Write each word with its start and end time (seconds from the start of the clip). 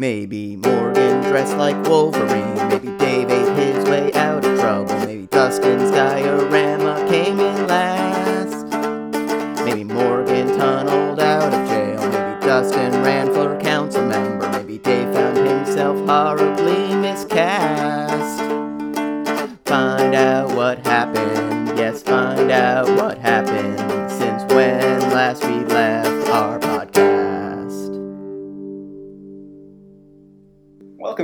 Maybe 0.00 0.56
Morgan 0.56 1.20
dressed 1.24 1.58
like 1.58 1.76
Wolverine. 1.86 2.54
Maybe 2.70 2.88
Dave 2.96 3.30
ate 3.30 3.74
his 3.74 3.84
way 3.84 4.10
out 4.14 4.42
of 4.42 4.58
trouble. 4.58 4.94
Maybe 5.00 5.26
Dustin's 5.26 5.90
diorama 5.90 7.06
came 7.10 7.38
in 7.38 7.66
last. 7.66 8.64
Maybe 9.62 9.84
Morgan 9.84 10.56
tunneled 10.56 11.20
out 11.20 11.52
of 11.52 11.68
jail. 11.68 12.00
Maybe 12.00 12.46
Dustin 12.46 13.02
ran 13.02 13.26
for 13.34 13.60
council 13.60 14.02
member. 14.06 14.48
Maybe 14.52 14.78
Dave 14.78 15.12
found 15.12 15.36
himself 15.36 15.98
horribly 16.08 16.94
miscast. 16.94 18.40
Find 19.66 20.14
out 20.14 20.56
what 20.56 20.78
happened. 20.86 21.76
Yes, 21.76 22.02
find 22.02 22.50
out 22.50 22.88
what 22.96 23.09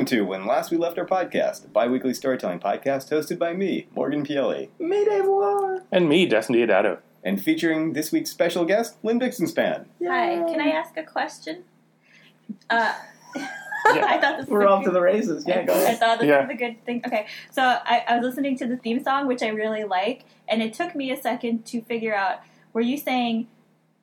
to 0.07 0.23
When 0.23 0.47
Last 0.47 0.71
We 0.71 0.77
Left 0.77 0.99
Our 0.99 1.05
Podcast, 1.07 1.65
a 1.65 1.69
bi 1.69 1.89
weekly 1.89 2.15
storytelling 2.15 2.61
podcast 2.61 3.11
hosted 3.11 3.39
by 3.41 3.53
me, 3.55 3.89
Morgan 3.95 4.25
Piele, 4.25 4.69
Me 4.79 5.05
devoir. 5.05 5.83
And 5.91 6.09
me, 6.09 6.27
Destiny 6.27 6.59
Adato. 6.61 6.99
and 7.25 7.43
featuring 7.43 7.93
this 7.93 8.13
week's 8.13 8.31
special 8.31 8.65
guest, 8.65 8.99
Lynn 9.03 9.19
Bixenspan. 9.19 9.87
Hi, 10.07 10.37
can 10.49 10.61
I 10.61 10.69
ask 10.69 10.97
a 10.97 11.03
question? 11.03 11.65
Uh, 12.71 12.93
I 13.35 14.19
thought 14.21 14.39
this 14.39 14.47
We're 14.49 14.63
a 14.63 14.71
off 14.71 14.85
to 14.85 14.93
the 14.93 15.01
races. 15.01 15.45
Yeah, 15.49 15.65
go 15.65 15.73
ahead. 15.73 15.89
I 15.89 15.95
thought 15.97 16.21
this 16.21 16.29
Yeah. 16.29 16.43
was 16.43 16.51
a 16.51 16.55
good 16.57 16.85
thing. 16.85 17.03
Okay, 17.05 17.27
so 17.51 17.61
I, 17.63 18.05
I 18.07 18.17
was 18.19 18.25
listening 18.25 18.57
to 18.59 18.67
the 18.69 18.77
theme 18.77 19.03
song, 19.03 19.27
which 19.27 19.43
I 19.43 19.49
really 19.49 19.83
like, 19.83 20.25
and 20.49 20.63
it 20.63 20.73
took 20.75 20.95
me 20.95 21.11
a 21.11 21.21
second 21.21 21.67
to 21.67 21.83
figure 21.83 22.15
out 22.15 22.39
were 22.73 22.81
you 22.83 22.97
saying 22.97 23.49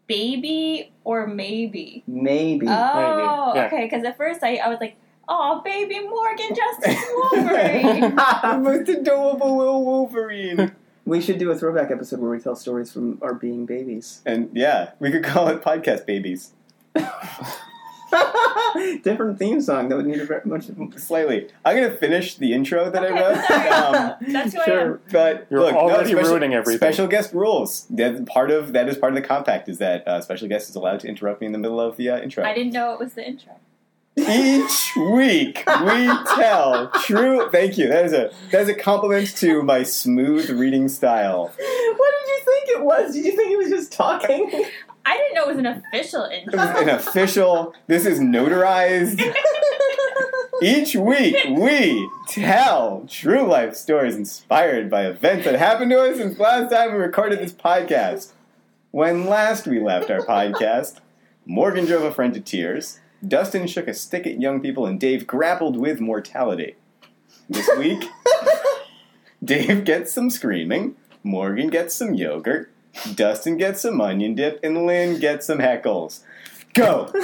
baby 0.08 0.92
or 1.06 1.26
maybe? 1.26 2.04
Maybe. 2.06 2.68
Oh, 2.68 3.54
yeah. 3.56 3.66
okay, 3.68 3.86
because 3.86 4.04
at 4.04 4.18
first 4.18 4.44
I, 4.44 4.58
I 4.58 4.68
was 4.68 4.80
like, 4.82 4.98
oh, 5.28 5.62
baby 5.64 6.00
Morgan 6.02 6.50
Justice 6.56 7.04
Wolverine. 7.16 8.02
the 8.16 8.60
most 8.62 8.90
adorable 8.90 9.58
little 9.58 9.86
Wolverine. 9.86 10.74
we 11.06 11.22
should 11.22 11.38
do 11.38 11.52
a 11.52 11.56
throwback 11.56 11.92
episode 11.92 12.20
where 12.20 12.32
we 12.32 12.40
tell 12.40 12.56
stories 12.56 12.92
from 12.92 13.18
our 13.22 13.34
being 13.34 13.66
babies. 13.66 14.22
and 14.26 14.50
yeah, 14.54 14.92
we 15.00 15.12
could 15.12 15.24
call 15.24 15.48
it 15.50 15.62
Podcast 15.62 16.06
Babies. 16.06 16.52
Different 19.04 19.40
theme 19.40 19.60
song 19.60 19.90
that 19.90 19.96
would 19.96 20.06
need 20.06 20.20
a 20.20 20.26
very 20.26 20.42
much. 20.46 20.66
Slightly. 20.98 21.50
I'm 21.66 21.76
going 21.76 21.90
to 21.90 21.96
finish 21.98 22.36
the 22.36 22.54
intro 22.54 22.90
that 22.92 23.04
Okay, 23.04 23.18
I 23.18 23.92
wrote. 23.92 24.02
Um, 24.22 24.34
That's 24.34 24.54
who 24.54 24.62
I 24.62 24.66
Sure. 24.66 24.82
am. 24.94 25.00
but 25.12 25.48
You're 25.50 25.62
look, 25.62 25.74
no, 25.74 25.80
already 25.80 26.12
special- 26.12 26.30
ruining 26.32 26.54
everything. 26.54 26.78
Special 26.78 27.08
guest 27.08 27.34
rules. 27.34 27.86
That 27.90 28.26
part 28.28 28.52
of 28.52 28.74
that 28.74 28.88
is 28.88 28.98
part 28.98 29.14
of 29.14 29.16
the 29.16 29.28
compact 29.28 29.68
is 29.70 29.80
that 29.80 30.08
uh, 30.08 30.22
special 30.22 30.48
guest 30.48 30.70
is 30.70 30.76
allowed 30.76 31.00
to 31.02 31.08
interrupt 31.08 31.42
me 31.42 31.48
in 31.48 31.54
the 31.54 31.58
middle 31.60 31.80
of 31.82 31.98
the 31.98 32.10
uh, 32.10 32.20
intro. 32.20 32.44
I 32.44 32.54
didn't 32.54 32.74
know 32.74 32.94
it 32.94 33.00
was 33.00 33.14
the 33.14 33.28
intro. 33.28 33.54
Each 34.16 34.92
week 34.96 35.64
we 35.68 36.08
tell 36.36 36.90
true. 37.02 37.50
Thank 37.52 37.78
you. 37.78 37.88
That 37.88 38.06
is 38.06 38.14
a 38.14 38.32
that 38.52 38.62
is 38.62 38.70
a 38.70 38.76
compliment 38.76 39.36
to 39.38 39.64
my 39.64 39.82
smooth 39.84 40.50
reading 40.52 40.88
style. 40.88 41.46
What 41.48 41.56
did 41.58 42.28
you 42.28 42.42
think 42.46 42.70
it 42.70 42.84
was? 42.84 43.14
Did 43.14 43.26
you 43.26 43.36
think 43.36 43.50
he 43.50 43.56
was 43.56 43.70
just 43.70 43.92
talking? 43.92 44.66
I 45.06 45.18
didn't 45.18 45.34
know 45.36 45.44
it 45.44 45.48
was 45.50 45.58
an 45.58 45.66
official 45.66 46.30
This 46.30 46.44
intro. 46.44 46.62
is 46.62 46.82
an 46.82 46.90
official. 46.90 47.74
This 47.88 48.06
is 48.06 48.20
notarized. 48.20 49.22
Each 50.62 50.96
week 50.96 51.36
we 51.50 52.10
tell 52.30 53.06
true 53.10 53.44
life 53.46 53.76
stories 53.76 54.16
inspired 54.16 54.90
by 54.90 55.08
events 55.08 55.44
that 55.46 55.56
happened 55.56 55.92
to 55.92 56.00
us 56.00 56.18
since 56.18 56.40
last 56.40 56.72
time 56.72 56.94
we 56.94 57.00
recorded 57.00 57.40
this 57.40 57.52
podcast. 57.52 58.32
When 58.92 59.26
last 59.26 59.66
we 59.68 59.80
left 59.80 60.10
our 60.12 60.20
podcast, 60.22 61.00
Morgan 61.46 61.86
drove 61.86 62.04
a 62.04 62.14
friend 62.14 62.34
to 62.36 62.40
tears. 62.40 63.00
Dustin 63.26 63.68
shook 63.68 63.88
a 63.88 63.94
stick 63.94 64.26
at 64.28 64.40
young 64.42 64.62
people, 64.62 64.86
and 64.86 65.00
Dave 65.00 65.26
grappled 65.28 65.78
with 65.78 66.00
mortality. 66.02 66.76
This 67.50 67.70
week, 67.78 68.04
Dave 69.44 69.86
gets 69.86 70.12
some 70.14 70.30
screaming, 70.30 70.96
Morgan 71.24 71.70
gets 71.70 71.96
some 71.96 72.14
yogurt, 72.14 72.72
Dustin 73.16 73.58
gets 73.58 73.82
some 73.82 74.00
onion 74.02 74.36
dip, 74.36 74.60
and 74.64 74.86
Lynn 74.86 75.20
gets 75.20 75.48
some 75.48 75.60
heckles. 75.60 76.22
Go! 76.74 77.12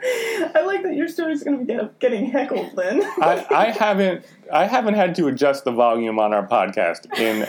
I 0.00 0.62
like 0.64 0.82
that 0.84 0.94
your 0.94 1.08
story's 1.08 1.42
going 1.42 1.58
to 1.58 1.64
be 1.64 1.72
get- 1.72 1.98
getting 1.98 2.26
heckled, 2.30 2.72
Lynn. 2.74 3.02
I, 3.20 3.44
I 3.50 3.64
haven't 3.70 4.24
I 4.52 4.64
haven't 4.66 4.94
had 4.94 5.14
to 5.16 5.26
adjust 5.28 5.64
the 5.64 5.72
volume 5.72 6.18
on 6.18 6.32
our 6.32 6.46
podcast 6.46 7.06
in 7.18 7.42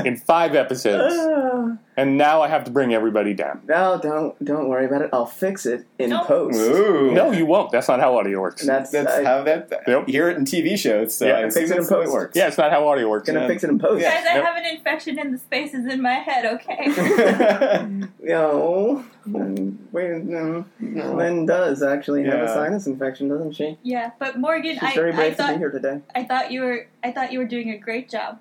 in, 0.00 0.06
in 0.06 0.16
five 0.16 0.54
episodes, 0.54 1.14
Ah. 1.16 1.76
And 1.96 2.18
now 2.18 2.42
I 2.42 2.48
have 2.48 2.64
to 2.64 2.70
bring 2.70 2.92
everybody 2.94 3.32
down. 3.34 3.62
no, 3.66 3.98
don't 4.02 4.42
don't 4.44 4.68
worry 4.68 4.86
about 4.86 5.02
it. 5.02 5.10
I'll 5.12 5.26
fix 5.26 5.64
it 5.66 5.86
in 5.98 6.10
No. 6.10 6.24
post. 6.24 6.58
Ooh. 6.58 7.12
No, 7.12 7.32
you 7.32 7.46
won't. 7.46 7.70
That's 7.72 7.88
not 7.88 8.00
how 8.00 8.18
audio 8.18 8.40
works. 8.40 8.64
That's 8.66 8.90
That's 8.90 9.12
I, 9.12 9.24
how 9.24 9.42
that. 9.44 9.70
Yep. 9.86 10.08
Hear 10.08 10.28
it 10.30 10.36
in 10.36 10.44
TV 10.44 10.76
shows, 10.78 11.14
so 11.14 11.26
Yeah, 11.26 11.38
I 11.38 11.42
fix 11.44 11.56
assume 11.56 11.64
it 11.64 11.70
in 11.70 11.76
that's 11.78 11.90
how 11.90 12.00
it 12.00 12.04
post. 12.04 12.12
works. 12.14 12.36
yeah, 12.36 12.48
it's 12.48 12.58
not 12.58 12.70
how 12.70 12.86
audio 12.88 13.08
works. 13.08 13.26
gonna 13.28 13.40
Yeah. 13.40 13.46
fix 13.48 13.64
it 13.64 13.70
in 13.70 13.78
post. 13.78 14.02
Yeah. 14.02 14.14
Guys, 14.14 14.26
I 14.30 14.34
Yep. 14.36 14.44
have 14.44 14.56
an 14.56 14.66
infection 14.66 15.18
in 15.18 15.32
the 15.32 15.38
spaces 15.38 15.86
in 15.86 16.02
my 16.02 16.14
head, 16.14 16.44
okay? 16.46 16.86
Yo, 18.22 19.04
mm, 19.28 19.76
wait, 19.92 20.24
no. 20.24 20.64
Lynn 20.80 21.46
does 21.46 21.82
actually 21.82 22.24
have 22.24 22.40
a 22.40 22.48
sinus 22.48 22.86
infection, 22.86 23.28
doesn't 23.28 23.52
she? 23.52 23.78
yeah, 23.82 24.10
but 24.18 24.38
Morgan, 24.38 24.74
She's 24.74 24.82
I, 24.82 24.94
very 24.94 25.12
I 25.12 25.16
brave 25.16 25.36
to 25.36 25.42
be 25.42 25.48
thought 25.48 25.58
here 25.58 25.70
today. 25.70 26.00
I 26.14 26.24
thought 26.24 26.50
you 26.52 26.60
were 26.62 26.86
I 27.04 27.12
thought 27.12 27.32
you 27.32 27.38
were 27.38 27.44
doing 27.46 27.70
a 27.70 27.78
great 27.78 28.08
job, 28.10 28.38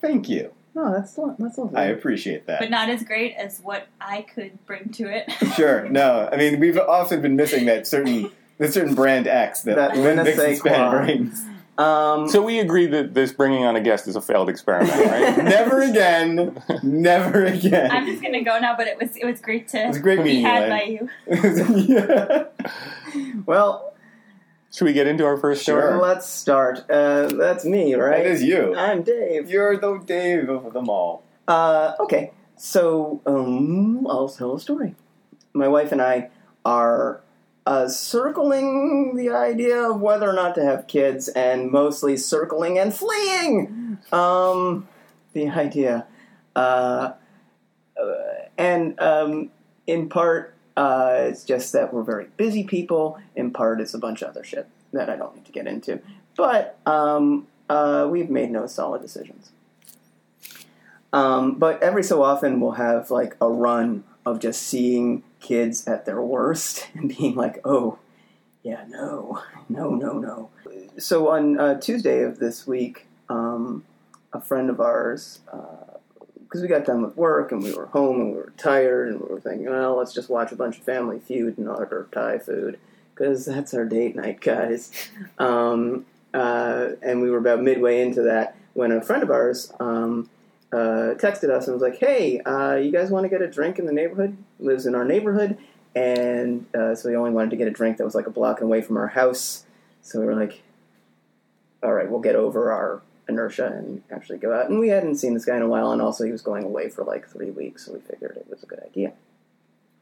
Thank 0.00 0.28
you. 0.28 0.52
No, 0.74 0.92
that's 0.92 1.16
lo- 1.18 1.34
that's 1.38 1.58
lovely. 1.58 1.76
I 1.76 1.84
appreciate 1.86 2.46
that. 2.46 2.60
but 2.60 2.70
not 2.70 2.88
as 2.88 3.02
great 3.02 3.34
as 3.34 3.58
what 3.60 3.86
I 4.00 4.22
could 4.22 4.64
bring 4.66 4.90
to 4.90 5.04
it. 5.08 5.30
Sure. 5.56 5.88
No, 5.90 6.28
I 6.32 6.36
mean 6.36 6.60
we've 6.60 6.78
often 6.78 7.20
been 7.22 7.36
missing 7.36 7.66
that 7.66 7.86
certain 7.86 8.30
that 8.58 8.72
certain 8.72 8.94
brand 8.94 9.26
X 9.26 9.62
that, 9.62 9.76
That 9.76 9.96
Lynn 9.96 10.18
Linus 10.18 10.38
Bixenspan 10.38 10.60
Saquon. 10.60 11.04
brings. 11.04 11.44
um, 11.78 12.28
So 12.28 12.42
we 12.42 12.58
agree 12.60 12.86
that 12.86 13.14
this 13.14 13.32
bringing 13.32 13.64
on 13.64 13.74
a 13.74 13.80
guest 13.80 14.06
is 14.06 14.14
a 14.16 14.20
failed 14.20 14.48
experiment, 14.50 14.92
right? 14.94 15.36
Never 15.44 15.80
again. 15.80 16.62
Never 16.82 17.46
again. 17.46 17.90
I'm 17.90 18.06
just 18.06 18.22
gonna 18.22 18.44
go 18.44 18.58
now, 18.60 18.76
but 18.76 18.86
it 18.86 18.98
was 19.00 19.16
it 19.16 19.24
was 19.24 19.40
great 19.40 19.66
to 19.68 19.82
it 19.84 19.86
was 19.88 19.96
to 19.96 20.00
a 20.00 20.02
great 20.02 20.18
be 20.18 20.24
meeting 20.24 20.44
had 20.44 20.64
you. 20.64 21.08
by 21.26 21.38
you. 21.42 21.84
Yeah. 21.96 22.44
well, 23.46 23.94
Should 24.72 24.84
we 24.84 24.92
get 24.92 25.08
into 25.08 25.24
our 25.24 25.36
first 25.36 25.62
story? 25.62 25.82
Sure. 25.82 26.00
let's 26.00 26.28
start. 26.28 26.88
Uh, 26.88 27.26
that's 27.26 27.64
me, 27.64 27.94
right? 27.94 28.22
That 28.22 28.30
is 28.30 28.42
you. 28.42 28.76
I'm 28.76 29.02
Dave. 29.02 29.50
You're 29.50 29.76
the 29.76 29.98
Dave 29.98 30.48
of 30.48 30.72
them 30.72 30.88
all. 30.88 31.24
Uh, 31.48 31.94
okay, 31.98 32.30
so 32.56 33.20
um, 33.26 34.06
I'll 34.06 34.28
tell 34.28 34.54
a 34.54 34.60
story. 34.60 34.94
My 35.52 35.66
wife 35.66 35.90
and 35.90 36.00
I 36.00 36.30
are 36.64 37.20
uh, 37.66 37.88
circling 37.88 39.16
the 39.16 39.30
idea 39.30 39.90
of 39.90 40.00
whether 40.00 40.30
or 40.30 40.32
not 40.32 40.54
to 40.54 40.64
have 40.64 40.86
kids, 40.86 41.26
and 41.28 41.72
mostly 41.72 42.16
circling 42.16 42.78
and 42.78 42.94
fleeing. 42.94 43.98
Um, 44.12 44.86
the 45.32 45.48
idea, 45.48 46.06
uh, 46.54 47.12
uh, 48.00 48.14
and 48.56 48.98
um, 49.00 49.50
in 49.88 50.08
part, 50.08 50.54
uh, 50.76 51.16
it's 51.28 51.44
just 51.44 51.72
that 51.72 51.92
we're 51.92 52.02
very 52.02 52.26
busy 52.36 52.64
people. 52.64 53.18
In 53.36 53.50
part, 53.50 53.80
it's 53.80 53.94
a 53.94 53.98
bunch 53.98 54.22
of 54.22 54.30
other 54.30 54.44
shit 54.44 54.68
that 54.92 55.08
I 55.10 55.16
don't 55.16 55.34
need 55.34 55.44
to 55.46 55.52
get 55.52 55.66
into. 55.66 56.00
But 56.36 56.78
um, 56.86 57.46
uh, 57.68 58.08
we've 58.10 58.30
made 58.30 58.50
no 58.50 58.66
solid 58.66 59.02
decisions. 59.02 59.52
Um, 61.12 61.56
but 61.58 61.82
every 61.82 62.02
so 62.02 62.22
often 62.22 62.60
we'll 62.60 62.72
have 62.72 63.10
like 63.10 63.36
a 63.40 63.48
run 63.48 64.04
of 64.24 64.38
just 64.38 64.62
seeing 64.62 65.22
kids 65.40 65.86
at 65.86 66.04
their 66.04 66.22
worst 66.22 66.88
and 66.94 67.14
being 67.16 67.34
like, 67.34 67.60
oh, 67.64 67.98
yeah, 68.62 68.84
no, 68.88 69.42
no, 69.68 69.90
no, 69.94 70.18
no. 70.18 70.50
So 70.98 71.30
on 71.30 71.58
uh, 71.58 71.80
Tuesday 71.80 72.22
of 72.22 72.38
this 72.38 72.66
week, 72.66 73.06
um, 73.28 73.84
a 74.32 74.40
friend 74.40 74.68
of 74.68 74.80
ours, 74.80 75.40
because 76.50 76.62
we 76.62 76.68
got 76.68 76.84
done 76.84 77.00
with 77.00 77.16
work 77.16 77.52
and 77.52 77.62
we 77.62 77.72
were 77.72 77.86
home 77.86 78.20
and 78.20 78.32
we 78.32 78.36
were 78.36 78.52
tired 78.56 79.08
and 79.08 79.20
we 79.20 79.28
were 79.28 79.40
thinking, 79.40 79.70
well, 79.70 79.96
let's 79.96 80.12
just 80.12 80.28
watch 80.28 80.50
a 80.50 80.56
bunch 80.56 80.78
of 80.78 80.82
Family 80.82 81.20
Feud 81.20 81.56
and 81.58 81.68
order 81.68 82.08
Thai 82.10 82.38
food 82.38 82.76
because 83.14 83.44
that's 83.44 83.72
our 83.72 83.84
date 83.84 84.16
night, 84.16 84.40
guys. 84.40 84.90
Um, 85.38 86.06
uh, 86.34 86.90
and 87.02 87.22
we 87.22 87.30
were 87.30 87.38
about 87.38 87.62
midway 87.62 88.00
into 88.00 88.22
that 88.22 88.56
when 88.74 88.90
a 88.90 89.00
friend 89.00 89.22
of 89.22 89.30
ours 89.30 89.72
um, 89.78 90.28
uh, 90.72 91.14
texted 91.18 91.50
us 91.50 91.66
and 91.66 91.74
was 91.74 91.82
like, 91.82 91.98
"Hey, 91.98 92.40
uh, 92.40 92.74
you 92.74 92.90
guys 92.90 93.10
want 93.10 93.24
to 93.24 93.28
get 93.28 93.42
a 93.42 93.48
drink 93.48 93.78
in 93.78 93.86
the 93.86 93.92
neighborhood? 93.92 94.36
Lives 94.58 94.86
in 94.86 94.94
our 94.96 95.04
neighborhood." 95.04 95.56
And 95.94 96.66
uh, 96.74 96.94
so 96.94 97.08
we 97.08 97.16
only 97.16 97.30
wanted 97.30 97.50
to 97.50 97.56
get 97.56 97.68
a 97.68 97.72
drink 97.72 97.96
that 97.96 98.04
was 98.04 98.14
like 98.14 98.26
a 98.26 98.30
block 98.30 98.60
away 98.60 98.80
from 98.80 98.96
our 98.96 99.08
house. 99.08 99.64
So 100.02 100.20
we 100.20 100.26
were 100.26 100.36
like, 100.36 100.62
"All 101.82 101.92
right, 101.92 102.10
we'll 102.10 102.20
get 102.20 102.36
over 102.36 102.72
our 102.72 103.02
inertia 103.30 103.66
and 103.66 104.02
actually 104.10 104.38
go 104.38 104.52
out." 104.52 104.68
And 104.68 104.78
we 104.78 104.88
hadn't 104.88 105.16
seen 105.16 105.34
this 105.34 105.44
guy 105.44 105.56
in 105.56 105.62
a 105.62 105.68
while, 105.68 105.92
and 105.92 106.02
also 106.02 106.24
he 106.24 106.32
was 106.32 106.42
going 106.42 106.64
away 106.64 106.90
for 106.90 107.04
like 107.04 107.28
three 107.28 107.50
weeks, 107.50 107.86
so 107.86 107.94
we 107.94 108.00
figured 108.00 108.36
it 108.36 108.46
was 108.50 108.62
a 108.62 108.66
good 108.66 108.82
idea. 108.84 109.12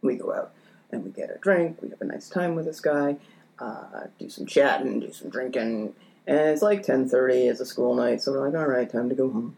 We 0.03 0.17
go 0.17 0.33
out 0.33 0.53
and 0.91 1.05
we 1.05 1.11
get 1.11 1.31
a 1.31 1.39
drink. 1.39 1.81
We 1.83 1.91
have 1.91 2.01
a 2.01 2.07
nice 2.07 2.29
time 2.29 2.55
with 2.55 2.65
this 2.65 2.81
guy. 2.81 3.17
Uh, 3.59 4.07
do 4.19 4.29
some 4.29 4.47
chatting, 4.47 5.01
do 5.01 5.13
some 5.13 5.31
drinking, 5.31 5.95
and 6.27 6.39
it's 6.39 6.63
like 6.63 6.83
ten 6.83 7.09
thirty. 7.09 7.47
It's 7.47 7.61
a 7.61 7.67
school 7.67 7.95
night, 7.95 8.21
so 8.23 8.33
we're 8.33 8.49
like, 8.49 8.59
"All 8.59 8.69
right, 8.69 8.91
time 8.91 9.09
to 9.09 9.15
go 9.15 9.31
home." 9.31 9.57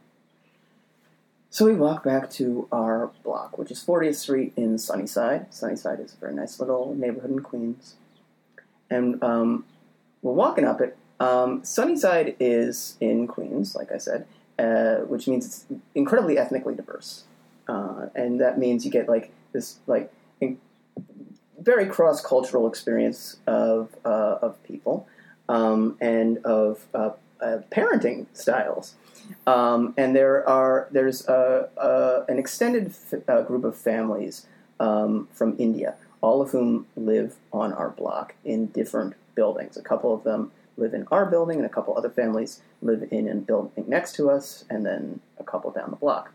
So 1.53 1.65
we 1.65 1.75
walk 1.75 2.05
back 2.05 2.31
to 2.33 2.69
our 2.71 3.11
block, 3.25 3.59
which 3.59 3.73
is 3.73 3.85
40th 3.85 4.15
Street 4.15 4.53
in 4.57 4.79
Sunnyside. 4.79 5.53
Sunnyside 5.53 5.99
is 5.99 6.15
a 6.15 6.17
very 6.17 6.33
nice 6.33 6.61
little 6.61 6.95
neighborhood 6.95 7.33
in 7.33 7.41
Queens. 7.41 7.97
And 8.89 9.21
um, 9.21 9.65
we're 10.23 10.33
walking 10.33 10.65
up 10.65 10.81
it. 10.81 10.97
Um, 11.21 11.63
Sunnyside 11.63 12.35
is 12.41 12.97
in 13.01 13.27
Queens, 13.27 13.77
like 13.77 13.93
I 13.93 13.99
said, 13.99 14.27
uh, 14.59 14.97
which 15.07 15.29
means 15.29 15.47
it's 15.47 15.67
incredibly 15.95 16.39
ethnically 16.39 16.75
diverse. 16.75 17.25
Uh, 17.69 18.07
and 18.15 18.41
that 18.41 18.59
means 18.59 18.85
you 18.85 18.91
get 18.91 19.09
like 19.09 19.31
this 19.53 19.79
like 19.87 20.13
in- 20.41 20.59
very 21.61 21.87
cross 21.87 22.25
cultural 22.25 22.67
experience 22.67 23.37
of 23.47 23.95
uh, 24.05 24.39
of 24.43 24.61
people 24.65 25.07
um, 25.49 25.97
and 26.01 26.39
of 26.39 26.87
uh, 26.95 27.11
uh, 27.41 27.59
parenting 27.71 28.27
styles. 28.33 28.95
Um, 29.47 29.95
and 29.97 30.17
there 30.17 30.49
are 30.49 30.89
there's 30.91 31.29
a, 31.29 31.69
a, 31.77 32.25
an 32.33 32.39
extended 32.39 32.87
f- 32.89 33.21
uh, 33.29 33.43
group 33.43 33.65
of 33.65 33.77
families 33.77 34.47
um, 34.81 35.29
from 35.33 35.55
India, 35.59 35.95
all 36.23 36.41
of 36.41 36.51
whom 36.51 36.87
live 36.97 37.37
on 37.53 37.73
our 37.73 37.91
block 37.91 38.35
in 38.45 38.67
different 38.67 39.15
buildings. 39.35 39.77
A 39.77 39.83
couple 39.83 40.15
of 40.15 40.25
them 40.25 40.51
live 40.81 40.94
in 40.94 41.06
our 41.11 41.27
building, 41.27 41.59
and 41.59 41.67
a 41.67 41.69
couple 41.69 41.97
other 41.97 42.11
families 42.11 42.62
live 42.82 43.06
in 43.11 43.29
a 43.29 43.35
building 43.37 43.85
next 43.87 44.15
to 44.17 44.31
us, 44.31 44.65
and 44.69 44.85
then 44.85 45.21
a 45.38 45.44
couple 45.44 45.71
down 45.71 45.91
the 45.91 45.97
block. 45.97 46.32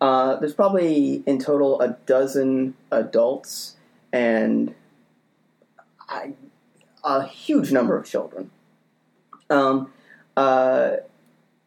Uh, 0.00 0.36
there's 0.36 0.54
probably 0.54 1.22
in 1.26 1.38
total 1.38 1.80
a 1.80 1.98
dozen 2.06 2.74
adults 2.90 3.76
and 4.12 4.74
I, 6.08 6.32
a 7.04 7.26
huge 7.26 7.70
number 7.70 7.96
of 7.96 8.06
children. 8.06 8.50
Um, 9.50 9.92
uh, 10.36 10.96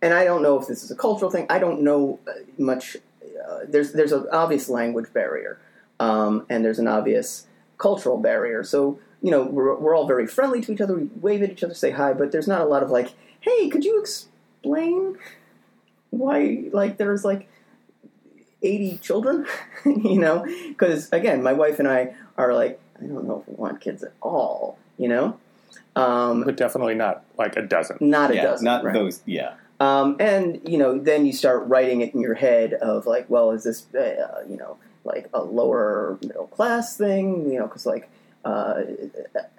and 0.02 0.14
I 0.14 0.26
don't 0.26 0.42
know 0.42 0.60
if 0.60 0.68
this 0.68 0.84
is 0.84 0.92
a 0.92 0.96
cultural 0.96 1.30
thing. 1.30 1.46
I 1.50 1.60
don't 1.60 1.82
know 1.82 2.20
uh, 2.28 2.32
much. 2.58 2.98
Uh, 3.24 3.60
there's 3.68 3.94
there's 3.94 4.12
an 4.12 4.26
obvious 4.32 4.68
language 4.68 5.14
barrier, 5.14 5.60
um, 6.00 6.46
and 6.50 6.66
there's 6.66 6.80
an 6.80 6.88
obvious 6.88 7.48
cultural 7.78 8.18
barrier. 8.18 8.64
So 8.64 9.00
you 9.24 9.32
know 9.32 9.42
we're 9.42 9.76
we're 9.76 9.96
all 9.96 10.06
very 10.06 10.28
friendly 10.28 10.62
to 10.62 10.72
each 10.74 10.82
other. 10.82 10.96
We 10.96 11.10
wave 11.20 11.42
at 11.42 11.50
each 11.50 11.64
other, 11.64 11.74
say 11.74 11.90
hi, 11.92 12.14
but 12.14 12.32
there's 12.32 12.48
not 12.48 12.62
a 12.62 12.66
lot 12.66 12.84
of 12.84 12.92
like, 12.92 13.14
hey, 13.40 13.70
could 13.70 13.84
you 13.84 14.00
explain 14.00 15.18
why 16.12 16.66
like 16.72 16.98
there's 16.98 17.26
like 17.26 17.50
80 18.62 18.98
children, 19.00 19.46
you 19.86 20.20
know? 20.20 20.46
Because 20.68 21.12
again, 21.12 21.42
my 21.42 21.54
wife 21.54 21.80
and 21.80 21.88
I 21.88 22.14
are 22.38 22.54
like, 22.54 22.80
I 23.02 23.06
don't 23.06 23.26
know 23.28 23.40
if 23.42 23.48
we 23.50 23.56
want 23.56 23.82
kids 23.82 24.04
at 24.04 24.14
all, 24.22 24.78
you 24.98 25.08
know? 25.08 25.38
Um, 25.96 26.44
But 26.44 26.56
definitely 26.58 26.96
not 26.96 27.24
like 27.38 27.56
a 27.56 27.62
dozen. 27.62 27.98
not 28.00 28.32
a 28.32 28.36
yeah, 28.36 28.44
dozen. 28.44 28.66
not 28.66 28.84
right. 28.84 28.94
those. 28.94 29.22
Yeah, 29.26 29.56
Um, 29.80 30.16
and, 30.20 30.62
you 30.66 30.78
know, 30.78 30.98
then 30.98 31.26
you 31.26 31.34
start 31.34 31.68
writing 31.68 32.02
it 32.02 32.14
in 32.14 32.22
your 32.22 32.36
head 32.36 32.74
of 32.74 33.06
like, 33.06 33.30
well, 33.30 33.52
is 33.52 33.64
this, 33.64 33.94
uh, 33.96 34.44
you 34.50 34.58
know, 34.58 34.78
like 35.04 35.30
a 35.34 35.44
lower 35.44 36.18
middle 36.22 36.48
class 36.48 36.96
thing, 36.98 37.52
you 37.52 37.60
know, 37.60 37.68
because 37.68 37.86
like, 37.86 38.10
uh, 38.46 38.82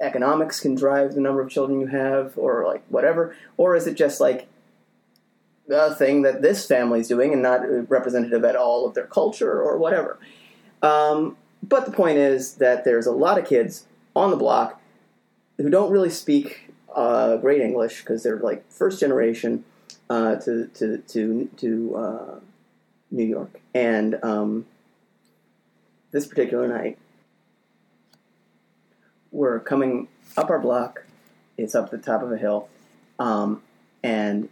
economics 0.01 0.61
can 0.61 0.75
drive 0.75 1.15
the 1.15 1.21
number 1.21 1.41
of 1.41 1.51
children 1.51 1.81
you 1.81 1.87
have, 1.87 2.37
or 2.37 2.67
like 2.67 2.85
whatever, 2.89 3.37
or 3.57 3.77
is 3.77 3.87
it 3.87 3.95
just 3.95 4.21
like 4.21 4.49
a 5.71 5.95
thing 5.95 6.23
that 6.23 6.43
this 6.43 6.67
family's 6.67 7.09
doing 7.09 7.33
and 7.33 7.43
not 7.43 7.63
representative 7.89 8.45
at 8.45 8.57
all 8.57 8.87
of 8.87 8.95
their 8.95 9.07
culture 9.07 9.63
or 9.63 9.79
whatever. 9.79 10.19
Um, 10.83 11.37
but 11.63 11.87
the 11.87 11.93
point 11.93 12.19
is 12.19 12.57
that 12.57 12.85
there's 12.85 13.07
a 13.07 13.13
lot 13.13 13.39
of 13.39 13.47
kids 13.47 13.87
on 14.15 14.31
the 14.31 14.37
block 14.37 14.81
who 15.57 15.71
don't 15.71 15.91
really 15.91 16.11
speak 16.11 16.71
uh, 16.95 17.37
great 17.37 17.61
English 17.61 18.01
because 18.01 18.23
they're 18.23 18.39
like 18.39 18.71
first 18.71 19.01
generation 19.01 19.65
uh, 20.11 20.37
to 20.37 20.67
to 20.75 20.99
to 20.99 21.49
to 21.57 21.97
uh, 21.97 22.41
New 23.11 23.25
York, 23.25 23.61
and 23.75 24.19
um, 24.23 24.67
this 26.11 26.27
particular 26.27 26.69
night 26.69 26.99
we're 29.35 29.59
coming 29.59 30.09
up 30.37 30.49
our 30.49 30.61
block. 30.61 31.05
It's 31.59 31.75
up 31.75 31.91
the 31.91 31.99
top 31.99 32.23
of 32.23 32.33
a 32.33 32.39
hill, 32.39 32.69
um, 33.19 33.63
and 34.03 34.49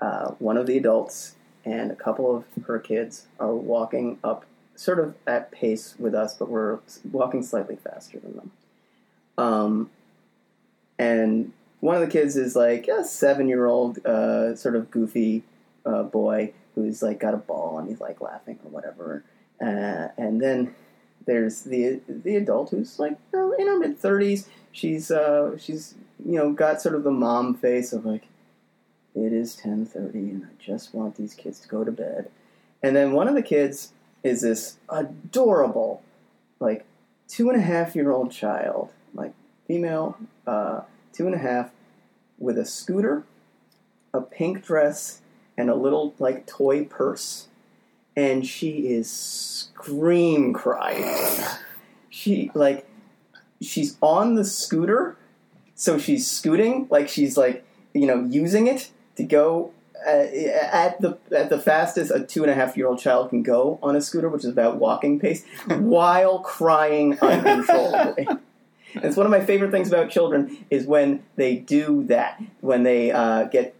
uh, 0.00 0.30
one 0.38 0.56
of 0.56 0.66
the 0.66 0.76
adults 0.76 1.34
and 1.64 1.90
a 1.90 1.94
couple 1.94 2.34
of 2.36 2.44
her 2.66 2.78
kids 2.78 3.26
are 3.38 3.54
walking 3.54 4.18
up, 4.22 4.44
sort 4.74 4.98
of 4.98 5.14
at 5.26 5.50
pace 5.50 5.94
with 5.98 6.14
us, 6.14 6.34
but 6.34 6.48
we're 6.48 6.80
walking 7.10 7.42
slightly 7.42 7.76
faster 7.76 8.18
than 8.18 8.36
them. 8.36 8.50
Um, 9.38 9.90
and 10.98 11.52
one 11.80 11.94
of 11.94 12.02
the 12.02 12.08
kids 12.08 12.36
is 12.36 12.54
like 12.54 12.88
a 12.88 13.04
seven-year-old, 13.04 14.04
uh, 14.04 14.54
sort 14.56 14.76
of 14.76 14.90
goofy 14.90 15.42
uh, 15.86 16.02
boy 16.02 16.52
who's 16.74 17.02
like 17.02 17.20
got 17.20 17.34
a 17.34 17.38
ball 17.38 17.78
and 17.78 17.88
he's 17.88 18.00
like 18.00 18.20
laughing 18.20 18.58
or 18.64 18.70
whatever. 18.70 19.24
Uh, 19.60 20.08
and 20.18 20.40
then 20.40 20.74
there's 21.26 21.62
the 21.62 22.00
the 22.08 22.36
adult 22.36 22.70
who's 22.70 22.98
like 22.98 23.16
in 23.32 23.66
her 23.66 23.78
mid 23.78 23.98
thirties. 23.98 24.48
She's 24.72 25.10
uh, 25.10 25.56
she's 25.58 25.94
you 26.24 26.36
know 26.36 26.52
got 26.52 26.80
sort 26.80 26.94
of 26.94 27.04
the 27.04 27.10
mom 27.10 27.54
face 27.54 27.92
of 27.92 28.04
like 28.04 28.26
it 29.14 29.32
is 29.32 29.56
ten 29.56 29.86
thirty 29.86 30.30
and 30.30 30.44
I 30.44 30.62
just 30.62 30.94
want 30.94 31.16
these 31.16 31.34
kids 31.34 31.60
to 31.60 31.68
go 31.68 31.84
to 31.84 31.92
bed. 31.92 32.30
And 32.82 32.94
then 32.94 33.12
one 33.12 33.28
of 33.28 33.34
the 33.34 33.42
kids 33.42 33.92
is 34.22 34.42
this 34.42 34.76
adorable, 34.88 36.02
like 36.60 36.84
two 37.28 37.48
and 37.48 37.58
a 37.58 37.62
half 37.62 37.94
year 37.94 38.10
old 38.10 38.30
child, 38.30 38.90
like 39.14 39.32
female, 39.66 40.18
uh, 40.46 40.82
two 41.12 41.26
and 41.26 41.34
a 41.34 41.38
half, 41.38 41.70
with 42.38 42.58
a 42.58 42.64
scooter, 42.64 43.24
a 44.12 44.20
pink 44.20 44.64
dress, 44.64 45.20
and 45.56 45.70
a 45.70 45.74
little 45.74 46.14
like 46.18 46.46
toy 46.46 46.84
purse 46.84 47.48
and 48.16 48.46
she 48.46 48.88
is 48.88 49.10
scream 49.10 50.52
crying. 50.52 51.44
She 52.10 52.50
like 52.54 52.86
she's 53.60 53.96
on 54.00 54.34
the 54.34 54.44
scooter, 54.44 55.16
so 55.74 55.98
she's 55.98 56.30
scooting 56.30 56.86
like 56.90 57.08
she's 57.08 57.36
like 57.36 57.64
you 57.92 58.06
know 58.06 58.24
using 58.24 58.66
it 58.66 58.90
to 59.16 59.24
go 59.24 59.72
uh, 60.06 60.10
at 60.10 61.00
the 61.00 61.18
at 61.34 61.48
the 61.48 61.58
fastest 61.58 62.10
a 62.10 62.20
two 62.24 62.42
and 62.42 62.50
a 62.50 62.54
half 62.54 62.76
year 62.76 62.86
old 62.86 62.98
child 62.98 63.30
can 63.30 63.42
go 63.42 63.78
on 63.82 63.96
a 63.96 64.00
scooter, 64.00 64.28
which 64.28 64.44
is 64.44 64.50
about 64.50 64.76
walking 64.76 65.18
pace, 65.18 65.44
while 65.66 66.40
crying 66.40 67.18
uncontrollably. 67.20 68.26
And 68.26 69.04
it's 69.04 69.16
one 69.16 69.26
of 69.26 69.30
my 69.30 69.44
favorite 69.44 69.72
things 69.72 69.88
about 69.88 70.10
children 70.10 70.64
is 70.70 70.86
when 70.86 71.24
they 71.34 71.56
do 71.56 72.04
that, 72.04 72.40
when 72.60 72.84
they 72.84 73.10
uh, 73.10 73.44
get 73.44 73.74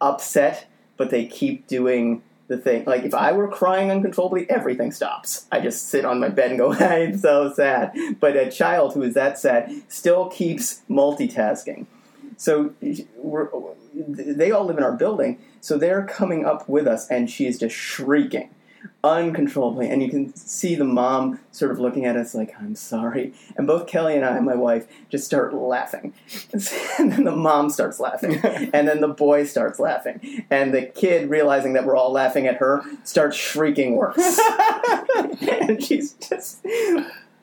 upset, 0.00 0.66
but 0.96 1.10
they 1.10 1.26
keep 1.26 1.66
doing 1.68 2.22
the 2.48 2.58
thing. 2.58 2.84
Like 2.84 3.04
if 3.04 3.14
I 3.14 3.32
were 3.32 3.48
crying 3.48 3.90
uncontrollably, 3.90 4.48
everything 4.50 4.90
stops. 4.90 5.46
I 5.52 5.60
just 5.60 5.88
sit 5.88 6.04
on 6.04 6.18
my 6.18 6.28
bed 6.28 6.50
and 6.50 6.58
go, 6.58 6.72
"I'm 6.80 7.16
so 7.16 7.52
sad." 7.52 7.96
But 8.18 8.36
a 8.36 8.50
child 8.50 8.94
who 8.94 9.02
is 9.02 9.14
that 9.14 9.38
sad 9.38 9.70
still 9.88 10.28
keeps 10.28 10.82
multitasking. 10.90 11.86
So 12.36 12.74
they 12.80 14.50
all 14.50 14.64
live 14.64 14.78
in 14.78 14.84
our 14.84 14.92
building, 14.92 15.38
so 15.60 15.76
they're 15.76 16.04
coming 16.06 16.44
up 16.44 16.68
with 16.68 16.86
us, 16.86 17.08
and 17.08 17.30
she 17.30 17.46
is 17.46 17.58
just 17.58 17.74
shrieking 17.74 18.50
uncontrollably. 19.04 19.88
And 19.88 20.02
you 20.02 20.10
can 20.10 20.34
see 20.34 20.74
the 20.74 20.84
mom 20.84 21.40
sort 21.52 21.70
of 21.70 21.78
looking 21.78 22.04
at 22.04 22.16
us 22.16 22.34
like, 22.34 22.54
I'm 22.58 22.74
sorry. 22.74 23.32
And 23.56 23.66
both 23.66 23.86
Kelly 23.86 24.16
and 24.16 24.24
I, 24.24 24.36
and 24.36 24.46
my 24.46 24.54
wife, 24.54 24.86
just 25.08 25.24
start 25.24 25.54
laughing. 25.54 26.14
And 26.98 27.12
then 27.12 27.24
the 27.24 27.36
mom 27.36 27.70
starts 27.70 28.00
laughing. 28.00 28.40
And 28.72 28.88
then 28.88 29.00
the 29.00 29.08
boy 29.08 29.44
starts 29.44 29.78
laughing. 29.78 30.44
And 30.50 30.74
the 30.74 30.82
kid, 30.82 31.30
realizing 31.30 31.74
that 31.74 31.84
we're 31.86 31.96
all 31.96 32.12
laughing 32.12 32.46
at 32.46 32.56
her, 32.56 32.82
starts 33.04 33.36
shrieking 33.36 33.96
worse. 33.96 34.40
and 35.40 35.82
she's 35.82 36.14
just 36.14 36.64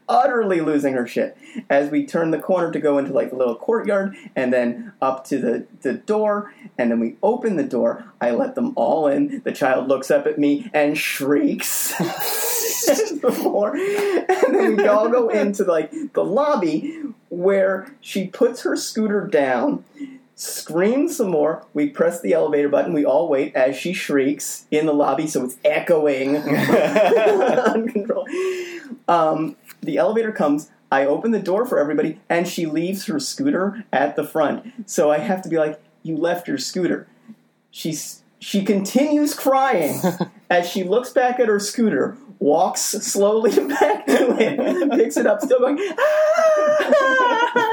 utterly 0.08 0.62
losing 0.62 0.94
her 0.94 1.08
shit 1.08 1.38
as 1.70 1.90
we 1.90 2.06
turn 2.06 2.32
the 2.32 2.40
corner 2.40 2.72
to 2.72 2.80
go 2.80 2.98
into 2.98 3.12
like 3.12 3.30
the 3.30 3.36
little 3.36 3.56
courtyard 3.56 4.16
and 4.36 4.54
then 4.54 4.94
up 5.02 5.26
to 5.26 5.38
the, 5.38 5.66
the 5.82 5.94
door. 5.94 6.54
And 6.78 6.92
then 6.92 7.00
we 7.00 7.16
open 7.24 7.56
the 7.56 7.64
door. 7.64 8.06
I 8.22 8.32
let 8.32 8.56
them 8.56 8.74
all 8.76 9.08
in. 9.08 9.42
The 9.44 9.52
child 9.52 9.88
looks 9.88 10.12
up 10.12 10.28
at 10.28 10.38
me 10.38 10.70
and 10.74 10.98
shrieks 10.98 11.94
before. 13.22 13.76
And 13.76 14.56
then 14.56 14.76
we 14.76 14.88
all 14.88 15.10
go 15.10 15.30
into 15.30 15.64
like 15.64 15.92
the 16.14 16.24
lobby 16.24 17.02
where 17.30 17.94
she 18.02 18.28
puts 18.28 18.62
her 18.62 18.76
scooter 18.76 19.26
down 19.26 19.84
screams 20.36 21.18
some 21.18 21.30
more. 21.30 21.66
We 21.74 21.90
press 21.90 22.22
the 22.22 22.34
elevator 22.34 22.70
button. 22.70 22.94
We 22.94 23.06
all 23.06 23.30
wait 23.30 23.56
as 23.56 23.76
she 23.76 23.94
shrieks 23.94 24.66
in 24.70 24.86
the 24.86 24.94
lobby 24.94 25.28
so 25.28 25.46
it's 25.46 25.58
echoing. 25.64 26.38
Uncontrolled. 26.38 28.30
Um, 29.08 29.56
the 29.86 29.98
elevator 29.98 30.32
comes. 30.32 30.70
I 30.92 31.06
open 31.06 31.32
the 31.32 31.40
door 31.40 31.66
for 31.66 31.80
everybody, 31.80 32.20
and 32.30 32.48
she 32.48 32.66
leaves 32.66 33.06
her 33.06 33.20
scooter 33.20 33.84
at 33.92 34.16
the 34.16 34.24
front. 34.24 34.90
So 34.90 35.12
I 35.12 35.18
have 35.20 35.42
to 35.44 35.50
be 35.50 35.58
like, 35.58 35.82
"You 36.04 36.18
left 36.18 36.48
your 36.48 36.58
scooter." 36.58 37.08
She's 37.72 38.22
she 38.40 38.64
continues 38.64 39.34
crying 39.34 40.00
as 40.50 40.70
she 40.70 40.84
looks 40.84 41.10
back 41.10 41.40
at 41.40 41.48
her 41.48 41.60
scooter, 41.60 42.18
walks 42.40 42.82
slowly 42.82 43.52
back 43.68 44.06
to 44.06 44.38
it, 44.40 44.92
picks 44.92 45.18
it 45.18 45.26
up, 45.26 45.42
still 45.42 45.60
going. 45.60 45.80
"Ah!" 45.98 47.66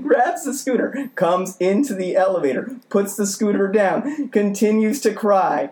grabs 0.00 0.44
the 0.44 0.54
scooter, 0.54 1.10
comes 1.14 1.56
into 1.58 1.94
the 1.94 2.16
elevator, 2.16 2.76
puts 2.88 3.16
the 3.16 3.26
scooter 3.26 3.68
down, 3.68 4.28
continues 4.28 5.00
to 5.00 5.12
cry. 5.12 5.70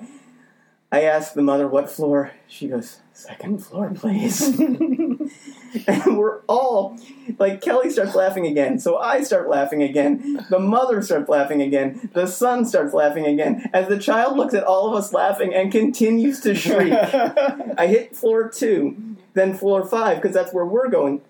I 0.93 1.03
ask 1.03 1.35
the 1.35 1.43
mother 1.43 1.69
what 1.69 1.89
floor. 1.89 2.33
She 2.49 2.67
goes, 2.67 2.99
second 3.13 3.65
floor, 3.65 3.93
please. 3.95 4.59
and 5.87 6.19
we're 6.19 6.41
all 6.49 6.99
like 7.39 7.61
Kelly 7.61 7.91
starts 7.91 8.17
laughing 8.17 8.45
again, 8.47 8.81
so 8.81 8.99
I 8.99 9.23
start 9.23 9.49
laughing 9.49 9.85
again. 9.85 10.45
The 10.51 10.59
mother 10.59 11.01
starts 11.01 11.29
laughing 11.29 11.63
again. 11.63 12.11
The 12.13 12.27
son 12.27 12.65
starts 12.65 12.93
laughing 12.93 13.25
again. 13.25 13.71
As 13.73 13.89
the 13.89 14.01
child 14.01 14.37
looks 14.37 14.53
at 14.53 14.65
all 14.65 14.89
of 14.89 14.97
us 14.97 15.13
laughing 15.13 15.55
and 15.55 15.71
continues 15.71 16.41
to 16.41 16.57
shriek. 16.57 16.93
I 17.79 17.87
hit 17.87 18.17
floor 18.17 18.49
two, 18.49 19.17
then 19.35 19.57
floor 19.57 19.85
five 19.85 20.21
because 20.21 20.35
that's 20.35 20.53
where 20.53 20.67
we're 20.67 20.89
going. 20.89 21.21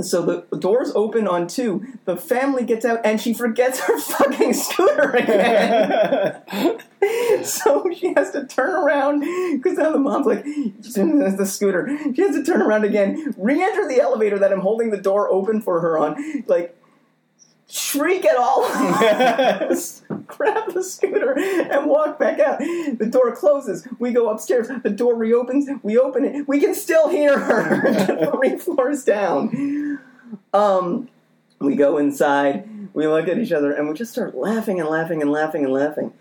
So 0.00 0.44
the 0.50 0.56
doors 0.58 0.92
open 0.94 1.26
on 1.26 1.46
two. 1.46 1.86
The 2.04 2.16
family 2.16 2.64
gets 2.64 2.84
out, 2.84 3.00
and 3.04 3.18
she 3.20 3.32
forgets 3.32 3.80
her 3.80 3.98
fucking 3.98 4.52
scooter 4.52 5.10
again. 5.10 6.42
so 7.44 7.90
she 7.96 8.12
has 8.14 8.30
to 8.32 8.46
turn 8.46 8.74
around 8.74 9.20
because 9.56 9.78
now 9.78 9.90
the 9.92 9.98
mom's 9.98 10.26
like, 10.26 10.44
"There's 10.44 11.36
the 11.36 11.46
scooter." 11.46 11.96
She 12.14 12.20
has 12.20 12.34
to 12.34 12.44
turn 12.44 12.60
around 12.60 12.84
again, 12.84 13.34
re-enter 13.38 13.88
the 13.88 14.00
elevator 14.00 14.38
that 14.38 14.52
I'm 14.52 14.60
holding 14.60 14.90
the 14.90 15.00
door 15.00 15.30
open 15.30 15.62
for 15.62 15.80
her 15.80 15.98
on, 15.98 16.44
like 16.46 16.76
shriek 17.68 18.24
at 18.24 18.36
all 18.36 18.64
of 18.64 18.72
us, 18.72 20.02
grab 20.26 20.72
the 20.72 20.82
scooter, 20.82 21.38
and 21.38 21.86
walk 21.86 22.18
back 22.18 22.38
out. 22.38 22.58
The 22.58 23.08
door 23.10 23.34
closes. 23.34 23.86
We 23.98 24.12
go 24.12 24.30
upstairs. 24.30 24.68
The 24.82 24.90
door 24.90 25.14
reopens. 25.14 25.68
We 25.82 25.98
open 25.98 26.24
it. 26.24 26.48
We 26.48 26.60
can 26.60 26.74
still 26.74 27.08
hear 27.08 27.38
her 27.38 28.30
three 28.32 28.56
floors 28.58 29.04
down. 29.04 29.98
Um, 30.52 31.08
we 31.60 31.76
go 31.76 31.98
inside. 31.98 32.68
We 32.94 33.06
look 33.06 33.28
at 33.28 33.38
each 33.38 33.52
other, 33.52 33.72
and 33.72 33.88
we 33.88 33.94
just 33.94 34.12
start 34.12 34.34
laughing 34.34 34.80
and 34.80 34.88
laughing 34.88 35.20
and 35.20 35.30
laughing 35.30 35.64
and 35.64 35.72
laughing. 35.72 36.12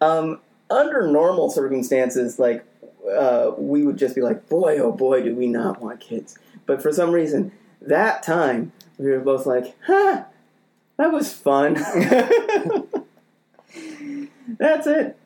Um, 0.00 0.40
under 0.70 1.06
normal 1.06 1.50
circumstances, 1.50 2.38
like 2.38 2.64
uh, 3.16 3.52
we 3.56 3.84
would 3.84 3.96
just 3.96 4.14
be 4.14 4.22
like, 4.22 4.48
"Boy, 4.48 4.78
oh 4.78 4.92
boy, 4.92 5.22
do 5.22 5.34
we 5.34 5.46
not 5.46 5.80
want 5.80 6.00
kids!" 6.00 6.36
But 6.66 6.82
for 6.82 6.92
some 6.92 7.12
reason, 7.12 7.52
that 7.80 8.22
time 8.22 8.72
we 8.98 9.10
were 9.10 9.20
both 9.20 9.46
like, 9.46 9.76
"Huh." 9.86 10.24
That 10.98 11.12
was 11.12 11.32
fun. 11.32 11.74
That's 14.58 14.86
it. 14.86 15.16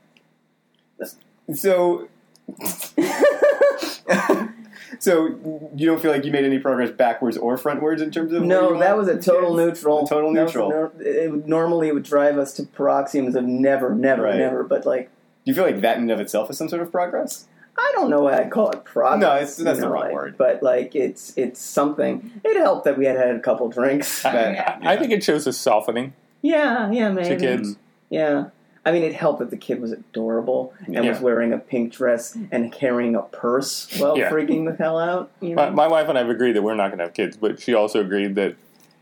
so, 1.55 2.09
so 4.99 5.27
you 5.77 5.87
don't 5.87 6.01
feel 6.01 6.11
like 6.11 6.25
you 6.25 6.33
made 6.33 6.45
any 6.45 6.59
progress 6.59 6.91
backwards 6.91 7.37
or 7.37 7.57
frontwards 7.57 8.01
in 8.01 8.11
terms 8.11 8.33
of 8.33 8.43
No, 8.43 8.79
that 8.79 8.97
was 8.97 9.09
a 9.09 9.21
total 9.21 9.57
kids? 9.57 9.79
neutral. 9.81 10.05
A 10.05 10.09
total 10.09 10.33
That 10.35 10.45
was 10.47 10.55
a 10.55 10.59
neutral. 10.59 10.71
nor- 10.71 10.93
it 11.01 11.31
would, 11.31 11.49
normally, 11.49 11.89
it 11.89 11.95
would 11.95 12.03
drive 12.03 12.39
us 12.39 12.53
to 12.55 12.65
paroxysms 12.65 13.35
of 13.37 13.45
never, 13.45 13.95
never, 13.95 14.23
Right. 14.25 14.37
never. 14.37 14.65
But 14.65 14.85
like, 14.87 15.05
Do 15.45 15.51
you 15.51 15.55
feel 15.55 15.65
like 15.65 15.81
that 15.83 15.97
in 15.97 16.03
and 16.05 16.11
of 16.13 16.21
itself 16.21 16.51
is 16.51 16.59
some 16.59 16.69
sort 16.69 16.83
of 16.83 16.91
progress? 16.91 17.47
I 17.83 17.93
don't 17.95 18.11
know 18.11 18.21
why 18.21 18.39
I'd 18.39 18.51
call 18.51 18.71
it 18.71 18.85
progress. 18.85 19.21
No, 19.21 19.35
it's- 19.37 19.57
that's 19.57 19.77
you 19.79 19.83
the 19.83 19.87
know, 19.87 19.93
wrong 19.93 20.03
like, 20.05 20.13
word. 20.13 20.35
But 20.39 20.63
like, 20.63 20.95
it's 20.95 21.33
it's 21.37 21.61
something. 21.61 22.31
It 22.45 22.57
helped 22.59 22.85
that 22.85 22.99
we 22.99 23.07
had 23.07 23.17
had 23.17 23.35
a 23.35 23.41
couple 23.41 23.69
drinks. 23.69 24.25
I, 24.25 24.79
I 24.83 24.97
think 24.97 25.13
it 25.13 25.25
shows 25.25 25.47
a 25.47 25.53
softening 25.53 26.13
Yeah, 26.43 26.91
yeah, 26.91 27.11
maybe. 27.11 27.29
to 27.31 27.37
kids. 27.37 27.77
Yeah. 28.11 28.47
I 28.85 28.93
mean, 28.93 29.03
it 29.03 29.15
helped 29.15 29.41
that 29.41 29.51
the 29.51 29.59
kid 29.59 29.81
was 29.81 29.93
adorable 29.93 30.73
and 30.87 31.07
was 31.07 31.21
wearing 31.21 31.53
a 31.53 31.59
pink 31.59 31.93
dress 31.93 32.37
and 32.51 32.73
carrying 32.73 33.15
a 33.15 33.21
purse 33.23 33.87
while 33.99 34.17
Yeah. 34.17 34.31
freaking 34.31 34.65
the 34.65 34.75
hell 34.83 34.99
out. 34.99 35.31
You 35.43 35.51
know? 35.55 35.57
My, 35.67 35.71
my 35.71 35.87
wife 35.87 36.09
and 36.09 36.17
I 36.17 36.23
have 36.23 36.31
agreed 36.31 36.53
that 36.53 36.63
we're 36.63 36.75
not 36.75 36.89
going 36.89 36.99
to 36.99 37.05
have 37.05 37.13
kids, 37.15 37.37
but 37.37 37.61
she 37.61 37.75
also 37.75 38.01
agreed 38.01 38.37
that 38.37 38.57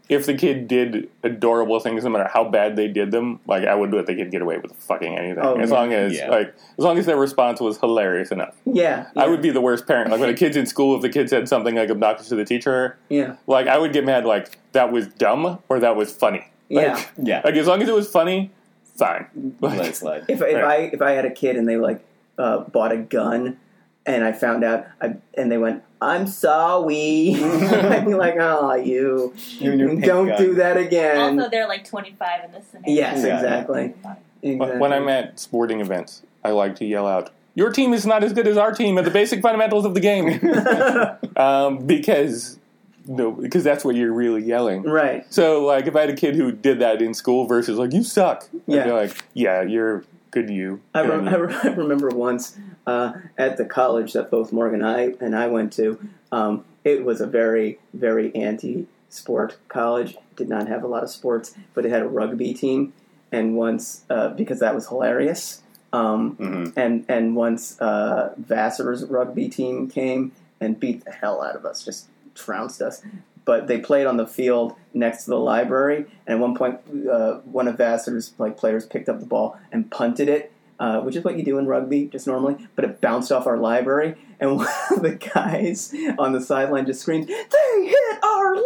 if 0.09 0.25
the 0.27 0.35
kid 0.35 0.69
did 0.69 1.09
adorable 1.23 1.81
things, 1.81 2.03
no 2.05 2.11
matter 2.11 2.29
how 2.33 2.45
bad 2.49 2.77
they 2.77 2.89
did 2.89 3.11
them, 3.11 3.41
like 3.47 3.65
I 3.65 3.75
would 3.75 3.93
let 3.93 4.07
the 4.07 4.15
kid 4.15 4.31
get 4.31 4.41
away 4.43 4.57
with 4.59 4.75
fucking 4.77 5.17
anything, 5.19 5.45
Oh, 5.45 5.57
as 5.57 5.69
yeah. 5.71 5.77
long 5.77 5.93
as 5.93 6.17
Yeah. 6.17 6.31
like 6.31 6.49
as 6.79 6.85
long 6.85 6.99
as 6.99 7.07
their 7.07 7.17
response 7.19 7.61
was 7.61 7.79
hilarious 7.79 8.31
enough. 8.33 8.55
yeah, 8.65 9.07
I 9.17 9.29
would 9.29 9.43
be 9.43 9.51
the 9.51 9.61
worst 9.61 9.87
parent. 9.87 10.11
Like 10.11 10.21
when 10.21 10.31
a 10.31 10.35
kid's 10.35 10.57
in 10.57 10.67
school, 10.67 10.97
if 10.97 11.03
the 11.03 11.09
kid 11.11 11.29
said 11.29 11.49
something 11.49 11.75
like 11.75 11.91
obnoxious 11.91 12.29
to 12.31 12.37
the 12.37 12.45
teacher, 12.45 12.97
Yeah, 13.11 13.37
like 13.47 13.67
I 13.67 13.77
would 13.79 13.93
get 13.93 14.05
mad. 14.05 14.25
Like 14.25 14.59
that 14.73 14.91
was 14.93 15.07
dumb 15.09 15.59
or 15.69 15.79
that 15.81 15.95
was 15.97 16.11
funny. 16.13 16.47
Like, 16.71 16.87
yeah. 16.87 17.05
Yeah. 17.23 17.41
Like 17.45 17.55
as 17.57 17.67
long 17.67 17.83
as 17.83 17.89
it 17.89 17.95
was 17.95 18.11
funny, 18.11 18.51
fine. 18.97 19.27
Let 19.61 19.75
it 19.75 19.79
Like, 19.79 19.95
slide. 19.95 20.25
If 20.29 20.41
if 20.41 20.55
Right. 20.55 20.65
I 20.65 20.77
if 20.93 21.03
I 21.03 21.11
had 21.13 21.25
a 21.25 21.31
kid 21.31 21.57
and 21.57 21.69
they 21.69 21.77
like 21.77 22.03
uh, 22.39 22.61
bought 22.61 22.93
a 22.93 22.97
gun 22.99 23.59
and 24.07 24.25
I 24.25 24.33
found 24.33 24.65
out 24.65 24.87
I, 25.03 25.17
and 25.37 25.51
they 25.53 25.59
went, 25.59 25.83
"I'm 26.01 26.27
sorry," 26.27 27.35
I'd 27.43 28.07
be 28.07 28.15
like, 28.15 28.37
"Oh, 28.39 28.75
you, 28.75 29.35
You 29.59 29.71
and 29.73 29.81
your 29.81 29.89
pink 29.91 30.05
don't 30.05 30.29
gun. 30.29 30.39
do 30.39 30.55
that 30.55 30.77
again." 30.77 31.39
Also, 31.39 31.51
they're 31.51 31.69
like 31.69 31.85
25 31.85 32.45
in 32.45 32.53
this 32.53 32.67
scenario. 32.69 32.95
yes, 32.95 33.25
Yeah. 33.25 33.37
exactly. 33.37 33.95
exactly. 34.43 34.79
when 34.79 34.93
I'm 34.93 35.09
at 35.09 35.39
sporting 35.41 35.81
events, 35.81 36.23
I 36.45 36.51
like 36.51 36.77
to 36.77 36.85
yell 36.85 37.07
out, 37.07 37.31
"Your 37.55 37.71
team 37.73 37.93
is 37.93 38.07
not 38.07 38.23
as 38.23 38.33
good 38.33 38.47
as 38.47 38.57
our 38.57 38.73
team 38.73 38.99
at 38.99 39.05
the 39.05 39.11
basic 39.11 39.43
fundamentals 39.43 39.85
of 39.85 39.95
the 39.95 40.01
game," 40.01 40.41
um, 41.37 41.87
because 41.87 42.59
no, 43.07 43.31
because 43.33 43.65
that's 43.65 43.85
what 43.85 43.97
you're 43.97 44.13
really 44.13 44.43
yelling. 44.43 44.83
right. 44.83 45.25
So, 45.33 45.65
like, 45.65 45.87
if 45.87 45.97
I 45.97 46.01
had 46.03 46.11
a 46.11 46.15
kid 46.17 46.37
who 46.37 46.53
did 46.53 46.79
that 46.81 47.01
in 47.01 47.15
school 47.15 47.47
versus 47.47 47.79
like, 47.79 47.93
"You 47.93 48.03
suck," 48.05 48.45
I'd 48.55 48.61
Yeah. 48.67 48.85
be 48.85 48.91
like, 48.91 49.25
"Yeah, 49.35 49.63
you're 49.63 50.05
good. 50.31 50.51
You." 50.51 50.81
I, 50.95 51.01
I, 51.01 51.35
re- 51.37 51.55
I 51.65 51.69
remember 51.69 52.09
once 52.11 52.57
uh, 52.87 53.13
at 53.37 53.57
the 53.57 53.65
college 53.65 54.13
that 54.15 54.31
both 54.31 54.53
Morgan 54.53 54.83
and 54.83 54.89
I, 54.89 55.15
and 55.25 55.37
I 55.37 55.47
went 55.49 55.73
to. 55.75 55.99
Um, 56.33 56.65
it 56.85 57.05
was 57.05 57.21
a 57.21 57.27
very, 57.27 57.79
very 57.93 58.35
anti-sport 58.35 59.57
college. 59.69 60.17
Did 60.37 60.49
not 60.49 60.69
have 60.69 60.83
a 60.85 60.87
lot 60.87 61.03
of 61.03 61.11
sports, 61.11 61.55
but 61.75 61.85
it 61.85 61.91
had 61.91 62.03
a 62.03 62.09
rugby 62.09 62.55
team. 62.55 62.93
And 63.31 63.57
once, 63.57 64.05
uh, 64.09 64.29
because 64.31 64.61
that 64.61 64.75
was 64.75 64.89
hilarious. 64.89 65.63
Um, 65.93 66.37
Mhm. 66.37 66.73
and 66.77 67.05
and 67.09 67.35
once 67.37 67.79
uh, 67.81 68.35
Vassar's 68.37 69.05
rugby 69.07 69.49
team 69.49 69.89
came 69.89 70.33
and 70.61 70.79
beat 70.79 71.05
the 71.05 71.13
hell 71.13 71.43
out 71.43 71.57
of 71.57 71.65
us, 71.65 71.85
just 71.85 72.09
trounced 72.35 72.81
us. 72.83 73.03
But 73.49 73.67
they 73.67 73.79
played 73.79 74.07
on 74.07 74.19
the 74.19 74.27
field 74.27 74.77
next 74.93 75.25
to 75.25 75.31
the 75.31 75.39
library, 75.39 76.05
and 76.27 76.35
at 76.35 76.39
one 76.39 76.55
point, 76.55 76.81
uh, 77.11 77.37
one 77.47 77.67
of 77.67 77.79
Vassar's 77.79 78.35
like 78.37 78.59
players 78.59 78.85
picked 78.85 79.09
up 79.09 79.21
the 79.21 79.25
ball 79.25 79.59
and 79.73 79.91
punted 79.91 80.29
it, 80.29 80.53
uh, 80.79 81.01
which 81.01 81.17
is 81.17 81.25
what 81.25 81.39
you 81.39 81.43
do 81.43 81.57
in 81.57 81.67
rugby 81.67 82.09
just 82.09 82.27
normally. 82.27 82.69
But 82.77 82.85
it 82.85 83.01
bounced 83.01 83.33
off 83.33 83.47
our 83.47 83.57
library, 83.57 84.17
and 84.39 84.57
one 84.57 84.69
of 84.95 85.01
the 85.01 85.15
guys 85.15 85.95
on 86.19 86.33
the 86.33 86.43
sideline 86.43 86.85
just 86.85 87.01
screamed, 87.01 87.29
"They 87.29 87.87
hit 87.87 88.23
our 88.23 88.57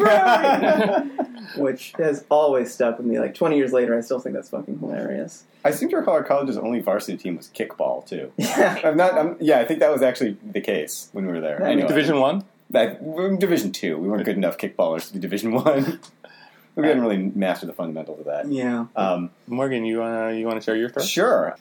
library!" 0.00 1.10
which 1.56 1.92
has 1.98 2.24
always 2.28 2.74
stuck 2.74 2.98
with 2.98 3.06
me. 3.06 3.20
Like 3.20 3.36
twenty 3.36 3.56
years 3.56 3.72
later, 3.72 3.96
I 3.96 4.00
still 4.00 4.18
think 4.18 4.34
that's 4.34 4.48
fucking 4.48 4.80
hilarious. 4.80 5.44
I 5.64 5.70
seem 5.70 5.90
to 5.90 5.96
recall 5.98 6.14
our 6.14 6.24
college's 6.24 6.58
only 6.58 6.80
varsity 6.80 7.16
team 7.16 7.36
was 7.36 7.52
kickball 7.54 8.04
too. 8.04 8.32
Yeah. 8.36 8.80
I'm 8.84 8.96
not. 8.96 9.14
I'm, 9.14 9.36
yeah, 9.38 9.60
I 9.60 9.64
think 9.64 9.78
that 9.78 9.92
was 9.92 10.02
actually 10.02 10.36
the 10.42 10.60
case 10.60 11.08
when 11.12 11.24
we 11.24 11.32
were 11.32 11.40
there. 11.40 11.58
Yeah, 11.60 11.68
Anyway, 11.68 11.86
Division 11.86 12.18
one. 12.18 12.42
That, 12.74 13.38
Division 13.40 13.72
Two. 13.72 13.98
We 13.98 14.08
weren't 14.08 14.24
good 14.24 14.36
enough 14.36 14.58
kickballers 14.58 15.08
to 15.08 15.14
be 15.14 15.18
Division 15.18 15.52
One. 15.52 16.00
we 16.76 16.82
didn't 16.82 17.02
really 17.02 17.18
master 17.34 17.66
the 17.66 17.72
fundamentals 17.72 18.20
of 18.20 18.26
that. 18.26 18.50
Yeah. 18.50 18.86
Um, 18.96 19.30
Morgan, 19.46 19.84
you 19.84 20.02
uh, 20.02 20.28
you 20.28 20.46
want 20.46 20.60
to 20.60 20.64
share 20.64 20.76
your 20.76 20.88
story? 20.88 21.06
Sure. 21.06 21.56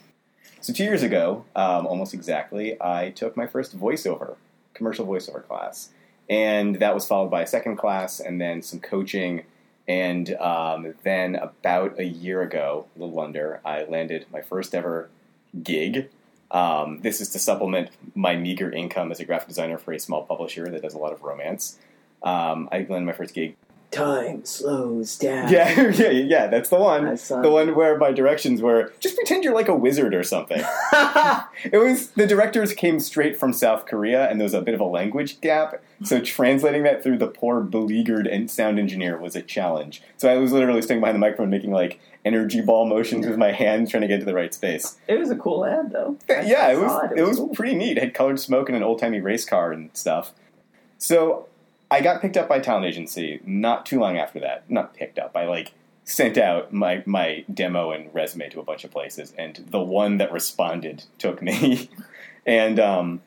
So 0.62 0.72
two 0.72 0.84
years 0.84 1.04
ago, 1.04 1.46
um, 1.56 1.86
almost 1.86 2.14
exactly, 2.14 2.82
I 2.82 3.10
took 3.10 3.36
my 3.36 3.48
first 3.48 3.78
voiceover, 3.78 4.38
commercial 4.74 5.06
voiceover 5.06 5.46
class, 5.46 5.90
and 6.30 6.78
that 6.78 6.94
was 6.94 7.06
followed 7.06 7.30
by 7.30 7.42
a 7.42 7.48
second 7.48 7.76
class, 7.78 8.20
and 8.20 8.40
then 8.40 8.62
some 8.62 8.80
coaching, 8.80 9.44
and 9.88 10.34
um, 10.36 10.94
then 11.04 11.36
about 11.36 12.00
a 12.00 12.06
year 12.06 12.42
ago, 12.42 12.88
a 12.96 13.00
little 13.00 13.20
under, 13.20 13.60
I 13.66 13.84
landed 13.84 14.26
my 14.32 14.42
first 14.42 14.74
ever 14.74 15.10
gig. 15.62 16.10
Um, 16.54 17.02
this 17.02 17.20
is 17.20 17.30
to 17.30 17.40
supplement 17.40 17.90
my 18.16 18.36
meager 18.36 18.72
income 18.72 19.12
as 19.12 19.20
a 19.20 19.26
graphic 19.26 19.50
designer 19.50 19.78
for 19.80 19.92
a 19.92 20.00
small 20.00 20.24
publisher 20.24 20.70
that 20.70 20.82
does 20.84 20.94
a 20.94 21.00
lot 21.00 21.12
of 21.12 21.24
romance. 21.24 21.80
Um, 22.22 22.70
I 22.72 22.78
landed 22.78 23.02
my 23.02 23.14
first 23.14 23.34
gig 23.34 23.56
Time 23.94 24.44
slows 24.44 25.18
down. 25.18 25.52
yeah, 25.52 25.90
yeah, 25.92 26.10
yeah. 26.10 26.48
That's 26.48 26.70
the 26.70 26.78
one. 26.78 27.16
The 27.16 27.50
one 27.50 27.76
where 27.76 27.98
my 27.98 28.12
directions 28.12 28.62
were 28.62 28.92
just 29.00 29.16
pretend 29.16 29.44
you're 29.44 29.54
like 29.54 29.68
a 29.68 29.76
wizard 29.76 30.16
or 30.16 30.24
something. 30.24 30.60
it 31.64 31.78
was 31.78 32.10
the 32.12 32.26
directors 32.26 32.74
came 32.74 33.00
straight 33.00 33.38
from 33.40 33.54
South 33.54 33.86
Korea, 33.86 34.28
and 34.30 34.40
there 34.40 34.46
was 34.46 34.56
a 34.56 34.62
bit 34.62 34.74
of 34.74 34.80
a 34.80 34.86
language 34.86 35.40
gap. 35.42 35.84
So 36.04 36.20
translating 36.20 36.84
that 36.84 37.04
through 37.04 37.20
the 37.20 37.28
poor 37.28 37.62
beleaguered 37.62 38.28
sound 38.50 38.80
engineer 38.80 39.18
was 39.18 39.36
a 39.36 39.42
challenge. 39.42 40.02
So 40.18 40.30
I 40.30 40.38
was 40.38 40.52
literally 40.52 40.82
standing 40.82 41.02
behind 41.02 41.16
the 41.16 41.20
microphone 41.20 41.50
making 41.52 41.72
like 41.72 42.00
energy 42.26 42.62
ball 42.62 42.86
motions 42.88 43.28
with 43.28 43.38
my 43.38 43.52
hands 43.52 43.92
trying 43.92 44.02
to 44.02 44.08
get 44.08 44.20
to 44.20 44.26
the 44.26 44.34
right 44.34 44.54
space. 44.54 44.98
It 45.08 45.20
was 45.20 45.30
a 45.30 45.36
cool 45.36 45.66
ad, 45.66 45.92
though. 45.92 46.18
Yeah, 46.28 46.70
it 46.70 46.72
I 46.72 46.74
saw 46.76 46.82
was 46.82 47.12
it 47.16 47.22
was 47.22 47.38
cool. 47.38 47.50
pretty 47.50 47.76
neat. 47.76 47.98
It 47.98 48.04
had 48.04 48.14
colored 48.14 48.40
smoke 48.40 48.70
and 48.70 48.76
an 48.76 48.84
old 48.84 49.00
timey 49.00 49.22
race 49.22 49.46
car 49.46 49.72
and 49.72 49.90
stuff. 49.94 50.32
So 50.98 51.48
I 51.94 52.02
got 52.02 52.24
picked 52.24 52.38
up 52.38 52.50
by 52.50 52.58
talent 52.58 52.88
agency 52.88 53.40
not 53.46 53.86
too 53.86 54.00
long 54.00 54.18
after 54.18 54.40
that. 54.40 54.68
Not 54.68 54.96
picked 54.96 55.20
up. 55.20 55.38
I 55.38 55.46
like 55.46 55.74
sent 56.06 56.40
out 56.40 56.74
my 56.74 57.04
my 57.06 57.46
demo 57.54 57.92
and 57.92 58.12
resume 58.16 58.50
to 58.50 58.60
a 58.60 58.64
bunch 58.64 58.84
of 58.84 58.90
places, 58.90 59.32
and 59.38 59.64
the 59.70 59.80
one 59.80 60.18
that 60.18 60.32
responded 60.32 61.04
took 61.20 61.40
me. 61.40 61.92
and 62.48 62.80
um, 62.80 63.22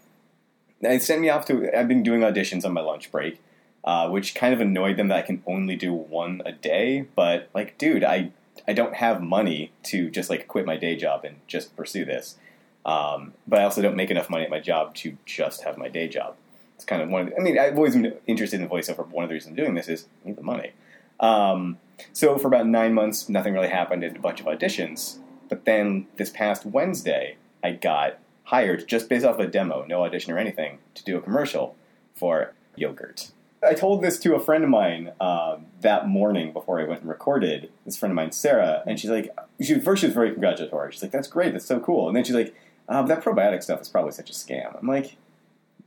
they 0.81 0.99
sent 0.99 1.21
me 1.21 1.29
off 1.29 1.47
to. 1.47 1.79
I've 1.79 1.87
been 1.87 2.03
doing 2.03 2.23
auditions 2.23 2.65
on 2.65 2.73
my 2.73 2.81
lunch 2.81 3.13
break, 3.13 3.41
uh, 3.85 4.09
which 4.09 4.35
kind 4.35 4.53
of 4.53 4.61
annoyed 4.61 4.97
them 4.97 5.07
that 5.09 5.19
I 5.19 5.23
can 5.23 5.45
only 5.47 5.77
do 5.77 5.93
one 5.93 6.43
a 6.45 6.51
day. 6.51 7.07
But 7.15 7.49
like, 7.55 7.79
dude, 7.79 8.03
I 8.03 8.33
I 8.67 8.73
don't 8.73 8.97
have 8.97 9.23
money 9.23 9.71
to 9.85 10.11
just 10.11 10.29
like 10.29 10.49
quit 10.49 10.67
my 10.67 10.77
day 10.77 10.97
job 10.97 11.25
and 11.25 11.37
just 11.47 11.77
pursue 11.77 12.05
this. 12.05 12.37
Um, 12.85 13.35
but 13.47 13.61
I 13.61 13.63
also 13.63 13.81
don't 13.81 13.95
make 13.95 14.11
enough 14.11 14.29
money 14.29 14.43
at 14.43 14.51
my 14.51 14.61
job 14.61 14.97
to 14.97 15.17
just 15.25 15.63
have 15.63 15.79
my 15.79 15.87
day 15.87 16.09
job. 16.09 16.35
It's 16.77 16.85
kind 16.85 17.03
of 17.03 17.09
one 17.09 17.23
of 17.23 17.29
the, 17.31 17.37
I 17.37 17.41
mean, 17.41 17.59
I've 17.59 17.77
always 17.77 17.95
been 17.95 18.15
interested 18.27 18.61
in 18.61 18.69
voiceover, 18.69 18.99
but 18.99 19.11
one 19.11 19.25
of 19.25 19.29
the 19.29 19.35
reasons 19.35 19.51
I'm 19.51 19.57
doing 19.57 19.75
this 19.75 19.89
is 19.89 20.07
I 20.25 20.29
need 20.29 20.37
the 20.37 20.43
money. 20.43 20.73
Um, 21.19 21.79
so 22.13 22.37
for 22.39 22.49
about 22.49 22.67
nine 22.67 22.95
months, 22.95 23.29
nothing 23.29 23.55
really 23.55 23.69
happened. 23.69 24.03
Did 24.03 24.17
a 24.17 24.21
bunch 24.21 24.41
of 24.41 24.47
auditions. 24.47 25.19
But 25.49 25.65
then 25.65 26.07
this 26.17 26.31
past 26.31 26.67
Wednesday, 26.67 27.37
I 27.65 27.73
got 27.73 28.19
hired 28.45 28.87
just 28.87 29.09
based 29.09 29.25
off 29.25 29.39
a 29.39 29.47
demo, 29.47 29.85
no 29.89 30.05
audition 30.05 30.33
or 30.33 30.39
anything, 30.39 30.79
to 30.95 31.05
do 31.05 31.17
a 31.17 31.21
commercial 31.21 31.77
for 32.15 32.53
yogurt. 32.77 33.31
I 33.63 33.75
told 33.75 34.03
this 34.03 34.19
to 34.21 34.35
a 34.35 34.41
friend 34.41 34.63
of 34.63 34.71
mine 34.71 35.13
uh, 35.21 35.59
that 35.81 36.07
morning 36.07 36.53
before 36.53 36.81
I 36.81 36.85
went 36.85 37.01
and 37.01 37.09
recorded. 37.09 37.71
This 37.85 37.97
friend 37.97 38.13
of 38.13 38.17
mine, 38.17 38.33
Sarah, 38.33 38.83
and 38.87 39.01
she's 39.01 39.11
like, 39.11 39.37
she, 39.61 39.81
first 39.81 40.01
she 40.01 40.07
was 40.07 40.15
very 40.15 40.31
congratulatory. 40.31 40.93
She's 40.93 41.03
like, 41.03 41.11
"That's 41.11 41.29
great, 41.29 41.53
that's 41.53 41.65
so 41.65 41.81
cool." 41.81 42.07
And 42.07 42.17
then 42.17 42.23
she's 42.23 42.35
like, 42.35 42.55
um, 42.89 43.07
"That 43.07 43.25
probiotic 43.25 43.63
stuff 43.63 43.81
is 43.81 43.89
probably 43.89 44.13
such 44.13 44.31
a 44.31 44.35
scam." 44.35 44.79
I'm 44.79 44.87
like, 44.87 45.17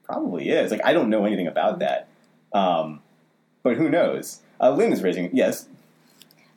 "Probably 0.09 0.49
is." 0.49 0.71
Like, 0.71 0.81
I 0.83 0.93
don't 0.93 1.09
know 1.09 1.25
anything 1.25 1.47
about 1.47 1.79
that, 1.79 2.07
um, 2.53 3.01
but 3.63 3.77
who 3.77 3.89
knows? 3.89 4.41
Uh, 4.59 4.71
Lynn 4.71 4.91
is 4.91 5.03
raising 5.03 5.29
yes. 5.33 5.67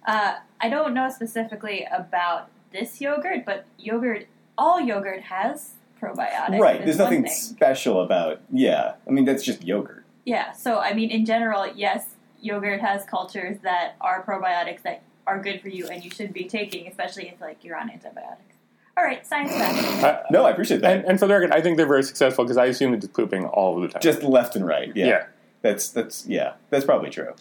Uh, 0.07 0.37
I 0.61 0.69
don't 0.69 0.95
know 0.95 1.09
specifically 1.11 1.87
about 1.93 2.49
this 2.73 3.01
yogurt, 3.01 3.45
but 3.45 3.67
yogurt, 3.79 4.27
all 4.59 4.81
yogurt 4.81 5.23
has 5.23 5.75
probiotics. 6.01 6.59
right. 6.59 6.85
There's 6.85 6.99
nothing 6.99 7.25
thing. 7.25 7.33
special 7.33 8.03
about. 8.03 8.41
Yeah, 8.51 8.95
I 9.07 9.11
mean 9.11 9.25
that's 9.25 9.45
just 9.45 9.63
yogurt. 9.63 10.05
Yeah, 10.25 10.53
so 10.53 10.79
I 10.79 10.95
mean, 10.95 11.11
in 11.11 11.25
general, 11.25 11.67
yes, 11.75 12.15
yogurt 12.41 12.81
has 12.81 13.05
cultures 13.05 13.59
that 13.63 13.97
are 14.01 14.25
probiotics 14.25 14.83
that 14.83 15.03
are 15.27 15.41
good 15.41 15.61
for 15.61 15.69
you 15.69 15.87
and 15.89 16.05
you 16.05 16.11
should 16.11 16.33
be 16.33 16.45
taking, 16.45 16.87
especially 16.89 17.29
if 17.29 17.41
like 17.41 17.65
you're 17.65 17.77
on 17.77 17.91
antibiotics. 17.91 18.52
All 18.97 19.05
right, 19.05 19.27
science 19.27 19.53
fact. 19.53 20.05
Uh, 20.05 20.23
No, 20.31 20.45
I 20.45 20.51
appreciate 20.51 20.81
that. 20.83 20.97
and, 20.99 21.05
and 21.07 21.19
for 21.19 21.27
the 21.27 21.33
record, 21.35 21.51
I 21.53 21.61
think 21.63 21.77
they're 21.79 21.87
very 21.87 22.03
successful 22.03 22.45
because 22.45 22.59
I 22.59 22.67
assume 22.67 22.93
it's 22.95 23.07
pooping 23.07 23.47
all 23.47 23.77
of 23.77 23.83
the 23.83 23.89
time. 23.89 24.03
just 24.03 24.23
left 24.23 24.55
and 24.57 24.67
right. 24.67 24.93
Yeah. 24.95 25.07
Yeah. 25.07 25.27
That's 25.63 25.91
that's 25.91 26.27
yeah, 26.27 26.55
that's 26.71 26.85
probably 26.85 27.09
true. 27.11 27.35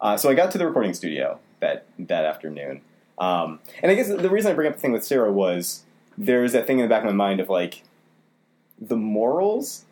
Uh, 0.00 0.16
so 0.16 0.30
I 0.30 0.34
got 0.34 0.50
to 0.52 0.58
the 0.58 0.66
recording 0.66 0.94
studio 0.94 1.40
that 1.60 1.86
that 1.98 2.24
afternoon, 2.24 2.80
um, 3.18 3.58
and 3.82 3.90
I 3.90 3.96
guess 3.96 4.08
the 4.08 4.30
reason 4.30 4.52
I 4.52 4.54
bring 4.54 4.68
up 4.68 4.74
the 4.74 4.80
thing 4.80 4.92
with 4.92 5.04
Sarah 5.04 5.32
was 5.32 5.82
there's 6.16 6.52
that 6.52 6.66
thing 6.68 6.78
in 6.78 6.84
the 6.84 6.88
back 6.88 7.00
of 7.02 7.06
my 7.06 7.12
mind 7.12 7.40
of 7.40 7.48
like 7.48 7.82
the 8.80 8.96
morals. 8.96 9.84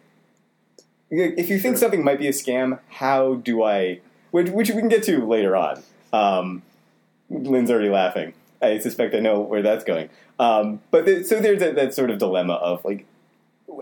If 1.11 1.51
you 1.51 1.59
think 1.59 1.77
something 1.77 2.03
might 2.05 2.19
be 2.21 2.29
a 2.29 2.33
scam, 2.33 2.79
how 2.89 3.35
do 3.35 3.63
I? 3.65 4.01
Which, 4.31 4.49
which 4.49 4.71
we 4.71 4.77
can 4.77 4.89
get 4.89 5.03
to 5.05 5.27
later 5.27 5.55
on. 5.57 5.83
Um, 6.13 6.63
Lynn's 7.29 7.71
already 7.71 7.91
laughing. 7.91 8.33
I 8.63 8.79
suspect 8.79 9.15
I 9.15 9.19
know 9.19 9.41
where 9.41 9.63
that's 9.63 9.85
going. 9.85 10.09
Um, 10.39 10.81
but 10.91 11.05
so 11.27 11.41
there's 11.41 11.61
that, 11.61 11.75
that 11.75 11.95
sort 11.95 12.11
of 12.11 12.19
dilemma 12.19 12.55
of 12.55 12.85
like, 12.85 13.07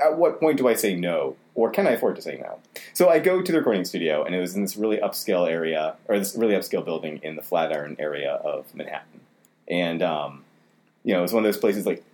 at 0.02 0.16
what 0.16 0.40
point 0.40 0.56
do 0.58 0.68
I 0.68 0.75
say 0.75 0.94
no, 0.94 1.37
or 1.54 1.70
can 1.70 1.87
I 1.87 1.90
afford 1.90 2.16
to 2.16 2.22
say 2.22 2.38
no? 2.40 2.58
So 2.92 3.08
I 3.08 3.18
go 3.18 3.42
to 3.42 3.52
the 3.52 3.58
recording 3.58 3.84
studio, 3.84 4.25
and 4.25 4.34
it 4.34 4.40
was 4.40 4.54
in 4.54 4.62
this 4.62 4.76
really 4.76 4.99
upscale 4.99 5.49
area, 5.49 5.96
or 6.06 6.18
this 6.18 6.37
really 6.37 6.54
upscale 6.54 6.84
building 6.84 7.20
in 7.22 7.37
the 7.37 7.42
Flatiron 7.42 7.96
area 7.99 8.34
of 8.34 8.72
Manhattan. 8.75 9.20
And, 9.68 10.02
um, 10.02 10.44
you 11.04 11.12
know, 11.12 11.20
it 11.20 11.22
was 11.22 11.32
one 11.32 11.44
of 11.44 11.52
those 11.52 11.60
places 11.60 11.87
like 11.87 12.04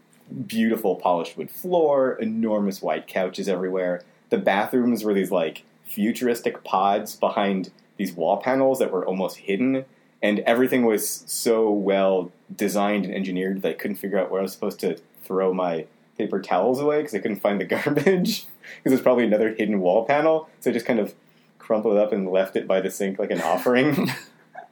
beautiful 0.46 0.96
polished 0.96 1.36
wood 1.36 1.50
floor, 1.50 2.14
enormous 2.14 2.82
white 2.82 3.06
couches 3.06 3.48
everywhere. 3.48 4.02
The 4.30 4.38
bathrooms 4.38 5.04
were 5.04 5.14
these 5.14 5.30
like 5.30 5.62
futuristic 5.84 6.64
pods 6.64 7.14
behind 7.14 7.70
these 7.96 8.12
wall 8.12 8.38
panels 8.38 8.78
that 8.78 8.90
were 8.90 9.04
almost 9.06 9.36
hidden. 9.36 9.84
And 10.22 10.40
everything 10.40 10.84
was 10.86 11.24
so 11.26 11.70
well 11.70 12.32
designed 12.54 13.04
and 13.04 13.14
engineered 13.14 13.62
that 13.62 13.68
I 13.68 13.74
couldn't 13.74 13.96
figure 13.96 14.18
out 14.18 14.30
where 14.30 14.40
I 14.40 14.42
was 14.42 14.52
supposed 14.52 14.80
to 14.80 14.98
throw 15.22 15.52
my 15.52 15.86
paper 16.16 16.40
towels 16.40 16.80
away 16.80 16.98
because 16.98 17.14
I 17.14 17.18
couldn't 17.18 17.40
find 17.40 17.60
the 17.60 17.64
garbage 17.76 18.46
because 18.46 18.90
there's 18.90 19.02
probably 19.02 19.24
another 19.24 19.54
hidden 19.54 19.80
wall 19.80 20.04
panel. 20.04 20.48
So 20.60 20.70
I 20.70 20.72
just 20.72 20.86
kind 20.86 20.98
of 20.98 21.14
crumpled 21.58 21.96
it 21.96 22.00
up 22.00 22.12
and 22.12 22.30
left 22.30 22.56
it 22.56 22.66
by 22.66 22.80
the 22.80 22.90
sink 22.90 23.18
like 23.18 23.30
an 23.30 23.40
offering. 23.40 24.10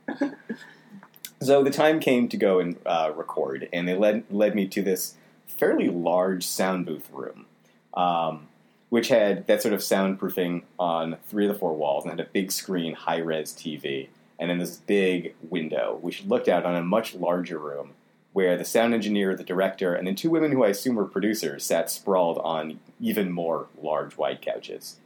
so 1.43 1.63
the 1.63 1.71
time 1.71 2.01
came 2.01 2.29
to 2.29 2.37
go 2.37 2.61
and 2.61 2.77
uh, 2.87 3.13
record, 3.15 3.69
and 3.73 3.89
they 3.89 3.97
led 3.97 4.25
led 4.31 4.55
me 4.55 4.67
to 4.69 4.83
this 4.83 5.15
fairly 5.47 5.89
large 5.89 6.47
sound 6.47 6.87
booth 6.87 7.09
room, 7.13 7.47
um, 7.95 8.49
which 8.91 9.09
had 9.09 9.47
that 9.47 9.63
sort 9.63 9.75
of 9.75 9.81
soundproofing 9.81 10.63
on 10.79 11.17
three 11.27 11.47
of 11.47 11.53
the 11.53 11.59
four 11.59 11.75
walls, 11.75 12.05
and 12.05 12.13
had 12.13 12.27
a 12.27 12.31
big 12.31 12.53
screen, 12.53 12.95
high 12.95 13.19
res 13.19 13.53
TV, 13.53 14.09
and 14.39 14.51
then 14.51 14.59
this 14.59 14.77
big 14.77 15.35
window, 15.49 15.99
which 16.01 16.25
looked 16.25 16.49
out 16.49 16.65
on 16.65 16.75
a 16.75 16.83
much 16.83 17.15
larger 17.15 17.59
room 17.59 17.95
where 18.33 18.57
the 18.57 18.65
sound 18.65 18.93
engineer, 18.93 19.37
the 19.37 19.45
director, 19.45 19.95
and 19.95 20.07
then 20.07 20.17
two 20.17 20.29
women 20.29 20.51
who 20.51 20.65
I 20.65 20.69
assume 20.69 20.97
were 20.97 21.05
producers 21.05 21.65
sat 21.65 21.89
sprawled 21.89 22.39
on 22.39 22.81
even 23.01 23.31
more 23.31 23.69
large 23.81 24.17
white 24.17 24.43
couches. 24.43 24.97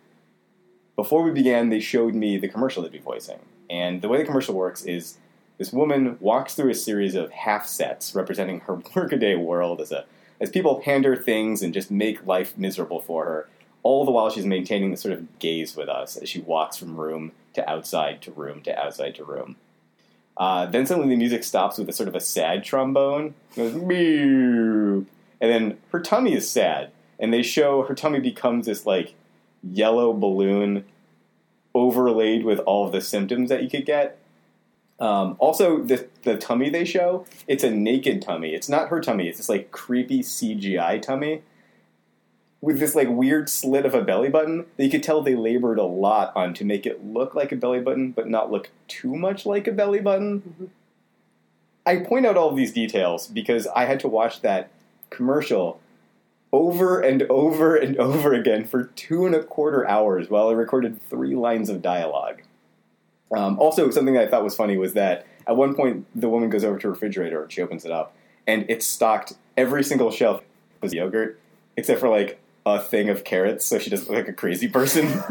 Before 0.96 1.22
we 1.22 1.30
began, 1.30 1.68
they 1.68 1.78
showed 1.78 2.14
me 2.14 2.38
the 2.38 2.48
commercial 2.48 2.82
they'd 2.82 2.90
be 2.90 2.98
voicing. 2.98 3.40
And 3.68 4.00
the 4.00 4.08
way 4.08 4.16
the 4.16 4.24
commercial 4.24 4.54
works 4.54 4.82
is 4.82 5.18
this 5.58 5.72
woman 5.72 6.16
walks 6.20 6.54
through 6.54 6.70
a 6.70 6.74
series 6.74 7.14
of 7.14 7.30
half 7.30 7.66
sets 7.66 8.14
representing 8.14 8.60
her 8.60 8.74
workaday 8.94 9.36
world 9.36 9.80
as 9.80 9.92
a 9.92 10.06
as 10.40 10.50
people 10.50 10.82
hand 10.82 11.04
her 11.04 11.16
things 11.16 11.62
and 11.62 11.74
just 11.74 11.90
make 11.90 12.24
life 12.24 12.56
miserable 12.56 13.00
for 13.00 13.24
her, 13.24 13.48
all 13.82 14.04
the 14.04 14.10
while 14.10 14.30
she's 14.30 14.46
maintaining 14.46 14.90
this 14.90 15.00
sort 15.00 15.12
of 15.12 15.38
gaze 15.40 15.74
with 15.74 15.88
us 15.88 16.16
as 16.16 16.28
she 16.28 16.40
walks 16.40 16.76
from 16.76 16.96
room 16.96 17.32
to 17.58 17.70
outside 17.70 18.22
to 18.22 18.30
room 18.30 18.62
to 18.62 18.78
outside 18.78 19.14
to 19.16 19.24
room. 19.24 19.56
Uh, 20.36 20.66
then 20.66 20.86
suddenly 20.86 21.10
the 21.10 21.16
music 21.16 21.42
stops 21.42 21.78
with 21.78 21.88
a 21.88 21.92
sort 21.92 22.08
of 22.08 22.14
a 22.14 22.20
sad 22.20 22.64
trombone. 22.64 23.34
Goes 23.56 23.74
and 23.74 25.06
then 25.40 25.78
her 25.90 26.00
tummy 26.00 26.34
is 26.34 26.48
sad, 26.48 26.90
and 27.18 27.32
they 27.32 27.42
show 27.42 27.82
her 27.82 27.94
tummy 27.94 28.20
becomes 28.20 28.66
this 28.66 28.86
like 28.86 29.14
yellow 29.62 30.12
balloon 30.12 30.84
overlaid 31.74 32.44
with 32.44 32.60
all 32.60 32.86
of 32.86 32.92
the 32.92 33.00
symptoms 33.00 33.48
that 33.48 33.62
you 33.62 33.68
could 33.68 33.84
get. 33.84 34.18
Um, 35.00 35.36
also, 35.38 35.82
the 35.82 36.08
the 36.22 36.36
tummy 36.36 36.70
they 36.70 36.84
show, 36.84 37.26
it's 37.48 37.64
a 37.64 37.70
naked 37.70 38.22
tummy. 38.22 38.54
It's 38.54 38.68
not 38.68 38.88
her 38.88 39.00
tummy. 39.00 39.28
It's 39.28 39.38
this 39.38 39.48
like 39.48 39.72
creepy 39.72 40.20
CGI 40.20 41.02
tummy 41.02 41.42
with 42.60 42.80
this 42.80 42.94
like 42.94 43.08
weird 43.08 43.48
slit 43.48 43.86
of 43.86 43.94
a 43.94 44.02
belly 44.02 44.28
button 44.28 44.66
that 44.76 44.84
you 44.84 44.90
could 44.90 45.02
tell 45.02 45.22
they 45.22 45.36
labored 45.36 45.78
a 45.78 45.84
lot 45.84 46.32
on 46.34 46.54
to 46.54 46.64
make 46.64 46.86
it 46.86 47.04
look 47.04 47.34
like 47.34 47.52
a 47.52 47.56
belly 47.56 47.80
button, 47.80 48.10
but 48.10 48.28
not 48.28 48.50
look 48.50 48.70
too 48.88 49.14
much 49.14 49.46
like 49.46 49.66
a 49.66 49.72
belly 49.72 50.00
button. 50.00 50.70
I 51.86 51.96
point 51.98 52.26
out 52.26 52.36
all 52.36 52.52
these 52.52 52.72
details 52.72 53.28
because 53.28 53.66
I 53.68 53.84
had 53.84 54.00
to 54.00 54.08
watch 54.08 54.42
that 54.42 54.70
commercial 55.10 55.80
over 56.52 57.00
and 57.00 57.22
over 57.24 57.76
and 57.76 57.96
over 57.98 58.32
again 58.32 58.64
for 58.64 58.84
two 58.84 59.24
and 59.26 59.34
a 59.34 59.42
quarter 59.42 59.86
hours 59.88 60.28
while 60.28 60.48
I 60.48 60.52
recorded 60.52 61.00
three 61.08 61.36
lines 61.36 61.68
of 61.68 61.80
dialogue. 61.80 62.42
Um, 63.34 63.58
also, 63.58 63.90
something 63.90 64.14
that 64.14 64.24
I 64.24 64.30
thought 64.30 64.42
was 64.42 64.56
funny 64.56 64.78
was 64.78 64.94
that 64.94 65.26
at 65.46 65.56
one 65.56 65.74
point 65.74 66.06
the 66.14 66.28
woman 66.28 66.50
goes 66.50 66.64
over 66.64 66.78
to 66.78 66.88
her 66.88 66.92
refrigerator 66.92 67.42
and 67.42 67.52
she 67.52 67.62
opens 67.62 67.84
it 67.84 67.92
up, 67.92 68.14
and 68.46 68.64
it's 68.68 68.86
stocked 68.86 69.34
every 69.56 69.84
single 69.84 70.10
shelf 70.10 70.42
with 70.80 70.94
yogurt 70.94 71.38
except 71.76 72.00
for 72.00 72.08
like 72.08 72.38
a 72.74 72.80
thing 72.80 73.08
of 73.08 73.24
carrots, 73.24 73.64
so 73.66 73.78
she 73.78 73.90
doesn't 73.90 74.08
look 74.08 74.26
like 74.26 74.28
a 74.28 74.32
crazy 74.32 74.68
person. 74.68 75.06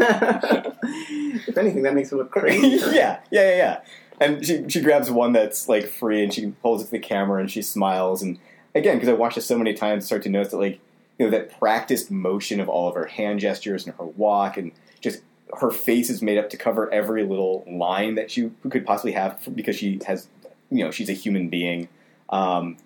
if 1.48 1.58
anything, 1.58 1.84
that 1.84 1.94
makes 1.94 2.12
her 2.12 2.18
look 2.18 2.32
crazy. 2.32 2.68
yeah, 2.96 3.20
yeah, 3.32 3.50
yeah, 3.50 3.56
yeah. 3.56 3.80
And 4.20 4.46
she 4.46 4.68
she 4.68 4.82
grabs 4.82 5.12
one 5.12 5.34
that's 5.34 5.70
like 5.70 5.88
free, 5.88 6.24
and 6.24 6.34
she 6.34 6.54
holds 6.62 6.84
it 6.84 6.86
to 6.86 6.92
the 6.92 7.00
camera, 7.00 7.40
and 7.40 7.52
she 7.52 7.62
smiles. 7.62 8.22
And 8.22 8.40
again, 8.74 8.96
because 8.96 9.10
I 9.10 9.14
watched 9.14 9.38
it 9.38 9.42
so 9.42 9.58
many 9.58 9.74
times, 9.74 10.06
start 10.06 10.24
to 10.24 10.30
notice 10.30 10.52
that 10.52 10.58
like 10.58 10.80
you 11.20 11.26
know 11.26 11.32
that 11.32 11.58
practiced 11.60 12.10
motion 12.10 12.60
of 12.60 12.70
all 12.70 12.88
of 12.88 12.96
her 12.96 13.06
hand 13.06 13.40
gestures 13.40 13.86
and 13.86 13.96
her 13.96 14.06
walk, 14.06 14.58
and 14.58 14.72
just 15.02 15.22
her 15.60 15.72
face 15.72 16.10
is 16.10 16.22
made 16.22 16.38
up 16.38 16.50
to 16.50 16.58
cover 16.58 16.92
every 16.92 17.24
little 17.24 17.64
line 17.68 18.16
that 18.16 18.32
she 18.32 18.52
could 18.70 18.86
possibly 18.86 19.12
have 19.12 19.40
because 19.56 19.76
she 19.76 20.00
has 20.08 20.28
you 20.70 20.84
know 20.84 20.92
she's 20.92 21.10
a 21.10 21.14
human 21.14 21.50
being. 21.50 21.88
Um, 22.30 22.78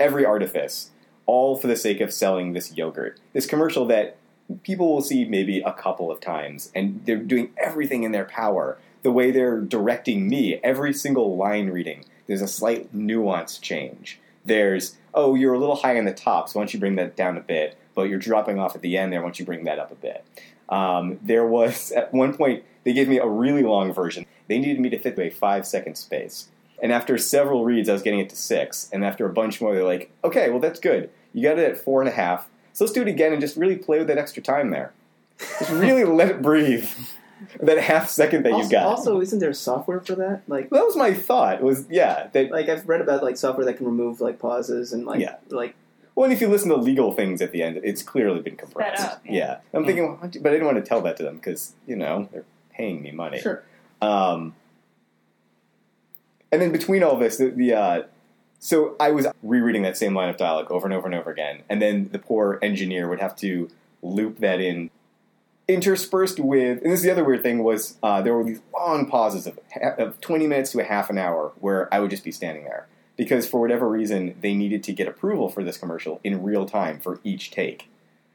every 0.00 0.24
artifice, 0.24 0.90
all 1.26 1.56
for 1.56 1.66
the 1.66 1.76
sake 1.76 2.00
of 2.00 2.12
selling 2.12 2.52
this 2.52 2.76
yogurt, 2.76 3.18
this 3.32 3.46
commercial 3.46 3.86
that 3.86 4.16
people 4.62 4.92
will 4.92 5.02
see 5.02 5.24
maybe 5.24 5.60
a 5.60 5.72
couple 5.72 6.10
of 6.10 6.20
times, 6.20 6.70
and 6.74 7.04
they're 7.06 7.16
doing 7.16 7.50
everything 7.56 8.02
in 8.02 8.12
their 8.12 8.24
power. 8.24 8.78
The 9.02 9.12
way 9.12 9.30
they're 9.30 9.60
directing 9.60 10.28
me, 10.28 10.56
every 10.62 10.92
single 10.92 11.36
line 11.36 11.70
reading, 11.70 12.04
there's 12.26 12.42
a 12.42 12.48
slight 12.48 12.92
nuance 12.94 13.58
change. 13.58 14.20
There's, 14.44 14.96
oh, 15.14 15.34
you're 15.34 15.54
a 15.54 15.58
little 15.58 15.76
high 15.76 15.98
on 15.98 16.04
the 16.04 16.12
top, 16.12 16.48
so 16.48 16.58
why 16.58 16.62
don't 16.62 16.74
you 16.74 16.80
bring 16.80 16.96
that 16.96 17.16
down 17.16 17.36
a 17.36 17.40
bit? 17.40 17.76
But 17.94 18.04
you're 18.04 18.18
dropping 18.18 18.58
off 18.58 18.74
at 18.74 18.82
the 18.82 18.96
end 18.96 19.12
there, 19.12 19.20
don't 19.20 19.38
you 19.38 19.44
bring 19.44 19.64
that 19.64 19.78
up 19.78 19.92
a 19.92 19.96
bit? 19.96 20.24
Um, 20.68 21.18
there 21.22 21.46
was, 21.46 21.90
at 21.96 22.12
one 22.12 22.34
point, 22.34 22.64
they 22.84 22.92
gave 22.92 23.08
me 23.08 23.18
a 23.18 23.26
really 23.26 23.62
long 23.62 23.92
version. 23.92 24.26
They 24.48 24.58
needed 24.58 24.80
me 24.80 24.90
to 24.90 24.98
fit 24.98 25.18
a 25.18 25.30
five 25.30 25.66
second 25.66 25.96
space. 25.96 26.48
And 26.82 26.92
after 26.92 27.16
several 27.16 27.64
reads, 27.64 27.88
I 27.88 27.92
was 27.94 28.02
getting 28.02 28.18
it 28.20 28.28
to 28.30 28.36
six. 28.36 28.90
And 28.92 29.04
after 29.04 29.24
a 29.24 29.32
bunch 29.32 29.60
more, 29.60 29.74
they're 29.74 29.84
like, 29.84 30.10
okay, 30.24 30.50
well, 30.50 30.58
that's 30.58 30.80
good. 30.80 31.08
You 31.32 31.42
got 31.48 31.58
it 31.58 31.70
at 31.70 31.78
four 31.78 32.02
and 32.02 32.08
a 32.08 32.12
half. 32.12 32.48
So 32.74 32.84
let's 32.84 32.92
do 32.92 33.02
it 33.02 33.08
again 33.08 33.32
and 33.32 33.40
just 33.40 33.56
really 33.56 33.76
play 33.76 33.98
with 33.98 34.08
that 34.08 34.18
extra 34.18 34.42
time 34.42 34.70
there. 34.70 34.92
Just 35.38 35.70
really 35.70 36.04
let 36.04 36.28
it 36.28 36.42
breathe. 36.42 36.88
That 37.60 37.78
half 37.78 38.08
second 38.08 38.44
that 38.44 38.52
also, 38.52 38.64
you 38.64 38.70
got. 38.70 38.84
also, 38.86 39.20
isn't 39.20 39.38
there 39.40 39.52
software 39.52 40.00
for 40.00 40.14
that? 40.14 40.42
Like, 40.46 40.70
that 40.70 40.84
was 40.84 40.96
my 40.96 41.12
thought. 41.12 41.60
Was 41.60 41.86
yeah, 41.90 42.28
that 42.32 42.50
like 42.52 42.68
I've 42.68 42.88
read 42.88 43.00
about 43.00 43.22
like 43.22 43.36
software 43.36 43.64
that 43.66 43.78
can 43.78 43.86
remove 43.86 44.20
like 44.20 44.38
pauses 44.38 44.92
and 44.92 45.04
like 45.06 45.20
Yeah. 45.20 45.36
like 45.50 45.74
Well, 46.14 46.24
and 46.24 46.32
if 46.32 46.40
you 46.40 46.48
listen 46.48 46.68
to 46.68 46.76
legal 46.76 47.10
things 47.12 47.42
at 47.42 47.50
the 47.50 47.62
end, 47.62 47.80
it's 47.82 48.02
clearly 48.02 48.40
been 48.40 48.56
compressed. 48.56 49.02
up, 49.04 49.22
yeah. 49.24 49.32
yeah. 49.32 49.58
I'm 49.72 49.84
thinking, 49.84 50.06
well, 50.06 50.18
but 50.20 50.48
I 50.50 50.52
didn't 50.52 50.66
want 50.66 50.76
to 50.78 50.88
tell 50.88 51.00
that 51.02 51.16
to 51.16 51.24
them 51.24 51.36
because 51.36 51.74
you 51.86 51.96
know 51.96 52.28
they're 52.32 52.44
paying 52.72 53.02
me 53.02 53.10
money. 53.10 53.40
Sure. 53.40 53.62
Um, 54.00 54.54
and 56.52 56.62
then 56.62 56.70
between 56.70 57.02
all 57.02 57.16
this, 57.16 57.38
the, 57.38 57.48
the 57.48 57.72
uh, 57.72 58.02
so 58.60 58.94
I 59.00 59.10
was 59.10 59.26
rereading 59.42 59.82
that 59.82 59.96
same 59.96 60.14
line 60.14 60.28
of 60.28 60.36
dialogue 60.36 60.70
over 60.70 60.86
and 60.86 60.94
over 60.94 61.06
and 61.06 61.14
over 61.16 61.30
again, 61.32 61.62
and 61.68 61.82
then 61.82 62.10
the 62.12 62.18
poor 62.20 62.60
engineer 62.62 63.08
would 63.08 63.18
have 63.18 63.34
to 63.36 63.68
loop 64.02 64.38
that 64.38 64.60
in, 64.60 64.90
interspersed 65.66 66.38
with. 66.38 66.82
And 66.82 66.92
this 66.92 67.00
is 67.00 67.04
the 67.04 67.10
other 67.10 67.24
weird 67.24 67.42
thing 67.42 67.64
was 67.64 67.96
uh, 68.02 68.22
there 68.22 68.34
were 68.34 68.44
these 68.44 68.60
long 68.72 69.06
pauses 69.06 69.48
of, 69.48 69.58
of 69.98 70.20
twenty 70.20 70.46
minutes 70.46 70.70
to 70.72 70.80
a 70.80 70.84
half 70.84 71.10
an 71.10 71.18
hour 71.18 71.52
where 71.58 71.92
I 71.92 71.98
would 71.98 72.10
just 72.10 72.24
be 72.24 72.32
standing 72.32 72.64
there 72.64 72.86
because 73.16 73.48
for 73.48 73.60
whatever 73.60 73.88
reason 73.88 74.36
they 74.40 74.54
needed 74.54 74.82
to 74.84 74.92
get 74.92 75.08
approval 75.08 75.48
for 75.48 75.64
this 75.64 75.76
commercial 75.78 76.20
in 76.22 76.42
real 76.42 76.66
time 76.66 77.00
for 77.00 77.20
each 77.24 77.50
take. 77.50 77.88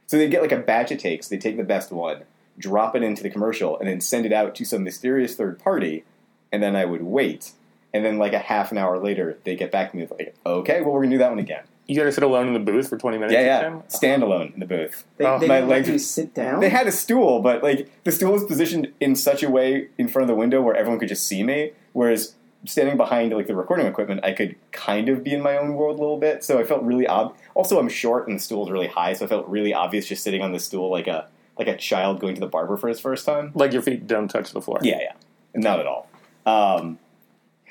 So 0.06 0.18
they'd 0.18 0.32
get 0.32 0.42
like 0.42 0.52
a 0.52 0.58
batch 0.58 0.92
of 0.92 1.00
takes, 1.00 1.28
they 1.28 1.38
take 1.38 1.58
the 1.58 1.64
best 1.64 1.92
one, 1.92 2.24
drop 2.58 2.96
it 2.96 3.04
into 3.04 3.24
the 3.24 3.30
commercial, 3.30 3.78
and 3.78 3.88
then 3.88 4.02
send 4.02 4.26
it 4.26 4.32
out 4.32 4.56
to 4.56 4.66
some 4.66 4.84
mysterious 4.84 5.36
third 5.36 5.60
party, 5.60 6.06
and 6.52 6.64
then 6.64 6.76
I 6.76 6.86
would 6.86 7.04
wait. 7.04 7.52
And 7.94 8.06
then 8.06 8.18
like 8.18 8.34
a 8.34 8.40
half 8.40 8.72
an 8.72 8.78
hour 8.78 9.00
later, 9.00 9.38
they 9.44 9.56
get 9.56 9.72
back 9.72 9.92
to 9.92 9.98
me 9.98 10.04
with 10.04 10.12
like, 10.12 10.36
okay, 10.46 10.82
well 10.82 10.92
we're 10.92 11.04
gonna 11.04 11.16
do 11.16 11.20
that 11.20 11.30
one 11.30 11.40
again. 11.40 11.64
You 11.88 11.96
got 11.96 12.04
to 12.04 12.12
sit 12.12 12.24
alone 12.24 12.48
in 12.48 12.54
the 12.54 12.60
booth 12.60 12.90
for 12.90 12.98
20 12.98 13.18
minutes. 13.18 13.34
Yeah, 13.34 13.40
each 13.40 13.46
yeah. 13.46 13.62
time? 13.62 13.84
Standalone 13.88 14.54
in 14.54 14.60
the 14.60 14.66
booth. 14.66 15.06
They, 15.16 15.26
Oh, 15.26 15.40
they 15.40 15.48
my 15.48 15.62
legs 15.62 15.88
you 15.88 15.98
sit 15.98 16.34
down. 16.34 16.60
They 16.60 16.68
had 16.68 16.86
a 16.86 16.92
stool, 16.92 17.40
but 17.42 17.64
like 17.64 17.90
the 18.04 18.12
stool 18.12 18.34
was 18.34 18.44
positioned 18.44 18.92
in 19.00 19.16
such 19.16 19.42
a 19.42 19.50
way 19.50 19.88
in 19.98 20.10
front 20.10 20.24
of 20.24 20.28
the 20.28 20.38
window 20.38 20.62
where 20.62 20.76
everyone 20.76 21.00
could 21.00 21.08
just 21.08 21.26
see 21.26 21.44
me, 21.44 21.72
whereas 21.94 22.36
standing 22.66 22.98
behind 22.98 23.32
like 23.32 23.48
the 23.48 23.56
recording 23.56 23.86
equipment, 23.86 24.20
I 24.24 24.34
could 24.34 24.56
kind 24.74 25.08
of 25.08 25.24
be 25.24 25.34
in 25.34 25.42
my 25.42 25.58
own 25.58 25.76
world 25.76 25.98
a 25.98 26.02
little 26.02 26.18
bit. 26.18 26.44
So 26.44 26.60
I 26.60 26.66
felt 26.66 26.84
really 26.84 27.08
ob. 27.08 27.38
Also, 27.54 27.80
I'm 27.80 27.88
short 27.88 28.28
and 28.28 28.38
the 28.38 28.44
stool's 28.44 28.70
really 28.70 28.88
high, 28.88 29.14
so 29.14 29.26
I 29.26 29.30
felt 29.30 29.48
really 29.48 29.74
obvious 29.74 30.08
just 30.08 30.24
sitting 30.24 30.42
on 30.42 30.52
the 30.52 30.60
stool 30.60 30.92
like 30.92 31.08
a 31.08 31.30
like 31.58 31.68
a 31.68 31.78
child 31.78 32.20
going 32.20 32.36
to 32.36 32.42
the 32.42 32.48
barber 32.48 32.76
for 32.76 32.90
his 32.90 33.00
first 33.00 33.26
time. 33.26 33.52
Like 33.56 33.72
your 33.72 33.82
feet 33.82 34.08
don't 34.08 34.28
touch 34.28 34.52
the 34.52 34.62
floor. 34.62 34.80
Yeah, 34.82 35.00
yeah, 35.00 35.14
not 35.56 35.80
at 35.80 35.88
all. 35.88 36.10
Um, 36.46 37.00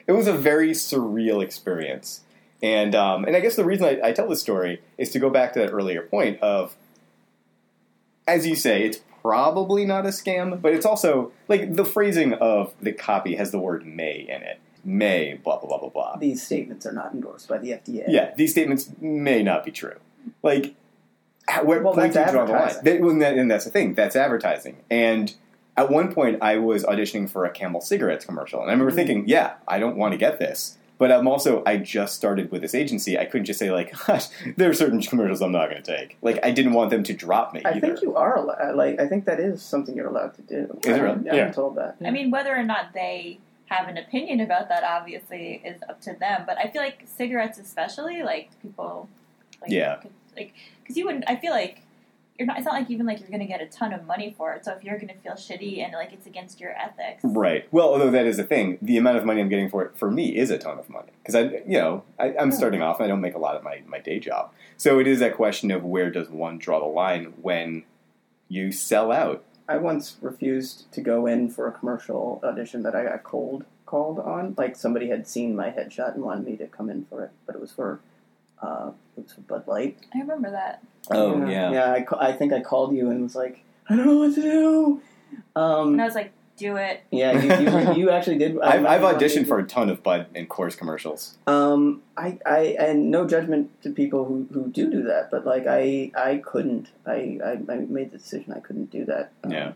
it 0.06 0.12
was 0.12 0.26
a 0.26 0.32
very 0.32 0.70
surreal 0.70 1.42
experience, 1.42 2.20
and 2.62 2.94
um, 2.94 3.24
and 3.24 3.36
I 3.36 3.40
guess 3.40 3.56
the 3.56 3.64
reason 3.64 3.86
I, 3.86 4.08
I 4.08 4.12
tell 4.12 4.28
this 4.28 4.40
story 4.40 4.80
is 4.98 5.10
to 5.10 5.18
go 5.18 5.30
back 5.30 5.52
to 5.54 5.58
that 5.60 5.70
earlier 5.72 6.02
point 6.02 6.40
of, 6.40 6.76
as 8.26 8.46
you 8.46 8.56
say, 8.56 8.84
it's 8.84 9.00
probably 9.22 9.84
not 9.84 10.06
a 10.06 10.10
scam, 10.10 10.60
but 10.60 10.72
it's 10.72 10.86
also 10.86 11.32
like 11.48 11.74
the 11.74 11.84
phrasing 11.84 12.34
of 12.34 12.74
the 12.80 12.92
copy 12.92 13.36
has 13.36 13.50
the 13.50 13.58
word 13.58 13.86
"may" 13.86 14.20
in 14.28 14.42
it. 14.42 14.60
May 14.84 15.34
blah 15.42 15.58
blah 15.58 15.68
blah 15.68 15.78
blah 15.78 15.88
blah. 15.88 16.16
These 16.16 16.44
statements 16.44 16.86
are 16.86 16.92
not 16.92 17.12
endorsed 17.12 17.48
by 17.48 17.58
the 17.58 17.70
FDA. 17.70 18.04
Yeah, 18.08 18.32
these 18.36 18.52
statements 18.52 18.90
may 19.00 19.42
not 19.42 19.64
be 19.64 19.72
true. 19.72 19.96
Like, 20.44 20.74
at 21.48 21.66
what 21.66 21.82
Well, 21.82 21.94
point 21.94 22.12
do 22.12 22.20
you 22.20 22.24
draw 22.30 22.44
the 22.46 22.52
line? 22.52 22.62
advertising. 22.62 23.02
Well, 23.02 23.10
and 23.10 23.22
that- 23.22 23.36
and 23.36 23.50
that's 23.50 23.64
the 23.64 23.70
thing. 23.70 23.94
That's 23.94 24.14
advertising. 24.14 24.76
And 24.88 25.34
at 25.76 25.90
one 25.90 26.12
point, 26.12 26.38
I 26.42 26.56
was 26.56 26.84
auditioning 26.84 27.28
for 27.28 27.44
a 27.44 27.50
Camel 27.50 27.80
cigarettes 27.80 28.24
commercial, 28.24 28.60
and 28.60 28.70
I 28.70 28.72
remember 28.72 28.92
Mm. 28.92 28.96
thinking, 28.96 29.24
"Yeah, 29.26 29.54
I 29.68 29.78
don't 29.78 29.96
want 29.96 30.12
to 30.12 30.18
get 30.18 30.38
this." 30.38 30.78
But 30.98 31.12
I'm 31.12 31.28
also, 31.28 31.62
I 31.66 31.76
just 31.76 32.14
started 32.14 32.50
with 32.50 32.62
this 32.62 32.74
agency. 32.74 33.18
I 33.18 33.26
couldn't 33.26 33.44
just 33.44 33.58
say 33.58 33.70
like, 33.70 33.92
"Gosh, 34.06 34.28
there 34.56 34.70
are 34.70 34.74
certain 34.74 35.02
commercials 35.02 35.42
I'm 35.42 35.52
not 35.52 35.68
going 35.68 35.82
to 35.82 35.96
take." 35.96 36.16
Like, 36.22 36.38
I 36.42 36.50
didn't 36.50 36.72
want 36.72 36.88
them 36.90 37.02
to 37.02 37.12
drop 37.12 37.52
me. 37.52 37.60
I 37.66 37.72
either. 37.72 37.80
think 37.88 38.02
you 38.02 38.16
are 38.16 38.36
allowed. 38.38 38.74
Like, 38.76 38.98
I 38.98 39.06
think 39.06 39.26
that 39.26 39.38
is 39.38 39.60
something 39.62 39.94
you're 39.94 40.08
allowed 40.08 40.34
to 40.36 40.42
do. 40.42 40.78
Is 40.84 40.96
it 40.96 41.02
really? 41.02 41.16
I've 41.16 41.26
Yeah. 41.26 41.44
been 41.44 41.52
told 41.52 41.74
that. 41.76 41.96
I 42.04 42.10
mean, 42.10 42.30
whether 42.30 42.56
or 42.56 42.62
not 42.62 42.94
they 42.94 43.38
have 43.66 43.88
an 43.88 43.98
opinion 43.98 44.40
about 44.40 44.68
that 44.70 44.84
obviously 44.84 45.60
is 45.64 45.82
up 45.88 46.00
to 46.00 46.14
them. 46.14 46.44
But 46.46 46.56
I 46.56 46.68
feel 46.68 46.80
like 46.80 47.02
cigarettes, 47.04 47.58
especially, 47.58 48.22
like 48.22 48.48
people, 48.62 49.08
like, 49.60 49.70
Yeah. 49.70 49.96
could- 49.96 50.12
like 50.36 50.54
because 50.82 50.96
you 50.96 51.04
wouldn't. 51.04 51.24
I 51.28 51.36
feel 51.36 51.52
like 51.52 51.80
you're 52.38 52.46
not. 52.46 52.58
It's 52.58 52.66
not 52.66 52.74
like 52.74 52.90
even 52.90 53.06
like 53.06 53.20
you're 53.20 53.28
going 53.28 53.40
to 53.40 53.46
get 53.46 53.60
a 53.60 53.66
ton 53.66 53.92
of 53.92 54.04
money 54.04 54.34
for 54.36 54.52
it. 54.52 54.64
So 54.64 54.72
if 54.72 54.84
you're 54.84 54.96
going 54.96 55.08
to 55.08 55.14
feel 55.14 55.32
shitty 55.32 55.82
and 55.82 55.92
like 55.92 56.12
it's 56.12 56.26
against 56.26 56.60
your 56.60 56.72
ethics, 56.72 57.20
Right. 57.24 57.66
Well, 57.72 57.88
although 57.88 58.10
that 58.10 58.26
is 58.26 58.38
a 58.38 58.44
thing, 58.44 58.78
the 58.82 58.96
amount 58.96 59.18
of 59.18 59.24
money 59.24 59.40
I'm 59.40 59.48
getting 59.48 59.68
for 59.68 59.84
it 59.84 59.96
for 59.96 60.10
me 60.10 60.36
is 60.36 60.50
a 60.50 60.58
ton 60.58 60.78
of 60.78 60.88
money 60.88 61.12
because 61.22 61.34
I, 61.34 61.62
you 61.66 61.78
know, 61.78 62.04
I, 62.18 62.34
I'm 62.38 62.52
starting 62.52 62.82
off 62.82 62.98
and 63.00 63.04
I 63.04 63.08
don't 63.08 63.20
make 63.20 63.34
a 63.34 63.38
lot 63.38 63.56
of 63.56 63.62
my 63.62 63.82
my 63.86 63.98
day 63.98 64.18
job. 64.18 64.52
So 64.76 64.98
it 64.98 65.06
is 65.06 65.20
that 65.20 65.34
question 65.34 65.70
of 65.70 65.84
where 65.84 66.10
does 66.10 66.28
one 66.28 66.58
draw 66.58 66.80
the 66.80 66.86
line 66.86 67.34
when 67.40 67.84
you 68.48 68.72
sell 68.72 69.12
out? 69.12 69.42
I 69.68 69.78
once 69.78 70.16
refused 70.20 70.90
to 70.92 71.00
go 71.00 71.26
in 71.26 71.50
for 71.50 71.66
a 71.66 71.72
commercial 71.72 72.40
audition 72.44 72.82
that 72.84 72.94
I 72.94 73.04
got 73.04 73.24
cold 73.24 73.64
called 73.84 74.18
on. 74.18 74.54
Like 74.56 74.76
somebody 74.76 75.08
had 75.08 75.26
seen 75.26 75.56
my 75.56 75.70
headshot 75.70 76.14
and 76.14 76.22
wanted 76.22 76.46
me 76.46 76.56
to 76.56 76.66
come 76.66 76.90
in 76.90 77.04
for 77.06 77.24
it, 77.24 77.30
but 77.46 77.54
it 77.54 77.60
was 77.60 77.72
for 77.72 78.00
uh, 78.62 78.90
it 79.16 79.24
was 79.24 79.32
Bud 79.34 79.66
Light. 79.66 79.98
I 80.14 80.18
remember 80.20 80.50
that. 80.50 80.82
Oh 81.10 81.38
yeah. 81.46 81.50
Yeah. 81.50 81.72
yeah 81.72 81.92
I, 81.92 82.00
ca- 82.02 82.18
I 82.20 82.32
think 82.32 82.52
I 82.52 82.60
called 82.60 82.94
you 82.94 83.10
and 83.10 83.22
was 83.22 83.34
like, 83.36 83.62
I 83.88 83.96
don't 83.96 84.06
know 84.06 84.18
what 84.18 84.34
to 84.34 84.42
do. 84.42 85.02
Um, 85.54 85.92
And 85.94 86.02
I 86.02 86.04
was 86.04 86.14
like, 86.14 86.32
do 86.56 86.76
it. 86.76 87.02
yeah, 87.10 87.32
you, 87.32 87.94
you, 87.94 87.94
you 88.04 88.10
actually 88.16 88.38
did. 88.38 88.58
I 88.60 88.76
I've, 88.78 88.86
I've 88.86 89.16
auditioned 89.16 89.46
for 89.46 89.58
a 89.58 89.64
ton 89.64 89.90
of 89.90 90.02
Bud 90.02 90.26
and 90.34 90.48
Coors 90.48 90.76
commercials. 90.76 91.36
Um, 91.46 92.00
I, 92.16 92.38
I, 92.46 92.58
and 92.78 93.10
no 93.10 93.26
judgment 93.26 93.70
to 93.82 93.90
people 93.90 94.24
who, 94.24 94.48
who 94.52 94.68
do 94.68 94.90
do 94.90 95.02
that, 95.04 95.30
but 95.30 95.44
like 95.44 95.66
I, 95.66 96.10
I 96.16 96.38
couldn't. 96.38 96.88
I, 97.06 97.38
I, 97.44 97.50
I 97.72 97.76
made 97.88 98.10
the 98.10 98.18
decision 98.18 98.52
I 98.54 98.60
couldn't 98.60 98.90
do 98.90 99.04
that. 99.04 99.32
Um, 99.44 99.52
Yeah. 99.52 99.72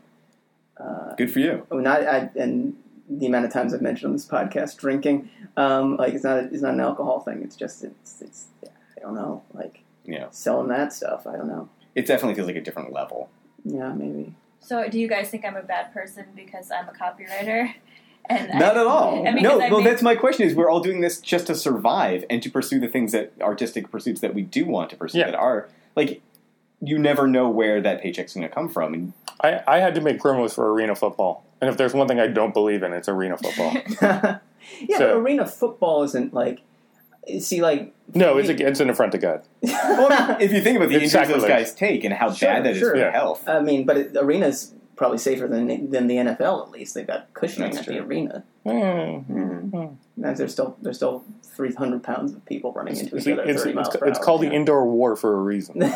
Uh, 0.78 1.14
Good 1.16 1.30
for 1.30 1.40
you. 1.40 1.66
I 1.70 1.74
mean, 1.74 1.86
I, 1.86 1.96
I, 1.98 2.30
and 2.36 2.74
the 3.10 3.26
amount 3.26 3.44
of 3.44 3.52
times 3.52 3.74
I've 3.74 3.82
mentioned 3.82 4.06
on 4.08 4.12
this 4.14 4.26
podcast 4.26 4.78
drinking, 4.78 5.28
um, 5.58 5.96
like 5.98 6.14
it's 6.14 6.24
not, 6.24 6.38
it's 6.44 6.62
not 6.62 6.72
an 6.72 6.80
alcohol 6.80 7.20
thing. 7.20 7.42
It's 7.42 7.56
just, 7.56 7.84
it's, 7.84 8.22
it's, 8.22 8.46
yeah, 8.62 8.69
I 9.00 9.04
don't 9.04 9.14
know, 9.14 9.42
like 9.54 9.80
Yeah. 10.04 10.26
selling 10.30 10.68
that 10.68 10.92
stuff. 10.92 11.26
I 11.26 11.36
don't 11.36 11.48
know. 11.48 11.68
It 11.94 12.06
definitely 12.06 12.34
feels 12.34 12.46
like 12.46 12.56
a 12.56 12.60
different 12.60 12.92
level. 12.92 13.28
Yeah, 13.64 13.92
maybe. 13.92 14.34
So 14.60 14.88
do 14.88 14.98
you 14.98 15.08
guys 15.08 15.30
think 15.30 15.44
I'm 15.44 15.56
a 15.56 15.62
bad 15.62 15.92
person 15.92 16.26
because 16.36 16.70
I'm 16.70 16.88
a 16.88 16.92
copywriter? 16.92 17.74
And 18.28 18.50
Not 18.60 18.76
I, 18.76 18.80
at 18.82 18.86
all. 18.86 19.26
I 19.26 19.32
mean, 19.32 19.42
no, 19.42 19.52
'cause 19.52 19.60
I 19.62 19.68
well, 19.70 19.80
made- 19.80 19.86
that's 19.90 20.02
my 20.02 20.14
question. 20.14 20.46
Is 20.46 20.54
we're 20.54 20.68
all 20.70 20.80
doing 20.80 21.00
this 21.00 21.20
just 21.20 21.46
to 21.48 21.54
survive 21.54 22.24
and 22.30 22.40
to 22.42 22.50
pursue 22.50 22.78
the 22.78 22.86
things 22.86 23.10
that 23.12 23.32
artistic 23.40 23.90
pursuits 23.90 24.20
that 24.20 24.34
we 24.34 24.42
do 24.42 24.66
want 24.66 24.90
to 24.90 24.96
pursue 24.96 25.18
Yeah. 25.18 25.26
that 25.30 25.34
are 25.34 25.68
like 25.96 26.20
you 26.80 26.98
never 26.98 27.26
know 27.26 27.48
where 27.48 27.80
that 27.80 28.02
paycheck's 28.02 28.34
going 28.34 28.46
to 28.46 28.54
come 28.54 28.68
from, 28.68 28.92
and 28.94 29.12
I, 29.42 29.62
I 29.66 29.78
had 29.80 29.94
to 29.96 30.00
make 30.00 30.18
promos 30.20 30.54
for 30.54 30.70
arena 30.72 30.94
football. 30.94 31.44
And 31.60 31.68
if 31.70 31.76
there's 31.78 31.92
one 31.94 32.06
thing 32.08 32.20
I 32.20 32.26
don't 32.28 32.52
believe 32.54 32.82
in, 32.82 32.92
it's 32.92 33.08
arena 33.08 33.36
football. 33.38 33.72
yeah, 34.02 34.38
but 34.88 34.98
So- 34.98 35.18
arena 35.18 35.46
football 35.46 36.02
isn't 36.04 36.32
like, 36.34 36.60
see, 37.38 37.60
like, 37.62 37.94
No, 38.14 38.38
it's 38.38 38.48
a, 38.48 38.66
it's 38.66 38.80
an 38.80 38.90
affront 38.90 39.12
to 39.12 39.18
God. 39.18 39.42
well, 39.62 40.08
I 40.12 40.28
mean, 40.32 40.40
if 40.40 40.52
you 40.52 40.60
think 40.60 40.76
about 40.78 40.88
the 40.88 40.96
It's 40.96 41.04
injuries 41.14 41.28
those 41.28 41.42
sacrilege. 41.42 41.48
guys 41.48 41.74
take 41.74 42.02
and 42.04 42.12
how 42.14 42.32
Sure, 42.32 42.48
bad 42.48 42.64
that 42.64 42.72
is 42.72 42.78
sure. 42.78 42.90
for 42.92 42.96
Yeah. 42.98 43.12
health, 43.12 43.48
I 43.48 43.60
mean, 43.60 43.84
but 43.86 43.96
it, 43.96 44.16
arena's 44.16 44.74
probably 44.96 45.18
safer 45.18 45.46
than 45.48 45.90
than 45.90 46.08
the 46.08 46.16
NFL. 46.16 46.62
At 46.66 46.70
least 46.72 46.94
they've 46.94 47.06
got 47.06 47.32
cushioning 47.32 47.72
That's 47.72 47.86
at 47.88 47.94
the 47.94 48.00
arena. 48.00 48.44
Mm. 48.66 49.24
Mm. 49.72 49.96
And 50.22 50.36
there's 50.36 50.52
still 50.52 50.76
there's 50.82 50.96
still 50.96 51.24
three 51.42 51.72
hundred 51.72 52.02
pounds 52.02 52.32
of 52.32 52.44
people 52.44 52.72
running 52.72 52.96
into 52.96 53.16
each 53.16 53.22
See, 53.24 53.32
other. 53.32 53.42
at 53.42 53.48
it's, 53.50 53.60
30 53.62 53.70
it's, 53.70 53.76
miles 53.76 53.96
per 53.96 54.06
it's 54.06 54.18
hour. 54.18 54.24
called 54.24 54.40
the 54.42 54.50
indoor 54.52 54.84
war 54.86 55.16
for 55.16 55.32
a 55.32 55.40
reason. 55.42 55.80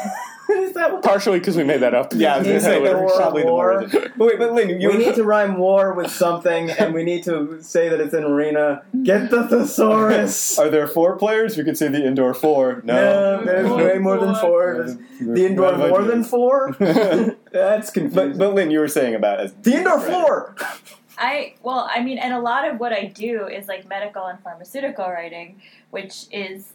Is 0.74 0.80
that 0.80 0.92
what? 0.92 1.04
Partially 1.04 1.38
because 1.38 1.56
we 1.56 1.62
made 1.62 1.82
that 1.82 1.94
up. 1.94 2.12
yeah, 2.16 2.34
I 2.34 2.38
was 2.38 2.48
going 2.48 2.58
to 2.58 2.64
say 2.64 2.78
Indoor 2.78 3.02
that's 3.06 3.16
probably 3.16 3.42
the 3.44 3.52
war. 3.52 3.80
more. 3.80 3.88
But 3.88 4.18
wait, 4.18 4.38
but 4.40 4.54
Lynn, 4.54 4.80
you 4.80 4.88
we 4.88 4.96
need 4.96 5.14
to 5.14 5.22
rhyme 5.22 5.56
war 5.56 5.92
with 5.92 6.10
something, 6.10 6.68
and 6.68 6.92
we 6.92 7.04
need 7.04 7.22
to 7.24 7.62
say 7.62 7.88
that 7.88 8.00
it's 8.00 8.12
an 8.12 8.24
arena. 8.24 8.82
Get 9.04 9.30
the 9.30 9.46
thesaurus. 9.46 10.58
are 10.58 10.68
there 10.68 10.88
four 10.88 11.16
players? 11.16 11.56
We 11.56 11.62
could 11.62 11.78
say 11.78 11.86
the 11.86 12.04
indoor 12.04 12.34
four. 12.34 12.80
No, 12.82 13.36
No, 13.36 13.44
there's 13.44 13.70
way 13.70 13.98
more 13.98 14.18
than 14.18 14.34
four. 14.34 14.96
The 15.20 15.46
indoor 15.46 15.78
more 15.78 16.02
than 16.02 16.24
four. 16.24 16.72
That's 17.52 17.90
confusing. 17.90 18.32
But, 18.32 18.38
but 18.38 18.54
Lynn, 18.54 18.72
you 18.72 18.80
were 18.80 18.88
saying 18.88 19.14
about 19.14 19.38
as 19.38 19.52
the 19.62 19.76
indoor 19.76 20.00
four. 20.00 20.56
I 21.16 21.54
well, 21.62 21.88
I 21.88 22.02
mean, 22.02 22.18
and 22.18 22.34
a 22.34 22.40
lot 22.40 22.68
of 22.68 22.80
what 22.80 22.92
I 22.92 23.04
do 23.04 23.46
is 23.46 23.68
like 23.68 23.88
medical 23.88 24.26
and 24.26 24.40
pharmaceutical 24.40 25.08
writing, 25.08 25.62
which 25.90 26.26
is 26.32 26.72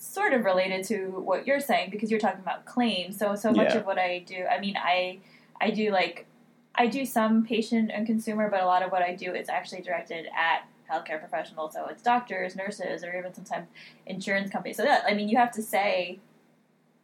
sort 0.00 0.32
of 0.32 0.46
related 0.46 0.82
to 0.82 1.10
what 1.10 1.46
you're 1.46 1.60
saying 1.60 1.90
because 1.90 2.10
you're 2.10 2.18
talking 2.18 2.40
about 2.40 2.64
claims. 2.64 3.18
So 3.18 3.34
so 3.36 3.52
much 3.52 3.74
Yeah. 3.74 3.80
of 3.80 3.86
what 3.86 3.98
I 3.98 4.20
do, 4.20 4.46
I 4.50 4.58
mean, 4.58 4.74
I 4.76 5.18
I 5.60 5.70
do 5.70 5.90
like 5.90 6.26
I 6.74 6.86
do 6.86 7.04
some 7.04 7.44
patient 7.44 7.90
and 7.92 8.06
consumer, 8.06 8.48
but 8.48 8.62
a 8.62 8.66
lot 8.66 8.82
of 8.82 8.90
what 8.90 9.02
I 9.02 9.14
do 9.14 9.34
is 9.34 9.50
actually 9.50 9.82
directed 9.82 10.26
at 10.34 10.66
healthcare 10.90 11.20
professionals. 11.20 11.74
So 11.74 11.86
it's 11.86 12.02
doctors, 12.02 12.56
nurses, 12.56 13.04
or 13.04 13.14
even 13.16 13.34
sometimes 13.34 13.68
insurance 14.06 14.50
companies. 14.50 14.78
So 14.78 14.84
that 14.84 15.04
I 15.06 15.12
mean, 15.12 15.28
you 15.28 15.36
have 15.36 15.52
to 15.52 15.62
say 15.62 16.18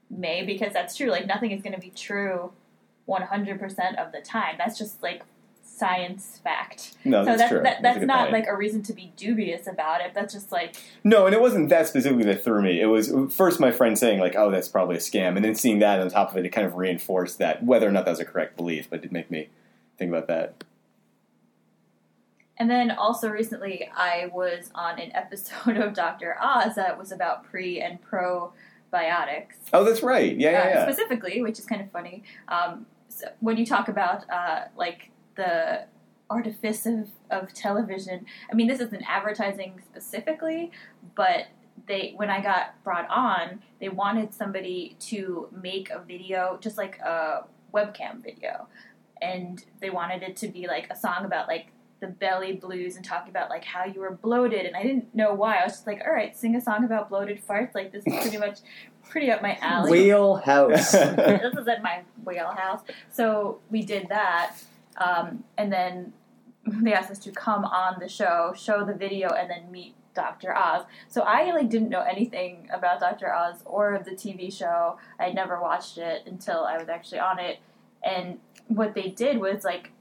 may 0.08 0.42
because 0.44 0.72
that's 0.72 0.96
true. 0.96 1.10
Like 1.10 1.26
nothing 1.26 1.50
is 1.50 1.60
going 1.60 1.74
to 1.74 1.80
be 1.80 1.90
true 1.90 2.52
100% 3.06 3.96
of 3.96 4.12
the 4.12 4.20
time. 4.22 4.54
That's 4.56 4.78
just 4.78 5.02
like 5.02 5.22
science 5.76 6.40
fact. 6.42 6.96
no, 7.04 7.22
so 7.22 7.26
that's 7.26 7.38
that's 7.38 7.50
true. 7.50 7.62
that, 7.62 7.82
That's 7.82 7.98
that's 7.98 8.06
not 8.06 8.30
point. 8.30 8.32
like 8.32 8.46
a 8.48 8.56
reason 8.56 8.82
to 8.84 8.92
be 8.92 9.12
dubious 9.16 9.66
about 9.66 10.00
it. 10.00 10.12
That's 10.14 10.32
just 10.32 10.50
like 10.50 10.76
No, 11.04 11.26
and 11.26 11.34
it 11.34 11.40
wasn't 11.40 11.68
that 11.68 11.86
specifically 11.86 12.24
that 12.24 12.42
threw 12.42 12.62
me. 12.62 12.80
It 12.80 12.86
was 12.86 13.12
first 13.30 13.60
my 13.60 13.70
friend 13.70 13.98
saying 13.98 14.20
like, 14.20 14.34
"Oh, 14.36 14.50
that's 14.50 14.68
probably 14.68 14.96
a 14.96 15.00
scam," 15.00 15.36
and 15.36 15.44
then 15.44 15.54
seeing 15.54 15.78
that 15.80 16.00
on 16.00 16.08
top 16.08 16.30
of 16.30 16.36
it, 16.36 16.46
it 16.46 16.50
kind 16.50 16.66
of 16.66 16.74
reinforced 16.76 17.38
that 17.38 17.62
whether 17.62 17.88
or 17.88 17.92
not 17.92 18.04
that 18.04 18.12
was 18.12 18.20
a 18.20 18.24
correct 18.24 18.56
belief, 18.56 18.88
but 18.88 19.00
it 19.00 19.02
did 19.02 19.12
make 19.12 19.30
me 19.30 19.48
think 19.98 20.10
about 20.10 20.26
that. 20.28 20.64
And 22.58 22.70
then 22.70 22.90
also 22.90 23.28
recently, 23.28 23.88
I 23.94 24.30
was 24.32 24.70
on 24.74 24.98
an 24.98 25.10
episode 25.14 25.76
of 25.76 25.92
Dr. 25.92 26.36
Oz 26.40 26.74
that 26.76 26.98
was 26.98 27.12
about 27.12 27.44
pre 27.44 27.80
and 27.80 28.00
pro 28.00 28.52
probiotics. 28.92 29.54
Oh, 29.72 29.84
that's 29.84 30.02
right. 30.02 30.36
Yeah, 30.36 30.50
yeah, 30.50 30.58
uh, 30.58 30.68
yeah. 30.68 30.82
specifically, 30.84 31.42
which 31.42 31.58
is 31.58 31.66
kind 31.66 31.82
of 31.82 31.90
funny. 31.90 32.22
Um, 32.48 32.86
so 33.08 33.26
when 33.40 33.56
you 33.56 33.66
talk 33.66 33.88
about 33.88 34.28
uh, 34.30 34.64
like 34.76 35.10
the 35.36 35.84
artifice 36.28 36.86
of, 36.86 37.08
of 37.30 37.52
television, 37.52 38.26
I 38.50 38.54
mean, 38.54 38.66
this 38.66 38.80
isn't 38.80 39.02
advertising 39.08 39.80
specifically, 39.84 40.72
but 41.14 41.46
they 41.86 42.14
when 42.16 42.30
I 42.30 42.42
got 42.42 42.82
brought 42.82 43.08
on, 43.10 43.62
they 43.80 43.88
wanted 43.88 44.34
somebody 44.34 44.96
to 45.00 45.48
make 45.52 45.90
a 45.90 46.00
video, 46.00 46.58
just 46.60 46.78
like 46.78 46.98
a 46.98 47.44
webcam 47.72 48.22
video, 48.22 48.66
and 49.20 49.64
they 49.80 49.90
wanted 49.90 50.22
it 50.22 50.36
to 50.38 50.48
be 50.48 50.66
like 50.66 50.88
a 50.90 50.96
song 50.96 51.24
about 51.24 51.48
like 51.48 51.68
the 52.00 52.06
belly 52.06 52.52
blues 52.52 52.96
and 52.96 53.04
talking 53.04 53.30
about 53.30 53.48
like 53.48 53.64
how 53.64 53.84
you 53.84 54.00
were 54.00 54.12
bloated 54.12 54.66
and 54.66 54.76
I 54.76 54.82
didn't 54.82 55.14
know 55.14 55.32
why. 55.32 55.56
I 55.56 55.64
was 55.64 55.74
just 55.74 55.86
like, 55.86 56.02
all 56.04 56.12
right, 56.12 56.36
sing 56.36 56.54
a 56.54 56.60
song 56.60 56.84
about 56.84 57.08
bloated 57.08 57.40
farts. 57.46 57.74
Like 57.74 57.92
this 57.92 58.06
is 58.06 58.14
pretty 58.20 58.38
much 58.38 58.58
pretty 59.08 59.30
up 59.30 59.40
my 59.42 59.56
alley. 59.60 59.90
Wheelhouse. 59.90 60.92
this 60.92 61.54
is 61.58 61.68
at 61.68 61.82
my 61.82 62.02
wheelhouse. 62.24 62.80
So 63.12 63.60
we 63.70 63.82
did 63.82 64.08
that, 64.10 64.56
um, 64.98 65.44
and 65.56 65.72
then 65.72 66.12
they 66.66 66.92
asked 66.92 67.10
us 67.10 67.18
to 67.20 67.32
come 67.32 67.64
on 67.64 68.00
the 68.00 68.08
show, 68.08 68.52
show 68.56 68.84
the 68.84 68.94
video, 68.94 69.30
and 69.30 69.50
then 69.50 69.70
meet 69.70 69.94
Dr. 70.14 70.56
Oz. 70.56 70.84
So 71.08 71.22
I 71.22 71.52
like 71.52 71.68
didn't 71.68 71.90
know 71.90 72.00
anything 72.00 72.68
about 72.72 73.00
Dr. 73.00 73.32
Oz 73.32 73.62
or 73.64 74.02
the 74.04 74.12
TV 74.12 74.52
show. 74.52 74.98
I'd 75.20 75.34
never 75.34 75.60
watched 75.60 75.98
it 75.98 76.22
until 76.26 76.64
I 76.64 76.78
was 76.78 76.88
actually 76.88 77.20
on 77.20 77.38
it, 77.38 77.58
and 78.02 78.38
what 78.68 78.94
they 78.94 79.08
did 79.08 79.38
was 79.38 79.64
like 79.64 79.92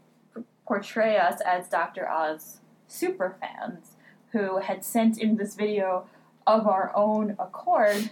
portray 0.65 1.17
us 1.17 1.41
as 1.41 1.67
Dr. 1.67 2.09
Oz 2.09 2.59
super 2.87 3.35
fans 3.39 3.91
who 4.31 4.59
had 4.59 4.83
sent 4.83 5.17
in 5.17 5.37
this 5.37 5.55
video 5.55 6.05
of 6.47 6.67
our 6.67 6.91
own 6.95 7.35
accord 7.39 8.11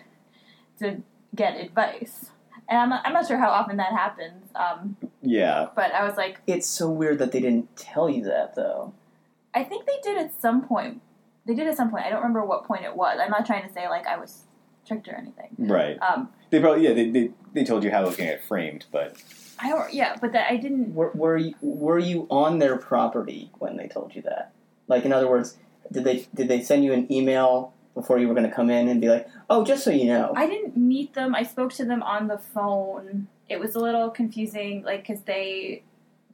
to 0.79 1.01
get 1.35 1.59
advice. 1.59 2.29
And 2.69 2.79
I'm 2.79 2.89
not, 2.89 3.05
I'm 3.05 3.13
not 3.13 3.27
sure 3.27 3.37
how 3.37 3.49
often 3.49 3.77
that 3.77 3.91
happens, 3.91 4.49
um, 4.55 4.95
yeah. 5.23 5.67
but 5.75 5.93
I 5.93 6.05
was 6.05 6.17
like, 6.17 6.39
it's 6.45 6.67
so 6.67 6.89
weird 6.89 7.19
that 7.19 7.31
they 7.31 7.39
didn't 7.39 7.75
tell 7.75 8.09
you 8.09 8.23
that, 8.25 8.55
though. 8.55 8.93
I 9.53 9.63
think 9.63 9.85
they 9.85 9.99
did 10.03 10.17
at 10.17 10.39
some 10.39 10.67
point. 10.67 11.01
They 11.45 11.53
did 11.53 11.67
at 11.67 11.77
some 11.77 11.89
point. 11.89 12.05
I 12.05 12.09
don't 12.09 12.19
remember 12.19 12.45
what 12.45 12.65
point 12.65 12.83
it 12.83 12.95
was. 12.95 13.19
I'm 13.21 13.31
not 13.31 13.45
trying 13.45 13.67
to 13.67 13.73
say 13.73 13.87
like 13.89 14.07
I 14.07 14.17
was 14.17 14.43
tricked 14.87 15.07
or 15.07 15.15
anything. 15.15 15.55
Right. 15.57 15.97
Um, 16.01 16.29
They 16.49 16.59
probably 16.59 16.83
yeah 16.85 16.93
they, 16.93 17.09
they 17.09 17.31
they 17.53 17.63
told 17.63 17.83
you 17.83 17.91
how 17.91 18.03
it 18.03 18.05
was 18.05 18.15
going 18.15 18.29
to 18.29 18.35
get 18.35 18.43
framed, 18.45 18.85
but 18.91 19.17
I 19.59 19.69
don't. 19.69 19.93
Yeah, 19.93 20.15
but 20.19 20.31
that 20.33 20.51
I 20.51 20.57
didn't. 20.57 20.93
Were, 20.93 21.11
were 21.13 21.37
you 21.37 21.55
were 21.61 21.99
you 21.99 22.27
on 22.29 22.59
their 22.59 22.77
property 22.77 23.51
when 23.59 23.77
they 23.77 23.87
told 23.87 24.15
you 24.15 24.21
that? 24.23 24.53
Like, 24.87 25.05
in 25.05 25.13
other 25.13 25.29
words, 25.29 25.57
did 25.91 26.03
they 26.03 26.27
did 26.33 26.47
they 26.47 26.61
send 26.61 26.83
you 26.83 26.93
an 26.93 27.11
email 27.11 27.73
before 27.93 28.19
you 28.19 28.27
were 28.27 28.33
going 28.33 28.49
to 28.49 28.55
come 28.55 28.69
in 28.69 28.87
and 28.87 28.99
be 28.99 29.09
like, 29.09 29.27
"Oh, 29.49 29.63
just 29.63 29.83
so 29.83 29.91
you 29.91 30.05
know"? 30.05 30.33
I 30.35 30.47
didn't 30.47 30.75
meet 30.75 31.13
them. 31.13 31.35
I 31.35 31.43
spoke 31.43 31.73
to 31.73 31.85
them 31.85 32.01
on 32.03 32.27
the 32.27 32.37
phone. 32.37 33.27
It 33.49 33.59
was 33.59 33.75
a 33.75 33.79
little 33.79 34.09
confusing, 34.09 34.83
like 34.83 35.05
because 35.07 35.21
they 35.23 35.83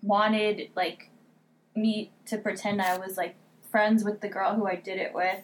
wanted 0.02 0.70
like 0.76 1.10
me 1.76 2.12
to 2.28 2.38
pretend 2.38 2.82
I 2.82 2.98
was 2.98 3.18
like 3.18 3.36
friends 3.72 4.04
with 4.04 4.22
the 4.22 4.30
girl 4.30 4.56
who 4.56 4.68
I 4.68 4.76
did 4.76 4.98
it 4.98 5.14
with, 5.14 5.40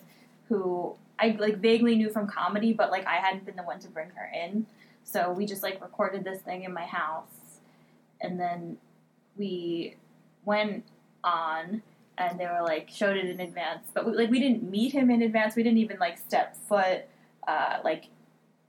who 0.49 0.95
I 1.19 1.35
like 1.39 1.57
vaguely 1.57 1.95
knew 1.95 2.09
from 2.09 2.27
comedy, 2.27 2.73
but 2.73 2.91
like 2.91 3.05
I 3.07 3.15
hadn't 3.15 3.45
been 3.45 3.55
the 3.55 3.63
one 3.63 3.79
to 3.79 3.87
bring 3.87 4.09
her 4.09 4.29
in. 4.33 4.65
So 5.03 5.31
we 5.31 5.45
just 5.45 5.63
like 5.63 5.81
recorded 5.81 6.23
this 6.23 6.41
thing 6.41 6.63
in 6.63 6.73
my 6.73 6.85
house, 6.85 7.59
and 8.21 8.39
then 8.39 8.77
we 9.37 9.95
went 10.43 10.85
on, 11.23 11.81
and 12.17 12.39
they 12.39 12.45
were 12.45 12.63
like 12.63 12.89
showed 12.89 13.17
it 13.17 13.25
in 13.25 13.39
advance, 13.39 13.87
but 13.93 14.05
we, 14.05 14.13
like 14.13 14.29
we 14.29 14.39
didn't 14.39 14.69
meet 14.69 14.93
him 14.93 15.09
in 15.11 15.21
advance. 15.21 15.55
We 15.55 15.63
didn't 15.63 15.79
even 15.79 15.99
like 15.99 16.17
step 16.17 16.55
foot 16.55 17.05
uh, 17.47 17.79
like 17.83 18.05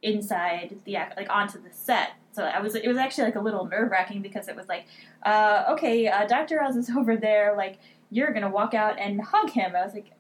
inside 0.03 0.77
the 0.85 0.99
like 1.17 1.31
onto 1.31 1.61
the 1.63 1.73
set. 1.73 2.11
So 2.37 2.45
I 2.45 2.61
was 2.61 2.75
it 2.75 2.87
was 2.87 2.99
actually 2.99 3.25
like 3.25 3.37
a 3.37 3.41
little 3.41 3.65
nerve 3.65 3.91
wracking 3.91 4.21
because 4.21 4.47
it 4.47 4.55
was 4.55 4.69
like, 4.69 4.85
uh, 5.25 5.65
okay, 5.71 6.07
uh, 6.07 6.27
Doctor 6.27 6.63
Oz 6.63 6.77
is 6.77 6.91
over 6.97 7.17
there, 7.17 7.55
like 7.57 7.79
you're 8.11 8.33
gonna 8.35 8.51
walk 8.51 8.75
out 8.75 8.99
and 8.99 9.19
hug 9.23 9.49
him. 9.49 9.75
I 9.75 9.83
was 9.83 9.95
like, 9.95 10.13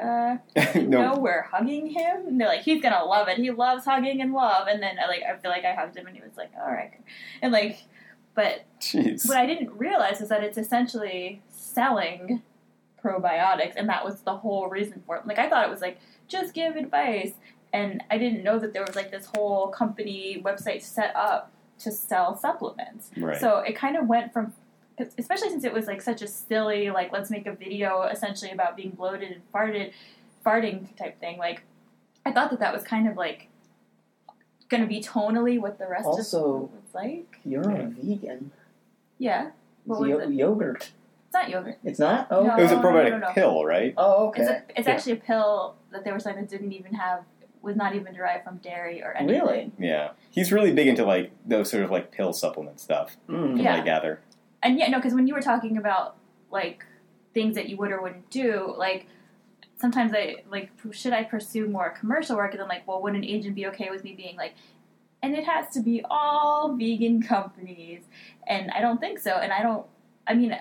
uh, 0.00 0.36
no, 0.78 1.16
we're 1.18 1.42
hugging 1.42 1.88
him. 1.88 2.28
And 2.28 2.40
they're 2.40 2.46
like, 2.46 2.62
he's 2.62 2.80
gonna 2.80 3.04
love 3.04 3.26
it. 3.26 3.38
He 3.38 3.50
loves 3.50 3.84
hugging 3.84 4.22
and 4.22 4.32
love. 4.32 4.68
And 4.68 4.80
then 4.80 4.98
I 5.02 5.08
like 5.08 5.24
I 5.24 5.36
feel 5.36 5.50
like 5.50 5.64
I 5.64 5.74
hugged 5.74 5.96
him 5.96 6.06
and 6.06 6.14
he 6.14 6.22
was 6.22 6.36
like, 6.36 6.52
all 6.56 6.70
right, 6.70 6.92
and 7.42 7.52
like, 7.52 7.80
but 8.36 8.64
Jeez. 8.80 9.26
what 9.26 9.36
I 9.36 9.44
didn't 9.44 9.76
realize 9.76 10.20
is 10.20 10.28
that 10.28 10.44
it's 10.44 10.56
essentially 10.56 11.42
selling 11.48 12.40
probiotics, 13.04 13.74
and 13.74 13.88
that 13.88 14.04
was 14.04 14.20
the 14.20 14.36
whole 14.36 14.68
reason 14.68 15.02
for 15.04 15.16
it. 15.16 15.26
Like 15.26 15.40
I 15.40 15.48
thought 15.48 15.66
it 15.66 15.70
was 15.70 15.80
like 15.80 15.98
just 16.28 16.54
give 16.54 16.76
advice, 16.76 17.32
and 17.72 18.00
I 18.12 18.16
didn't 18.16 18.44
know 18.44 18.60
that 18.60 18.72
there 18.72 18.84
was 18.86 18.94
like 18.94 19.10
this 19.10 19.28
whole 19.34 19.66
company 19.70 20.40
website 20.40 20.80
set 20.80 21.12
up 21.16 21.50
to 21.84 21.92
sell 21.92 22.36
supplements. 22.36 23.10
Right. 23.16 23.40
So 23.40 23.58
it 23.58 23.74
kind 23.76 23.96
of 23.96 24.06
went 24.08 24.32
from, 24.32 24.52
especially 25.18 25.50
since 25.50 25.64
it 25.64 25.72
was 25.72 25.86
like 25.86 26.02
such 26.02 26.20
a 26.22 26.26
silly 26.26 26.90
like 26.90 27.12
let's 27.12 27.30
make 27.30 27.46
a 27.46 27.52
video 27.52 28.02
essentially 28.02 28.50
about 28.50 28.76
being 28.76 28.90
bloated 28.90 29.30
and 29.32 29.40
farted, 29.52 29.92
farting 30.44 30.94
type 30.96 31.18
thing. 31.20 31.38
Like 31.38 31.62
I 32.26 32.32
thought 32.32 32.50
that 32.50 32.60
that 32.60 32.72
was 32.74 32.82
kind 32.82 33.08
of 33.08 33.16
like 33.16 33.48
going 34.68 34.82
to 34.82 34.88
be 34.88 35.00
tonally 35.00 35.60
what 35.60 35.78
the 35.78 35.86
rest 35.86 36.06
Also- 36.06 36.54
of 36.56 36.62
it 36.64 36.70
was 36.70 36.94
like. 36.94 37.38
You're 37.44 37.70
a 37.70 37.86
vegan. 37.88 38.50
Yeah, 39.18 39.50
What 39.84 40.00
was 40.00 40.08
Yo- 40.10 40.18
it? 40.18 40.30
yogurt. 40.30 40.90
it's 41.26 41.34
not 41.34 41.48
yogurt. 41.50 41.78
It's 41.84 41.98
not. 41.98 42.26
Oh, 42.30 42.44
No. 42.44 42.56
it 42.56 42.62
was 42.62 42.72
a 42.72 42.76
no, 42.76 42.80
no, 42.82 42.88
probiotic 42.88 43.10
no, 43.10 43.18
no. 43.18 43.32
pill, 43.32 43.64
right? 43.64 43.94
oh, 43.96 44.28
okay. 44.28 44.42
It's, 44.42 44.50
a, 44.50 44.62
it's 44.76 44.88
Yeah. 44.88 44.94
actually 44.94 45.12
a 45.12 45.16
pill 45.16 45.76
that 45.92 46.04
they 46.04 46.10
were 46.12 46.18
saying 46.18 46.36
that 46.36 46.48
didn't 46.48 46.72
even 46.72 46.94
have 46.94 47.22
was 47.64 47.76
not 47.76 47.94
even 47.94 48.14
derived 48.14 48.44
from 48.44 48.58
dairy 48.58 49.02
or 49.02 49.12
anything. 49.12 49.40
Really? 49.40 49.72
Yeah. 49.78 50.10
He's 50.30 50.52
really 50.52 50.72
big 50.72 50.86
into 50.86 51.04
like 51.04 51.32
those 51.46 51.70
sort 51.70 51.82
of 51.82 51.90
like 51.90 52.12
pill 52.12 52.32
supplement 52.32 52.80
stuff. 52.80 53.16
Mm. 53.28 53.62
Yeah. 53.62 53.76
I 53.76 53.80
gather. 53.80 54.20
And 54.62 54.78
yeah, 54.78 54.88
no, 54.88 54.98
because 54.98 55.14
when 55.14 55.26
you 55.26 55.34
were 55.34 55.42
talking 55.42 55.76
about 55.76 56.16
like 56.50 56.84
things 57.32 57.54
that 57.56 57.68
you 57.68 57.76
would 57.76 57.90
or 57.90 58.00
wouldn't 58.00 58.30
do, 58.30 58.74
like 58.76 59.06
sometimes 59.80 60.12
I 60.14 60.36
like 60.50 60.70
should 60.92 61.12
I 61.12 61.24
pursue 61.24 61.66
more 61.68 61.90
commercial 61.90 62.36
work? 62.36 62.52
And 62.52 62.60
then 62.60 62.68
like, 62.68 62.86
well, 62.86 63.02
would 63.02 63.14
an 63.14 63.24
agent 63.24 63.54
be 63.54 63.66
okay 63.68 63.90
with 63.90 64.04
me 64.04 64.14
being 64.14 64.36
like, 64.36 64.54
and 65.22 65.34
it 65.34 65.44
has 65.44 65.72
to 65.74 65.80
be 65.80 66.04
all 66.08 66.76
vegan 66.76 67.22
companies? 67.22 68.02
And 68.46 68.70
I 68.70 68.80
don't 68.80 69.00
think 69.00 69.18
so. 69.18 69.32
And 69.32 69.52
I 69.52 69.62
don't. 69.62 69.86
I 70.26 70.34
mean, 70.34 70.56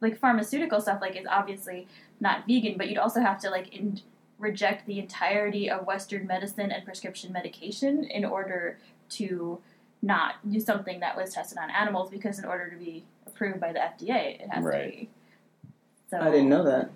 like 0.00 0.18
pharmaceutical 0.18 0.80
stuff 0.80 1.00
like 1.00 1.16
is 1.16 1.26
obviously 1.28 1.88
not 2.20 2.46
vegan, 2.46 2.76
but 2.76 2.88
you'd 2.88 2.98
also 2.98 3.20
have 3.20 3.40
to 3.40 3.50
like 3.50 3.74
in, 3.74 4.00
reject 4.38 4.86
the 4.86 4.98
entirety 4.98 5.70
of 5.70 5.86
Western 5.86 6.26
medicine 6.26 6.70
and 6.70 6.84
prescription 6.84 7.32
medication 7.32 8.04
in 8.04 8.24
order 8.24 8.78
to 9.10 9.58
not 10.02 10.34
do 10.50 10.60
something 10.60 11.00
that 11.00 11.16
was 11.16 11.32
tested 11.34 11.58
on 11.58 11.70
animals 11.70 12.10
because 12.10 12.38
in 12.38 12.44
order 12.44 12.68
to 12.70 12.76
be 12.76 13.04
approved 13.26 13.60
by 13.60 13.72
the 13.72 13.78
FDA, 13.78 14.40
it 14.40 14.48
has 14.50 14.64
Right. 14.64 14.84
to 14.84 14.90
be. 14.90 15.10
So 16.10 16.20
I 16.20 16.30
didn't 16.30 16.48
know 16.48 16.62
that. 16.64 16.90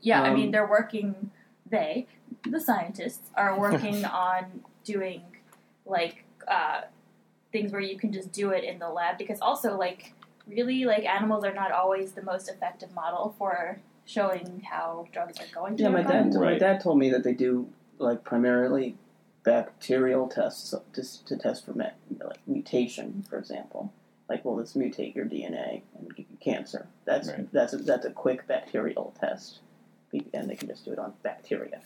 Yeah, 0.00 0.22
I 0.22 0.28
Um, 0.28 0.34
mean 0.34 0.50
they're 0.50 0.66
working. 0.66 1.30
They, 1.68 2.06
the 2.48 2.60
scientists, 2.60 3.30
are 3.36 3.58
working 3.66 4.04
on 4.04 4.62
doing 4.84 5.22
like 5.86 6.24
uh, 6.48 6.82
things 7.52 7.72
where 7.72 7.80
you 7.80 7.96
can 7.98 8.12
just 8.12 8.32
do 8.32 8.50
it 8.50 8.64
in 8.64 8.78
the 8.78 8.88
lab 8.88 9.18
because 9.18 9.40
also 9.40 9.76
like 9.78 10.12
really 10.46 10.84
like 10.84 11.04
animals 11.04 11.44
are 11.44 11.54
not 11.54 11.72
always 11.72 12.12
the 12.12 12.22
most 12.22 12.48
effective 12.48 12.92
model 12.94 13.34
for 13.38 13.78
showing 14.06 14.62
how 14.70 15.06
drugs 15.12 15.38
are 15.40 15.54
going 15.54 15.76
to 15.76 15.82
Yeah, 15.82 15.88
my 15.90 16.00
work 16.00 16.08
dad. 16.08 16.34
on. 16.34 16.40
My 16.40 16.58
dad 16.58 16.80
told 16.80 16.98
me 16.98 17.10
that 17.10 17.24
they 17.24 17.32
do 17.34 17.68
like 17.98 18.24
primarily 18.24 18.96
bacterial 19.44 20.28
tests 20.28 20.74
to, 20.92 21.24
to 21.26 21.36
test 21.36 21.64
for 21.64 21.72
me- 21.72 21.86
like 22.22 22.38
mutation, 22.46 23.24
for 23.28 23.38
example. 23.38 23.92
Like, 24.28 24.44
will 24.44 24.56
this 24.56 24.72
mutate 24.74 25.14
your 25.14 25.26
DNA 25.26 25.82
and 25.98 26.08
give 26.16 26.26
you 26.30 26.36
cancer? 26.40 26.86
That's 27.04 27.28
Right. 27.28 27.52
that's 27.52 27.74
a, 27.74 27.76
that's 27.78 28.06
a 28.06 28.10
quick 28.10 28.46
bacterial 28.46 29.12
test, 29.20 29.58
and 30.32 30.48
they 30.48 30.56
can 30.56 30.68
just 30.68 30.84
do 30.86 30.92
it 30.92 30.98
on 30.98 31.12
bacteria. 31.22 31.80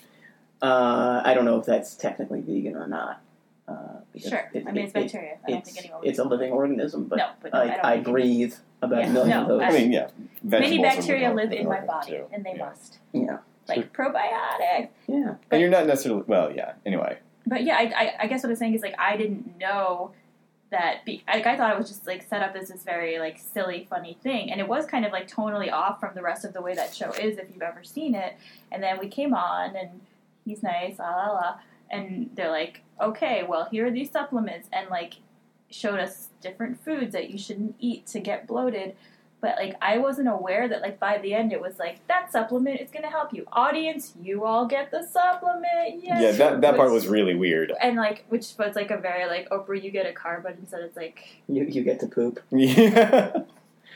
Uh, 0.62 1.20
I 1.24 1.34
don't 1.34 1.44
know 1.44 1.58
if 1.58 1.66
that's 1.66 1.94
technically 1.96 2.40
vegan 2.40 2.76
or 2.76 2.86
not. 2.86 3.20
Uh, 3.66 3.74
Sure, 4.16 4.50
it- 4.54 4.66
I 4.66 4.72
mean 4.72 4.78
it- 4.78 4.84
it's 4.84 4.92
bacteria. 4.92 5.38
I 5.46 5.50
don't 5.50 5.58
it's, 5.60 5.70
think 5.72 5.84
anyone. 5.86 6.02
it's 6.06 6.18
a 6.18 6.24
living 6.24 6.52
organism, 6.52 7.04
but 7.04 7.16
no, 7.18 7.28
but 7.42 7.52
no, 7.52 7.58
I, 7.60 7.62
I, 7.62 7.66
I, 7.92 7.94
think 7.96 8.06
it- 8.08 8.10
breathe 8.10 8.54
about 8.82 9.00
Yeah, 9.00 9.06
a 9.08 9.12
million 9.12 9.30
no, 9.30 9.42
of 9.42 9.48
those. 9.48 9.62
I 9.62 9.70
mean, 9.72 9.92
yeah. 9.92 10.08
Many 10.42 10.78
vegetables 10.80 10.80
are 10.80 10.96
bacteria 10.98 11.34
live 11.34 11.52
in 11.52 11.68
my 11.68 11.80
body, 11.80 12.12
too. 12.12 12.24
and 12.32 12.44
they 12.44 12.52
Yeah. 12.56 12.64
must 12.64 12.98
yeah, 13.12 13.38
like 13.68 13.92
probiotics. 13.92 14.88
yeah. 15.06 15.34
And 15.50 15.60
you're 15.60 15.70
not 15.70 15.86
necessarily 15.86 16.22
well, 16.26 16.52
yeah. 16.54 16.72
Anyway, 16.86 17.18
But 17.46 17.64
yeah, 17.64 17.76
I, 17.76 17.82
I, 17.96 18.14
I 18.20 18.26
guess 18.26 18.42
what 18.42 18.50
I'm 18.50 18.56
saying 18.56 18.74
is 18.74 18.82
like 18.82 18.94
I 18.98 19.16
didn't 19.16 19.58
know 19.58 20.12
that. 20.70 21.04
Be, 21.04 21.24
like 21.26 21.46
I 21.46 21.56
thought 21.56 21.72
it 21.74 21.78
was 21.78 21.88
just 21.88 22.06
like 22.06 22.22
set 22.22 22.42
up 22.42 22.54
as 22.54 22.68
this 22.68 22.82
very 22.84 23.18
like 23.18 23.38
silly, 23.38 23.86
funny 23.90 24.16
thing, 24.22 24.50
and 24.52 24.60
it 24.60 24.68
was 24.68 24.86
kind 24.86 25.04
of 25.04 25.12
like 25.12 25.28
tonally 25.28 25.72
off 25.72 25.98
from 26.00 26.14
the 26.14 26.22
rest 26.22 26.44
of 26.44 26.52
the 26.52 26.60
way 26.62 26.74
that 26.74 26.94
show 26.94 27.10
is 27.12 27.38
if 27.38 27.48
you've 27.52 27.62
ever 27.62 27.82
seen 27.82 28.14
it. 28.14 28.34
And 28.70 28.82
then 28.82 28.98
we 28.98 29.08
came 29.08 29.34
on, 29.34 29.74
and 29.76 30.00
he's 30.44 30.62
nice, 30.62 30.98
la 30.98 31.10
la 31.10 31.32
la, 31.32 31.58
and 31.90 32.30
they're 32.34 32.50
like, 32.50 32.82
okay, 33.00 33.42
well 33.48 33.66
here 33.70 33.86
are 33.86 33.90
these 33.90 34.10
supplements, 34.10 34.68
and 34.72 34.88
like 34.90 35.14
showed 35.70 36.00
us 36.00 36.28
different 36.40 36.82
foods 36.84 37.12
that 37.12 37.30
you 37.30 37.38
shouldn't 37.38 37.74
eat 37.78 38.06
to 38.06 38.20
get 38.20 38.46
bloated. 38.46 38.96
But 39.40 39.54
like 39.56 39.76
I 39.80 39.98
wasn't 39.98 40.28
aware 40.28 40.66
that 40.68 40.82
like 40.82 40.98
by 40.98 41.18
the 41.18 41.32
end 41.32 41.52
it 41.52 41.60
was 41.60 41.78
like 41.78 42.04
that 42.08 42.32
supplement 42.32 42.80
is 42.80 42.90
gonna 42.90 43.10
help 43.10 43.32
you. 43.32 43.46
Audience, 43.52 44.14
you 44.20 44.44
all 44.44 44.66
get 44.66 44.90
the 44.90 45.02
supplement. 45.04 46.02
Yes. 46.02 46.20
Yeah, 46.20 46.32
that 46.32 46.60
that 46.62 46.76
part 46.76 46.90
was 46.90 47.06
really 47.06 47.36
weird. 47.36 47.72
and 47.80 47.96
like 47.96 48.24
which 48.30 48.54
was 48.58 48.74
like 48.74 48.90
a 48.90 48.96
very 48.98 49.26
like 49.26 49.48
Oprah, 49.50 49.80
you 49.80 49.92
get 49.92 50.06
a 50.06 50.12
car, 50.12 50.40
but 50.42 50.56
instead 50.58 50.80
it's 50.80 50.96
like 50.96 51.20
You 51.46 51.64
you 51.64 51.84
get 51.84 52.00
to 52.00 52.08
poop. 52.08 52.40
Yeah. 52.50 53.42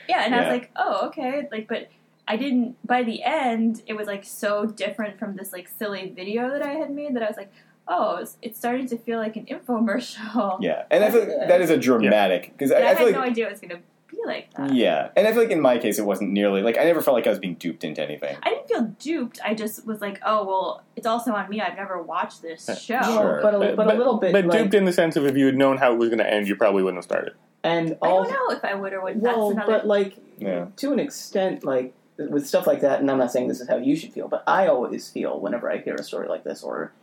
yeah, 0.07 0.25
and 0.25 0.33
I 0.35 0.41
was 0.43 0.51
like, 0.51 0.71
oh 0.77 1.07
okay, 1.07 1.47
like 1.51 1.67
but 1.67 1.89
I 2.25 2.37
didn't. 2.37 2.77
By 2.87 3.03
the 3.03 3.21
end, 3.23 3.81
it 3.85 3.95
was 3.95 4.07
like 4.07 4.23
so 4.23 4.65
different 4.65 5.19
from 5.19 5.35
this 5.35 5.51
like 5.51 5.67
silly 5.67 6.09
video 6.15 6.49
that 6.51 6.61
I 6.61 6.73
had 6.75 6.89
made 6.89 7.15
that 7.17 7.23
I 7.23 7.27
was 7.27 7.35
like, 7.35 7.51
oh, 7.87 8.17
it's, 8.17 8.37
it's 8.41 8.57
starting 8.57 8.87
to 8.87 8.97
feel 8.97 9.19
like 9.19 9.35
an 9.35 9.45
infomercial. 9.45 10.57
Yeah, 10.61 10.83
and 10.91 11.03
I 11.03 11.11
feel 11.11 11.21
like 11.21 11.47
that 11.47 11.61
is 11.61 11.69
a 11.69 11.77
dramatic 11.77 12.51
because 12.53 12.71
And 12.71 12.83
I, 12.83 12.87
I, 12.87 12.91
I 12.91 12.95
feel 12.95 13.07
had 13.07 13.15
like 13.15 13.25
no 13.25 13.29
idea 13.31 13.47
it 13.47 13.51
was 13.51 13.59
gonna 13.59 13.79
be 14.09 14.17
like 14.25 14.53
that. 14.55 14.73
yeah, 14.73 15.09
and 15.15 15.27
I 15.27 15.31
feel 15.31 15.41
like 15.41 15.51
in 15.51 15.59
my 15.61 15.77
case 15.77 15.99
it 15.99 16.05
wasn't 16.05 16.31
nearly 16.31 16.61
like 16.61 16.77
I 16.77 16.83
never 16.83 17.01
felt 17.01 17.15
like 17.15 17.27
I 17.27 17.29
was 17.31 17.39
being 17.39 17.55
duped 17.55 17.83
into 17.83 18.01
anything. 18.01 18.37
I 18.43 18.49
didn't 18.51 18.67
feel 18.67 18.81
duped. 18.99 19.39
I 19.43 19.53
just 19.53 19.85
was 19.85 20.01
like, 20.01 20.19
oh 20.25 20.45
well, 20.45 20.83
it's 20.95 21.07
also 21.07 21.33
on 21.33 21.49
me. 21.49 21.61
I've 21.61 21.75
never 21.75 22.01
watched 22.01 22.41
this 22.41 22.65
show. 22.79 23.01
Sure. 23.01 23.39
but 23.41 23.53
a, 23.55 23.75
but, 23.75 23.87
a 23.93 23.97
little 23.97 24.17
bit. 24.17 24.31
But 24.31 24.45
like, 24.45 24.59
duped 24.61 24.73
in 24.75 24.85
the 24.85 24.93
sense 24.93 25.15
of 25.15 25.25
if 25.25 25.35
you 25.35 25.45
had 25.47 25.55
known 25.57 25.77
how 25.77 25.91
it 25.93 25.97
was 25.97 26.09
going 26.09 26.19
to 26.19 26.31
end, 26.31 26.47
you 26.47 26.55
probably 26.55 26.83
wouldn't 26.83 26.97
have 26.99 27.03
started. 27.03 27.33
and 27.63 27.97
I 28.01 28.07
don't 28.07 28.29
know 28.29 28.55
if 28.55 28.63
I 28.63 28.75
would 28.75 28.93
or 28.93 29.01
wouldn't. 29.01 29.23
well, 29.23 29.49
That's 29.49 29.57
another. 29.67 29.71
but 29.79 29.87
like 29.87 30.17
Yeah. 30.37 30.67
to 30.77 30.93
an 30.93 30.99
extent, 30.99 31.63
like 31.63 31.93
with 32.17 32.45
stuff 32.47 32.67
like 32.67 32.81
that, 32.81 32.99
and 33.01 33.09
I'm 33.09 33.17
not 33.17 33.31
saying 33.31 33.47
this 33.47 33.59
is 33.59 33.67
how 33.67 33.77
you 33.77 33.95
should 33.95 34.13
feel, 34.13 34.27
but 34.27 34.43
I 34.47 34.67
always 34.67 35.09
feel 35.09 35.39
whenever 35.39 35.71
I 35.71 35.79
hear 35.79 35.95
a 35.95 36.03
story 36.03 36.27
like 36.27 36.43
this 36.43 36.61
or 36.63 36.93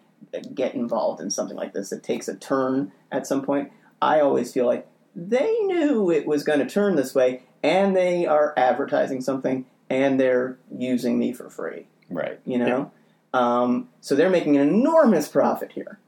get 0.54 0.74
involved 0.74 1.20
in 1.20 1.30
something 1.30 1.56
like 1.56 1.72
this 1.72 1.90
that 1.90 2.02
takes 2.02 2.28
a 2.28 2.36
turn 2.36 2.92
at 3.10 3.26
some 3.26 3.42
point, 3.42 3.72
I 4.00 4.20
always 4.20 4.52
feel 4.52 4.66
like 4.66 4.86
they 5.14 5.52
knew 5.60 6.10
it 6.10 6.26
was 6.26 6.44
going 6.44 6.60
to 6.60 6.66
turn 6.66 6.96
this 6.96 7.14
way, 7.14 7.42
and 7.62 7.96
they 7.96 8.26
are 8.26 8.54
advertising 8.56 9.20
something, 9.20 9.66
and 9.88 10.20
they're 10.20 10.58
using 10.76 11.18
me 11.18 11.32
for 11.32 11.50
free. 11.50 11.86
Right. 12.08 12.40
You 12.44 12.58
know, 12.58 12.92
um, 13.32 13.88
so 14.00 14.14
they're 14.14 14.30
making 14.30 14.56
an 14.56 14.68
enormous 14.68 15.28
profit 15.28 15.72
here 15.72 15.98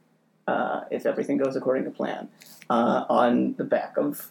uh, 0.46 0.82
if 0.90 1.06
everything 1.06 1.36
goes 1.36 1.56
according 1.56 1.84
to 1.84 1.90
plan 1.90 2.28
uh, 2.70 3.04
on 3.08 3.54
the 3.54 3.64
back 3.64 3.96
of 3.96 4.30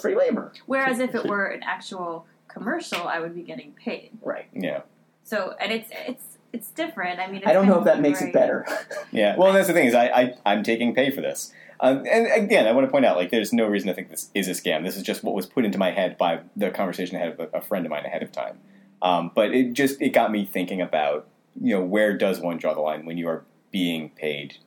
free 0.00 0.16
labor. 0.16 0.52
Whereas 0.66 0.98
if 1.00 1.14
it 1.14 1.26
were 1.26 1.46
an 1.46 1.62
actual 1.62 2.26
commercial, 2.48 3.06
I 3.06 3.20
would 3.20 3.34
be 3.34 3.42
getting 3.42 3.72
paid. 3.72 4.10
Right. 4.22 4.46
Yeah. 4.52 4.82
So 5.24 5.54
and 5.60 5.72
it's 5.72 5.90
it's 5.92 6.29
it's 6.52 6.70
different. 6.70 7.20
I 7.20 7.26
mean, 7.26 7.38
it's 7.38 7.46
I 7.46 7.52
don't 7.52 7.66
know 7.66 7.78
if 7.78 7.84
that 7.84 8.00
makes 8.00 8.22
it 8.22 8.32
better. 8.32 8.66
Yeah. 9.12 9.36
Well, 9.36 9.52
that's 9.52 9.66
the 9.66 9.72
thing 9.72 9.88
is 9.88 9.94
I, 9.94 10.06
I 10.06 10.34
I'm 10.46 10.62
taking 10.62 10.94
pay 10.94 11.10
for 11.10 11.20
this. 11.20 11.52
Um, 11.80 12.04
and 12.08 12.30
again, 12.30 12.68
I 12.68 12.72
want 12.72 12.86
to 12.86 12.90
point 12.90 13.04
out 13.04 13.16
like 13.16 13.30
there's 13.30 13.52
no 13.52 13.66
reason 13.66 13.88
to 13.88 13.94
think 13.94 14.10
this 14.10 14.30
is 14.34 14.46
a 14.46 14.52
scam. 14.52 14.84
This 14.84 14.96
is 14.96 15.02
just 15.02 15.24
what 15.24 15.34
was 15.34 15.46
put 15.46 15.64
into 15.64 15.78
my 15.78 15.90
head 15.90 16.16
by 16.16 16.40
the 16.54 16.70
conversation 16.70 17.16
I 17.16 17.20
had 17.20 17.38
with 17.38 17.52
a 17.52 17.60
friend 17.60 17.84
of 17.86 17.90
mine 17.90 18.04
ahead 18.04 18.22
of 18.22 18.30
time. 18.30 18.60
Um, 19.02 19.32
but 19.34 19.52
it 19.52 19.72
just 19.72 20.00
it 20.00 20.10
got 20.10 20.30
me 20.30 20.44
thinking 20.44 20.80
about 20.80 21.26
you 21.60 21.74
know 21.74 21.82
where 21.82 22.16
does 22.16 22.38
one 22.38 22.58
draw 22.58 22.74
the 22.74 22.80
line 22.80 23.04
when 23.04 23.18
you 23.18 23.28
are 23.28 23.44
being 23.72 24.10
paid 24.10 24.58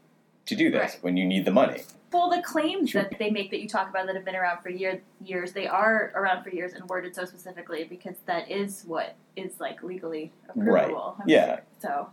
to 0.45 0.55
do 0.55 0.69
this 0.71 0.93
Right. 0.95 1.03
when 1.03 1.17
you 1.17 1.25
need 1.25 1.45
the 1.45 1.51
money. 1.51 1.81
Well, 2.11 2.29
the 2.29 2.43
claims 2.43 2.93
that 2.93 3.17
they 3.17 3.31
make 3.31 3.49
that 3.51 3.59
you 3.59 3.67
talk 3.67 3.89
about 3.89 4.05
that 4.05 4.15
have 4.15 4.25
been 4.25 4.35
around 4.35 4.61
for 4.61 4.69
year, 4.69 5.01
years, 5.23 5.53
they 5.53 5.65
are 5.67 6.11
around 6.15 6.43
for 6.43 6.49
years 6.51 6.73
and 6.73 6.87
worded 6.87 7.15
so 7.15 7.25
specifically 7.25 7.85
because 7.85 8.17
that 8.27 8.51
is 8.51 8.83
what 8.85 9.15
is 9.35 9.59
like 9.59 9.81
legally 9.81 10.31
Right. 10.55 10.87
approvable. 10.89 11.15
I 11.15 11.25
mean, 11.25 11.29
Yeah. 11.35 11.59
So 11.79 12.09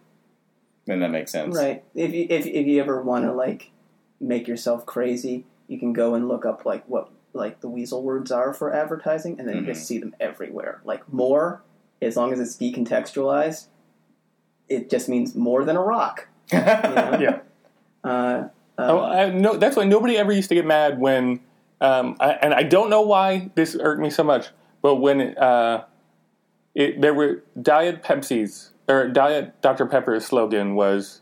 Then 0.87 1.01
that 1.01 1.11
makes 1.11 1.31
sense. 1.33 1.55
right. 1.55 1.85
If 1.95 2.14
you, 2.14 2.27
if, 2.31 2.47
if 2.47 2.66
you 2.66 2.81
ever 2.81 3.03
want 3.03 3.25
to 3.27 3.33
like 3.33 3.73
make 4.21 4.49
yourself 4.49 4.87
crazy, 4.87 5.45
you 5.66 5.79
can 5.79 5.93
go 5.93 6.14
and 6.14 6.29
look 6.29 6.47
up 6.47 6.64
like 6.64 6.85
what 6.88 7.11
like 7.33 7.61
the 7.61 7.69
weasel 7.69 8.03
words 8.03 8.33
are 8.33 8.53
for 8.53 8.73
advertising, 8.75 9.38
and 9.38 9.47
then 9.47 9.57
you 9.57 9.62
Mhm. 9.62 9.66
just 9.66 9.87
see 9.87 9.99
them 9.99 10.14
everywhere. 10.19 10.81
Like 10.85 11.12
more, 11.12 11.62
as 12.03 12.16
long 12.16 12.33
as 12.33 12.40
it's 12.40 12.57
decontextualized, 12.57 13.66
it 14.69 14.88
just 14.90 15.09
means 15.09 15.35
more 15.37 15.64
than 15.64 15.77
a 15.77 15.83
rock. 15.83 16.27
yeah. 16.53 17.19
Yeah. 17.21 17.38
Uh, 18.03 18.49
Oh, 18.89 19.01
I, 19.01 19.31
no, 19.31 19.57
that's 19.57 19.77
why 19.77 19.85
nobody 19.85 20.17
ever 20.17 20.33
used 20.33 20.49
to 20.49 20.55
get 20.55 20.65
mad 20.65 20.99
when, 20.99 21.41
um, 21.81 22.17
I, 22.21 22.33
and 22.33 22.55
I 22.55 22.63
don't 22.63 22.91
know 22.91 23.03
why 23.03 23.51
this 23.55 23.77
irked 23.79 24.01
me 24.01 24.11
so 24.11 24.25
much, 24.25 24.49
but 24.83 24.97
when 24.97 25.37
uh, 25.37 25.85
it, 26.75 27.01
there 27.01 27.15
were 27.15 27.43
Diet 27.61 28.03
Pepsi's 28.03 28.71
or 28.89 29.09
Diet 29.09 29.61
Dr 29.61 29.87
Pepper's 29.87 30.27
slogan 30.27 30.75
was, 30.75 31.21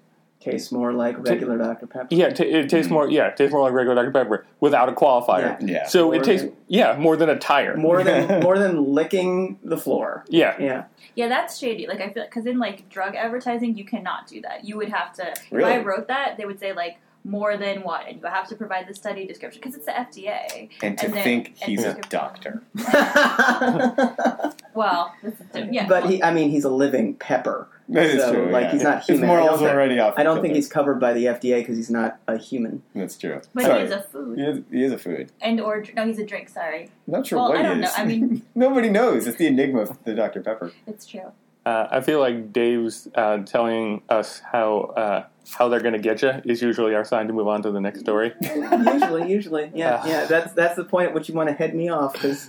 tastes 0.51 0.73
more 0.73 0.93
like 0.93 1.17
regular 1.27 1.59
Dr 1.59 1.87
Pepper. 1.87 2.09
yeah, 2.11 2.31
t- 2.31 2.45
it 2.45 2.69
tastes 2.69 2.91
more, 2.91 3.09
yeah, 3.11 3.29
it 3.29 3.37
tastes 3.37 3.53
more 3.53 3.63
like 3.63 3.73
regular 3.73 3.95
Dr 4.03 4.11
Pepper 4.13 4.47
without 4.61 4.89
a 4.89 4.93
qualifier. 4.93 5.61
Yeah. 5.61 5.67
Yeah. 5.67 5.87
So 5.87 6.07
More 6.07 6.15
it 6.17 6.25
tastes, 6.25 6.47
than- 6.47 6.57
yeah, 6.69 6.97
more 6.99 7.17
than 7.17 7.29
a 7.29 7.39
tire. 7.39 7.77
More 7.77 8.03
than 8.03 8.43
more 8.43 8.59
than 8.59 8.93
licking 8.95 9.59
the 9.63 9.77
floor. 9.77 10.25
yeah, 10.29 10.57
Yeah. 10.61 10.85
yeah, 11.15 11.29
that's 11.29 11.59
shady. 11.59 11.87
Like 11.87 12.01
I 12.01 12.11
feel 12.11 12.25
because 12.25 12.47
in 12.47 12.59
like 12.59 12.89
drug 12.89 13.15
advertising, 13.15 13.77
you 13.77 13.85
cannot 13.85 14.27
do 14.27 14.41
that. 14.43 14.65
You 14.65 14.77
would 14.77 14.89
have 14.91 15.13
to. 15.15 15.35
Really? 15.51 15.71
If 15.73 15.79
I 15.81 15.83
wrote 15.85 16.09
that, 16.09 16.37
they 16.37 16.45
would 16.47 16.59
say 16.61 16.73
like 16.73 16.99
more 17.25 17.57
than 17.57 17.83
what, 17.83 18.07
and 18.07 18.21
you 18.21 18.27
have 18.27 18.49
to 18.49 18.55
provide 18.55 18.87
the 18.89 18.95
study 18.95 19.27
description 19.27 19.61
because 19.61 19.75
it's 19.75 19.85
the 19.87 19.93
FDA. 19.93 20.71
And 20.83 20.97
to 20.99 21.07
And 21.07 21.15
then- 21.15 21.25
think 21.25 21.57
he's 21.59 21.85
a 21.85 21.95
doctor. 22.09 22.63
Well, 24.75 25.13
this 25.25 25.35
is 25.35 25.41
different. 25.47 25.73
yeah. 25.73 25.89
but 25.89 26.09
he, 26.09 26.23
I 26.23 26.33
mean, 26.33 26.51
he's 26.51 26.63
a 26.65 26.71
living 26.71 27.15
pepper. 27.15 27.69
That 27.91 28.05
is 28.07 28.21
So, 28.23 28.33
true. 28.35 28.51
like, 28.51 28.65
yeah. 28.65 28.73
he's 28.73 28.83
not 28.83 29.03
human. 29.05 29.25
I 29.25 29.27
morals 29.29 29.49
don't 29.49 29.59
think- 29.61 29.71
already 29.71 29.99
off. 29.99 30.15
I 30.19 30.23
don't 30.23 30.43
think 30.43 30.55
he's 30.55 30.69
covered 30.69 31.01
by 31.01 31.15
the 31.15 31.25
FDA 31.27 31.61
because 31.61 31.77
he's 31.77 31.91
not 31.91 32.19
a 32.29 32.37
human. 32.37 32.83
That's 32.95 33.17
true. 33.17 33.41
but 33.55 33.65
Sorry. 33.65 33.79
he 33.81 33.85
is 33.87 33.91
a 33.93 34.03
food 34.03 34.39
He 34.39 34.45
is, 34.45 34.61
he 34.71 34.85
is 34.85 34.93
a 34.93 34.99
food. 34.99 35.33
and 35.41 35.61
or 35.61 35.83
no, 35.97 36.07
he's 36.07 36.19
a 36.19 36.25
drink. 36.27 36.49
Sorry, 36.51 36.83
I'm 37.07 37.13
not 37.13 37.27
sure 37.27 37.39
Well, 37.39 37.49
what 37.49 37.57
I 37.59 37.63
he 37.63 37.69
don't 37.69 37.85
is. 37.85 37.97
know. 37.97 38.03
I 38.03 38.05
mean- 38.05 38.43
nobody 38.55 38.91
knows. 38.91 39.27
It's 39.27 39.39
the 39.39 39.47
enigma 39.47 39.81
of 39.83 40.05
the 40.05 40.15
Dr. 40.15 40.43
Pepper. 40.43 40.73
it's 40.87 41.07
true. 41.07 41.33
Uh, 41.67 41.87
I 41.91 42.01
feel 42.01 42.19
like 42.21 42.51
Dave's 42.53 43.09
uh, 43.15 43.39
telling 43.39 44.01
us 44.09 44.41
how 44.53 44.81
uh, 44.97 45.25
how 45.59 45.69
they're 45.69 45.81
going 45.81 45.93
to 45.95 45.99
get 45.99 46.23
you 46.23 46.33
is 46.45 46.63
usually 46.63 46.95
our 46.95 47.05
sign 47.05 47.27
to 47.27 47.33
move 47.35 47.47
on 47.49 47.63
to 47.63 47.71
the 47.71 47.81
next 47.81 48.01
story. 48.01 48.33
usually, 48.41 49.31
usually, 49.31 49.71
yeah, 49.75 50.01
Ah. 50.03 50.07
yeah. 50.09 50.25
That's 50.27 50.53
that's 50.55 50.77
the 50.77 50.85
point 50.85 51.09
at 51.09 51.15
which 51.15 51.29
you 51.29 51.35
want 51.35 51.49
to 51.49 51.55
head 51.55 51.75
me 51.75 51.89
off 51.91 52.13
because 52.15 52.49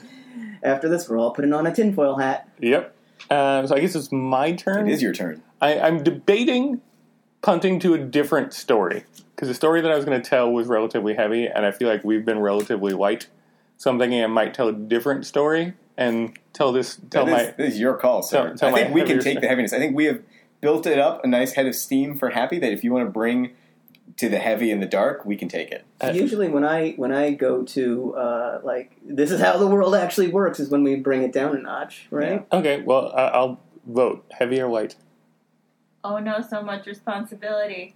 after 0.64 0.88
this, 0.90 1.10
we're 1.10 1.18
all 1.18 1.32
putting 1.32 1.54
on 1.54 1.66
a 1.68 1.74
tinfoil 1.74 2.18
hat. 2.18 2.48
Yep. 2.60 2.96
Uh, 3.30 3.66
so 3.68 3.76
I 3.76 3.80
guess 3.80 3.96
it's 3.96 4.12
my 4.12 4.54
turn. 4.54 4.88
It 4.90 4.94
is 4.94 5.02
your 5.02 5.14
turn. 5.14 5.42
I, 5.62 5.80
I'm 5.80 6.04
debating 6.04 6.82
punting 7.42 7.80
to 7.80 7.94
a 7.94 7.98
different 7.98 8.54
story 8.54 9.04
because 9.36 9.48
the 9.48 9.54
story 9.54 9.82
that 9.82 9.92
I 9.92 9.96
was 9.96 10.06
going 10.06 10.22
to 10.22 10.30
tell 10.30 10.52
was 10.52 10.68
relatively 10.68 11.14
heavy, 11.16 11.48
and 11.48 11.66
I 11.66 11.72
feel 11.72 11.88
like 11.88 12.04
we've 12.04 12.26
been 12.26 12.40
relatively 12.40 12.94
light. 12.94 13.28
So 13.78 13.90
I'm 13.90 13.98
thinking 13.98 14.22
I 14.24 14.28
might 14.28 14.54
tell 14.54 14.68
a 14.68 14.74
different 14.74 15.26
story 15.26 15.74
and 15.98 16.38
tell 16.54 16.72
this 16.72 17.00
tell 17.10 17.26
That 17.26 17.32
my 17.32 17.54
this 17.58 17.74
is 17.74 17.80
your 17.80 17.96
call, 17.96 18.24
sir. 18.24 18.50
Tell- 18.50 18.58
tell 18.58 18.70
I 18.70 18.84
think 18.84 18.94
we 18.94 19.04
can 19.04 19.20
take 19.20 19.34
stuff. 19.34 19.42
the 19.42 19.48
heaviness. 19.48 19.74
I 19.74 19.80
think 19.80 19.96
we 19.96 20.06
have 20.06 20.22
built 20.62 20.86
it 20.86 21.00
up 21.00 21.24
a 21.24 21.28
nice 21.28 21.54
head 21.54 21.68
of 21.68 21.76
steam 21.76 22.18
for 22.18 22.30
happy 22.30 22.60
that 22.60 22.72
if 22.72 22.84
you 22.84 22.92
want 22.92 23.08
to 23.08 23.12
bring 23.12 23.52
to 24.18 24.30
the 24.30 24.40
heavy 24.40 24.72
and 24.72 24.82
the 24.82 24.88
dark, 24.88 25.26
we 25.26 25.36
can 25.36 25.48
take 25.48 25.72
it. 25.72 25.86
Usually, 26.14 26.48
when 26.50 26.66
I 26.66 26.92
when 26.94 27.12
I 27.12 27.32
go 27.32 27.64
to 27.64 28.16
uh, 28.16 28.62
like 28.64 28.98
this 29.06 29.32
is 29.32 29.40
how 29.42 29.58
the 29.58 29.68
world 29.68 29.96
actually 29.96 30.30
works 30.30 30.60
is 30.60 30.70
when 30.70 30.84
we 30.84 30.96
bring 30.96 31.24
it 31.24 31.32
down 31.32 31.56
a 31.56 31.62
notch, 31.62 32.08
right? 32.12 32.46
okay. 32.52 32.82
Well, 32.82 33.12
I 33.16 33.24
I'll 33.28 33.60
vote 33.86 34.26
heavy 34.32 34.60
or 34.62 34.70
light. 34.70 34.96
Oh 36.04 36.18
no, 36.20 36.42
so 36.42 36.62
much 36.62 36.86
responsibility. 36.86 37.96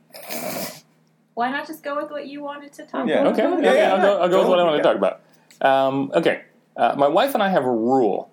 Why 1.35 1.49
not 1.49 1.65
just 1.65 1.83
go 1.83 1.95
with 1.95 2.11
what 2.11 2.27
you 2.27 2.43
wanted 2.43 2.73
to 2.73 2.83
talk 2.85 3.07
Yeah. 3.07 3.21
about? 3.21 3.33
Okay, 3.33 3.43
Yeah, 3.43 3.55
okay, 3.57 3.77
yeah, 3.81 3.93
I'll 3.93 4.01
go. 4.01 4.21
I'll 4.21 4.29
go 4.29 4.39
with 4.39 4.49
what 4.49 4.59
I 4.59 4.63
with 4.63 4.71
want 4.73 4.83
to 4.83 4.89
talk 4.89 4.97
about. 4.97 5.21
Um, 5.61 6.11
okay, 6.13 6.43
uh, 6.77 6.95
my 6.97 7.07
wife 7.07 7.33
and 7.33 7.41
I 7.41 7.49
have 7.49 7.63
a 7.65 7.71
rule 7.71 8.29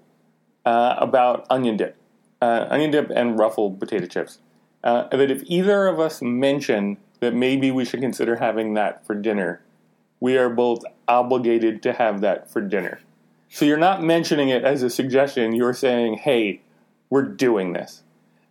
uh, 0.66 0.96
about 0.98 1.46
onion 1.48 1.76
dip, 1.76 1.96
uh, 2.42 2.66
onion 2.68 2.90
dip 2.90 3.10
and 3.10 3.38
ruffled 3.38 3.80
potato 3.80 4.06
chips. 4.06 4.38
Uh, 4.82 5.08
that 5.08 5.30
if 5.30 5.42
either 5.46 5.86
of 5.86 6.00
us 6.00 6.20
mention 6.22 6.96
that 7.20 7.34
maybe 7.34 7.70
we 7.70 7.84
should 7.84 8.00
consider 8.00 8.36
having 8.36 8.74
that 8.74 9.06
for 9.06 9.14
dinner, 9.14 9.62
we 10.18 10.36
are 10.36 10.48
both 10.48 10.84
obligated 11.08 11.82
to 11.82 11.92
have 11.92 12.20
that 12.20 12.50
for 12.50 12.60
dinner. 12.60 13.00
So 13.48 13.64
you're 13.64 13.78
not 13.78 14.02
mentioning 14.02 14.48
it 14.48 14.64
as 14.64 14.82
a 14.82 14.90
suggestion. 14.90 15.54
You're 15.54 15.74
saying, 15.74 16.18
"Hey, 16.18 16.60
we're 17.08 17.22
doing 17.22 17.72
this," 17.72 18.02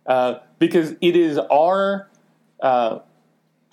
uh, 0.06 0.40
because 0.58 0.94
it 1.00 1.16
is 1.16 1.38
our 1.38 2.08
uh, 2.60 3.00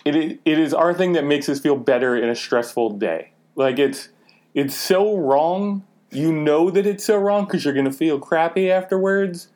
it 0.04 0.16
is, 0.16 0.38
it 0.44 0.58
is 0.58 0.72
our 0.72 0.94
thing 0.94 1.12
that 1.12 1.24
makes 1.24 1.48
us 1.48 1.60
feel 1.60 1.76
better 1.76 2.16
in 2.16 2.28
a 2.28 2.34
stressful 2.34 2.90
day. 2.98 3.32
Like 3.56 3.78
it's 3.78 4.08
it's 4.54 4.74
so 4.74 5.16
wrong. 5.16 5.84
You 6.10 6.32
know 6.32 6.70
that 6.70 6.86
it's 6.86 7.04
so 7.04 7.18
wrong 7.18 7.44
because 7.44 7.64
you're 7.64 7.74
going 7.74 7.84
to 7.84 7.92
feel 7.92 8.18
crappy 8.18 8.70
afterwards. 8.70 9.48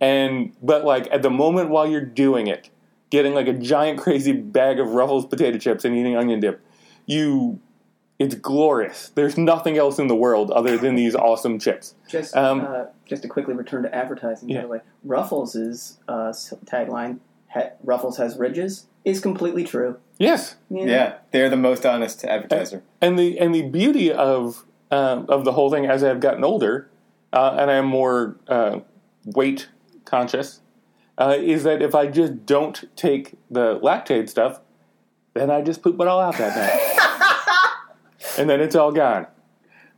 And 0.00 0.52
but 0.62 0.84
like 0.84 1.08
at 1.10 1.22
the 1.22 1.30
moment 1.30 1.70
while 1.70 1.86
you're 1.86 2.04
doing 2.04 2.48
it, 2.48 2.68
getting 3.14 3.32
like 3.32 3.46
a 3.46 3.52
giant 3.52 3.96
crazy 4.00 4.32
bag 4.32 4.80
of 4.80 4.88
Ruffles 4.88 5.24
potato 5.24 5.56
chips 5.56 5.84
and 5.84 5.96
eating 5.96 6.16
onion 6.16 6.40
dip, 6.40 6.60
you 7.06 7.60
it's 8.18 8.34
glorious. 8.34 9.10
There's 9.14 9.38
nothing 9.38 9.76
else 9.78 9.98
in 10.00 10.08
the 10.08 10.16
world 10.16 10.50
other 10.50 10.76
than 10.76 10.96
these 10.96 11.14
awesome 11.14 11.58
chips. 11.60 11.94
Just 12.08 12.36
Um, 12.36 12.60
uh, 12.60 12.84
just 13.06 13.22
to 13.22 13.28
quickly 13.28 13.54
return 13.54 13.82
to 13.84 13.94
advertising, 13.94 14.48
Yeah. 14.48 14.56
by 14.58 14.62
the 14.62 14.68
way, 14.68 14.80
Ruffles' 15.04 15.98
uh, 16.08 16.32
tagline 16.64 17.18
"Ruffles 17.84 18.16
has 18.18 18.36
ridges" 18.36 18.86
is 19.04 19.20
completely 19.20 19.62
true. 19.62 19.96
Yes. 20.18 20.56
Yeah, 20.68 21.14
they're 21.30 21.48
the 21.50 21.56
most 21.56 21.86
honest 21.86 22.24
advertiser. 22.24 22.82
and 23.00 23.16
the 23.16 23.38
and 23.38 23.54
the 23.54 23.62
beauty 23.62 24.12
of 24.12 24.64
um, 24.90 25.26
of 25.28 25.44
the 25.44 25.52
whole 25.52 25.70
thing 25.70 25.86
as 25.86 26.02
I've 26.02 26.20
gotten 26.20 26.42
older 26.44 26.88
uh, 27.32 27.56
and 27.58 27.70
I 27.70 27.74
am 27.74 27.86
more 27.86 28.36
uh, 28.48 28.80
weight 29.24 29.68
conscious, 30.04 30.60
uh, 31.18 31.36
is 31.38 31.64
that 31.64 31.82
if 31.82 31.94
I 31.94 32.06
just 32.06 32.46
don't 32.46 32.84
take 32.96 33.34
the 33.50 33.78
Lactaid 33.80 34.28
stuff, 34.28 34.60
then 35.34 35.50
I 35.50 35.62
just 35.62 35.82
poop 35.82 36.00
it 36.00 36.06
all 36.06 36.20
out 36.20 36.36
that 36.38 36.56
night, 36.56 37.78
and 38.38 38.48
then 38.48 38.60
it's 38.60 38.74
all 38.74 38.92
gone. 38.92 39.26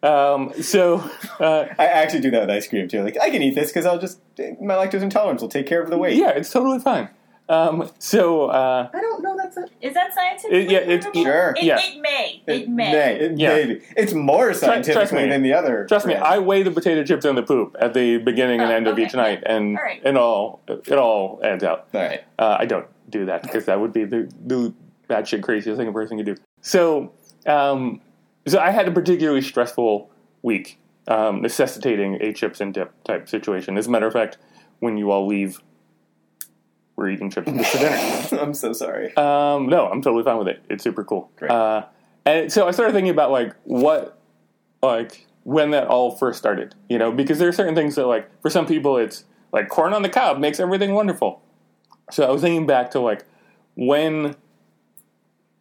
Um, 0.02 0.52
so 0.62 0.98
uh, 1.40 1.66
I 1.78 1.86
actually 1.86 2.20
do 2.20 2.30
that 2.30 2.40
with 2.42 2.50
ice 2.50 2.68
cream 2.68 2.86
too. 2.86 3.02
Like 3.02 3.16
I 3.20 3.30
can 3.30 3.42
eat 3.42 3.54
this 3.54 3.68
because 3.70 3.86
I'll 3.86 3.98
just 3.98 4.20
my 4.38 4.74
lactose 4.74 5.02
intolerance 5.02 5.42
will 5.42 5.48
take 5.48 5.66
care 5.66 5.82
of 5.82 5.90
the 5.90 5.98
weight. 5.98 6.16
yeah, 6.16 6.30
it's 6.30 6.50
totally 6.50 6.78
fine. 6.78 7.08
Um, 7.48 7.90
so 7.98 8.46
uh, 8.46 8.90
I 8.92 9.00
don't 9.00 9.22
know 9.22 9.25
that's 9.25 9.25
it. 9.25 9.25
Is 9.80 9.94
that 9.94 10.14
scientifically 10.14 10.64
It- 10.64 10.70
yeah, 10.70 10.78
it's- 10.78 11.04
provable? 11.04 11.24
Sure. 11.24 11.54
It, 11.56 11.62
Yeah. 11.64 11.78
it 11.78 12.00
may. 12.00 12.42
It, 12.46 12.62
It 12.62 12.68
may. 12.68 12.92
may. 12.92 13.14
It 13.20 13.38
Yeah. 13.38 13.54
may 13.54 13.64
be. 13.74 13.80
It's 13.96 14.12
more 14.14 14.46
trust 14.46 14.60
scientifically 14.60 15.24
me. 15.24 15.28
than 15.30 15.42
the 15.42 15.52
other. 15.52 15.84
Trust 15.86 16.06
me. 16.06 16.14
I 16.14 16.38
weigh 16.38 16.62
the 16.62 16.70
potato 16.70 17.04
chips 17.04 17.24
and 17.24 17.36
the 17.36 17.42
poop 17.42 17.76
at 17.78 17.92
the 17.94 18.18
beginning 18.18 18.60
and 18.60 18.70
Oh, 18.70 18.74
end 18.74 18.86
of 18.86 18.98
each 18.98 19.14
night, 19.14 19.42
and 19.46 19.76
All 19.76 19.84
right. 19.84 20.00
it 20.04 20.16
all 20.16 20.60
it 20.68 20.92
all 20.98 21.40
adds 21.44 21.62
up. 21.62 21.88
All 21.94 22.00
right. 22.00 22.20
Uh, 22.38 22.56
I 22.58 22.64
don't 22.66 22.86
do 23.10 23.26
that 23.26 23.42
because 23.42 23.66
that 23.66 23.78
would 23.80 23.92
be 23.92 24.04
the, 24.04 24.28
the 24.46 24.72
batshit 25.08 25.42
craziest 25.42 25.78
thing 25.78 25.88
a 25.88 25.92
person 25.92 26.16
could 26.16 26.26
do. 26.26 26.36
So, 26.62 27.12
um, 27.46 28.00
so 28.46 28.58
I 28.58 28.70
had 28.70 28.88
a 28.88 28.90
particularly 28.90 29.42
stressful 29.42 30.10
week, 30.42 30.78
um, 31.06 31.42
necessitating 31.42 32.18
a 32.20 32.32
chips 32.32 32.60
and 32.60 32.72
dip 32.74 32.92
type 33.04 33.28
situation. 33.28 33.76
As 33.78 33.86
a 33.86 33.90
matter 33.90 34.06
of 34.06 34.12
fact, 34.12 34.38
when 34.80 34.96
you 34.96 35.10
all 35.10 35.26
leave, 35.26 35.60
we're 36.97 37.11
eating 37.11 37.30
chips 37.30 37.47
and 37.47 37.59
dip 37.59 37.66
for 37.66 37.78
dinner. 37.78 38.42
I'm 38.42 38.55
so 38.55 38.72
sorry. 38.72 39.16
Um, 39.16 39.68
no, 39.68 39.86
I'm 39.86 40.03
totally 40.03 40.24
fine 40.24 40.38
with 40.38 40.49
it. 40.49 40.62
It's 40.68 40.82
super 40.82 41.05
cool. 41.05 41.30
Great. 41.36 41.51
Uh, 41.51 41.84
and 42.24 42.53
so 42.53 42.66
I 42.66 42.70
started 42.72 42.92
thinking 42.92 43.11
about 43.11 43.30
like 43.30 43.55
what, 43.64 44.18
like 44.82 45.26
when 45.44 45.70
that 45.70 45.86
all 45.86 46.11
first 46.11 46.38
started, 46.38 46.74
you 46.88 46.99
know, 46.99 47.12
because 47.12 47.38
there 47.38 47.49
are 47.49 47.53
certain 47.53 47.74
things 47.74 47.94
that 47.94 48.07
like 48.07 48.28
for 48.40 48.51
some 48.51 48.66
people 48.66 48.97
it's 48.97 49.24
like 49.53 49.68
corn 49.68 49.92
on 49.92 50.03
the 50.03 50.09
cob 50.09 50.38
makes 50.38 50.59
everything 50.59 50.92
wonderful. 50.92 51.42
So 52.11 52.26
I 52.26 52.30
was 52.30 52.42
thinking 52.42 52.66
back 52.66 52.90
to 52.92 53.01
like 53.01 53.24
when, 53.74 54.34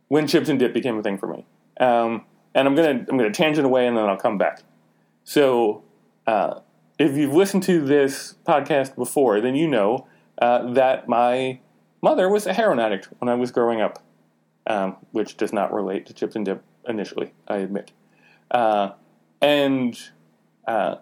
when 0.08 0.28
chips 0.28 0.50
and 0.50 0.58
dip 0.58 0.74
became 0.74 0.98
a 0.98 1.04
thing 1.04 1.18
for 1.18 1.28
me. 1.28 1.46
Um, 1.80 2.26
and 2.54 2.68
I'm 2.68 2.74
gonna 2.76 3.06
I'm 3.10 3.18
gonna 3.18 3.32
tangent 3.32 3.66
away 3.66 3.86
and 3.86 3.98
then 3.98 4.06
I'll 4.06 4.18
come 4.18 4.38
back. 4.38 4.64
So 5.26 5.84
uh, 6.26 6.62
if 6.98 7.18
you've 7.18 7.34
listened 7.34 7.64
to 7.64 7.82
this 7.82 8.36
podcast 8.48 8.96
before, 8.96 9.42
then 9.42 9.56
you 9.56 9.68
know 9.68 10.08
uh, 10.40 10.72
that 10.74 11.08
my 11.08 11.60
mother 12.02 12.30
was 12.30 12.46
a 12.46 12.54
heroin 12.54 12.80
addict 12.80 13.10
when 13.20 13.30
I 13.30 13.36
was 13.36 13.52
growing 13.52 13.82
up, 13.82 14.04
um, 14.68 14.98
which 15.12 15.38
does 15.38 15.54
not 15.54 15.74
relate 15.74 16.06
to 16.08 16.14
chips 16.14 16.36
and 16.36 16.46
dip 16.46 16.64
initially, 16.88 17.34
I 17.48 17.58
admit. 17.58 17.92
Uh, 18.52 18.92
and 19.42 19.98
uh, 20.68 20.96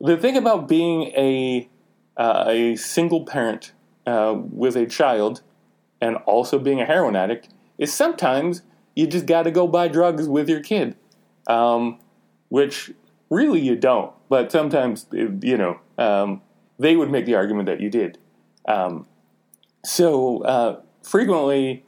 the 0.00 0.16
thing 0.16 0.36
about 0.36 0.68
being 0.68 1.04
a 1.16 1.68
uh, 2.16 2.44
a 2.48 2.76
single 2.76 3.24
parent 3.24 3.72
uh, 4.06 4.34
with 4.36 4.76
a 4.76 4.86
child 4.86 5.42
and 6.00 6.16
also 6.18 6.58
being 6.58 6.80
a 6.80 6.86
heroin 6.86 7.16
addict 7.16 7.48
is 7.78 7.92
sometimes 7.92 8.62
you 8.94 9.06
just 9.06 9.26
got 9.26 9.42
to 9.42 9.50
go 9.50 9.68
buy 9.68 9.88
drugs 9.88 10.26
with 10.26 10.48
your 10.48 10.60
kid, 10.60 10.96
um, 11.46 11.98
which 12.48 12.90
really 13.28 13.60
you 13.60 13.76
don't. 13.76 14.12
But 14.28 14.50
sometimes 14.50 15.06
you 15.12 15.56
know 15.56 15.78
um, 15.98 16.42
they 16.78 16.96
would 16.96 17.10
make 17.10 17.26
the 17.26 17.34
argument 17.34 17.66
that 17.66 17.80
you 17.80 17.90
did. 17.90 18.18
Um, 18.66 19.06
so 19.84 20.42
uh, 20.42 20.80
frequently, 21.02 21.84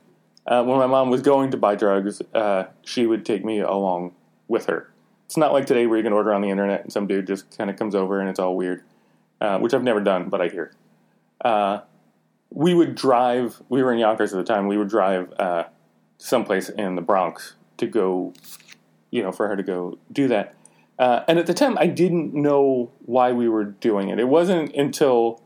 uh, 0.46 0.64
when 0.64 0.78
my 0.78 0.86
mom 0.86 1.10
was 1.10 1.22
going 1.22 1.50
to 1.50 1.56
buy 1.56 1.74
drugs, 1.74 2.22
uh, 2.34 2.64
she 2.82 3.06
would 3.06 3.24
take 3.24 3.44
me 3.44 3.60
along 3.60 4.14
with 4.46 4.66
her. 4.66 4.90
It's 5.26 5.36
not 5.36 5.52
like 5.52 5.66
today 5.66 5.86
where 5.86 5.98
you 5.98 6.04
can 6.04 6.12
order 6.12 6.32
on 6.32 6.40
the 6.40 6.48
internet 6.48 6.82
and 6.82 6.92
some 6.92 7.06
dude 7.06 7.26
just 7.26 7.56
kind 7.56 7.68
of 7.68 7.76
comes 7.76 7.94
over 7.94 8.20
and 8.20 8.30
it's 8.30 8.38
all 8.38 8.56
weird, 8.56 8.82
uh, 9.40 9.58
which 9.58 9.74
I've 9.74 9.82
never 9.82 10.00
done, 10.00 10.30
but 10.30 10.40
I 10.40 10.48
hear. 10.48 10.72
Uh, 11.44 11.80
we 12.50 12.72
would 12.72 12.94
drive. 12.94 13.60
We 13.68 13.82
were 13.82 13.92
in 13.92 13.98
Yonkers 13.98 14.32
at 14.32 14.38
the 14.38 14.44
time. 14.44 14.68
We 14.68 14.78
would 14.78 14.88
drive 14.88 15.32
uh, 15.38 15.64
someplace 16.16 16.70
in 16.70 16.94
the 16.94 17.02
Bronx 17.02 17.54
to 17.76 17.86
go, 17.86 18.32
you 19.10 19.22
know, 19.22 19.32
for 19.32 19.48
her 19.48 19.56
to 19.56 19.62
go 19.62 19.98
do 20.10 20.28
that. 20.28 20.54
Uh, 20.98 21.24
and 21.28 21.38
at 21.38 21.46
the 21.46 21.54
time, 21.54 21.78
I 21.78 21.86
didn't 21.86 22.34
know 22.34 22.90
why 23.06 23.32
we 23.32 23.48
were 23.48 23.64
doing 23.64 24.08
it. 24.08 24.18
It 24.18 24.28
wasn't 24.28 24.74
until 24.74 25.40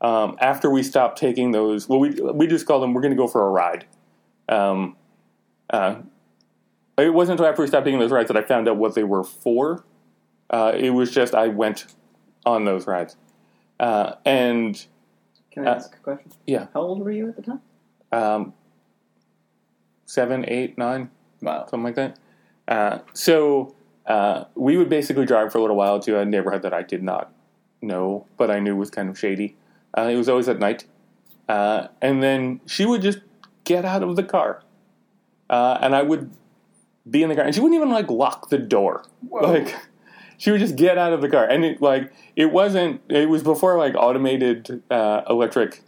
um, 0.00 0.36
after 0.40 0.68
we 0.70 0.82
stopped 0.82 1.18
taking 1.18 1.52
those. 1.52 1.88
Well, 1.88 2.00
we 2.00 2.10
we 2.10 2.46
just 2.46 2.66
called 2.66 2.82
them. 2.82 2.92
We're 2.92 3.02
going 3.02 3.12
to 3.14 3.16
go 3.16 3.28
for 3.28 3.46
a 3.46 3.50
ride. 3.50 3.86
Um, 4.48 4.96
uh, 5.70 5.96
it 6.98 7.12
wasn't 7.14 7.38
until 7.38 7.46
after 7.50 7.62
we 7.62 7.68
stopped 7.68 7.84
taking 7.86 8.00
those 8.00 8.10
rides 8.10 8.28
that 8.28 8.36
I 8.36 8.42
found 8.42 8.68
out 8.68 8.76
what 8.78 8.94
they 8.94 9.04
were 9.04 9.22
for. 9.24 9.84
Uh, 10.50 10.72
it 10.74 10.90
was 10.90 11.10
just 11.10 11.34
I 11.34 11.48
went 11.48 11.86
on 12.44 12.64
those 12.64 12.86
rides, 12.86 13.16
uh, 13.80 14.14
and 14.24 14.86
Can 15.52 15.66
I 15.66 15.70
Uh, 15.72 15.74
ask 15.76 15.94
a 15.94 15.98
question? 15.98 16.30
yeah. 16.46 16.66
How 16.74 16.80
old 16.82 17.00
were 17.04 17.10
you 17.12 17.28
at 17.28 17.36
the 17.36 17.42
time? 17.42 17.60
um, 18.12 18.54
seven, 20.04 20.44
eight, 20.48 20.78
nine, 20.78 21.10
Wow. 21.42 21.66
something 21.68 21.82
like 21.84 21.94
that. 21.96 22.18
Uh, 22.68 22.98
so 23.12 23.74
uh, 24.06 24.44
we 24.54 24.76
would 24.76 24.88
basically 24.88 25.26
drive 25.26 25.52
for 25.52 25.58
a 25.58 25.60
little 25.60 25.76
while 25.76 26.00
to 26.00 26.18
a 26.18 26.24
neighborhood 26.24 26.62
that 26.62 26.72
I 26.72 26.82
did 26.82 27.02
not 27.02 27.32
know, 27.82 28.26
but 28.36 28.50
I 28.50 28.60
knew 28.60 28.76
was 28.76 28.90
kind 28.90 29.08
of 29.08 29.18
shady. 29.18 29.56
Uh, 29.96 30.02
it 30.02 30.16
was 30.16 30.28
always 30.28 30.48
at 30.48 30.58
night, 30.58 30.84
uh, 31.48 31.88
and 32.00 32.22
then 32.22 32.60
she 32.66 32.84
would 32.84 33.02
just 33.02 33.20
get 33.64 33.84
out 33.84 34.02
of 34.02 34.16
the 34.16 34.22
car, 34.22 34.62
uh, 35.50 35.78
and 35.80 35.94
I 35.94 36.02
would 36.02 36.30
be 37.08 37.22
in 37.22 37.28
the 37.28 37.34
car, 37.34 37.44
and 37.44 37.54
she 37.54 37.60
wouldn't 37.60 37.76
even 37.76 37.90
like 37.90 38.10
lock 38.10 38.48
the 38.48 38.58
door. 38.58 39.04
Like 39.30 39.74
she 40.38 40.50
would 40.50 40.60
just 40.60 40.76
get 40.76 40.98
out 40.98 41.12
of 41.12 41.20
the 41.20 41.28
car, 41.28 41.44
and 41.44 41.64
it 41.64 41.80
like 41.80 42.12
it 42.36 42.52
wasn't. 42.52 43.00
It 43.08 43.28
was 43.28 43.42
before 43.42 43.78
like 43.78 43.94
automated 43.96 44.82
uh, 44.90 45.22
electric 45.28 45.82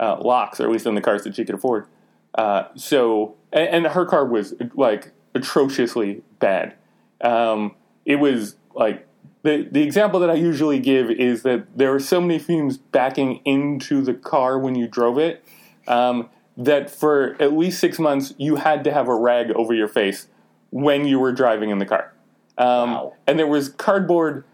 uh, 0.00 0.20
locks, 0.20 0.60
or 0.60 0.64
at 0.64 0.70
least 0.70 0.86
in 0.86 0.94
the 0.94 1.00
cars 1.00 1.24
that 1.24 1.34
she 1.34 1.44
could 1.44 1.54
afford. 1.54 1.86
Uh, 2.34 2.64
so, 2.74 3.34
and, 3.52 3.68
and 3.68 3.86
her 3.88 4.06
car 4.06 4.24
was 4.24 4.54
like 4.74 5.12
atrociously 5.34 6.22
bad. 6.38 6.74
Um, 7.22 7.74
it 8.04 8.16
was 8.16 8.56
like 8.74 9.06
the 9.42 9.68
the 9.70 9.82
example 9.82 10.20
that 10.20 10.30
I 10.30 10.34
usually 10.34 10.78
give 10.78 11.10
is 11.10 11.42
that 11.42 11.66
there 11.76 11.90
were 11.90 12.00
so 12.00 12.20
many 12.20 12.38
fumes 12.38 12.76
backing 12.76 13.40
into 13.44 14.02
the 14.02 14.14
car 14.14 14.58
when 14.58 14.74
you 14.74 14.86
drove 14.86 15.18
it 15.18 15.44
um, 15.86 16.28
that 16.56 16.90
for 16.90 17.36
at 17.40 17.52
least 17.52 17.80
six 17.80 17.98
months 17.98 18.34
you 18.38 18.56
had 18.56 18.84
to 18.84 18.92
have 18.92 19.08
a 19.08 19.14
rag 19.14 19.50
over 19.52 19.74
your 19.74 19.88
face 19.88 20.28
when 20.70 21.06
you 21.06 21.18
were 21.18 21.32
driving 21.32 21.70
in 21.70 21.78
the 21.78 21.86
car. 21.86 22.12
Um, 22.58 22.92
Wow. 22.92 23.14
And 23.26 23.38
there 23.38 23.46
was 23.46 23.68
cardboard 23.68 24.44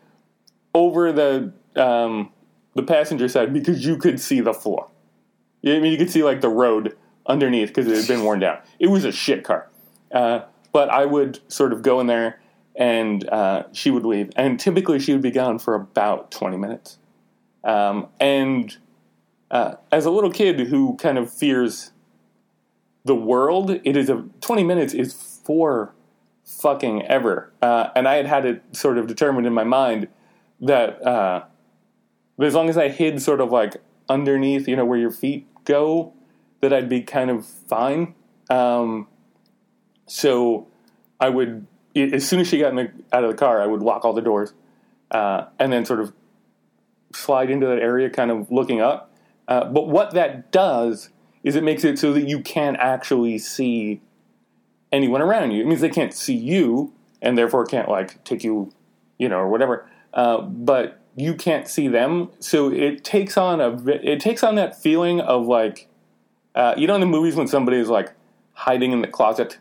over 0.74 1.12
the 1.12 1.52
um, 1.76 2.30
the 2.74 2.82
passenger 2.82 3.28
side 3.28 3.52
because 3.52 3.84
you 3.84 3.96
could 3.96 4.20
see 4.20 4.40
the 4.40 4.54
floor. 4.54 4.88
I 5.64 5.80
mean, 5.80 5.92
you 5.92 5.98
could 5.98 6.10
see 6.10 6.22
like 6.22 6.40
the 6.40 6.48
road 6.48 6.96
underneath 7.26 7.68
because 7.68 7.86
it 7.86 7.96
had 7.96 8.06
been 8.06 8.24
worn 8.24 8.40
down. 8.40 8.58
It 8.78 8.88
was 8.88 9.04
a 9.04 9.12
shit 9.12 9.44
car. 9.44 9.68
Uh, 10.12 10.42
but 10.72 10.88
I 10.88 11.04
would 11.04 11.40
sort 11.50 11.72
of 11.72 11.82
go 11.82 12.00
in 12.00 12.06
there 12.06 12.40
and 12.79 13.29
uh, 13.29 13.64
she 13.72 13.91
would 13.91 14.07
leave. 14.07 14.31
And 14.37 14.59
typically 14.59 14.99
she 15.01 15.12
would 15.12 15.20
be 15.20 15.33
gone 15.33 15.59
for 15.59 15.74
about 15.74 16.31
20 16.31 16.57
minutes. 16.57 16.99
Um, 17.64 18.07
and 18.20 18.74
uh, 19.51 19.74
as 19.91 20.07
a 20.07 20.11
little 20.11 20.31
kid 20.31 20.61
who 20.61 20.97
kind 20.97 21.18
of 21.18 21.31
fears 21.31 21.93
the 23.05 23.16
world, 23.16 23.70
it 23.70 23.97
is 23.97 24.09
a 24.09 24.24
20 24.41 24.62
minutes 24.62 24.95
is 24.95 25.12
for 25.45 25.93
fucking 26.45 27.03
ever. 27.07 27.53
Uh, 27.61 27.89
and 27.97 28.07
I 28.07 28.14
had 28.14 28.26
had 28.26 28.45
it 28.47 28.62
sort 28.72 28.97
of 28.97 29.09
determined 29.09 29.47
in 29.47 29.53
my 29.53 29.64
mind 29.64 30.09
that 30.61 31.05
uh, 31.05 31.45
as 32.39 32.55
long 32.55 32.70
as 32.70 32.79
I 32.79 32.89
hid 32.89 33.20
sort 33.20 33.41
of 33.41 33.51
like 33.51 33.76
underneath, 34.09 34.68
you 34.68 34.76
know, 34.76 34.85
where 34.85 34.99
your 34.99 35.11
feet 35.11 35.47
go, 35.64 36.14
that 36.61 36.72
I'd 36.72 36.89
be 36.89 37.03
kind 37.03 37.31
of 37.31 37.45
fine. 37.45 38.14
Um, 38.49 39.09
so 40.07 40.68
I 41.20 41.29
would, 41.29 41.66
as 41.95 42.26
soon 42.26 42.41
as 42.41 42.49
she 42.49 42.59
got 42.59 42.74
the, 42.74 42.91
out 43.12 43.24
of 43.24 43.30
the 43.30 43.36
car, 43.36 43.61
I 43.61 43.66
would 43.66 43.82
lock 43.82 44.05
all 44.05 44.12
the 44.12 44.22
doors 44.22 44.53
uh, 45.11 45.47
and 45.59 45.72
then 45.72 45.84
sort 45.84 46.01
of 46.01 46.12
slide 47.12 47.51
into 47.51 47.66
that 47.66 47.78
area, 47.78 48.11
kind 48.11 48.30
of 48.30 48.51
looking 48.51 48.80
up. 48.80 49.12
Uh, 49.47 49.64
but 49.64 49.89
what 49.89 50.12
that 50.12 50.53
does 50.53 51.11
is 51.43 51.57
it 51.57 51.64
makes 51.64 51.84
it 51.84 51.99
so 51.99 52.12
that 52.12 52.28
you 52.28 52.41
can't 52.41 52.76
actually 52.78 53.39
see 53.39 54.01
anyone 54.93 55.22
around 55.22 55.53
you. 55.53 55.62
It 55.62 55.66
means 55.66 55.80
they 55.80 55.89
can't 55.89 56.12
see 56.12 56.34
you 56.34 56.93
and 57.22 57.36
therefore 57.36 57.64
can't 57.64 57.89
like 57.89 58.22
take 58.24 58.45
you, 58.45 58.72
you 59.18 59.28
know, 59.28 59.39
or 59.39 59.49
whatever. 59.49 59.89
Uh, 60.12 60.43
but 60.43 61.01
you 61.16 61.34
can't 61.34 61.66
see 61.66 61.89
them, 61.89 62.30
so 62.39 62.70
it 62.70 63.03
takes 63.03 63.36
on 63.36 63.61
a 63.61 63.76
it 63.89 64.20
takes 64.20 64.45
on 64.45 64.55
that 64.55 64.80
feeling 64.80 65.20
of 65.20 65.47
like, 65.47 65.89
uh, 66.55 66.74
you 66.76 66.86
know, 66.86 66.95
in 66.95 67.01
the 67.01 67.07
movies 67.07 67.34
when 67.34 67.49
somebody 67.49 67.78
is 67.78 67.89
like 67.89 68.12
hiding 68.53 68.93
in 68.93 69.01
the 69.01 69.09
closet 69.09 69.59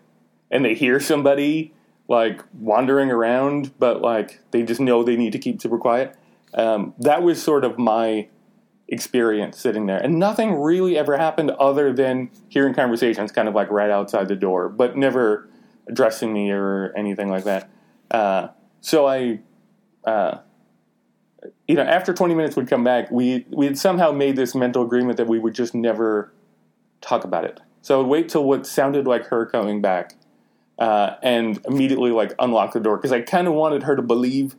and 0.52 0.64
they 0.64 0.76
hear 0.76 1.00
somebody 1.00 1.74
like 2.08 2.42
wandering 2.54 3.12
around, 3.12 3.78
but 3.80 4.02
like 4.02 4.40
they 4.52 4.64
just 4.64 4.80
know 4.80 5.04
they 5.04 5.16
need 5.16 5.34
to 5.34 5.40
keep 5.40 5.62
super 5.62 5.78
quiet. 5.78 6.16
Um, 6.54 6.94
that 7.00 7.24
was 7.24 7.42
sort 7.42 7.66
of 7.66 7.78
my 7.78 8.28
experience 8.88 9.60
sitting 9.60 9.86
there, 9.86 9.98
and 9.98 10.18
nothing 10.18 10.56
really 10.56 10.98
ever 10.98 11.18
happened 11.18 11.52
other 11.52 11.92
than 11.92 12.30
hearing 12.48 12.74
conversations, 12.74 13.32
kind 13.32 13.48
of 13.48 13.56
like 13.56 13.70
right 13.70 13.90
outside 13.90 14.28
the 14.28 14.36
door, 14.36 14.70
but 14.70 14.96
never 14.96 15.50
addressing 15.88 16.34
me 16.34 16.52
or 16.52 16.94
anything 16.96 17.30
like 17.30 17.44
that. 17.44 17.70
Uh, 18.12 18.50
so 18.82 19.06
I, 19.06 19.40
uh, 20.06 20.40
you 21.68 21.76
know, 21.76 21.84
after 21.84 22.14
20 22.14 22.36
minutes 22.36 22.56
would 22.56 22.70
come 22.70 22.84
back, 22.84 23.12
we 23.12 23.46
we 23.50 23.66
had 23.66 23.78
somehow 23.78 24.12
made 24.12 24.36
this 24.36 24.56
mental 24.56 24.84
agreement 24.84 25.18
that 25.18 25.28
we 25.28 25.40
would 25.40 25.54
just 25.54 25.76
never 25.76 26.32
talk 27.02 27.24
about 27.24 27.44
it. 27.44 27.60
So 27.82 27.96
I 27.96 27.98
would 28.00 28.08
wait 28.08 28.30
till 28.30 28.44
what 28.44 28.66
sounded 28.66 29.08
like 29.08 29.28
her 29.28 29.46
coming 29.46 29.82
back, 29.82 30.16
uh, 30.80 31.16
and 31.24 31.60
immediately 31.66 32.12
like 32.12 32.34
unlock 32.40 32.74
the 32.74 32.80
door 32.80 32.98
because 32.98 33.12
I 33.12 33.22
kind 33.22 33.48
of 33.48 33.54
wanted 33.54 33.84
her 33.84 33.96
to 33.96 34.02
believe 34.02 34.56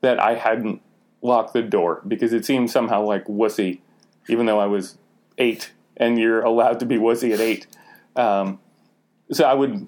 that 0.00 0.18
I 0.18 0.34
hadn't 0.34 0.82
locked 1.22 1.52
the 1.52 1.62
door 1.62 2.02
because 2.06 2.32
it 2.32 2.44
seemed 2.44 2.70
somehow 2.70 3.02
like 3.02 3.24
wussy, 3.26 3.80
even 4.28 4.46
though 4.46 4.58
I 4.58 4.66
was 4.66 4.98
eight 5.38 5.72
and 5.96 6.18
you're 6.18 6.42
allowed 6.42 6.80
to 6.80 6.86
be 6.86 6.96
wussy 6.96 7.32
at 7.32 7.40
eight. 7.40 7.66
Um, 8.16 8.58
so 9.30 9.44
I 9.44 9.54
would, 9.54 9.86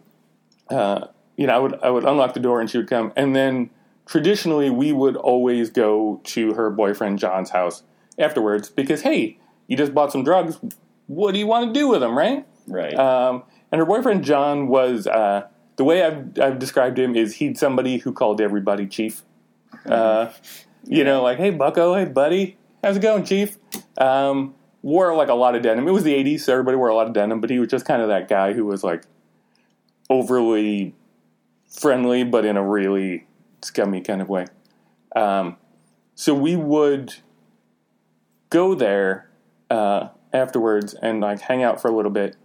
uh, 0.70 1.08
you 1.36 1.46
know, 1.46 1.54
I 1.54 1.58
would 1.58 1.74
I 1.82 1.90
would 1.90 2.04
unlock 2.04 2.34
the 2.34 2.40
door 2.40 2.60
and 2.60 2.70
she 2.70 2.78
would 2.78 2.88
come, 2.88 3.12
and 3.16 3.34
then 3.34 3.70
traditionally 4.06 4.70
we 4.70 4.92
would 4.92 5.16
always 5.16 5.70
go 5.70 6.20
to 6.24 6.54
her 6.54 6.70
boyfriend 6.70 7.18
John's 7.18 7.50
house 7.50 7.82
afterwards 8.18 8.70
because 8.70 9.02
hey, 9.02 9.38
you 9.66 9.76
just 9.76 9.92
bought 9.94 10.12
some 10.12 10.24
drugs. 10.24 10.58
What 11.06 11.32
do 11.32 11.38
you 11.38 11.46
want 11.46 11.74
to 11.74 11.78
do 11.78 11.88
with 11.88 12.00
them, 12.00 12.16
right? 12.16 12.46
Right. 12.66 12.94
Um, 12.94 13.42
and 13.70 13.78
her 13.78 13.84
boyfriend 13.84 14.24
John 14.24 14.68
was 14.68 15.06
uh, 15.06 15.48
the 15.76 15.84
way 15.84 16.02
I've, 16.02 16.38
I've 16.38 16.58
described 16.58 16.98
him 16.98 17.16
is 17.16 17.36
he'd 17.36 17.58
somebody 17.58 17.98
who 17.98 18.12
called 18.12 18.40
everybody 18.40 18.86
chief. 18.86 19.22
Uh, 19.86 20.30
you 20.84 21.04
know, 21.04 21.22
like 21.22 21.38
hey 21.38 21.50
Bucko, 21.50 21.94
hey 21.94 22.04
buddy, 22.04 22.56
how's 22.82 22.96
it 22.96 23.00
going, 23.00 23.24
chief? 23.24 23.58
Um, 23.98 24.54
wore 24.82 25.14
like 25.14 25.28
a 25.28 25.34
lot 25.34 25.54
of 25.54 25.62
denim. 25.62 25.88
It 25.88 25.92
was 25.92 26.04
the 26.04 26.14
'80s, 26.14 26.40
so 26.40 26.52
everybody 26.52 26.76
wore 26.76 26.88
a 26.88 26.94
lot 26.94 27.06
of 27.06 27.12
denim, 27.12 27.40
but 27.40 27.50
he 27.50 27.58
was 27.58 27.68
just 27.68 27.86
kind 27.86 28.02
of 28.02 28.08
that 28.08 28.28
guy 28.28 28.52
who 28.52 28.64
was 28.66 28.84
like 28.84 29.04
overly 30.08 30.94
friendly, 31.68 32.24
but 32.24 32.44
in 32.44 32.56
a 32.56 32.62
really 32.62 33.26
scummy 33.62 34.00
kind 34.00 34.22
of 34.22 34.28
way. 34.28 34.46
Um, 35.16 35.56
so 36.14 36.34
we 36.34 36.56
would 36.56 37.14
go 38.50 38.74
there 38.74 39.28
uh, 39.70 40.08
afterwards 40.32 40.94
and 40.94 41.20
like 41.20 41.40
hang 41.40 41.62
out 41.62 41.80
for 41.80 41.88
a 41.88 41.94
little 41.94 42.10
bit. 42.10 42.36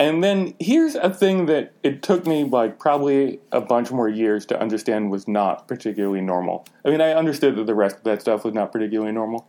And 0.00 0.24
then 0.24 0.54
here's 0.58 0.94
a 0.94 1.12
thing 1.12 1.44
that 1.46 1.74
it 1.82 2.02
took 2.02 2.26
me 2.26 2.42
like 2.44 2.78
probably 2.78 3.38
a 3.52 3.60
bunch 3.60 3.90
more 3.90 4.08
years 4.08 4.46
to 4.46 4.58
understand 4.58 5.10
was 5.10 5.28
not 5.28 5.68
particularly 5.68 6.22
normal. 6.22 6.66
I 6.86 6.88
mean, 6.88 7.02
I 7.02 7.12
understood 7.12 7.54
that 7.56 7.66
the 7.66 7.74
rest 7.74 7.98
of 7.98 8.04
that 8.04 8.22
stuff 8.22 8.42
was 8.42 8.54
not 8.54 8.72
particularly 8.72 9.12
normal. 9.12 9.46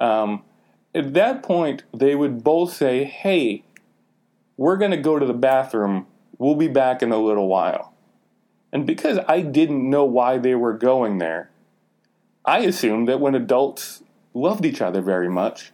Um, 0.00 0.44
at 0.94 1.12
that 1.12 1.42
point, 1.42 1.82
they 1.94 2.14
would 2.14 2.42
both 2.42 2.72
say, 2.72 3.04
Hey, 3.04 3.64
we're 4.56 4.78
going 4.78 4.92
to 4.92 4.96
go 4.96 5.18
to 5.18 5.26
the 5.26 5.34
bathroom. 5.34 6.06
We'll 6.38 6.54
be 6.54 6.68
back 6.68 7.02
in 7.02 7.12
a 7.12 7.18
little 7.18 7.46
while. 7.46 7.92
And 8.72 8.86
because 8.86 9.18
I 9.28 9.42
didn't 9.42 9.88
know 9.88 10.04
why 10.04 10.38
they 10.38 10.54
were 10.54 10.72
going 10.72 11.18
there, 11.18 11.50
I 12.46 12.60
assumed 12.60 13.08
that 13.08 13.20
when 13.20 13.34
adults 13.34 14.02
loved 14.32 14.64
each 14.64 14.80
other 14.80 15.02
very 15.02 15.28
much, 15.28 15.70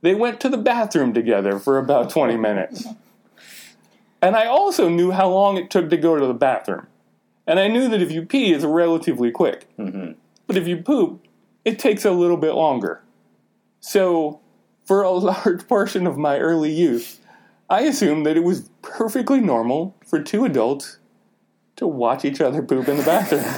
they 0.00 0.16
went 0.16 0.40
to 0.40 0.48
the 0.48 0.58
bathroom 0.58 1.14
together 1.14 1.60
for 1.60 1.78
about 1.78 2.10
20 2.10 2.36
minutes. 2.36 2.84
And 4.22 4.36
I 4.36 4.46
also 4.46 4.88
knew 4.88 5.10
how 5.10 5.28
long 5.28 5.56
it 5.56 5.68
took 5.70 5.90
to 5.90 5.96
go 5.96 6.16
to 6.16 6.26
the 6.26 6.32
bathroom. 6.34 6.86
And 7.46 7.58
I 7.58 7.66
knew 7.68 7.88
that 7.88 8.00
if 8.00 8.12
you 8.12 8.24
pee, 8.24 8.52
it's 8.52 8.64
relatively 8.64 9.30
quick. 9.32 9.66
Mhm. 9.76 10.14
But 10.46 10.56
if 10.56 10.68
you 10.68 10.76
poop, 10.76 11.24
it 11.64 11.78
takes 11.78 12.04
a 12.04 12.12
little 12.12 12.36
bit 12.36 12.54
longer. 12.54 13.02
So, 13.80 14.38
for 14.84 15.02
a 15.02 15.10
large 15.30 15.66
portion 15.66 16.06
of 16.06 16.16
my 16.16 16.38
early 16.38 16.70
youth, 16.72 17.18
I 17.68 17.80
assumed 17.82 18.24
that 18.26 18.36
it 18.36 18.44
was 18.44 18.68
perfectly 18.82 19.40
normal 19.40 19.94
for 20.06 20.22
two 20.22 20.44
adults 20.44 20.98
to 21.76 21.86
watch 21.86 22.24
each 22.24 22.40
other 22.40 22.62
poop 22.62 22.88
in 22.88 22.96
the 22.98 23.02
bathroom. 23.02 23.44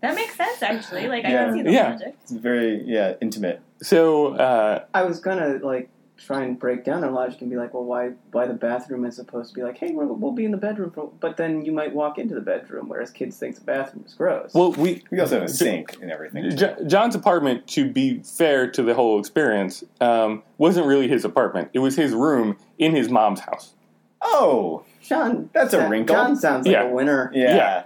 That 0.00 0.14
makes 0.14 0.36
sense, 0.36 0.62
actually. 0.62 1.08
Like, 1.08 1.24
I 1.24 1.30
can 1.30 1.54
see 1.54 1.62
the 1.62 1.72
Yeah. 1.72 1.90
logic. 1.90 2.14
It's 2.22 2.30
very 2.30 2.84
yeah 2.86 3.14
intimate. 3.20 3.60
so, 3.82 4.34
uh, 4.34 4.84
I 4.94 5.02
was 5.02 5.18
gonna 5.18 5.58
like 5.60 5.88
try 6.18 6.42
and 6.42 6.58
break 6.58 6.84
down 6.84 7.00
their 7.00 7.10
logic 7.12 7.40
and 7.40 7.48
be 7.48 7.56
like, 7.56 7.72
well, 7.72 7.84
why 7.84 8.10
why 8.32 8.44
the 8.46 8.52
bathroom 8.54 9.04
as 9.04 9.18
opposed 9.18 9.50
to 9.50 9.54
be 9.54 9.62
like, 9.62 9.78
hey, 9.78 9.92
we'll, 9.92 10.08
we'll 10.14 10.32
be 10.32 10.44
in 10.44 10.50
the 10.50 10.56
bedroom, 10.56 10.90
for, 10.90 11.10
but 11.20 11.36
then 11.36 11.64
you 11.64 11.70
might 11.72 11.94
walk 11.94 12.18
into 12.18 12.34
the 12.34 12.40
bedroom, 12.40 12.88
whereas 12.88 13.10
kids 13.10 13.38
think 13.38 13.54
the 13.54 13.60
bathroom 13.62 14.04
is 14.06 14.14
gross. 14.14 14.52
well, 14.52 14.72
we 14.72 15.04
We 15.10 15.20
also 15.20 15.38
have 15.40 15.48
a 15.48 15.52
sink 15.52 15.96
and 16.02 16.10
everything. 16.10 16.54
Jo- 16.56 16.76
John's 16.86 17.14
apartment, 17.14 17.66
to 17.68 17.88
be 17.90 18.18
fair 18.24 18.68
to 18.72 18.82
the 18.82 18.94
whole 18.94 19.18
experience, 19.20 19.84
um, 20.00 20.42
wasn't 20.58 20.86
really 20.86 21.06
his 21.08 21.24
apartment. 21.24 21.70
It 21.72 21.78
was 21.78 21.94
his 21.96 22.12
room 22.12 22.56
in 22.78 22.94
his 22.94 23.08
mom's 23.08 23.40
house. 23.40 23.74
Oh, 24.20 24.82
John, 25.00 25.48
That's 25.52 25.72
a 25.72 25.78
that- 25.78 25.90
wrinkle. 25.90 26.16
John 26.16 26.34
sounds 26.36 26.66
like 26.66 26.72
Yeah. 26.72 26.82
a 26.82 26.92
winner. 26.92 27.30
yeah. 27.32 27.54
Yeah. 27.56 27.84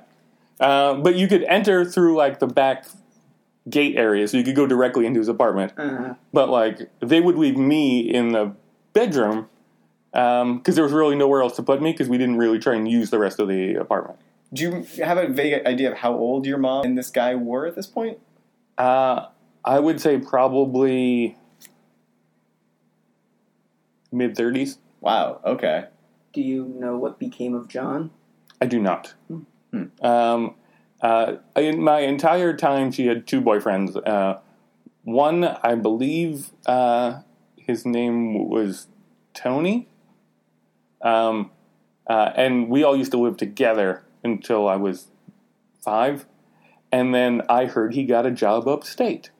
Uh, 0.66 0.94
but 0.94 1.16
you 1.16 1.26
could 1.28 1.42
enter 1.44 1.84
through 1.84 2.14
like 2.16 2.38
the 2.38 2.46
back 2.46 2.86
gate 3.70 3.96
area, 3.96 4.26
so 4.28 4.36
you 4.36 4.44
could 4.44 4.56
go 4.56 4.66
directly 4.66 5.06
into 5.06 5.20
his 5.20 5.28
apartment. 5.28 5.72
Uh, 5.78 6.14
But 6.32 6.48
like 6.48 6.90
they 7.00 7.20
would 7.20 7.36
leave 7.36 7.56
me 7.56 8.00
in 8.00 8.32
the 8.32 8.54
bedroom 8.92 9.48
because 10.12 10.74
there 10.74 10.84
was 10.84 10.92
really 10.92 11.16
nowhere 11.16 11.40
else 11.42 11.56
to 11.56 11.62
put 11.62 11.80
me 11.80 11.92
because 11.92 12.08
we 12.08 12.18
didn't 12.18 12.36
really 12.38 12.58
try 12.58 12.74
and 12.74 12.86
use 12.90 13.10
the 13.10 13.18
rest 13.18 13.38
of 13.38 13.48
the 13.48 13.74
apartment. 13.76 14.18
Do 14.52 14.62
you 14.64 15.04
have 15.04 15.16
a 15.16 15.28
vague 15.28 15.64
idea 15.64 15.90
of 15.92 15.98
how 15.98 16.12
old 16.14 16.44
your 16.44 16.58
mom 16.58 16.84
and 16.84 16.98
this 16.98 17.10
guy 17.10 17.34
were 17.34 17.66
at 17.66 17.74
this 17.74 17.86
point? 17.86 18.18
Uh, 18.76 19.26
I 19.64 19.78
would 19.80 20.00
say 20.00 20.18
probably 20.18 21.36
mid 24.10 24.36
thirties. 24.36 24.78
Wow. 25.00 25.40
Okay. 25.44 25.86
do 26.32 26.40
you 26.42 26.64
know 26.78 26.96
what 26.96 27.18
became 27.18 27.54
of 27.54 27.68
John? 27.68 28.10
I 28.60 28.66
do 28.66 28.80
not. 28.80 29.14
Hmm. 29.28 29.84
Um, 30.00 30.54
uh, 31.02 31.36
in 31.56 31.82
my 31.82 32.00
entire 32.00 32.56
time, 32.56 32.92
she 32.92 33.06
had 33.06 33.26
two 33.26 33.40
boyfriends. 33.40 33.96
Uh, 34.06 34.38
one, 35.02 35.44
I 35.44 35.74
believe, 35.74 36.50
uh, 36.64 37.22
his 37.56 37.84
name 37.84 38.48
was 38.48 38.86
Tony. 39.34 39.88
Um, 41.02 41.50
uh, 42.06 42.32
and 42.36 42.68
we 42.68 42.84
all 42.84 42.96
used 42.96 43.10
to 43.12 43.18
live 43.18 43.36
together 43.36 44.04
until 44.22 44.68
I 44.68 44.76
was 44.76 45.08
five. 45.80 46.26
And 46.92 47.14
then 47.14 47.42
I 47.48 47.64
heard 47.66 47.94
he 47.94 48.04
got 48.04 48.26
a 48.26 48.30
job 48.30 48.68
upstate, 48.68 49.30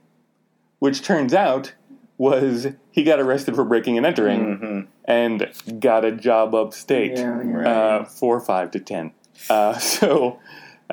which 0.78 1.02
turns 1.02 1.32
out 1.32 1.74
was 2.18 2.68
he 2.90 3.04
got 3.04 3.20
arrested 3.20 3.54
for 3.54 3.64
breaking 3.64 3.96
and 3.96 4.06
entering 4.06 4.56
hmm 4.58 4.80
and 5.04 5.52
got 5.80 6.04
a 6.04 6.12
job 6.12 6.54
upstate 6.54 7.18
Yeah, 7.18 7.42
yeah. 7.42 7.52
Right. 7.52 7.66
uh, 7.66 8.04
four, 8.04 8.38
five 8.38 8.70
to 8.70 8.80
ten. 8.80 9.12
Uh, 9.50 9.76
so 9.78 10.38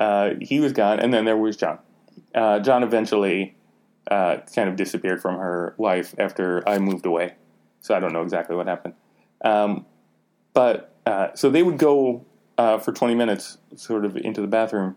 uh, 0.00 0.30
he 0.40 0.58
was 0.58 0.72
gone, 0.72 0.98
and 0.98 1.12
then 1.12 1.26
there 1.26 1.36
was 1.36 1.58
John. 1.58 1.78
Uh, 2.34 2.58
John 2.58 2.82
eventually 2.82 3.54
uh, 4.10 4.38
kind 4.54 4.68
of 4.68 4.76
disappeared 4.76 5.20
from 5.20 5.38
her 5.38 5.74
life 5.78 6.14
after 6.18 6.66
I 6.66 6.78
moved 6.78 7.04
away. 7.04 7.34
So 7.82 7.94
I 7.94 8.00
don't 8.00 8.14
know 8.14 8.22
exactly 8.22 8.56
what 8.56 8.66
happened. 8.66 8.94
Um, 9.44 9.84
but 10.54 10.94
uh, 11.04 11.28
so 11.34 11.50
they 11.50 11.62
would 11.62 11.78
go 11.78 12.24
uh, 12.56 12.78
for 12.78 12.92
20 12.92 13.14
minutes, 13.14 13.58
sort 13.76 14.06
of 14.06 14.16
into 14.16 14.40
the 14.40 14.46
bathroom. 14.46 14.96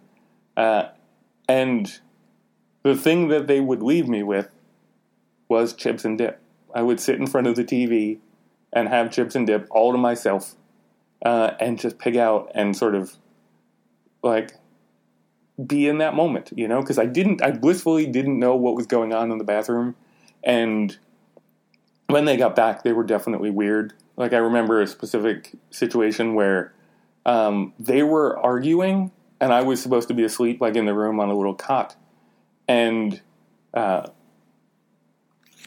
And 0.56 2.00
the 2.84 2.96
thing 2.96 3.28
that 3.28 3.48
they 3.48 3.60
would 3.60 3.84
leave 3.84 4.08
me 4.08 4.24
with 4.24 4.50
was 5.50 5.74
chips 5.74 6.06
and 6.06 6.18
dip. 6.18 6.42
I 6.74 6.82
would 6.82 7.02
sit 7.02 7.20
in 7.20 7.28
front 7.28 7.48
of 7.48 7.56
the 7.56 7.66
TV 7.66 8.20
and 8.72 8.88
have 8.88 9.12
chips 9.12 9.36
and 9.36 9.46
dip 9.46 9.68
all 9.70 9.92
to 9.92 9.98
myself 9.98 10.56
and 11.22 11.78
just 11.78 12.00
pig 12.00 12.16
out 12.16 12.50
and 12.56 12.76
sort 12.76 12.96
of 12.96 13.18
like 14.24 14.54
be 15.66 15.88
in 15.88 16.00
that 16.00 16.16
moment, 16.16 16.52
you 16.56 16.68
know, 16.68 16.82
because 16.82 16.98
I 16.98 17.06
didn't, 17.06 17.42
I 17.44 17.52
blissfully 17.52 18.06
didn't 18.08 18.40
know 18.40 18.56
what 18.56 18.76
was 18.76 18.88
going 18.88 19.14
on 19.14 19.32
in 19.32 19.38
the 19.38 19.44
bathroom. 19.44 19.96
And 20.44 20.98
when 22.08 22.26
they 22.26 22.38
got 22.38 22.56
back, 22.56 22.84
they 22.84 22.92
were 22.92 23.04
definitely 23.04 23.50
weird. 23.50 23.94
Like, 24.18 24.34
I 24.34 24.38
remember 24.38 24.82
a 24.82 24.88
specific 24.88 25.54
situation 25.70 26.34
where 26.36 26.74
um, 27.26 27.74
they 27.80 28.04
were 28.04 28.38
arguing, 28.40 29.12
and 29.40 29.54
I 29.54 29.62
was 29.62 29.82
supposed 29.82 30.08
to 30.10 30.14
be 30.14 30.24
asleep, 30.24 30.60
like 30.62 30.76
in 30.76 30.86
the 30.86 30.94
room 30.94 31.20
on 31.20 31.30
a 31.30 31.36
little 31.36 31.56
cot. 31.56 31.96
And 32.68 33.22
uh, 33.74 34.08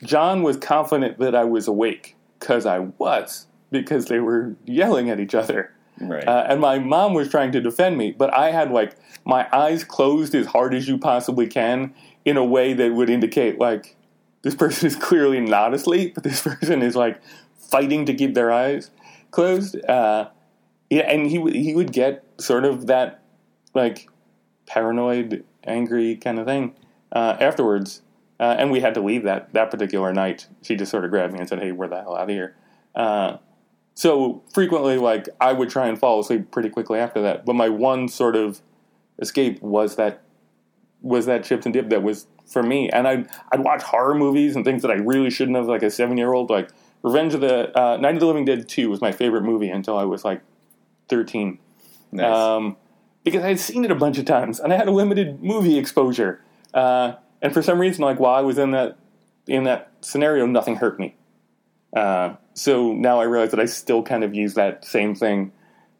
John 0.02 0.42
was 0.42 0.56
confident 0.56 1.18
that 1.18 1.34
I 1.34 1.44
was 1.44 1.68
awake 1.68 2.16
because 2.38 2.66
I 2.66 2.80
was, 2.80 3.46
because 3.70 4.06
they 4.06 4.20
were 4.20 4.56
yelling 4.64 5.10
at 5.10 5.20
each 5.20 5.34
other. 5.34 5.72
Right. 6.00 6.26
Uh, 6.26 6.46
and 6.48 6.60
my 6.60 6.78
mom 6.78 7.14
was 7.14 7.28
trying 7.28 7.52
to 7.52 7.60
defend 7.60 7.96
me, 7.96 8.12
but 8.12 8.32
I 8.34 8.50
had 8.50 8.70
like 8.70 8.96
my 9.24 9.48
eyes 9.52 9.84
closed 9.84 10.34
as 10.34 10.46
hard 10.46 10.74
as 10.74 10.88
you 10.88 10.98
possibly 10.98 11.46
can 11.46 11.94
in 12.24 12.36
a 12.36 12.44
way 12.44 12.74
that 12.74 12.92
would 12.92 13.08
indicate 13.08 13.58
like 13.58 13.96
this 14.42 14.54
person 14.54 14.86
is 14.86 14.96
clearly 15.00 15.40
not 15.40 15.74
asleep, 15.74 16.14
but 16.14 16.24
this 16.24 16.42
person 16.42 16.82
is 16.82 16.96
like 16.96 17.20
fighting 17.58 18.04
to 18.06 18.14
keep 18.14 18.34
their 18.34 18.52
eyes 18.52 18.90
closed. 19.30 19.82
Uh, 19.88 20.28
yeah, 20.90 21.02
and 21.02 21.30
he 21.30 21.40
he 21.50 21.74
would 21.74 21.92
get 21.92 22.24
sort 22.38 22.64
of 22.64 22.86
that 22.86 23.22
like 23.74 24.08
paranoid, 24.66 25.44
angry 25.64 26.16
kind 26.16 26.38
of 26.38 26.46
thing 26.46 26.74
uh, 27.12 27.36
afterwards. 27.40 28.02
Uh, 28.38 28.54
and 28.58 28.70
we 28.70 28.80
had 28.80 28.94
to 28.94 29.00
leave 29.00 29.22
that 29.22 29.52
that 29.54 29.70
particular 29.70 30.12
night. 30.12 30.46
She 30.62 30.76
just 30.76 30.90
sort 30.90 31.04
of 31.04 31.10
grabbed 31.10 31.32
me 31.32 31.40
and 31.40 31.48
said, 31.48 31.58
"Hey, 31.58 31.72
we're 31.72 31.88
the 31.88 32.00
hell 32.02 32.14
out 32.14 32.24
of 32.24 32.28
here." 32.28 32.54
Uh, 32.94 33.38
so 33.96 34.42
frequently, 34.52 34.98
like 34.98 35.26
I 35.40 35.54
would 35.54 35.70
try 35.70 35.88
and 35.88 35.98
fall 35.98 36.20
asleep 36.20 36.50
pretty 36.50 36.68
quickly 36.68 36.98
after 36.98 37.22
that. 37.22 37.46
But 37.46 37.54
my 37.54 37.70
one 37.70 38.08
sort 38.08 38.36
of 38.36 38.60
escape 39.18 39.60
was 39.62 39.96
that 39.96 40.22
was 41.00 41.24
that 41.24 41.44
chips 41.44 41.64
and 41.64 41.72
dip 41.72 41.88
that 41.88 42.02
was 42.02 42.26
for 42.46 42.62
me. 42.62 42.90
And 42.90 43.08
I'd 43.08 43.26
I'd 43.50 43.60
watch 43.60 43.82
horror 43.82 44.14
movies 44.14 44.54
and 44.54 44.66
things 44.66 44.82
that 44.82 44.90
I 44.90 44.96
really 44.96 45.30
shouldn't 45.30 45.56
have. 45.56 45.66
Like 45.66 45.82
a 45.82 45.90
seven 45.90 46.18
year 46.18 46.34
old, 46.34 46.50
like 46.50 46.68
Revenge 47.02 47.32
of 47.32 47.40
the 47.40 47.76
uh, 47.76 47.96
Night 47.96 48.14
of 48.14 48.20
the 48.20 48.26
Living 48.26 48.44
Dead 48.44 48.68
Two 48.68 48.90
was 48.90 49.00
my 49.00 49.12
favorite 49.12 49.42
movie 49.42 49.70
until 49.70 49.96
I 49.96 50.04
was 50.04 50.26
like 50.26 50.42
thirteen. 51.08 51.58
Nice. 52.12 52.26
Um, 52.26 52.76
because 53.24 53.42
I 53.44 53.48
had 53.48 53.58
seen 53.58 53.82
it 53.86 53.90
a 53.90 53.96
bunch 53.96 54.18
of 54.18 54.26
times 54.26 54.60
and 54.60 54.74
I 54.74 54.76
had 54.76 54.88
a 54.88 54.92
limited 54.92 55.42
movie 55.42 55.78
exposure. 55.78 56.42
Uh, 56.74 57.14
and 57.40 57.54
for 57.54 57.62
some 57.62 57.78
reason, 57.80 58.04
like 58.04 58.20
while 58.20 58.34
I 58.34 58.42
was 58.42 58.58
in 58.58 58.72
that 58.72 58.98
in 59.46 59.64
that 59.64 59.90
scenario, 60.02 60.44
nothing 60.44 60.76
hurt 60.76 61.00
me. 61.00 61.14
Uh, 61.94 62.34
so 62.54 62.92
now 62.92 63.20
I 63.20 63.24
realize 63.24 63.50
that 63.50 63.60
I 63.60 63.66
still 63.66 64.02
kind 64.02 64.24
of 64.24 64.34
use 64.34 64.54
that 64.54 64.84
same 64.84 65.14
thing 65.14 65.52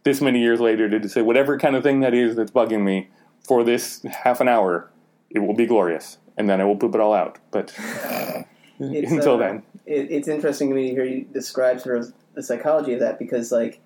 this 0.07 0.21
many 0.21 0.41
years 0.41 0.61
later 0.61 0.89
to 0.89 1.09
say 1.09 1.21
whatever 1.21 1.59
kind 1.59 1.75
of 1.75 1.83
thing 1.83 2.01
that 2.01 2.15
is 2.15 2.37
that's 2.37 2.53
bugging 2.53 2.85
me 2.85 3.09
for 3.41 3.65
this 3.65 4.03
half 4.05 4.41
an 4.41 4.49
hour, 4.49 4.89
it 5.31 5.41
will 5.41 5.55
be 5.55 5.67
glorious, 5.67 6.19
and 6.37 6.49
then 6.49 6.61
I 6.61 6.65
will 6.65 6.77
poop 6.77 6.95
it 6.95 7.01
all 7.01 7.13
out. 7.13 7.39
But 7.51 7.75
until 8.79 9.35
uh, 9.35 9.37
then, 9.37 9.63
it, 9.85 10.11
it's 10.11 10.29
interesting 10.29 10.69
to 10.69 10.75
me 10.77 10.89
to 10.89 10.95
hear 10.95 11.05
you 11.05 11.25
describe 11.33 11.81
sort 11.81 11.99
of 11.99 12.13
the 12.35 12.43
psychology 12.43 12.95
of 12.95 13.01
that 13.01 13.19
because, 13.19 13.51
like, 13.51 13.81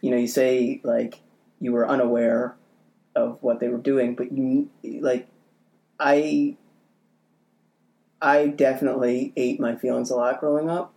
you 0.00 0.12
know, 0.12 0.16
you 0.16 0.28
say 0.28 0.80
like 0.84 1.20
you 1.60 1.72
were 1.72 1.88
unaware 1.88 2.54
of 3.16 3.38
what 3.40 3.58
they 3.58 3.68
were 3.68 3.78
doing, 3.78 4.14
but 4.14 4.30
you 4.30 4.68
like, 4.84 5.26
I, 5.98 6.56
I 8.22 8.46
definitely 8.46 9.32
ate 9.36 9.58
my 9.58 9.74
feelings 9.74 10.10
a 10.10 10.16
lot 10.16 10.38
growing 10.38 10.70
up, 10.70 10.93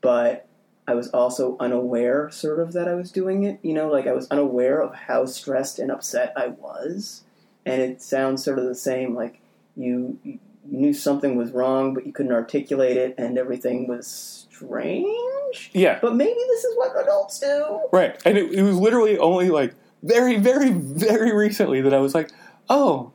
but 0.00 0.46
I 0.86 0.94
was 0.94 1.08
also 1.08 1.56
unaware, 1.60 2.30
sort 2.30 2.58
of, 2.60 2.72
that 2.72 2.88
I 2.88 2.94
was 2.94 3.12
doing 3.12 3.44
it. 3.44 3.58
You 3.62 3.74
know, 3.74 3.88
like 3.88 4.06
I 4.06 4.12
was 4.12 4.28
unaware 4.30 4.80
of 4.80 4.94
how 4.94 5.24
stressed 5.26 5.78
and 5.78 5.90
upset 5.90 6.32
I 6.36 6.48
was, 6.48 7.22
and 7.64 7.80
it 7.80 8.02
sounds 8.02 8.44
sort 8.44 8.58
of 8.58 8.64
the 8.64 8.74
same. 8.74 9.14
Like 9.14 9.40
you, 9.76 10.18
you 10.24 10.38
knew 10.64 10.92
something 10.92 11.36
was 11.36 11.52
wrong, 11.52 11.94
but 11.94 12.06
you 12.06 12.12
couldn't 12.12 12.32
articulate 12.32 12.96
it, 12.96 13.14
and 13.18 13.38
everything 13.38 13.86
was 13.86 14.46
strange. 14.50 15.70
yeah, 15.72 15.98
But 16.00 16.14
maybe 16.14 16.38
this 16.48 16.64
is 16.64 16.76
what 16.76 16.92
adults 17.02 17.40
do. 17.40 17.80
right. 17.92 18.20
And 18.24 18.36
it, 18.36 18.52
it 18.52 18.62
was 18.62 18.76
literally 18.76 19.18
only 19.18 19.48
like 19.48 19.74
very, 20.02 20.36
very, 20.38 20.70
very 20.70 21.34
recently 21.34 21.80
that 21.80 21.94
I 21.94 21.98
was 21.98 22.14
like, 22.14 22.30
oh, 22.68 23.12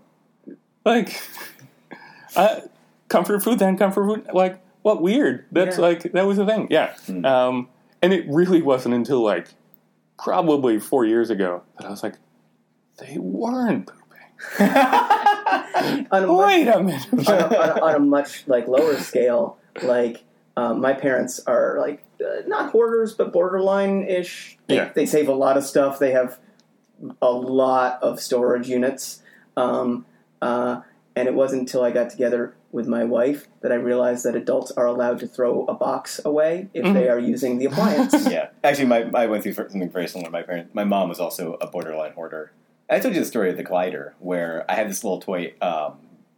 like, 0.86 1.22
uh, 2.36 2.62
comfort 3.10 3.44
food, 3.44 3.60
then 3.60 3.78
comfort 3.78 4.06
food. 4.06 4.28
Like, 4.34 4.60
what 4.86 5.02
weird? 5.02 5.46
That's 5.52 5.78
Yeah. 5.78 5.82
like 5.82 6.04
that 6.14 6.28
was 6.28 6.38
a 6.38 6.46
thing. 6.46 6.68
Yeah. 6.70 6.94
Hmm. 7.08 7.26
Um, 7.26 7.70
and 8.04 8.14
it 8.14 8.24
really 8.30 8.62
wasn't 8.62 8.94
until 8.94 9.24
like 9.24 9.48
probably 10.24 10.80
four 10.80 11.06
years 11.06 11.32
ago 11.32 11.64
that 11.80 11.88
I 11.88 11.90
was 11.90 12.04
like, 12.04 12.18
they 13.00 13.18
weren't 13.18 13.88
pooping. 13.88 14.06
On 16.12 16.24
a 16.24 16.28
much, 16.28 16.48
Wait 16.48 16.68
a 16.68 16.84
minute. 16.84 17.08
on 17.30 17.36
a, 17.36 17.58
on 17.58 17.70
a, 17.80 17.82
on 17.82 17.96
a 17.96 18.00
much 18.00 18.44
like 18.48 18.68
lower 18.68 18.96
scale, 19.00 19.58
like 19.82 20.24
um, 20.56 20.82
my 20.82 20.94
parents 20.94 21.40
are 21.48 21.78
like 21.80 22.04
uh, 22.22 22.42
not 22.46 22.70
hoarders, 22.72 23.14
but 23.16 23.34
borderline 23.34 24.04
ish. 24.08 24.60
They, 24.68 24.76
Yeah. 24.76 24.92
they 24.94 25.08
save 25.08 25.28
a 25.30 25.34
lot 25.34 25.58
of 25.58 25.64
stuff. 25.66 25.98
They 25.98 26.12
have 26.12 26.38
a 27.24 27.32
lot 27.32 28.04
of 28.04 28.20
storage 28.22 28.70
units. 28.70 29.24
Um, 29.58 30.06
uh, 30.44 30.82
and 31.16 31.28
it 31.28 31.34
wasn't 31.34 31.62
until 31.62 31.84
I 31.84 31.90
got 31.90 32.12
together 32.12 32.54
with 32.76 32.88
my 32.88 33.06
wife 33.06 33.48
that 33.62 33.72
I 33.72 33.76
realized 33.76 34.26
that 34.26 34.36
adults 34.36 34.70
are 34.72 34.86
allowed 34.86 35.20
to 35.20 35.28
throw 35.28 35.66
a 35.66 35.74
box 35.74 36.20
away 36.26 36.68
if 36.74 36.94
they 36.94 37.08
are 37.08 37.18
using 37.18 37.58
the 37.58 37.66
appliance. 37.66 38.28
yeah, 38.30 38.50
actually, 38.66 38.88
my 38.88 39.10
I 39.16 39.28
went 39.28 39.44
through 39.44 39.54
something 39.54 39.90
very 39.90 40.10
similar. 40.10 40.30
My 40.30 40.42
parents, 40.42 40.76
my 40.76 40.84
mom 40.84 41.08
was 41.08 41.22
also 41.22 41.54
a 41.62 41.68
borderline 41.68 42.12
hoarder. 42.12 42.52
I 42.90 43.00
told 43.00 43.16
you 43.16 43.22
the 43.22 43.26
story 43.26 43.50
of 43.50 43.56
the 43.56 43.64
glider, 43.64 44.14
where 44.20 44.66
I 44.70 44.76
had 44.76 44.90
this 44.90 45.06
little 45.06 45.22
toy 45.22 45.54
um, 45.62 45.94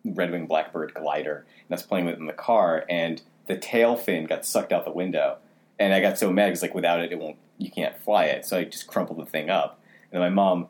Red 0.06 0.30
Wing 0.30 0.46
Blackbird 0.46 0.94
glider, 0.94 1.38
and 1.38 1.72
I 1.72 1.74
was 1.74 1.82
playing 1.82 2.06
with 2.06 2.14
it 2.14 2.20
in 2.20 2.28
the 2.28 2.34
car, 2.34 2.86
and 2.88 3.20
the 3.48 3.58
tail 3.58 3.98
fin 3.98 4.26
got 4.26 4.46
sucked 4.46 4.72
out 4.72 4.86
the 4.86 4.92
window, 4.92 5.38
and 5.80 5.92
I 5.92 6.00
got 6.00 6.20
so 6.20 6.32
mad 6.32 6.50
because 6.50 6.62
like 6.62 6.76
without 6.76 7.00
it, 7.00 7.12
it 7.12 7.18
won't, 7.18 7.38
you 7.58 7.72
can't 7.72 7.98
fly 7.98 8.26
it. 8.26 8.46
So 8.46 8.60
I 8.60 8.66
just 8.66 8.86
crumpled 8.86 9.18
the 9.18 9.26
thing 9.26 9.50
up, 9.50 9.82
and 10.12 10.22
then 10.22 10.30
my 10.32 10.36
mom 10.36 10.70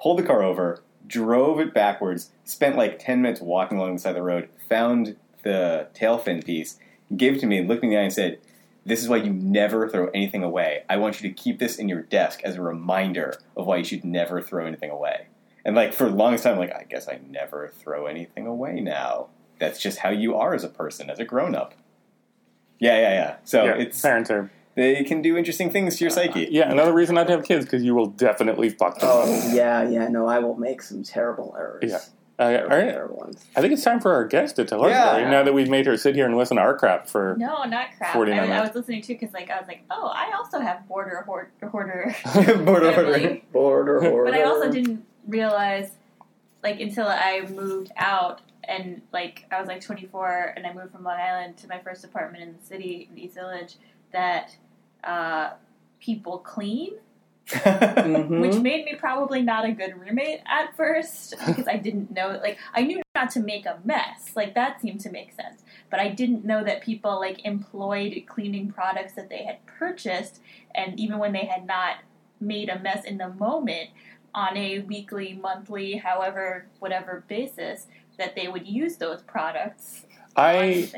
pulled 0.00 0.18
the 0.18 0.22
car 0.22 0.42
over, 0.42 0.82
drove 1.06 1.60
it 1.60 1.74
backwards, 1.74 2.30
spent 2.44 2.74
like 2.74 2.98
ten 2.98 3.20
minutes 3.20 3.42
walking 3.42 3.76
along 3.76 3.96
the 3.96 4.00
side 4.00 4.10
of 4.10 4.16
the 4.16 4.22
road, 4.22 4.48
found 4.68 5.16
the 5.42 5.88
tail 5.94 6.18
fin 6.18 6.42
piece, 6.42 6.78
gave 7.16 7.36
it 7.36 7.40
to 7.40 7.46
me, 7.46 7.58
and 7.58 7.68
looked 7.68 7.82
me 7.82 7.88
in 7.88 7.94
the 7.94 8.00
eye 8.00 8.04
and 8.04 8.12
said, 8.12 8.38
this 8.86 9.02
is 9.02 9.08
why 9.08 9.16
you 9.16 9.32
never 9.32 9.88
throw 9.88 10.08
anything 10.08 10.42
away. 10.42 10.82
I 10.88 10.98
want 10.98 11.20
you 11.20 11.28
to 11.28 11.34
keep 11.34 11.58
this 11.58 11.76
in 11.76 11.88
your 11.88 12.02
desk 12.02 12.42
as 12.44 12.56
a 12.56 12.62
reminder 12.62 13.38
of 13.56 13.66
why 13.66 13.78
you 13.78 13.84
should 13.84 14.04
never 14.04 14.42
throw 14.42 14.66
anything 14.66 14.90
away. 14.90 15.28
And 15.64 15.74
like 15.74 15.94
for 15.94 16.04
the 16.04 16.14
longest 16.14 16.44
time, 16.44 16.58
like 16.58 16.72
I 16.72 16.84
guess 16.88 17.08
I 17.08 17.20
never 17.30 17.68
throw 17.68 18.06
anything 18.06 18.46
away 18.46 18.80
now. 18.80 19.28
That's 19.58 19.80
just 19.80 19.98
how 19.98 20.10
you 20.10 20.34
are 20.36 20.54
as 20.54 20.64
a 20.64 20.68
person, 20.68 21.08
as 21.08 21.18
a 21.18 21.24
grown 21.24 21.54
up. 21.54 21.74
Yeah, 22.78 22.98
yeah, 22.98 23.12
yeah. 23.12 23.36
So 23.44 23.64
yeah, 23.64 23.74
it's 23.76 24.02
parents 24.02 24.30
are. 24.30 24.50
they 24.74 25.02
can 25.04 25.22
do 25.22 25.36
interesting 25.38 25.70
things 25.70 25.96
to 25.96 26.04
your 26.04 26.10
uh, 26.10 26.14
psyche. 26.14 26.48
Yeah, 26.50 26.70
another 26.70 26.92
reason 26.92 27.14
not 27.14 27.28
to 27.28 27.32
have 27.32 27.44
kids 27.44 27.64
because 27.64 27.82
you 27.82 27.94
will 27.94 28.08
definitely 28.08 28.68
fuck 28.68 28.98
them. 28.98 29.08
oh 29.10 29.52
yeah, 29.54 29.88
yeah. 29.88 30.08
No, 30.08 30.26
I 30.26 30.40
will 30.40 30.56
make 30.56 30.82
some 30.82 31.02
terrible 31.02 31.54
errors. 31.56 31.84
Yeah. 31.90 32.00
Uh, 32.38 32.48
Terrible, 32.50 32.72
all 32.72 32.78
right. 32.78 32.90
terrible 32.92 33.16
ones. 33.16 33.44
I 33.56 33.60
think 33.60 33.72
it's 33.72 33.84
time 33.84 34.00
for 34.00 34.12
our 34.12 34.24
guest 34.24 34.56
to 34.56 34.64
tell 34.64 34.82
her 34.82 34.88
Yeah. 34.90 35.08
story. 35.12 35.30
Now 35.30 35.42
that 35.44 35.54
we've 35.54 35.68
made 35.70 35.86
her 35.86 35.96
sit 35.96 36.14
here 36.16 36.26
and 36.26 36.36
listen 36.36 36.56
to 36.56 36.62
our 36.62 36.76
crap 36.76 37.06
for 37.06 37.36
No, 37.38 37.62
not 37.64 37.88
crap. 37.96 38.12
49 38.12 38.50
I, 38.50 38.58
I 38.58 38.60
was 38.62 38.74
listening 38.74 39.02
too 39.02 39.14
because 39.14 39.32
like 39.32 39.50
I 39.50 39.58
was 39.58 39.68
like, 39.68 39.84
oh, 39.90 40.08
I 40.14 40.32
also 40.36 40.58
have 40.60 40.86
border 40.88 41.22
hoard, 41.26 41.48
hoarder 41.70 42.14
Border 42.64 42.92
hoarder. 42.92 43.40
Border, 43.52 44.00
border. 44.00 44.24
But 44.24 44.34
I 44.34 44.42
also 44.42 44.68
didn't 44.70 45.04
realize, 45.28 45.92
like, 46.62 46.80
until 46.80 47.06
I 47.06 47.46
moved 47.48 47.92
out 47.96 48.40
and, 48.66 49.02
like, 49.12 49.44
I 49.52 49.60
was 49.60 49.68
like 49.68 49.80
24 49.82 50.54
and 50.56 50.66
I 50.66 50.72
moved 50.72 50.90
from 50.92 51.04
Long 51.04 51.18
Island 51.20 51.56
to 51.58 51.68
my 51.68 51.78
first 51.80 52.04
apartment 52.04 52.42
in 52.42 52.54
the 52.58 52.66
city, 52.66 53.08
in 53.12 53.16
East 53.18 53.34
Village, 53.34 53.76
that 54.12 54.56
uh, 55.04 55.50
people 56.00 56.38
clean, 56.38 56.94
Mhm. 57.46 58.40
which 58.40 58.56
made 58.60 58.84
me 58.84 58.94
probably 58.94 59.42
not 59.42 59.64
a 59.64 59.72
good 59.72 59.98
roommate 60.00 60.40
at 60.46 60.74
first 60.76 61.34
because 61.46 61.68
I 61.68 61.76
didn't 61.76 62.10
know, 62.10 62.38
like, 62.42 62.58
I 62.72 62.82
knew 62.82 63.02
not 63.14 63.30
to 63.32 63.40
make 63.40 63.66
a 63.66 63.78
mess. 63.84 64.32
Like, 64.34 64.54
that 64.54 64.80
seemed 64.80 65.00
to 65.00 65.10
make 65.10 65.32
sense. 65.32 65.62
But 65.90 66.00
I 66.00 66.08
didn't 66.08 66.44
know 66.44 66.64
that 66.64 66.82
people, 66.82 67.20
like, 67.20 67.44
employed 67.44 68.24
cleaning 68.26 68.72
products 68.72 69.12
that 69.14 69.28
they 69.28 69.44
had 69.44 69.64
purchased, 69.66 70.40
and 70.74 70.98
even 70.98 71.18
when 71.18 71.32
they 71.32 71.44
had 71.44 71.66
not 71.66 71.96
made 72.40 72.68
a 72.68 72.78
mess 72.78 73.04
in 73.04 73.18
the 73.18 73.28
moment, 73.28 73.90
on 74.34 74.56
a 74.56 74.80
weekly, 74.80 75.34
monthly, 75.34 75.96
however, 75.96 76.66
whatever 76.80 77.24
basis, 77.28 77.86
that 78.18 78.34
they 78.34 78.48
would 78.48 78.66
use 78.66 78.96
those 78.96 79.22
products 79.22 80.06
I. 80.36 80.90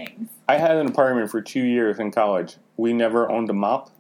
I 0.49 0.57
had 0.57 0.77
an 0.77 0.87
apartment 0.87 1.31
for 1.31 1.41
two 1.41 1.63
years 1.63 1.99
in 1.99 2.11
college. 2.11 2.57
We 2.77 2.93
never 2.93 3.31
owned 3.31 3.51
a 3.51 3.53
mop. 3.53 3.91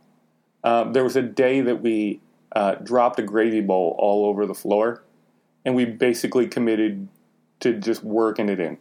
Uh, 0.64 0.84
there 0.84 1.04
was 1.04 1.16
a 1.16 1.22
day 1.22 1.60
that 1.60 1.82
we 1.82 2.20
uh, 2.56 2.74
dropped 2.76 3.18
a 3.18 3.22
gravy 3.22 3.60
bowl 3.60 3.94
all 3.98 4.24
over 4.24 4.46
the 4.46 4.54
floor, 4.54 5.02
and 5.66 5.76
we 5.76 5.84
basically 5.84 6.48
committed 6.48 7.06
to 7.60 7.74
just 7.74 8.02
working 8.02 8.48
it 8.48 8.58
in. 8.58 8.78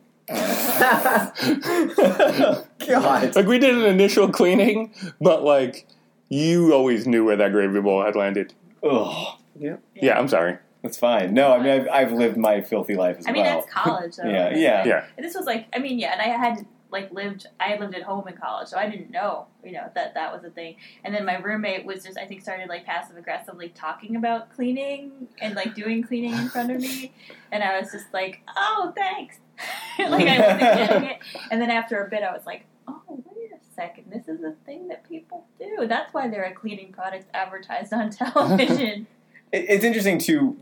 God. 2.88 3.36
Like 3.36 3.47
we 3.47 3.59
did 3.59 3.78
an 3.78 3.84
initial 3.84 4.30
cleaning, 4.30 4.93
but 5.19 5.43
like 5.43 5.86
you 6.30 6.73
always 6.73 7.05
knew 7.05 7.26
where 7.26 7.36
that 7.36 7.51
gravy 7.51 7.82
bowl 7.82 8.01
had 8.05 8.15
landed. 8.15 8.53
Ugh. 8.82 9.38
Yeah, 9.59 9.76
Yeah, 9.93 10.17
I'm 10.17 10.30
sorry. 10.30 10.57
That's 10.82 10.97
fine. 10.97 11.34
No, 11.34 11.51
I 11.51 11.57
mean 11.61 11.82
I've, 11.82 11.89
I've 11.89 12.11
lived 12.13 12.38
my 12.38 12.61
filthy 12.61 12.95
life 12.95 13.17
as 13.17 13.28
I 13.28 13.34
mean, 13.34 13.43
well. 13.43 13.59
that's 13.59 13.73
college, 13.73 14.15
though. 14.15 14.23
Yeah, 14.23 14.49
That's 14.49 14.59
yeah. 14.61 14.86
Yeah. 14.86 15.05
And 15.17 15.26
this 15.26 15.36
was 15.36 15.45
like, 15.45 15.67
I 15.73 15.80
mean, 15.80 15.99
yeah, 15.99 16.13
and 16.13 16.21
I 16.21 16.28
had 16.28 16.65
like 16.95 17.11
lived, 17.11 17.45
I 17.59 17.75
lived 17.77 17.93
at 17.93 18.03
home 18.03 18.27
in 18.27 18.35
college, 18.37 18.67
so 18.69 18.77
I 18.77 18.89
didn't 18.89 19.11
know, 19.11 19.47
you 19.63 19.73
know, 19.73 19.89
that 19.93 20.13
that 20.15 20.33
was 20.33 20.43
a 20.43 20.49
thing. 20.49 20.77
And 21.03 21.13
then 21.13 21.25
my 21.25 21.37
roommate 21.37 21.85
was 21.85 22.03
just, 22.03 22.17
I 22.17 22.25
think, 22.25 22.41
started 22.41 22.69
like 22.69 22.85
passive 22.85 23.17
aggressively 23.17 23.69
talking 23.69 24.15
about 24.15 24.51
cleaning 24.55 25.27
and 25.41 25.55
like 25.55 25.75
doing 25.75 26.01
cleaning 26.03 26.33
in 26.33 26.49
front 26.49 26.71
of 26.71 26.79
me, 26.81 27.13
and 27.51 27.63
I 27.63 27.79
was 27.79 27.91
just 27.91 28.11
like, 28.13 28.41
oh, 28.57 28.91
thanks, 28.95 29.37
like 29.99 30.27
I 30.27 30.39
wasn't 30.39 30.59
getting 30.59 31.03
it. 31.11 31.19
And 31.51 31.61
then 31.61 31.69
after 31.69 32.03
a 32.03 32.09
bit, 32.09 32.23
I 32.23 32.31
was 32.31 32.45
like, 32.45 32.65
oh, 32.87 33.01
wait 33.07 33.51
a 33.51 33.75
second, 33.75 34.05
this 34.11 34.27
is 34.27 34.43
a 34.43 34.53
thing 34.65 34.87
that 34.87 35.07
people 35.07 35.45
do. 35.59 35.85
That's 35.87 36.13
why 36.13 36.27
there 36.29 36.45
are 36.45 36.53
cleaning 36.53 36.91
products 36.93 37.25
advertised 37.33 37.93
on 37.93 38.09
television. 38.11 39.07
It- 39.51 39.65
it's 39.69 39.83
interesting 39.85 40.17
to 40.19 40.57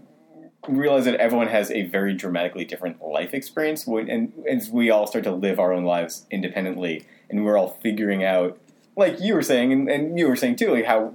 realize 0.68 1.06
that 1.06 1.16
everyone 1.16 1.48
has 1.48 1.70
a 1.72 1.84
very 1.84 2.14
dramatically 2.14 2.66
different 2.66 3.02
life 3.02 3.34
experience 3.34 3.86
when, 3.86 4.10
and 4.10 4.32
as 4.50 4.70
we 4.70 4.90
all 4.90 5.08
start 5.08 5.24
to 5.26 5.32
live 5.32 5.60
our 5.60 5.74
own 5.74 5.84
lives 5.84 6.26
independently 6.32 7.06
and 7.30 7.44
we're 7.44 7.58
all 7.58 7.78
figuring 7.82 8.24
out 8.24 8.58
like 8.96 9.20
you 9.20 9.34
were 9.34 9.42
saying 9.42 9.74
and, 9.74 9.90
and 9.90 10.18
you 10.20 10.28
were 10.28 10.36
saying 10.36 10.56
too 10.56 10.72
like 10.72 10.86
how 10.86 11.14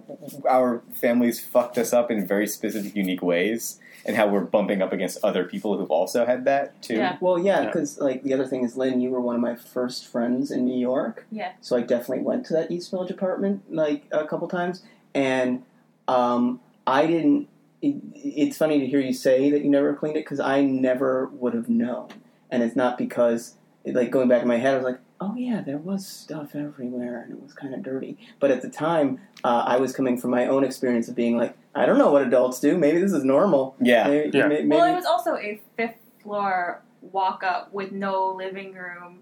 our 0.49 0.82
families 0.94 1.40
fucked 1.40 1.78
us 1.78 1.92
up 1.92 2.11
in 2.11 2.26
very 2.26 2.46
specific 2.46 2.94
unique 2.96 3.22
ways 3.22 3.78
and 4.05 4.16
how 4.16 4.26
we're 4.26 4.40
bumping 4.40 4.82
up 4.82 4.92
against 4.92 5.18
other 5.24 5.44
people 5.44 5.76
who've 5.78 5.90
also 5.90 6.26
had 6.26 6.44
that 6.44 6.80
too 6.82 6.94
Yeah. 6.94 7.16
Well, 7.20 7.38
yeah, 7.38 7.61
Yeah. 7.61 7.66
because 7.66 7.99
like 7.99 8.22
the 8.22 8.34
other 8.34 8.46
thing 8.46 8.64
is, 8.64 8.76
Lynn, 8.76 9.01
you 9.01 9.11
were 9.11 9.20
one 9.20 9.34
of 9.34 9.40
my 9.40 9.55
first 9.55 10.07
friends 10.07 10.51
in 10.51 10.64
New 10.64 10.78
York. 10.78 11.26
Yeah. 11.30 11.53
So 11.61 11.76
I 11.76 11.82
definitely 11.82 12.24
went 12.24 12.44
to 12.46 12.53
that 12.55 12.70
East 12.70 12.90
Village 12.90 13.11
apartment 13.11 13.62
like 13.72 14.05
a 14.11 14.26
couple 14.26 14.49
times, 14.49 14.82
and 15.14 15.62
um, 16.07 16.61
I 16.86 17.07
didn't 17.07 17.49
it, 17.82 17.96
it's 18.14 18.56
funny 18.56 18.80
to 18.80 18.86
hear 18.86 19.00
you 19.00 19.12
say 19.12 19.50
that 19.50 19.62
you 19.62 19.70
never 19.70 19.94
cleaned 19.94 20.16
it 20.16 20.24
because 20.24 20.40
I 20.40 20.62
never 20.62 21.26
would 21.26 21.54
have 21.54 21.68
known, 21.68 22.08
and 22.50 22.62
it's 22.62 22.76
not 22.76 22.98
because 22.98 23.54
like 23.84 24.10
going 24.10 24.28
back 24.28 24.42
in 24.42 24.48
my 24.48 24.56
head, 24.58 24.74
I 24.74 24.76
was 24.76 24.84
like, 24.84 24.98
oh 25.20 25.34
yeah, 25.36 25.62
there 25.62 25.78
was 25.78 26.06
stuff 26.06 26.54
everywhere 26.54 27.22
and 27.22 27.32
it 27.32 27.42
was 27.42 27.52
kind 27.54 27.74
of 27.74 27.82
dirty. 27.82 28.16
But 28.38 28.50
at 28.50 28.60
the 28.62 28.68
time, 28.68 29.18
uh, 29.42 29.64
I 29.66 29.76
was 29.78 29.92
coming 29.94 30.16
from 30.18 30.30
my 30.30 30.46
own 30.46 30.62
experience 30.62 31.08
of 31.08 31.14
being 31.16 31.36
like, 31.36 31.56
I 31.74 31.86
don't 31.86 31.98
know 31.98 32.12
what 32.12 32.22
adults 32.22 32.60
do. 32.60 32.76
Maybe 32.78 33.00
this 33.00 33.12
is 33.12 33.24
normal. 33.24 33.74
Yeah. 33.80 34.06
Maybe, 34.08 34.36
Yeah. 34.38 34.46
may- 34.46 34.64
Well, 34.66 34.84
it 34.92 34.94
was 34.94 35.06
also 35.06 35.36
a 35.36 35.60
fifth 35.76 35.96
floor 36.22 36.82
walk 37.00 37.42
up 37.42 37.72
with 37.72 37.90
no 37.92 38.32
living 38.32 38.74
room. 38.74 39.20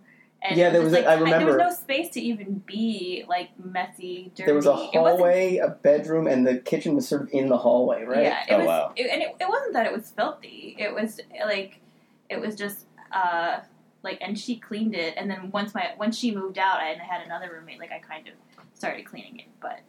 And 0.48 0.56
Yeah, 0.58 0.70
there 0.70 0.80
was 0.80 0.92
was 0.92 0.98
just 1.00 1.06
a- 1.06 1.10
I 1.10 1.14
like, 1.16 1.38
There 1.38 1.46
was 1.46 1.56
no 1.56 1.70
space 1.70 2.10
to 2.10 2.20
even 2.20 2.62
be 2.66 3.24
like 3.28 3.50
messy, 3.62 4.30
dirty. 4.34 4.46
there 4.46 4.54
was 4.54 4.66
a 4.66 4.74
hallway, 4.76 5.56
a 5.58 5.68
bedroom, 5.68 6.26
and 6.26 6.46
the 6.46 6.58
kitchen 6.58 6.94
was 6.94 7.08
sort 7.08 7.22
of 7.22 7.28
in 7.32 7.48
the 7.48 7.58
hallway, 7.58 8.04
right? 8.04 8.22
Yeah, 8.22 8.42
it 8.48 8.52
Oh, 8.54 8.58
was, 8.58 8.66
wow. 8.66 8.92
it- 8.96 9.10
and 9.10 9.22
it, 9.22 9.34
it 9.40 9.48
wasn't 9.48 9.72
that 9.74 9.86
it 9.86 9.92
was 9.92 10.10
filthy. 10.10 10.76
It 10.78 10.94
was 10.94 11.20
like 11.44 11.80
it 12.28 12.40
was 12.40 12.56
just 12.56 12.86
uh 13.12 13.60
like, 14.02 14.18
and 14.20 14.38
she 14.38 14.56
cleaned 14.56 14.94
it. 14.94 15.14
And 15.16 15.28
then 15.30 15.50
once 15.50 15.74
my 15.74 15.92
once 15.98 16.16
she 16.18 16.34
moved 16.34 16.58
out, 16.58 16.80
and 16.80 17.00
I 17.00 17.04
had 17.04 17.24
another 17.24 17.50
roommate, 17.52 17.78
like 17.80 17.90
I 17.92 17.98
kind 17.98 18.28
of 18.28 18.34
started 18.74 19.04
cleaning 19.04 19.38
it. 19.40 19.46
But 19.60 19.80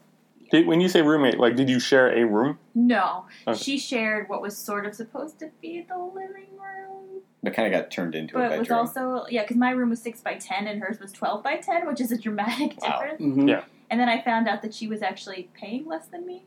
Did, 0.49 0.65
when 0.65 0.79
you 0.81 0.87
say 0.87 1.01
roommate, 1.01 1.37
like, 1.39 1.55
did 1.55 1.69
you 1.69 1.79
share 1.79 2.09
a 2.15 2.23
room? 2.25 2.57
no, 2.73 3.25
Okay. 3.47 3.57
she 3.59 3.77
shared 3.77 4.27
what 4.29 4.41
was 4.41 4.57
sort 4.57 4.85
of 4.85 4.95
supposed 4.95 5.37
to 5.39 5.49
be 5.61 5.81
the 5.87 5.97
living 5.97 6.47
room, 6.57 7.21
But 7.47 7.55
kind 7.55 7.73
of 7.73 7.81
got 7.81 7.89
turned 7.91 8.13
into 8.15 8.37
a 8.37 8.41
but 8.41 8.51
it 8.53 8.59
was 8.59 8.71
also 8.71 9.25
yeah, 9.29 9.43
because 9.43 9.57
my 9.57 9.71
room 9.71 9.89
was 9.89 10.01
six 10.01 10.21
by 10.21 10.35
ten 10.35 10.67
and 10.67 10.81
hers 10.81 10.99
was 10.99 11.11
twelve 11.13 11.43
by 11.43 11.57
ten, 11.57 11.87
which 11.87 12.01
is 12.01 12.11
a 12.11 12.17
dramatic 12.17 12.81
Wow. 12.81 12.99
difference. 13.01 13.21
Mhm. 13.21 13.47
Yeah. 13.49 13.63
And 13.89 13.99
then 13.99 14.09
I 14.09 14.21
found 14.21 14.47
out 14.49 14.61
that 14.63 14.73
she 14.73 14.87
was 14.87 15.01
actually 15.01 15.49
paying 15.53 15.85
less 15.85 16.07
than 16.07 16.25
me. 16.25 16.43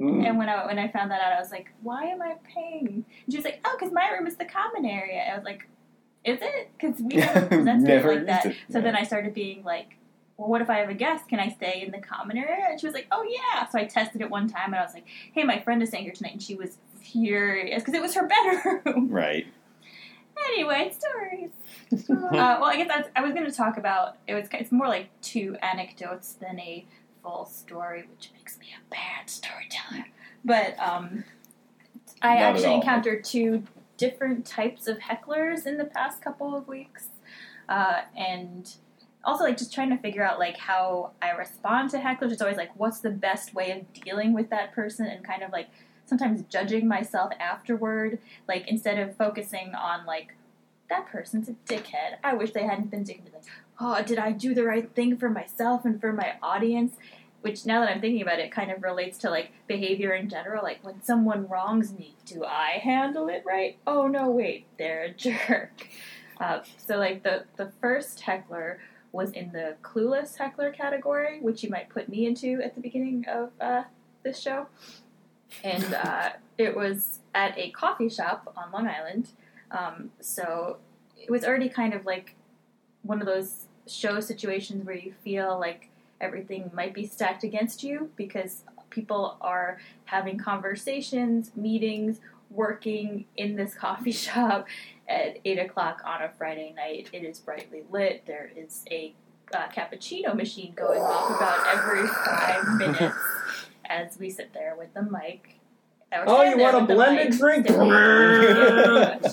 Mm. 0.00 0.26
And 0.28 0.38
when 0.38 0.48
I 0.48 0.64
when 0.66 0.78
I 0.78 0.88
found 0.88 1.10
that 1.10 1.20
out, 1.20 1.32
I 1.32 1.40
was 1.40 1.50
like, 1.50 1.70
"Why 1.82 2.04
am 2.04 2.22
I 2.22 2.34
paying?" 2.44 3.04
And 3.24 3.32
she 3.32 3.36
was 3.36 3.44
like, 3.44 3.60
"Oh, 3.64 3.76
because 3.78 3.92
my 3.92 4.08
room 4.10 4.26
is 4.28 4.36
the 4.36 4.44
common 4.44 4.84
area." 4.84 5.22
I 5.32 5.34
was 5.36 5.44
like, 5.44 5.68
"Is 6.24 6.38
it?" 6.40 6.70
Because 6.78 7.00
we 7.00 7.16
never 7.16 7.46
presented 7.46 7.88
it 7.90 8.04
like 8.06 8.26
that. 8.26 8.44
used 8.44 8.56
it, 8.58 8.72
So 8.72 8.78
yeah. 8.78 8.84
then 8.84 8.94
I 8.96 9.02
started 9.02 9.34
being 9.34 9.64
like, 9.64 9.96
"Well, 10.36 10.48
what 10.48 10.60
if 10.62 10.70
I 10.70 10.78
have 10.78 10.88
a 10.88 10.94
guest? 10.94 11.28
Can 11.28 11.40
I 11.40 11.48
stay 11.48 11.82
in 11.84 11.90
the 11.92 11.98
common 11.98 12.36
area?" 12.38 12.66
And 12.70 12.80
she 12.80 12.86
was 12.86 12.94
like, 12.94 13.06
"Oh 13.10 13.24
yeah." 13.28 13.66
So 13.68 13.78
I 13.78 13.84
tested 13.86 14.20
it 14.20 14.30
one 14.30 14.48
time, 14.48 14.66
and 14.72 14.76
I 14.76 14.82
was 14.82 14.94
like, 14.94 15.06
"Hey, 15.32 15.42
my 15.44 15.58
friend 15.60 15.82
is 15.82 15.88
staying 15.90 16.04
here 16.04 16.12
tonight," 16.12 16.32
and 16.32 16.42
she 16.42 16.54
was 16.54 16.78
furious 17.00 17.82
because 17.82 17.94
it 17.94 18.02
was 18.02 18.14
her 18.14 18.26
bedroom. 18.28 19.08
Right. 19.10 19.46
Anyway, 20.48 20.92
stories. 20.98 21.50
uh, 22.10 22.16
well, 22.30 22.64
I 22.64 22.76
guess 22.76 22.88
that's, 22.88 23.08
I 23.16 23.22
was 23.22 23.32
going 23.32 23.46
to 23.46 23.52
talk 23.52 23.76
about 23.76 24.16
it 24.26 24.34
was 24.34 24.48
it's 24.52 24.72
more 24.72 24.88
like 24.88 25.08
two 25.20 25.56
anecdotes 25.62 26.34
than 26.34 26.58
a 26.60 26.84
full 27.22 27.46
story, 27.46 28.04
which 28.10 28.30
makes 28.36 28.58
me 28.58 28.66
a 28.76 28.90
bad 28.90 29.28
storyteller. 29.30 30.06
But 30.44 30.78
um, 30.78 31.24
I 32.20 32.34
Not 32.34 32.42
actually 32.42 32.66
all. 32.66 32.80
encountered 32.80 33.24
two 33.24 33.64
different 33.96 34.44
types 34.46 34.88
of 34.88 34.98
hecklers 34.98 35.66
in 35.66 35.78
the 35.78 35.84
past 35.84 36.22
couple 36.22 36.56
of 36.56 36.66
weeks, 36.66 37.08
uh, 37.68 38.02
and 38.16 38.74
also 39.24 39.44
like 39.44 39.56
just 39.56 39.72
trying 39.72 39.90
to 39.90 39.98
figure 39.98 40.24
out 40.24 40.38
like 40.38 40.56
how 40.56 41.12
I 41.20 41.30
respond 41.30 41.90
to 41.90 41.98
hecklers. 41.98 42.32
It's 42.32 42.42
always 42.42 42.56
like 42.56 42.70
what's 42.76 42.98
the 43.00 43.10
best 43.10 43.54
way 43.54 43.70
of 43.70 43.92
dealing 43.92 44.32
with 44.32 44.50
that 44.50 44.72
person, 44.72 45.06
and 45.06 45.24
kind 45.24 45.42
of 45.42 45.52
like 45.52 45.68
sometimes 46.12 46.42
judging 46.50 46.86
myself 46.86 47.32
afterward 47.40 48.18
like 48.46 48.68
instead 48.68 48.98
of 48.98 49.16
focusing 49.16 49.74
on 49.74 50.04
like 50.04 50.34
that 50.90 51.06
person's 51.06 51.48
a 51.48 51.52
dickhead. 51.66 52.16
I 52.22 52.34
wish 52.34 52.52
they 52.52 52.64
hadn't 52.64 52.90
been 52.90 53.02
dickhead 53.02 53.32
like 53.32 53.44
oh 53.80 54.02
did 54.02 54.18
i 54.18 54.30
do 54.30 54.52
the 54.52 54.64
right 54.64 54.94
thing 54.94 55.16
for 55.16 55.30
myself 55.30 55.86
and 55.86 55.98
for 55.98 56.12
my 56.12 56.34
audience? 56.42 56.96
Which 57.40 57.64
now 57.64 57.80
that 57.80 57.88
i'm 57.88 58.02
thinking 58.02 58.20
about 58.20 58.40
it 58.40 58.52
kind 58.52 58.70
of 58.70 58.82
relates 58.82 59.16
to 59.18 59.30
like 59.30 59.52
behavior 59.66 60.12
in 60.12 60.28
general. 60.28 60.62
Like 60.62 60.84
when 60.84 61.02
someone 61.02 61.48
wrongs 61.48 61.94
me 61.94 62.14
do 62.26 62.44
i 62.44 62.78
handle 62.82 63.28
it 63.28 63.42
right? 63.46 63.78
Oh 63.86 64.06
no 64.06 64.30
wait. 64.30 64.66
They're 64.78 65.04
a 65.04 65.12
jerk. 65.14 65.86
Uh, 66.38 66.60
so 66.76 66.98
like 66.98 67.22
the 67.22 67.44
the 67.56 67.72
first 67.80 68.20
heckler 68.20 68.80
was 69.12 69.30
in 69.30 69.52
the 69.52 69.76
clueless 69.82 70.36
heckler 70.36 70.72
category 70.72 71.40
which 71.40 71.62
you 71.62 71.70
might 71.70 71.88
put 71.88 72.10
me 72.10 72.26
into 72.26 72.60
at 72.62 72.74
the 72.74 72.82
beginning 72.82 73.24
of 73.28 73.50
uh, 73.62 73.84
this 74.22 74.38
show 74.38 74.66
and 75.64 75.94
uh, 75.94 76.30
it 76.58 76.76
was 76.76 77.20
at 77.34 77.56
a 77.58 77.70
coffee 77.70 78.08
shop 78.08 78.52
on 78.56 78.70
Long 78.72 78.86
Island. 78.86 79.30
Um, 79.70 80.10
so 80.20 80.78
it 81.16 81.30
was 81.30 81.44
already 81.44 81.68
kind 81.68 81.94
of 81.94 82.04
like 82.04 82.34
one 83.02 83.20
of 83.20 83.26
those 83.26 83.66
show 83.86 84.20
situations 84.20 84.84
where 84.84 84.94
you 84.94 85.12
feel 85.24 85.58
like 85.58 85.88
everything 86.20 86.70
might 86.72 86.94
be 86.94 87.06
stacked 87.06 87.44
against 87.44 87.82
you 87.82 88.10
because 88.16 88.62
people 88.90 89.36
are 89.40 89.80
having 90.04 90.38
conversations, 90.38 91.50
meetings, 91.56 92.20
working 92.50 93.24
in 93.36 93.56
this 93.56 93.74
coffee 93.74 94.12
shop 94.12 94.68
at 95.08 95.38
8 95.44 95.58
o'clock 95.58 96.02
on 96.04 96.22
a 96.22 96.28
Friday 96.28 96.72
night. 96.76 97.08
It 97.12 97.24
is 97.24 97.40
brightly 97.40 97.82
lit. 97.90 98.24
There 98.26 98.50
is 98.56 98.84
a 98.90 99.14
uh, 99.54 99.68
cappuccino 99.68 100.34
machine 100.34 100.72
going 100.74 101.00
off 101.00 101.36
about 101.36 101.66
every 101.66 102.06
five 102.06 102.76
minutes 102.78 103.16
as 103.92 104.18
we 104.18 104.30
sit 104.30 104.52
there 104.52 104.74
with 104.78 104.92
the 104.94 105.02
mic. 105.02 105.58
Oh, 106.26 106.42
you 106.42 106.58
want 106.58 106.76
a 106.76 106.94
blended 106.94 107.38
drink? 107.38 107.68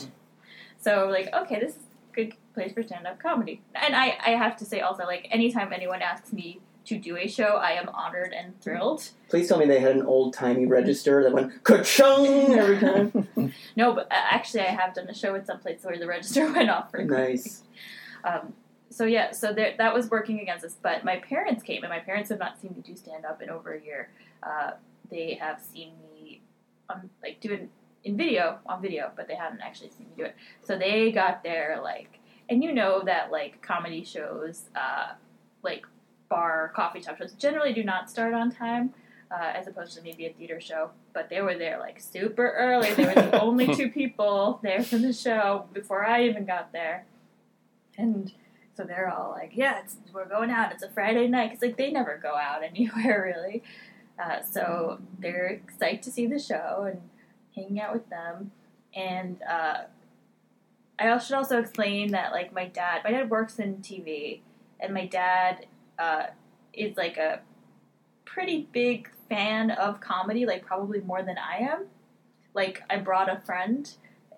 so 0.80 1.08
like, 1.10 1.34
okay, 1.34 1.60
this 1.60 1.72
is 1.72 1.82
a 2.12 2.16
good 2.16 2.34
place 2.54 2.74
for 2.74 2.84
stand-up 2.84 3.22
comedy. 3.22 3.62
And 3.76 3.96
I, 3.96 4.18
I 4.26 4.30
have 4.32 4.56
to 4.58 4.66
say 4.66 4.80
also, 4.82 5.04
like, 5.06 5.28
anytime 5.32 5.74
anyone 5.74 6.02
asks 6.02 6.32
me 6.32 6.62
to 6.86 6.98
do 6.98 7.18
a 7.18 7.28
show, 7.28 7.58
I 7.58 7.72
am 7.72 7.90
honored 7.90 8.34
and 8.34 8.60
thrilled. 8.62 9.10
Please 9.30 9.48
tell 9.48 9.60
me 9.60 9.66
they 9.66 9.80
had 9.80 9.96
an 9.96 10.06
old 10.06 10.34
timey 10.34 10.66
register 10.66 11.22
that 11.24 11.34
went 11.34 11.64
ka-chung 11.64 12.54
every 12.54 12.80
time. 12.80 13.28
No, 13.76 13.94
but 13.94 14.06
uh, 14.12 14.16
actually, 14.32 14.62
I 14.62 14.72
have 14.72 14.94
done 14.94 15.08
a 15.08 15.14
show 15.14 15.34
at 15.36 15.48
some 15.48 15.60
place 15.60 15.84
where 15.84 15.98
the 15.98 16.08
register 16.08 16.52
went 16.54 16.70
off 16.70 16.92
for 16.92 17.04
nice. 17.04 17.64
Um, 18.24 18.54
so 18.90 19.06
yeah, 19.06 19.32
so 19.32 19.54
there, 19.54 19.76
that 19.78 19.94
was 19.94 20.10
working 20.10 20.40
against 20.40 20.66
us. 20.66 20.76
But 20.82 21.06
my 21.06 21.18
parents 21.18 21.64
came, 21.64 21.84
and 21.84 21.90
my 21.90 22.00
parents 22.00 22.30
have 22.30 22.40
not 22.40 22.60
seen 22.60 22.74
me 22.76 22.82
do 22.82 22.96
stand 22.96 23.26
up 23.26 23.42
in 23.42 23.50
over 23.50 23.74
a 23.74 23.82
year. 23.82 24.10
Uh, 24.42 24.72
they 25.10 25.34
have 25.36 25.62
seen 25.62 25.94
me 26.14 26.42
on 26.90 27.10
like 27.22 27.40
do 27.42 27.52
it 27.54 27.70
in 28.04 28.18
video 28.18 28.60
on 28.66 28.82
video, 28.82 29.12
but 29.16 29.28
they 29.28 29.36
haven't 29.36 29.62
actually 29.62 29.90
seen 29.90 30.08
me 30.08 30.14
do 30.18 30.24
it. 30.26 30.36
So 30.64 30.78
they 30.78 31.12
got 31.12 31.44
there 31.44 31.80
like, 31.84 32.20
and 32.50 32.64
you 32.64 32.74
know 32.74 33.02
that 33.06 33.32
like 33.32 33.62
comedy 33.62 34.04
shows, 34.04 34.64
uh, 34.76 35.14
like 35.64 35.86
bar 36.30 36.72
coffee 36.76 37.02
shop 37.02 37.18
shows, 37.18 37.34
generally 37.34 37.74
do 37.74 37.84
not 37.84 38.10
start 38.10 38.34
on 38.34 38.52
time. 38.52 38.94
Uh, 39.32 39.52
as 39.54 39.68
opposed 39.68 39.96
to 39.96 40.02
maybe 40.02 40.26
a 40.26 40.34
theater 40.34 40.60
show, 40.60 40.90
but 41.14 41.30
they 41.30 41.40
were 41.40 41.56
there 41.56 41.78
like 41.78 42.00
super 42.00 42.50
early. 42.50 42.92
They 42.96 43.06
were 43.06 43.14
the 43.14 43.40
only 43.44 43.76
two 43.76 43.90
people 43.90 44.60
there 44.64 44.82
for 44.84 44.98
the 44.98 45.14
show 45.14 45.66
before 45.72 46.04
I 46.04 46.24
even 46.24 46.46
got 46.46 46.72
there. 46.72 47.06
And 47.96 48.34
so 48.76 48.86
they're 48.86 49.08
all 49.08 49.30
like, 49.30 49.52
"Yeah, 49.54 49.82
it's, 49.84 49.98
we're 50.12 50.26
going 50.26 50.50
out. 50.50 50.72
It's 50.72 50.82
a 50.82 50.90
Friday 50.90 51.28
night." 51.28 51.52
Because 51.52 51.62
like 51.62 51.78
they 51.78 51.92
never 51.92 52.18
go 52.18 52.34
out 52.34 52.64
anywhere 52.64 53.36
really. 53.38 53.62
Uh, 54.20 54.42
so 54.42 55.00
they're 55.20 55.62
psyched 55.80 56.02
to 56.02 56.12
see 56.12 56.28
the 56.28 56.40
show 56.40 56.86
and 56.92 57.02
hanging 57.56 57.80
out 57.80 57.94
with 57.94 58.10
them. 58.10 58.52
And 58.94 59.42
uh, 59.50 59.84
I 61.00 61.18
should 61.20 61.36
also 61.36 61.60
explain 61.60 62.12
that 62.12 62.32
like 62.32 62.54
my 62.54 62.66
dad, 62.66 63.02
my 63.04 63.12
dad 63.12 63.30
works 63.30 63.60
in 63.60 63.78
TV, 63.78 64.42
and 64.80 64.94
my 64.94 65.06
dad 65.06 65.66
uh, 65.98 66.28
is 66.74 66.98
like 66.98 67.18
a 67.18 67.40
pretty 68.26 68.68
big 68.72 69.10
fan 69.30 69.72
of 69.72 70.02
comedy, 70.02 70.46
like 70.46 70.66
probably 70.66 71.00
more 71.02 71.24
than 71.24 71.38
I 71.38 71.64
am. 71.64 71.86
Like 72.54 72.84
I 72.90 72.98
brought 72.98 73.30
a 73.30 73.40
friend, 73.46 73.90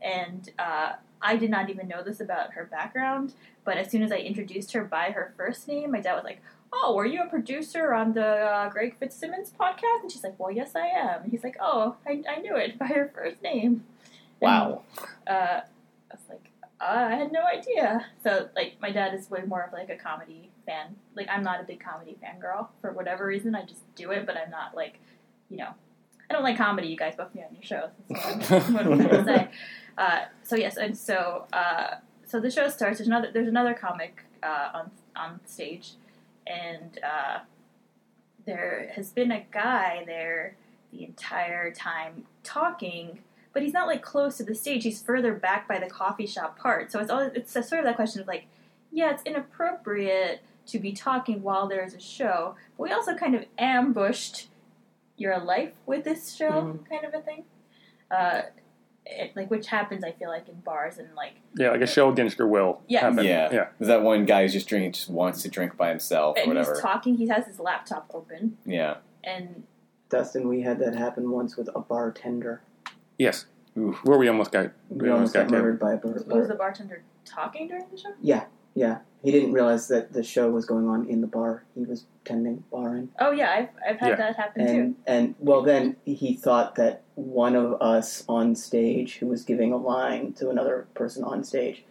and 0.01 0.49
uh, 0.59 0.93
I 1.21 1.37
did 1.37 1.49
not 1.49 1.69
even 1.69 1.87
know 1.87 2.03
this 2.03 2.19
about 2.19 2.53
her 2.53 2.65
background. 2.65 3.33
But 3.63 3.77
as 3.77 3.89
soon 3.89 4.03
as 4.03 4.11
I 4.11 4.17
introduced 4.17 4.73
her 4.73 4.83
by 4.83 5.11
her 5.11 5.33
first 5.37 5.67
name, 5.67 5.91
my 5.91 6.01
dad 6.01 6.13
was 6.13 6.23
like, 6.23 6.41
"Oh, 6.73 6.95
were 6.95 7.05
you 7.05 7.23
a 7.23 7.27
producer 7.27 7.93
on 7.93 8.13
the 8.13 8.25
uh, 8.25 8.69
Greg 8.69 8.97
Fitzsimmons 8.99 9.51
podcast?" 9.59 10.01
And 10.03 10.11
she's 10.11 10.23
like, 10.23 10.39
"Well, 10.39 10.51
yes, 10.51 10.75
I 10.75 10.87
am." 10.87 11.23
And 11.23 11.31
he's 11.31 11.43
like, 11.43 11.57
"Oh, 11.59 11.95
I, 12.07 12.23
I 12.29 12.39
knew 12.39 12.55
it 12.55 12.79
by 12.79 12.87
her 12.87 13.11
first 13.13 13.41
name." 13.41 13.83
Wow. 14.39 14.81
And, 15.27 15.37
uh, 15.37 15.61
I 16.11 16.15
was 16.15 16.23
like, 16.29 16.51
I 16.79 17.15
had 17.15 17.31
no 17.31 17.43
idea. 17.45 18.05
So, 18.23 18.49
like, 18.55 18.73
my 18.81 18.91
dad 18.91 19.13
is 19.13 19.29
way 19.29 19.43
more 19.45 19.61
of 19.61 19.71
like 19.71 19.89
a 19.89 19.95
comedy 19.95 20.49
fan. 20.65 20.95
Like, 21.15 21.27
I'm 21.29 21.43
not 21.43 21.61
a 21.61 21.63
big 21.63 21.79
comedy 21.79 22.17
fan 22.19 22.39
girl 22.39 22.71
for 22.81 22.91
whatever 22.91 23.25
reason. 23.25 23.55
I 23.55 23.63
just 23.65 23.81
do 23.95 24.11
it, 24.11 24.25
but 24.25 24.35
I'm 24.35 24.49
not 24.49 24.75
like, 24.75 24.99
you 25.49 25.57
know, 25.57 25.69
I 26.29 26.33
don't 26.33 26.43
like 26.43 26.57
comedy. 26.57 26.87
You 26.87 26.97
guys 26.97 27.15
both 27.15 27.35
me 27.35 27.43
on 27.43 27.53
your 27.53 27.63
shows. 27.63 27.89
That's 28.49 28.69
what 28.69 28.85
I'm, 28.85 28.93
I'm 28.93 29.07
gonna 29.07 29.25
say. 29.25 29.49
Uh, 29.97 30.21
so 30.43 30.55
yes, 30.55 30.77
and 30.77 30.97
so 30.97 31.45
uh, 31.53 31.95
so 32.25 32.39
the 32.39 32.49
show 32.49 32.69
starts. 32.69 32.97
There's 32.97 33.07
another 33.07 33.29
there's 33.33 33.49
another 33.49 33.73
comic 33.73 34.23
uh, 34.41 34.69
on 34.73 34.91
on 35.15 35.39
stage, 35.45 35.91
and 36.47 36.99
uh, 37.03 37.39
there 38.45 38.91
has 38.95 39.11
been 39.11 39.31
a 39.31 39.45
guy 39.51 40.03
there 40.05 40.55
the 40.91 41.03
entire 41.03 41.71
time 41.71 42.25
talking, 42.43 43.19
but 43.53 43.61
he's 43.63 43.73
not 43.73 43.87
like 43.87 44.01
close 44.01 44.37
to 44.37 44.43
the 44.43 44.55
stage. 44.55 44.83
He's 44.83 45.01
further 45.01 45.33
back 45.33 45.67
by 45.67 45.79
the 45.79 45.87
coffee 45.89 46.25
shop 46.27 46.57
part. 46.57 46.91
So 46.91 46.99
it's 46.99 47.09
always 47.11 47.31
it's 47.35 47.55
a, 47.55 47.63
sort 47.63 47.79
of 47.79 47.85
that 47.85 47.95
question 47.95 48.21
of 48.21 48.27
like, 48.27 48.45
yeah, 48.91 49.11
it's 49.11 49.23
inappropriate 49.23 50.41
to 50.67 50.79
be 50.79 50.91
talking 50.91 51.41
while 51.41 51.67
there's 51.67 51.93
a 51.93 51.99
show, 51.99 52.55
but 52.77 52.83
we 52.83 52.91
also 52.91 53.15
kind 53.15 53.35
of 53.35 53.45
ambushed 53.57 54.47
your 55.17 55.37
life 55.39 55.73
with 55.85 56.03
this 56.03 56.33
show, 56.35 56.49
Mhm. 56.51 56.89
kind 56.89 57.05
of 57.05 57.13
a 57.13 57.21
thing. 57.21 57.43
uh, 58.09 58.41
it, 59.05 59.35
like 59.35 59.49
which 59.49 59.67
happens. 59.67 60.03
I 60.03 60.11
feel 60.11 60.29
like 60.29 60.47
in 60.47 60.59
bars 60.61 60.97
and 60.97 61.13
like 61.15 61.33
Yeah, 61.55 61.71
like 61.71 61.81
a 61.81 61.87
show 61.87 62.09
against 62.09 62.37
your 62.37 62.47
will. 62.47 62.81
Yes. 62.87 63.01
happened. 63.01 63.27
Yeah. 63.27 63.49
Yeah. 63.51 63.67
There's 63.79 63.87
that 63.87 64.01
one 64.01 64.25
guy 64.25 64.43
who's 64.43 64.53
just 64.53 64.67
drinking, 64.67 64.93
just 64.93 65.09
wants 65.09 65.41
to 65.43 65.49
drink 65.49 65.77
by 65.77 65.89
himself 65.89 66.37
or 66.37 66.47
whatever. 66.47 66.73
he's 66.73 66.81
talking. 66.81 67.15
He 67.15 67.27
has 67.27 67.47
his 67.47 67.59
laptop 67.59 68.09
open 68.13 68.57
yeah. 68.65 68.97
and 69.23 69.63
Dustin, 70.11 70.47
we 70.47 70.61
had 70.61 70.77
that 70.79 70.93
happen 70.93 71.31
once 71.31 71.55
with 71.55 71.69
a 71.73 71.79
bartender. 71.79 72.61
Yes. 73.17 73.45
Ooh. 73.77 73.97
Where 74.03 74.19
we 74.19 74.27
almost 74.27 74.51
got. 74.51 74.71
We 74.89 75.09
almost 75.09 75.33
got 75.33 75.47
killed. 75.47 75.51
murdered 75.53 75.79
by 75.79 75.93
a 75.93 75.97
bar. 75.97 76.11
was 76.13 76.49
the 76.49 76.55
bartender 76.55 77.03
talking 77.25 77.69
during 77.69 77.85
the 77.89 77.97
show? 77.97 78.13
Yeah, 78.21 78.45
yeah. 78.75 78.99
He 79.23 79.31
didn't 79.31 79.53
realize 79.53 79.87
that 79.89 80.13
the 80.13 80.23
show 80.23 80.49
was 80.49 80.65
going 80.65 80.87
on 80.87 81.07
in 81.07 81.21
the 81.21 81.27
bar. 81.27 81.63
He 81.75 81.83
was 81.85 82.05
tending 82.25 82.63
barring. 82.71 83.09
Oh 83.19 83.31
yeah, 83.31 83.51
I've 83.51 83.69
I've 83.87 83.99
had 83.99 84.09
Yeah. 84.09 84.15
that 84.15 84.35
happen 84.35 84.65
too. 84.67 84.71
And 84.73 84.95
and 85.05 85.35
well 85.39 85.61
then 85.61 85.95
he 86.05 86.33
thought 86.35 86.75
that 86.75 87.03
one 87.15 87.55
of 87.55 87.79
us 87.81 88.23
on 88.27 88.55
stage 88.55 89.17
who 89.17 89.27
was 89.27 89.43
giving 89.43 89.71
a 89.71 89.77
line 89.77 90.33
to 90.33 90.49
another 90.49 90.87
person 90.95 91.23
on 91.23 91.43
stage 91.43 91.83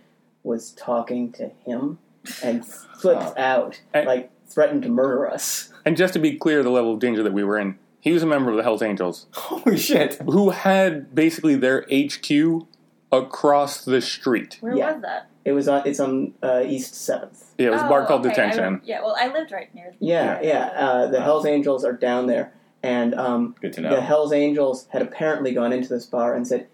was 0.43 0.73
talking 0.73 1.31
to 1.33 1.49
him 1.67 1.99
and 2.43 2.67
flipped 3.01 3.39
out, 3.39 3.81
And- 3.95 4.07
like 4.07 4.31
threatened 4.49 4.83
to 4.83 4.89
murder 4.89 5.31
us. 5.31 5.73
And 5.85 5.97
just 5.97 6.13
to 6.15 6.19
be 6.19 6.37
clear, 6.37 6.63
the 6.65 6.71
level 6.71 6.93
of 6.95 6.99
danger 6.99 7.23
that 7.23 7.33
we 7.33 7.45
were 7.45 7.57
in, 7.59 7.79
he 8.01 8.11
was 8.13 8.23
a 8.23 8.27
member 8.27 8.51
of 8.51 8.57
the 8.57 8.63
Hells 8.65 8.83
Angels 8.83 9.27
Holy 9.33 9.77
shit. 9.79 10.15
who 10.23 10.51
had 10.51 11.15
basically 11.15 11.55
their 11.55 11.83
HQ 11.93 12.67
across 13.13 13.85
the 13.85 14.01
street. 14.01 14.59
Where 14.61 14.75
Yeah. 14.77 14.93
was 14.93 15.03
that? 15.03 15.27
It 15.45 15.53
was 15.53 15.69
on. 15.69 15.83
It's 15.87 15.99
on 16.01 16.35
uh, 16.43 16.63
East 16.67 16.95
Seventh. 16.95 17.55
Yeah, 17.59 17.69
it 17.69 17.71
was 17.71 17.83
a 17.83 17.89
bar 17.89 18.03
Oh, 18.03 18.07
called 18.07 18.21
okay, 18.21 18.31
I 18.31 18.35
Detention. 18.35 18.59
remember- 18.65 18.85
yeah, 18.85 19.01
well, 19.03 19.17
I 19.19 19.29
lived 19.33 19.53
right 19.53 19.75
near. 19.75 19.91
The 19.99 20.07
Yeah, 20.07 20.41
yeah. 20.43 20.67
Uh, 20.77 21.07
the 21.07 21.21
Hell's 21.21 21.47
Angels 21.47 21.85
are 21.85 21.93
down 21.95 22.27
there, 22.27 22.53
and 22.83 23.15
um, 23.15 23.55
Good 23.61 23.73
to 23.75 23.81
know. 23.81 23.91
the. 23.95 24.01
Hell's 24.03 24.33
Angels 24.33 24.87
had 24.91 25.03
apparently 25.03 25.53
gone 25.53 25.73
into 25.73 25.89
this 25.89 26.05
bar 26.07 26.35
and 26.35 26.47
said, 26.47 26.69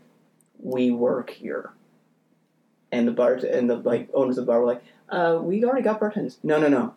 "We 0.61 0.91
work 0.91 1.30
here," 1.30 1.70
and 2.91 3.07
the 3.07 3.12
bar 3.12 3.34
and 3.34 3.70
the 3.70 3.76
like 3.76 4.09
owners 4.12 4.37
of 4.37 4.47
the 4.47 4.51
bar 4.53 4.61
were 4.61 4.66
like, 4.66 4.82
uh, 5.11 5.39
"We 5.41 5.64
already 5.64 5.82
got 5.82 6.01
bartenders." 6.01 6.39
No, 6.43 6.59
no, 6.59 6.68
no. 6.68 6.95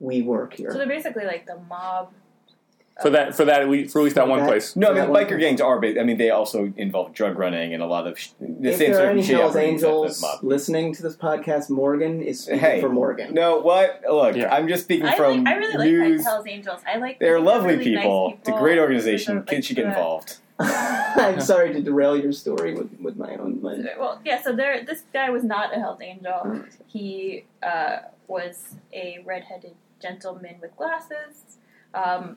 We 0.00 0.22
work 0.22 0.54
here. 0.54 0.72
So 0.72 0.78
they're 0.78 0.86
basically 0.88 1.24
like 1.24 1.46
the 1.46 1.58
mob. 1.68 2.12
For 3.02 3.10
that, 3.10 3.34
for 3.34 3.44
that, 3.46 3.66
we 3.68 3.88
for 3.88 4.00
at 4.00 4.04
least 4.04 4.16
that 4.16 4.28
one 4.28 4.40
That- 4.40 4.48
place. 4.48 4.76
No, 4.76 4.88
I 4.88 4.90
So 4.90 4.94
mean 4.94 5.02
that 5.04 5.10
one- 5.10 5.24
biker 5.26 5.38
gangs 5.40 5.60
are. 5.60 5.78
Ba- 5.80 5.98
I 6.00 6.04
mean, 6.04 6.18
they 6.18 6.30
also 6.30 6.72
involve 6.76 7.12
drug 7.14 7.38
running 7.38 7.72
and 7.74 7.82
a 7.82 7.86
lot 7.86 8.06
of 8.06 8.18
sh- 8.18 8.30
the 8.40 8.70
if 8.70 8.76
same 8.76 8.88
there 8.90 8.94
sort 8.96 9.06
are 9.06 9.10
of 9.10 9.16
any 9.16 9.22
shit 9.22 9.36
Hell's 9.38 9.56
Angels 9.56 10.24
listening 10.42 10.94
to 10.94 11.02
this 11.02 11.16
podcast, 11.16 11.70
Morgan 11.70 12.20
is 12.22 12.42
speaking 12.42 12.60
Hey, 12.60 12.80
for 12.80 12.88
Morgan. 12.90 13.32
No, 13.34 13.58
what? 13.60 14.02
Look, 14.08 14.36
Yeah. 14.36 14.54
I'm 14.54 14.68
just 14.68 14.84
speaking 14.84 15.06
I 15.06 15.16
from 15.16 15.44
like. 15.44 15.54
I 15.54 15.56
really 15.58 15.90
news. 15.92 16.18
like 16.24 16.32
Hell's 16.32 16.46
Angels. 16.46 16.80
I 16.86 16.96
like. 16.98 17.18
They're 17.18 17.36
I 17.36 17.40
think 17.40 17.46
lovely 17.46 17.76
really 17.76 17.90
nice 17.92 18.02
people. 18.02 18.34
It's 18.40 18.48
a 18.48 18.52
great 18.52 18.78
organization. 18.78 19.26
sort 19.32 19.38
of, 19.38 19.46
Kids 19.46 19.56
like, 19.56 19.64
should 19.64 19.76
get 19.76 19.86
involved. 19.86 20.36
I'm 20.62 21.40
sorry 21.40 21.72
to 21.72 21.80
derail 21.80 22.18
your 22.18 22.32
story 22.32 22.74
with, 22.74 22.90
with 23.00 23.16
my 23.16 23.34
own. 23.36 23.62
My, 23.62 23.76
Well, 23.98 24.20
yeah. 24.26 24.42
So 24.42 24.54
there, 24.54 24.84
this 24.84 25.04
guy 25.12 25.30
was 25.30 25.42
not 25.42 25.74
a 25.74 25.80
Hell's 25.80 26.02
Angel. 26.02 26.64
He 26.86 27.44
uh, 27.62 28.00
was 28.28 28.74
a 28.92 29.20
redheaded 29.24 29.74
gentleman 30.02 30.56
with 30.60 30.76
glasses. 30.76 31.56
Um, 31.94 32.36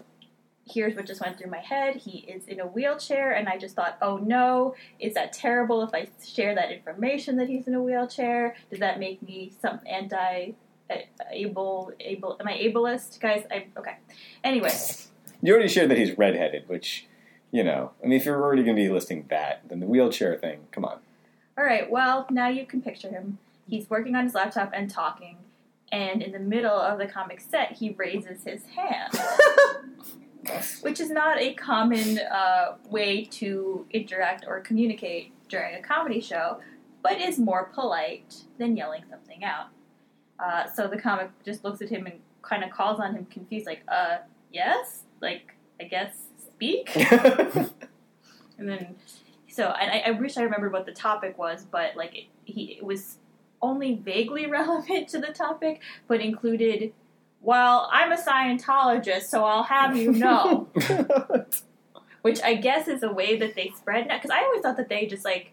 here's 0.66 0.96
what 0.96 1.06
just 1.06 1.22
went 1.22 1.38
through 1.38 1.52
my 1.52 1.60
head. 1.60 1.96
He 1.98 2.20
is 2.20 2.46
in 2.48 2.60
a 2.60 2.68
wheelchair, 2.68 3.32
and 3.34 3.48
I 3.48 3.58
just 3.58 3.76
thought, 3.76 3.98
oh 4.02 4.18
no, 4.18 4.76
is 5.00 5.14
that 5.16 5.34
terrible 5.34 5.84
if 5.84 5.94
I 5.94 6.08
share 6.26 6.56
that 6.56 6.72
information 6.72 7.38
that 7.38 7.50
he's 7.50 7.68
in 7.68 7.74
a 7.74 7.82
wheelchair? 7.82 8.56
Does 8.70 8.80
that 8.80 9.00
make 9.00 9.22
me 9.22 9.52
some 9.62 9.80
anti 9.86 10.52
able 11.32 11.92
able? 12.00 12.38
Am 12.40 12.48
I 12.48 12.54
ableist, 12.54 13.20
guys? 13.20 13.46
I 13.52 13.68
okay. 13.78 13.98
Anyway, 14.44 14.72
You 15.42 15.54
already 15.54 15.70
shared 15.70 15.90
that 15.90 15.98
he's 15.98 16.18
redheaded, 16.18 16.68
which, 16.70 17.08
you 17.52 17.64
know, 17.64 17.92
I 18.04 18.08
mean, 18.08 18.20
if 18.20 18.26
you're 18.26 18.42
already 18.42 18.64
going 18.64 18.76
to 18.76 18.82
be 18.82 18.90
listing 18.90 19.26
that, 19.30 19.62
then 19.68 19.80
the 19.80 19.88
wheelchair 19.88 20.38
thing, 20.38 20.62
come 20.72 20.86
on. 20.86 21.00
All 21.58 21.64
right, 21.64 21.90
well, 21.90 22.26
now 22.32 22.48
you 22.48 22.66
can 22.66 22.82
picture 22.82 23.10
him. 23.10 23.38
He's 23.68 23.90
working 23.90 24.16
on 24.16 24.24
his 24.24 24.34
laptop 24.34 24.72
and 24.74 24.90
talking, 24.90 25.38
and 25.92 26.22
in 26.22 26.32
the 26.32 26.40
middle 26.40 26.76
of 26.80 26.98
the 26.98 27.06
comic 27.06 27.40
set, 27.42 27.74
he 27.74 27.92
raises 27.92 28.44
his 28.44 28.64
hand, 28.76 29.14
which 30.82 31.00
is 31.00 31.10
not 31.10 31.40
a 31.40 31.54
common 31.54 32.20
uh, 32.20 32.76
way 32.90 33.26
to 33.26 33.86
interact 33.92 34.46
or 34.48 34.60
communicate 34.60 35.34
during 35.50 35.76
a 35.76 35.82
comedy 35.82 36.20
show, 36.20 36.60
but 37.02 37.20
is 37.20 37.40
more 37.40 37.66
polite 37.74 38.44
than 38.58 38.76
yelling 38.76 39.04
something 39.10 39.44
out. 39.44 39.68
Uh, 40.40 40.70
so 40.70 40.88
the 40.88 40.98
comic 40.98 41.30
just 41.46 41.64
looks 41.64 41.82
at 41.82 41.90
him 41.90 42.06
and 42.06 42.20
kind 42.42 42.64
of 42.64 42.72
calls 42.72 43.00
on 43.00 43.16
him, 43.16 43.26
confused, 43.26 43.66
like, 43.66 43.82
uh, 43.88 44.18
yes? 44.52 45.04
Like, 45.22 45.56
I 45.80 45.86
guess 45.86 46.16
speak? 46.38 46.90
And 48.58 48.70
then, 48.70 48.96
so 49.48 49.68
and 49.68 49.92
I, 49.92 50.10
I 50.10 50.12
wish 50.12 50.38
I 50.38 50.44
remembered 50.44 50.72
what 50.72 50.86
the 50.86 50.92
topic 50.92 51.38
was, 51.38 51.66
but 51.70 51.96
like 51.96 52.16
it, 52.16 52.26
he 52.46 52.78
it 52.78 52.84
was 52.84 53.18
only 53.62 53.96
vaguely 53.96 54.46
relevant 54.50 55.10
to 55.10 55.20
the 55.20 55.34
topic, 55.34 55.82
but 56.08 56.22
included. 56.22 56.94
Well, 57.44 57.90
I'm 57.92 58.12
a 58.12 58.18
Scientologist, 58.18 59.24
so 59.24 59.44
I'll 59.44 59.64
have 59.64 59.96
you 59.98 60.12
know, 60.14 60.68
which 62.22 62.42
I 62.42 62.56
guess 62.56 62.88
is 62.88 63.04
a 63.04 63.12
way 63.12 63.38
that 63.38 63.54
they 63.56 63.72
spread 63.76 64.08
now. 64.08 64.16
Because 64.18 64.32
I 64.32 64.40
always 64.44 64.62
thought 64.62 64.78
that 64.78 64.90
they 64.90 65.06
just 65.06 65.26
like 65.26 65.52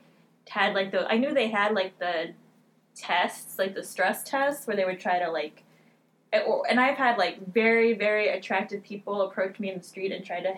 had 0.49 0.74
like 0.74 0.93
the 0.93 1.07
I 1.11 1.16
knew 1.18 1.34
they 1.34 1.49
had 1.49 1.74
like 1.74 1.99
the 1.99 2.30
tests, 2.95 3.59
like 3.59 3.74
the 3.74 3.82
stress 3.82 4.22
tests, 4.22 4.66
where 4.66 4.76
they 4.76 4.84
would 4.84 5.01
try 5.01 5.18
to 5.18 5.30
like. 5.30 5.64
and- 6.32 6.45
or- 6.45 6.64
And 6.70 6.78
I've 6.78 6.97
had 6.97 7.18
like 7.18 7.45
very, 7.53 7.93
very 7.95 8.28
attractive 8.28 8.82
people 8.84 9.22
approach 9.22 9.59
me 9.59 9.70
in 9.70 9.78
the 9.78 9.84
street 9.84 10.12
and 10.12 10.24
try 10.24 10.41
to 10.41 10.55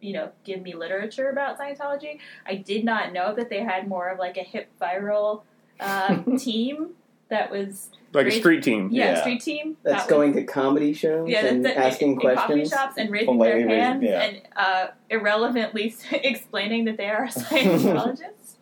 you 0.00 0.12
know, 0.12 0.30
give 0.42 0.60
me 0.62 0.74
literature 0.74 1.28
about 1.30 1.56
Scientology. 1.60 2.18
I 2.44 2.56
did 2.56 2.84
not 2.84 3.12
know 3.12 3.36
that 3.36 3.48
they 3.48 3.60
had 3.60 3.86
more 3.86 4.08
of 4.08 4.18
like 4.18 4.36
a 4.36 4.42
hip 4.42 4.68
viral 4.80 5.42
uh, 5.78 6.20
team 6.38 6.94
that 7.32 7.50
was 7.50 7.90
Like 8.12 8.26
a 8.26 8.30
street 8.30 8.62
team. 8.62 8.88
yeah, 8.92 9.12
Yeah. 9.14 9.20
street 9.20 9.40
team 9.42 9.76
That's 9.82 9.96
that 9.96 10.02
was- 10.04 10.10
going 10.10 10.32
to 10.34 10.44
comedy 10.44 10.92
shows 10.92 11.28
yeah, 11.28 11.46
and 11.46 11.64
that's, 11.64 11.74
that's, 11.76 11.94
asking 11.94 12.12
in, 12.12 12.16
questions. 12.18 12.50
in 12.50 12.58
coffee 12.58 12.82
shops 12.86 12.98
and 12.98 13.10
raising 13.10 13.26
Politely 13.26 13.64
their 13.64 13.80
hands 13.82 14.02
yeah. 14.04 14.20
and 14.22 14.42
uh, 14.56 14.86
irrelevantly 15.10 15.94
explaining 16.12 16.84
that 16.84 16.96
they 16.96 17.08
are 17.08 17.26
Scientologists. 17.28 18.56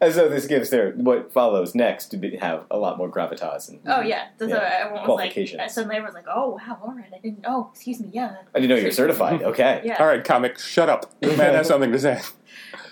As 0.00 0.16
though 0.16 0.28
this 0.28 0.46
gives 0.46 0.68
their 0.70 0.90
what 0.92 1.32
follows 1.32 1.74
next 1.74 2.06
to 2.08 2.16
be, 2.18 2.36
have 2.36 2.64
a 2.70 2.76
lot 2.76 2.98
more 2.98 3.08
gravitas. 3.10 3.70
And, 3.70 3.80
oh 3.86 4.02
yeah, 4.02 4.26
so, 4.38 4.48
so 4.48 4.54
Yeah. 4.56 4.70
everyone 4.80 4.92
was 4.92 5.08
like, 5.08 5.32
Qualifications. 5.32 5.72
suddenly 5.72 5.96
everyone's 5.96 6.14
like, 6.16 6.26
oh 6.28 6.50
wow, 6.60 6.78
all 6.82 6.92
right, 6.94 7.10
I 7.14 7.18
didn't. 7.20 7.44
Oh, 7.46 7.70
excuse 7.72 8.00
me, 8.00 8.10
yeah, 8.12 8.36
I 8.54 8.60
didn't 8.60 8.76
know 8.76 8.82
you're 8.82 8.90
certified. 8.90 9.40
Okay. 9.54 9.80
yeah. 9.84 9.96
All 10.00 10.06
right, 10.06 10.22
comic, 10.22 10.58
shut 10.58 10.90
up. 10.90 11.18
The 11.20 11.28
man 11.36 11.54
has 11.54 11.68
something 11.68 11.90
to 11.92 11.98
say. 11.98 12.20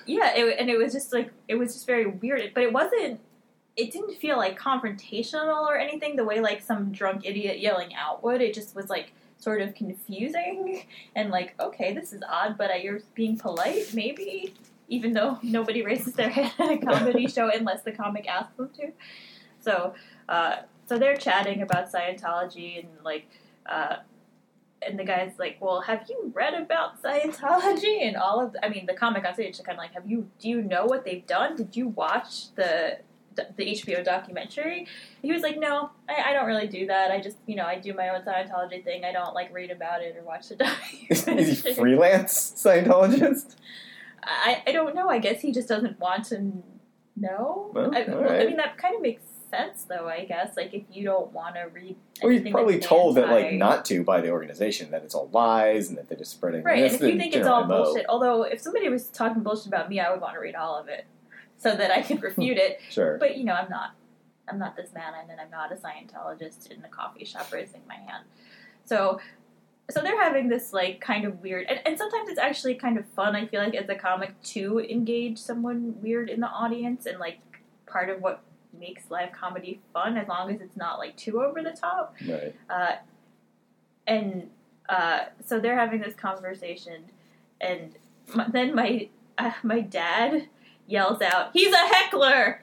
Yeah, 0.06 0.32
it, 0.34 0.56
and 0.58 0.70
it 0.70 0.78
was 0.78 0.92
just 0.92 1.12
like 1.12 1.32
it 1.48 1.56
was 1.56 1.74
just 1.74 1.86
very 1.86 2.06
weird, 2.06 2.52
but 2.54 2.62
it 2.62 2.72
wasn't. 2.72 3.20
It 3.76 3.90
didn't 3.90 4.16
feel 4.16 4.36
like 4.36 4.58
confrontational 4.58 5.62
or 5.62 5.78
anything 5.78 6.16
the 6.16 6.24
way 6.24 6.40
like 6.40 6.60
some 6.60 6.92
drunk 6.92 7.22
idiot 7.24 7.58
yelling 7.58 7.94
out 7.94 8.22
would. 8.22 8.42
It 8.42 8.54
just 8.54 8.74
was 8.74 8.90
like 8.90 9.12
sort 9.38 9.60
of 9.60 9.74
confusing 9.74 10.84
and 11.16 11.30
like 11.30 11.54
okay, 11.60 11.92
this 11.92 12.12
is 12.12 12.22
odd, 12.28 12.56
but 12.56 12.70
uh, 12.70 12.74
you're 12.74 13.00
being 13.14 13.36
polite, 13.36 13.92
maybe, 13.94 14.54
even 14.88 15.12
though 15.12 15.38
nobody 15.42 15.82
raises 15.82 16.14
their 16.14 16.28
hand 16.38 16.52
at 16.58 16.70
a 16.70 16.78
comedy 16.78 17.26
show 17.26 17.50
unless 17.50 17.82
the 17.82 17.92
comic 17.92 18.28
asks 18.28 18.56
them 18.56 18.70
to. 18.76 18.92
So, 19.60 19.94
uh, 20.28 20.56
so 20.86 20.98
they're 20.98 21.16
chatting 21.16 21.62
about 21.62 21.92
Scientology 21.92 22.78
and 22.78 22.88
like. 23.04 23.26
Uh, 23.66 23.96
and 24.84 24.98
the 24.98 25.04
guy's 25.04 25.38
like, 25.38 25.58
"Well, 25.60 25.82
have 25.82 26.06
you 26.08 26.32
read 26.34 26.54
about 26.54 27.00
Scientology 27.00 28.02
and 28.02 28.16
all 28.16 28.44
of? 28.44 28.52
The, 28.52 28.66
I 28.66 28.68
mean, 28.68 28.86
the 28.86 28.94
comic 28.94 29.24
on 29.24 29.32
stage 29.34 29.56
kind 29.62 29.78
of 29.78 29.78
like, 29.78 29.94
have 29.94 30.10
you? 30.10 30.28
Do 30.40 30.48
you 30.48 30.60
know 30.60 30.86
what 30.86 31.04
they've 31.04 31.24
done? 31.24 31.54
Did 31.54 31.76
you 31.76 31.86
watch 31.86 32.52
the 32.56 32.98
the 33.34 33.64
HBO 33.64 34.04
documentary?" 34.04 34.86
He 35.22 35.32
was 35.32 35.42
like, 35.42 35.58
"No, 35.58 35.90
I, 36.08 36.30
I 36.30 36.32
don't 36.32 36.46
really 36.46 36.68
do 36.68 36.86
that. 36.86 37.10
I 37.10 37.20
just, 37.20 37.36
you 37.46 37.56
know, 37.56 37.64
I 37.64 37.78
do 37.78 37.94
my 37.94 38.08
own 38.10 38.22
Scientology 38.22 38.82
thing. 38.84 39.04
I 39.04 39.12
don't 39.12 39.34
like 39.34 39.52
read 39.52 39.70
about 39.70 40.02
it 40.02 40.16
or 40.16 40.22
watch 40.24 40.48
the 40.48 40.54
Is 41.08 41.24
he 41.24 41.32
documentary. 41.32 41.74
freelance 41.74 42.52
Scientologist? 42.56 43.56
I, 44.24 44.62
I 44.66 44.72
don't 44.72 44.94
know. 44.94 45.08
I 45.08 45.18
guess 45.18 45.40
he 45.40 45.52
just 45.52 45.68
doesn't 45.68 45.98
want 45.98 46.26
to 46.26 46.62
know. 47.16 47.70
Well, 47.72 47.94
I, 47.94 48.04
well, 48.04 48.30
I 48.30 48.46
mean, 48.46 48.56
that 48.56 48.78
kind 48.78 48.94
of 48.94 49.02
makes 49.02 49.22
sense, 49.50 49.84
though. 49.84 50.08
I 50.08 50.24
guess, 50.24 50.56
like, 50.56 50.72
if 50.74 50.82
you 50.90 51.04
don't 51.04 51.32
want 51.32 51.56
to 51.56 51.68
read, 51.72 51.96
Well, 52.22 52.32
he's 52.32 52.50
probably 52.50 52.78
told 52.78 53.16
that 53.16 53.28
like 53.28 53.52
not 53.54 53.84
to 53.86 54.02
by 54.04 54.20
the 54.20 54.30
organization 54.30 54.90
that 54.92 55.02
it's 55.02 55.14
all 55.14 55.28
lies 55.32 55.88
and 55.88 55.98
that 55.98 56.08
they're 56.08 56.18
just 56.18 56.32
spreading. 56.32 56.62
Right, 56.62 56.84
and 56.84 56.94
if 56.94 57.00
you 57.00 57.18
think 57.18 57.34
it's 57.34 57.46
all 57.46 57.64
bullshit, 57.64 58.06
although 58.08 58.44
if 58.44 58.60
somebody 58.60 58.88
was 58.88 59.08
talking 59.08 59.42
bullshit 59.42 59.66
about 59.66 59.88
me, 59.88 60.00
I 60.00 60.10
would 60.10 60.20
want 60.20 60.34
to 60.34 60.40
read 60.40 60.54
all 60.54 60.78
of 60.78 60.88
it 60.88 61.06
so 61.62 61.76
that 61.76 61.90
I 61.90 62.02
could 62.02 62.22
refute 62.22 62.58
it. 62.58 62.80
Sure. 62.90 63.16
But 63.18 63.36
you 63.38 63.44
know, 63.44 63.54
I'm 63.54 63.70
not. 63.70 63.94
I'm 64.48 64.58
not 64.58 64.76
this 64.76 64.92
man, 64.92 65.14
and 65.18 65.30
then 65.30 65.38
I'm 65.38 65.50
not 65.50 65.72
a 65.72 65.76
Scientologist 65.76 66.70
in 66.70 66.84
a 66.84 66.88
coffee 66.88 67.24
shop 67.24 67.52
raising 67.52 67.80
my 67.88 67.94
hand. 67.94 68.24
So, 68.84 69.20
so 69.88 70.02
they're 70.02 70.20
having 70.20 70.48
this 70.48 70.72
like 70.72 71.00
kind 71.00 71.24
of 71.24 71.40
weird, 71.40 71.66
and, 71.68 71.80
and 71.86 71.96
sometimes 71.96 72.28
it's 72.28 72.40
actually 72.40 72.74
kind 72.74 72.98
of 72.98 73.06
fun. 73.06 73.36
I 73.36 73.46
feel 73.46 73.62
like 73.62 73.74
as 73.74 73.88
a 73.88 73.94
comic 73.94 74.40
to 74.42 74.80
engage 74.80 75.38
someone 75.38 75.94
weird 76.02 76.28
in 76.28 76.40
the 76.40 76.48
audience, 76.48 77.06
and 77.06 77.18
like 77.18 77.38
part 77.86 78.10
of 78.10 78.20
what 78.20 78.42
makes 78.78 79.04
live 79.10 79.32
comedy 79.32 79.80
fun, 79.92 80.16
as 80.16 80.28
long 80.28 80.52
as 80.52 80.60
it's 80.60 80.76
not 80.76 80.98
like 80.98 81.16
too 81.16 81.42
over 81.42 81.62
the 81.62 81.70
top. 81.70 82.14
Right. 82.26 82.54
Uh, 82.68 82.96
and 84.06 84.50
uh, 84.88 85.26
so 85.46 85.60
they're 85.60 85.78
having 85.78 86.00
this 86.00 86.14
conversation, 86.14 87.04
and 87.60 87.94
my, 88.34 88.48
then 88.50 88.74
my 88.74 89.08
uh, 89.38 89.52
my 89.62 89.80
dad 89.80 90.48
yells 90.92 91.20
out, 91.22 91.50
"He's 91.52 91.72
a 91.72 91.76
heckler!" 91.76 92.60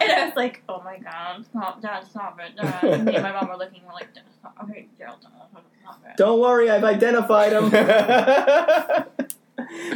And 0.00 0.10
I 0.10 0.26
was 0.26 0.34
like, 0.36 0.62
"Oh 0.68 0.82
my 0.82 0.98
god, 0.98 1.44
stop, 1.46 1.80
Dad, 1.80 2.04
stop 2.06 2.38
it!" 2.40 2.56
Dad. 2.56 2.82
And 2.82 3.04
me 3.04 3.14
and 3.14 3.22
my 3.22 3.32
mom 3.32 3.48
were 3.48 3.56
looking, 3.56 3.82
we're 3.86 3.94
like, 3.94 4.12
"Dad, 4.14 4.24
stop. 4.38 4.56
"Okay, 4.64 4.88
Gerald, 4.98 5.18
stop 5.20 6.02
it." 6.06 6.16
Don't 6.16 6.40
worry, 6.40 6.70
I've 6.70 6.84
identified 6.84 7.52
him. 7.52 7.70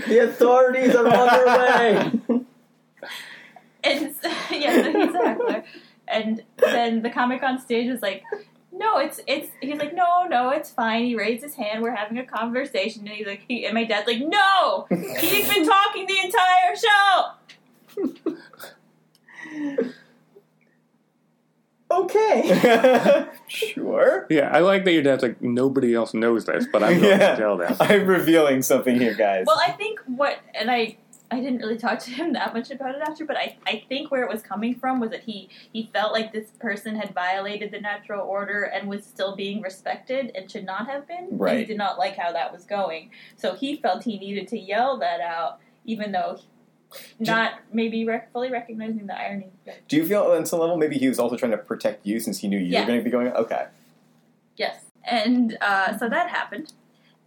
the 0.08 0.18
authorities 0.22 0.94
are 0.94 1.06
on 1.06 1.26
their 1.26 1.46
way. 1.46 2.12
And 3.82 4.14
so, 4.16 4.28
yeah, 4.50 4.82
so 4.82 4.92
he's 4.92 5.14
a 5.14 5.18
heckler. 5.18 5.64
And 6.06 6.42
then 6.58 7.02
the 7.02 7.10
comic 7.10 7.42
on 7.42 7.60
stage 7.60 7.88
is 7.88 8.02
like, 8.02 8.22
no, 8.76 8.98
it's 8.98 9.20
it's. 9.26 9.48
He's 9.60 9.78
like, 9.78 9.94
no, 9.94 10.24
no, 10.28 10.50
it's 10.50 10.70
fine. 10.70 11.04
He 11.06 11.14
raised 11.14 11.42
his 11.44 11.54
hand. 11.54 11.82
We're 11.82 11.94
having 11.94 12.18
a 12.18 12.24
conversation, 12.26 13.02
and 13.06 13.10
he's 13.16 13.26
like, 13.26 13.42
he, 13.46 13.64
and 13.66 13.74
my 13.74 13.84
dad's 13.84 14.06
like, 14.06 14.20
no, 14.20 14.86
he's 14.90 15.48
been 15.48 15.64
talking 15.66 16.06
the 16.06 16.18
entire 16.24 16.76
show. 16.76 17.30
okay. 21.90 23.26
sure. 23.46 24.26
Yeah, 24.30 24.50
I 24.52 24.60
like 24.60 24.84
that 24.84 24.92
your 24.92 25.02
dad's 25.02 25.22
like 25.22 25.40
nobody 25.42 25.94
else 25.94 26.14
knows 26.14 26.44
this, 26.46 26.66
but 26.72 26.82
I'm 26.82 27.00
going 27.00 27.18
Yeah. 27.18 27.32
to 27.32 27.36
tell 27.36 27.56
them. 27.56 27.76
I'm 27.80 28.06
revealing 28.06 28.62
something 28.62 28.98
here, 28.98 29.14
guys. 29.14 29.44
Well, 29.46 29.60
I 29.64 29.72
think 29.72 30.00
what, 30.06 30.38
and 30.54 30.70
I. 30.70 30.96
I 31.34 31.40
didn't 31.40 31.58
really 31.58 31.76
talk 31.76 31.98
to 32.00 32.10
him 32.10 32.32
that 32.34 32.54
much 32.54 32.70
about 32.70 32.94
it 32.94 33.02
after, 33.02 33.24
but 33.24 33.36
I, 33.36 33.56
I 33.66 33.82
think 33.88 34.10
where 34.12 34.22
it 34.22 34.28
was 34.28 34.40
coming 34.40 34.76
from 34.76 35.00
was 35.00 35.10
that 35.10 35.22
he, 35.24 35.48
he 35.72 35.90
felt 35.92 36.12
like 36.12 36.32
this 36.32 36.50
person 36.60 36.94
had 36.94 37.12
violated 37.12 37.72
the 37.72 37.80
natural 37.80 38.24
order 38.24 38.62
and 38.62 38.88
was 38.88 39.04
still 39.04 39.34
being 39.34 39.60
respected 39.60 40.30
and 40.36 40.48
should 40.48 40.64
not 40.64 40.86
have 40.88 41.08
been. 41.08 41.28
And 41.30 41.58
he 41.58 41.64
did 41.64 41.76
not 41.76 41.98
like 41.98 42.16
how 42.16 42.30
that 42.32 42.52
was 42.52 42.64
going. 42.64 43.10
So 43.36 43.54
he 43.54 43.76
felt 43.76 44.04
he 44.04 44.16
needed 44.18 44.46
to 44.48 44.58
yell 44.58 44.96
that 44.98 45.20
out, 45.20 45.58
even 45.84 46.12
though 46.12 46.38
not 47.18 47.54
maybe 47.72 48.04
rec- 48.04 48.32
fully 48.32 48.52
recognizing 48.52 49.06
the 49.08 49.18
irony. 49.18 49.48
Do 49.88 49.96
you 49.96 50.06
feel 50.06 50.22
on 50.22 50.46
some 50.46 50.60
level 50.60 50.76
maybe 50.76 50.98
he 50.98 51.08
was 51.08 51.18
also 51.18 51.36
trying 51.36 51.50
to 51.50 51.58
protect 51.58 52.06
you 52.06 52.20
since 52.20 52.38
he 52.38 52.46
knew 52.48 52.58
you 52.58 52.66
Yeah. 52.66 52.82
were 52.82 52.86
going 52.86 53.00
to 53.00 53.04
be 53.04 53.10
going? 53.10 53.28
Okay. 53.32 53.66
Yes. 54.56 54.76
And 55.02 55.58
uh, 55.60 55.98
so 55.98 56.08
that 56.08 56.30
happened. 56.30 56.72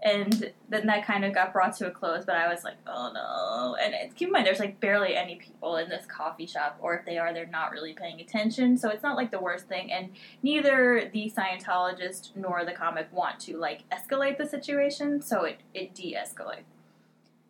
And 0.02 0.54
then 0.70 0.86
that 0.86 1.06
kind 1.08 1.26
of 1.26 1.34
got 1.34 1.52
brought 1.52 1.76
to 1.78 1.88
a 1.88 1.92
close, 1.92 2.24
but 2.24 2.36
I 2.36 2.48
was 2.48 2.64
like, 2.64 2.76
oh 2.86 3.12
no. 3.14 3.76
And 3.84 3.96
it, 3.96 4.16
keep 4.16 4.28
in 4.28 4.32
mind, 4.32 4.46
there's 4.46 4.60
like 4.60 4.80
barely 4.80 5.16
any 5.16 5.36
people 5.36 5.78
in 5.78 5.90
this 5.90 6.06
coffee 6.06 6.46
shop, 6.46 6.78
or 6.80 6.96
if 6.96 7.06
they 7.06 7.18
are, 7.18 7.34
they're 7.34 7.48
not 7.48 7.72
really 7.72 7.94
paying 7.94 8.22
attention. 8.22 8.78
So 8.78 8.90
it's 8.90 9.02
not 9.02 9.18
like 9.18 9.32
the 9.32 9.40
worst 9.40 9.68
thing. 9.68 9.92
And 9.92 10.12
neither 10.44 11.10
the 11.12 11.32
Scientologist 11.36 12.36
nor 12.36 12.64
the 12.64 12.74
comic 12.74 13.12
want 13.12 13.40
to 13.42 13.58
like 13.58 13.84
escalate 13.90 14.38
the 14.38 14.46
situation, 14.46 15.22
so 15.22 15.46
it, 15.46 15.62
it 15.74 15.96
de 15.96 16.16
escalates. 16.16 16.66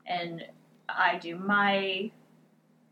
And 0.06 0.46
I 0.88 1.18
do 1.18 1.36
my 1.36 2.12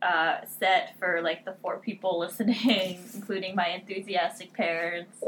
uh, 0.01 0.39
set 0.45 0.99
for 0.99 1.21
like 1.21 1.45
the 1.45 1.55
four 1.61 1.77
people 1.77 2.19
listening, 2.25 2.99
including 3.13 3.55
my 3.55 3.69
enthusiastic 3.69 4.51
parents 4.53 5.23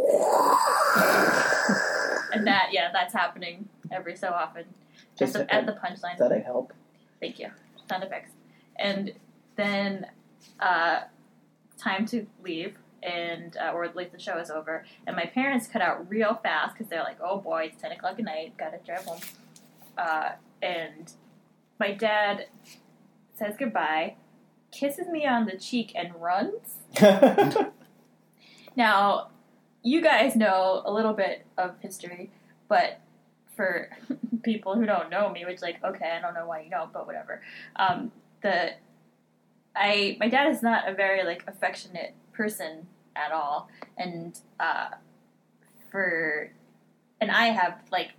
and 2.33 2.47
that 2.47 2.69
yeah, 2.71 2.89
that's 2.91 3.13
happening 3.13 3.66
every 3.91 4.15
so 4.15 4.29
often. 4.29 4.65
Just 5.17 5.35
at 5.35 5.47
the, 5.47 5.53
at 5.53 5.65
the 5.65 5.73
punchline. 5.73 6.17
that 6.17 6.43
help. 6.43 6.73
Thank 7.19 7.39
you. 7.39 7.49
Sound 7.89 8.03
effects. 8.03 8.31
And 8.77 9.13
then 9.55 10.07
uh, 10.59 11.01
time 11.77 12.05
to 12.07 12.27
leave, 12.43 12.77
and 13.01 13.55
uh, 13.57 13.71
or 13.71 13.83
at 13.83 13.95
least 13.95 14.11
the 14.11 14.19
show 14.19 14.37
is 14.37 14.49
over. 14.49 14.85
And 15.05 15.15
my 15.15 15.25
parents 15.25 15.67
cut 15.67 15.81
out 15.81 16.09
real 16.09 16.35
fast 16.35 16.75
because 16.75 16.89
they're 16.89 17.03
like, 17.03 17.17
"Oh 17.21 17.37
boy, 17.39 17.69
it's 17.71 17.81
ten 17.81 17.91
o'clock 17.91 18.19
at 18.19 18.25
night. 18.25 18.53
Gotta 18.57 18.77
drive 18.85 19.05
home." 19.05 19.19
Uh, 19.97 20.31
and 20.61 21.11
my 21.79 21.91
dad 21.91 22.47
says 23.33 23.55
goodbye, 23.57 24.15
kisses 24.71 25.07
me 25.07 25.25
on 25.25 25.45
the 25.45 25.57
cheek, 25.57 25.93
and 25.95 26.13
runs. 26.15 26.75
Now, 28.77 29.29
you 29.81 30.01
guys 30.01 30.35
know 30.35 30.83
a 30.85 30.93
little 30.93 31.13
bit 31.13 31.47
of 31.57 31.79
history, 31.79 32.29
but 32.67 33.01
for 33.57 33.89
people 34.43 34.75
who 34.75 34.85
don't 34.85 35.09
know 35.09 35.29
me, 35.29 35.43
which 35.43 35.61
like, 35.61 35.83
okay, 35.83 36.11
I 36.17 36.21
don't 36.21 36.33
know 36.33 36.47
why 36.47 36.61
you 36.61 36.69
know, 36.69 36.87
but 36.93 37.05
whatever. 37.05 37.41
Um, 37.75 38.13
the 38.41 38.71
I 39.75 40.15
my 40.19 40.29
dad 40.29 40.49
is 40.49 40.63
not 40.63 40.87
a 40.87 40.93
very 40.93 41.25
like 41.25 41.43
affectionate 41.47 42.15
person 42.31 42.87
at 43.15 43.33
all, 43.33 43.69
and 43.97 44.39
uh, 44.59 44.89
for 45.91 46.51
and 47.19 47.31
I 47.31 47.47
have 47.47 47.79
like 47.91 48.11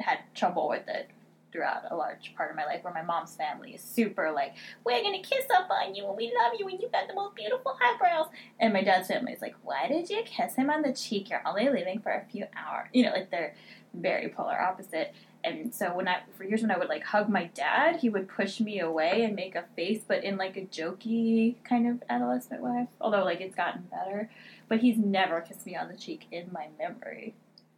had 0.00 0.20
trouble 0.34 0.68
with 0.68 0.88
it 0.88 1.10
throughout 1.52 1.82
a 1.88 1.94
large 1.94 2.34
part 2.36 2.50
of 2.50 2.56
my 2.56 2.64
life 2.64 2.82
where 2.82 2.92
my 2.92 3.02
mom's 3.02 3.36
family 3.36 3.74
is 3.74 3.80
super 3.80 4.32
like 4.32 4.54
we're 4.84 5.00
gonna 5.04 5.22
kiss 5.22 5.46
up 5.54 5.68
on 5.70 5.94
you 5.94 6.04
and 6.04 6.16
we 6.16 6.32
love 6.36 6.52
you 6.58 6.66
and 6.66 6.80
you've 6.82 6.90
got 6.90 7.06
the 7.06 7.14
most 7.14 7.32
beautiful 7.36 7.78
eyebrows 7.80 8.26
and 8.58 8.72
my 8.72 8.82
dad's 8.82 9.06
family 9.06 9.32
is 9.32 9.40
like, 9.40 9.54
why 9.62 9.86
did 9.86 10.10
you 10.10 10.20
kiss 10.24 10.56
him 10.56 10.68
on 10.68 10.82
the 10.82 10.92
cheek? 10.92 11.30
You're 11.30 11.46
only 11.46 11.68
leaving 11.68 12.00
for 12.00 12.10
a 12.10 12.24
few 12.28 12.46
hours. 12.56 12.88
You 12.92 13.04
know, 13.04 13.12
like 13.12 13.30
they're 13.30 13.54
very 13.94 14.28
polar 14.28 14.60
opposite. 14.60 15.14
And 15.42 15.74
so 15.74 15.94
when 15.94 16.08
I, 16.08 16.20
for 16.38 16.44
years 16.44 16.62
when 16.62 16.70
I 16.70 16.78
would 16.78 16.88
like 16.88 17.04
hug 17.04 17.28
my 17.28 17.44
dad, 17.54 17.96
he 17.96 18.08
would 18.08 18.28
push 18.28 18.60
me 18.60 18.80
away 18.80 19.24
and 19.24 19.34
make 19.36 19.54
a 19.54 19.64
face, 19.76 20.02
but 20.06 20.24
in 20.24 20.36
like 20.38 20.56
a 20.56 20.62
jokey 20.62 21.56
kind 21.64 21.86
of 21.86 22.02
adolescent 22.08 22.62
way. 22.62 22.86
Although 23.00 23.24
like 23.24 23.40
it's 23.42 23.54
gotten 23.54 23.82
better, 23.90 24.30
but 24.68 24.78
he's 24.80 24.96
never 24.96 25.40
kissed 25.42 25.66
me 25.66 25.76
on 25.76 25.88
the 25.88 25.96
cheek 25.96 26.26
in 26.32 26.48
my 26.52 26.68
memory. 26.78 27.34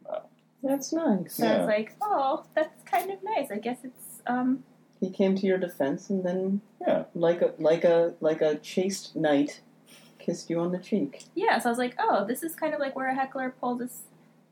Wow. 0.07 0.23
That's 0.63 0.93
nice. 0.93 1.35
So 1.35 1.45
I 1.45 1.57
was 1.59 1.67
like, 1.67 1.95
oh, 2.01 2.45
that's 2.55 2.83
kind 2.83 3.11
of 3.11 3.19
nice. 3.23 3.51
I 3.51 3.57
guess 3.57 3.79
it's 3.83 4.21
um 4.27 4.63
He 5.01 5.09
came 5.11 5.35
to 5.35 5.45
your 5.45 5.57
defense 5.57 6.09
and 6.09 6.23
then, 6.23 6.61
Yeah. 6.79 7.03
like 7.13 7.41
a 7.41 7.53
like 7.59 7.83
a 7.83 8.13
like 8.21 8.41
a 8.41 8.55
chaste 8.55 9.13
knight, 9.15 9.59
kissed 10.19 10.49
you 10.49 10.59
on 10.61 10.71
the 10.71 10.79
cheek. 10.79 11.25
yeah. 11.35 11.59
So 11.59 11.67
I 11.69 11.71
was 11.71 11.77
like, 11.79 11.95
oh, 11.99 12.25
this 12.25 12.43
is 12.43 12.55
kind 12.55 12.73
of 12.73 12.79
like 12.79 12.95
where 12.95 13.09
a 13.09 13.13
heckler 13.15 13.53
pulls 13.59 13.81
us 13.81 14.01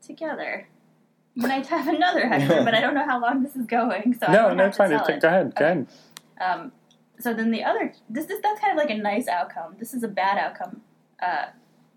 together. 0.06 0.68
Might 1.38 1.66
have 1.66 1.86
another 1.86 2.26
heckler, 2.26 2.64
but 2.64 2.74
I 2.74 2.80
don't 2.80 2.94
know 2.94 3.04
how 3.04 3.20
long 3.20 3.42
this 3.42 3.56
is 3.56 3.66
going. 3.66 4.16
So 4.18 4.26
I 4.26 4.32
no, 4.32 4.54
no, 4.54 4.64
it's 4.66 4.78
to 4.78 4.88
fine. 4.88 5.18
Go 5.20 5.28
ahead. 5.28 5.54
Go 5.54 5.64
ahead. 5.64 5.86
Um, 6.40 6.72
so 7.18 7.34
then 7.34 7.50
the 7.50 7.62
other 7.62 7.92
this, 8.08 8.24
this 8.24 8.40
that's 8.42 8.58
kind 8.58 8.72
of 8.72 8.78
like 8.78 8.90
a 8.90 8.98
nice 8.98 9.28
outcome. 9.28 9.76
This 9.78 9.92
is 9.92 10.02
a 10.02 10.08
bad 10.08 10.38
outcome. 10.38 10.80
Uh, 11.20 11.46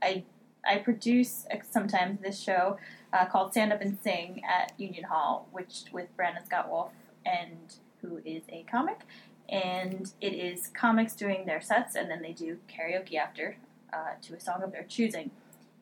I 0.01 0.23
I 0.67 0.79
produce 0.79 1.45
sometimes 1.71 2.19
this 2.21 2.37
show 2.37 2.77
uh, 3.13 3.25
called 3.25 3.53
Stand 3.53 3.71
Up 3.71 3.79
and 3.79 3.97
Sing 4.03 4.43
at 4.43 4.73
Union 4.77 5.05
Hall, 5.05 5.47
which 5.53 5.83
with 5.93 6.13
Brandon 6.17 6.45
Scott 6.45 6.69
Wolf 6.69 6.91
and 7.25 7.75
who 8.01 8.17
is 8.25 8.43
a 8.49 8.65
comic, 8.69 8.99
and 9.47 10.11
it 10.19 10.33
is 10.33 10.67
comics 10.67 11.13
doing 11.13 11.45
their 11.45 11.61
sets 11.61 11.95
and 11.95 12.11
then 12.11 12.21
they 12.21 12.33
do 12.33 12.57
karaoke 12.67 13.15
after 13.15 13.55
uh, 13.93 14.15
to 14.21 14.35
a 14.35 14.39
song 14.39 14.63
of 14.63 14.73
their 14.73 14.83
choosing, 14.83 15.31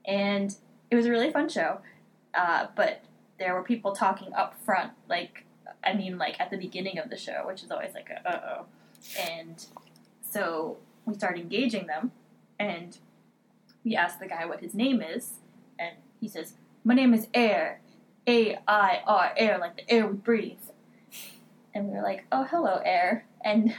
and 0.06 0.56
it 0.92 0.96
was 0.96 1.08
a 1.08 1.10
really 1.10 1.32
fun 1.32 1.50
show, 1.50 1.80
uh, 2.36 2.68
but 2.76 3.02
there 3.40 3.54
were 3.54 3.64
people 3.64 3.94
talking 3.94 4.34
up 4.34 4.56
front 4.64 4.94
like 5.08 5.46
I 5.84 5.94
mean, 5.94 6.18
like 6.18 6.40
at 6.40 6.50
the 6.50 6.58
beginning 6.58 6.98
of 6.98 7.10
the 7.10 7.18
show, 7.18 7.44
which 7.46 7.64
is 7.64 7.72
always 7.72 7.94
like, 7.94 8.10
uh 8.26 8.32
oh. 8.32 8.66
And 9.20 9.66
so 10.22 10.78
we 11.06 11.14
start 11.14 11.38
engaging 11.38 11.88
them, 11.88 12.12
and 12.60 12.98
we 13.84 13.96
ask 13.96 14.20
the 14.20 14.28
guy 14.28 14.46
what 14.46 14.60
his 14.60 14.74
name 14.74 15.02
is, 15.02 15.34
and 15.80 15.96
he 16.20 16.28
says, 16.28 16.54
My 16.84 16.94
name 16.94 17.14
is 17.14 17.28
Air. 17.34 17.82
A 18.28 18.58
I 18.68 19.02
R, 19.08 19.34
air, 19.38 19.58
like 19.58 19.78
the 19.78 19.90
air 19.90 20.06
we 20.06 20.18
breathe. 20.18 20.58
And 21.74 21.88
we 21.88 21.96
were 21.96 22.02
like, 22.02 22.26
Oh, 22.32 22.44
hello, 22.44 22.82
Air. 22.84 23.26
And 23.42 23.74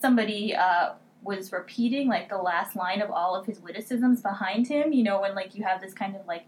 somebody 0.00 0.54
uh, 0.54 0.92
was 1.22 1.52
repeating 1.52 2.08
like 2.08 2.30
the 2.30 2.38
last 2.38 2.76
line 2.76 3.02
of 3.02 3.10
all 3.10 3.36
of 3.36 3.44
his 3.44 3.60
witticisms 3.60 4.22
behind 4.22 4.68
him, 4.68 4.94
you 4.94 5.02
know, 5.02 5.20
when 5.20 5.34
like 5.34 5.54
you 5.54 5.64
have 5.64 5.82
this 5.82 5.92
kind 5.92 6.16
of 6.16 6.26
like 6.26 6.46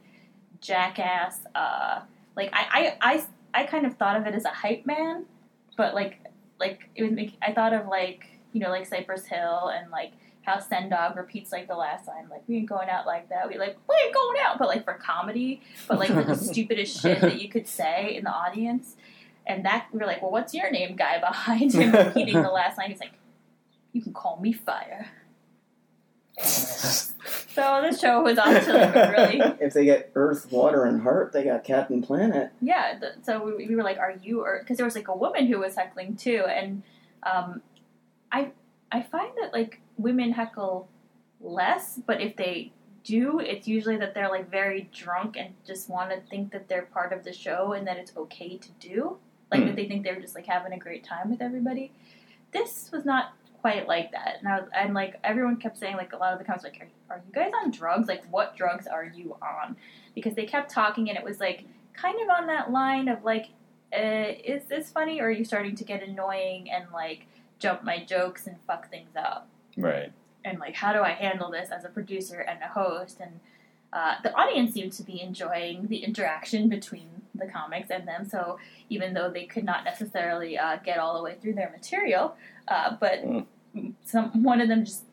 jackass, 0.62 1.40
uh, 1.54 2.00
like 2.37 2.51
I, 2.53 2.97
I, 3.01 3.14
I 3.14 3.24
I 3.55 3.64
kind 3.64 3.87
of 3.87 3.97
thought 3.97 4.16
of 4.16 4.26
it 4.26 4.35
as 4.35 4.45
a 4.45 4.51
hype 4.51 4.87
man, 4.87 5.26
but 5.76 5.95
like 5.95 6.18
like 6.59 6.89
it 6.95 7.03
was 7.03 7.12
make, 7.12 7.37
I 7.43 7.53
thought 7.53 7.72
of 7.72 7.87
like 7.87 8.26
you 8.53 8.61
know 8.61 8.70
like 8.70 8.87
Cypress 8.87 9.26
Hill 9.26 9.68
and 9.74 9.91
like 9.91 10.12
how 10.43 10.59
Sen 10.59 10.89
Dog 10.89 11.16
repeats 11.16 11.53
like 11.53 11.68
the 11.68 11.74
last 11.74 12.09
line 12.09 12.28
like 12.28 12.43
we 12.49 12.57
ain't 12.57 12.68
going 12.68 12.89
out 12.89 13.07
like 13.07 13.28
that. 13.28 13.49
We 13.49 13.59
like 13.59 13.76
we 13.89 13.95
ain't 14.05 14.14
going 14.14 14.39
out 14.47 14.59
but 14.59 14.68
like 14.68 14.85
for 14.85 14.95
comedy 14.95 15.62
but 15.89 15.99
like 15.99 16.14
the 16.14 16.35
stupidest 16.37 17.01
shit 17.01 17.20
that 17.20 17.41
you 17.41 17.49
could 17.49 17.66
say 17.66 18.16
in 18.16 18.24
the 18.24 18.33
audience. 18.33 18.97
And 19.45 19.64
that 19.64 19.89
we 19.93 19.99
were 19.99 20.07
like 20.07 20.22
well 20.22 20.30
what's 20.30 20.55
your 20.55 20.70
name 20.70 20.97
guy 20.97 21.18
behind 21.18 21.74
him 21.74 21.93
repeating 21.93 22.41
the 22.41 22.51
last 22.53 22.78
line? 22.78 22.91
He's 22.91 23.01
like 23.01 23.12
you 23.93 24.01
can 24.03 24.12
call 24.12 24.39
me 24.41 24.53
fire 24.53 25.11
so 26.43 27.80
this 27.83 28.01
show 28.01 28.22
was 28.22 28.39
off 28.39 28.64
to 28.64 28.72
like 28.72 28.95
really 29.12 29.39
If 29.61 29.74
they 29.74 29.85
get 29.85 30.11
Earth, 30.14 30.51
Water, 30.51 30.85
and 30.85 31.03
Heart, 31.03 31.33
they 31.33 31.45
got 31.45 31.64
Captain 31.64 32.03
Planet. 32.03 32.51
Yeah, 32.61 32.99
th- 32.99 33.12
so 33.22 33.45
we, 33.57 33.66
we 33.66 33.76
were 33.76 33.83
like, 33.83 33.99
"Are 33.99 34.14
you?" 34.22 34.41
Or 34.41 34.59
because 34.61 34.76
there 34.76 34.87
was 34.87 34.95
like 34.95 35.09
a 35.09 35.16
woman 35.16 35.47
who 35.47 35.59
was 35.59 35.76
heckling 35.76 36.16
too, 36.16 36.45
and 36.49 36.83
um, 37.22 37.61
I 38.30 38.53
I 38.91 39.03
find 39.03 39.30
that 39.41 39.53
like 39.53 39.80
women 39.99 40.33
heckle 40.33 40.89
less, 41.41 42.01
but 42.07 42.20
if 42.20 42.37
they 42.37 42.72
do, 43.05 43.41
it's 43.41 43.66
usually 43.68 43.97
that 43.99 44.14
they're 44.14 44.28
like 44.30 44.51
very 44.51 44.89
drunk 44.95 45.37
and 45.37 45.55
just 45.66 45.89
want 45.91 46.11
to 46.11 46.20
think 46.30 46.53
that 46.53 46.68
they're 46.68 46.83
part 46.87 47.12
of 47.12 47.24
the 47.24 47.33
show 47.33 47.72
and 47.72 47.87
that 47.87 47.97
it's 47.99 48.16
okay 48.16 48.57
to 48.57 48.68
do. 48.80 49.18
Like 49.51 49.61
Hmm. 49.62 49.66
that 49.66 49.76
they 49.76 49.87
think 49.87 50.03
they're 50.05 50.20
just 50.20 50.35
like 50.35 50.47
having 50.47 50.72
a 50.72 50.78
great 50.78 51.05
time 51.05 51.30
with 51.30 51.43
everybody. 51.43 51.93
This 52.53 52.91
was 52.93 53.05
not 53.05 53.33
quite 53.62 53.88
like 53.88 54.12
that. 54.12 54.36
And 54.40 54.48
I 54.48 54.60
was, 54.60 54.68
and 54.74 54.92
like 54.92 55.18
everyone 55.24 55.56
kept 55.56 55.78
saying 55.78 55.96
like 55.96 56.12
a 56.12 56.16
lot 56.16 56.34
of 56.34 56.38
the 56.38 56.44
comments 56.44 56.64
like, 56.64 56.90
are, 57.08 57.16
are 57.16 57.22
you 57.26 57.32
guys 57.32 57.52
on 57.62 57.70
drugs? 57.70 58.08
Like 58.08 58.24
what 58.30 58.56
drugs 58.56 58.86
are 58.86 59.04
you 59.04 59.36
on? 59.40 59.76
Because 60.14 60.34
they 60.34 60.44
kept 60.44 60.70
talking 60.70 61.08
and 61.08 61.16
it 61.16 61.24
was 61.24 61.40
like 61.40 61.64
kind 61.94 62.20
of 62.20 62.28
on 62.28 62.46
that 62.48 62.70
line 62.70 63.08
of 63.08 63.24
like, 63.24 63.46
uh, 63.96 64.32
is 64.44 64.64
this 64.64 64.90
funny 64.90 65.20
or 65.20 65.26
are 65.28 65.30
you 65.30 65.44
starting 65.44 65.76
to 65.76 65.84
get 65.84 66.02
annoying 66.02 66.70
and 66.70 66.84
like 66.92 67.26
jump 67.58 67.84
my 67.84 68.04
jokes 68.04 68.46
and 68.46 68.56
fuck 68.66 68.90
things 68.90 69.16
up? 69.16 69.48
Right. 69.76 70.12
and 70.44 70.58
like 70.58 70.74
how 70.74 70.92
do 70.92 71.00
I 71.00 71.10
handle 71.12 71.50
this 71.50 71.70
as 71.70 71.84
a 71.84 71.88
producer 71.88 72.40
and 72.40 72.62
a 72.62 72.68
host 72.68 73.20
and 73.20 73.40
uh, 73.92 74.16
the 74.22 74.34
audience 74.34 74.72
seemed 74.72 74.92
to 74.92 75.02
be 75.02 75.20
enjoying 75.20 75.86
the 75.88 75.98
interaction 75.98 76.68
between 76.68 77.08
the 77.34 77.46
comics 77.46 77.90
and 77.90 78.06
them 78.06 78.28
so 78.28 78.58
even 78.90 79.14
though 79.14 79.30
they 79.30 79.44
could 79.44 79.64
not 79.64 79.84
necessarily 79.84 80.58
uh, 80.58 80.76
get 80.84 80.98
all 80.98 81.16
the 81.16 81.22
way 81.22 81.36
through 81.40 81.54
their 81.54 81.70
material 81.70 82.36
uh, 82.68 82.96
but 83.00 83.24
Mm. 83.74 83.94
some 84.04 84.42
one 84.42 84.60
of 84.60 84.68
them 84.68 84.84
just 84.84 85.04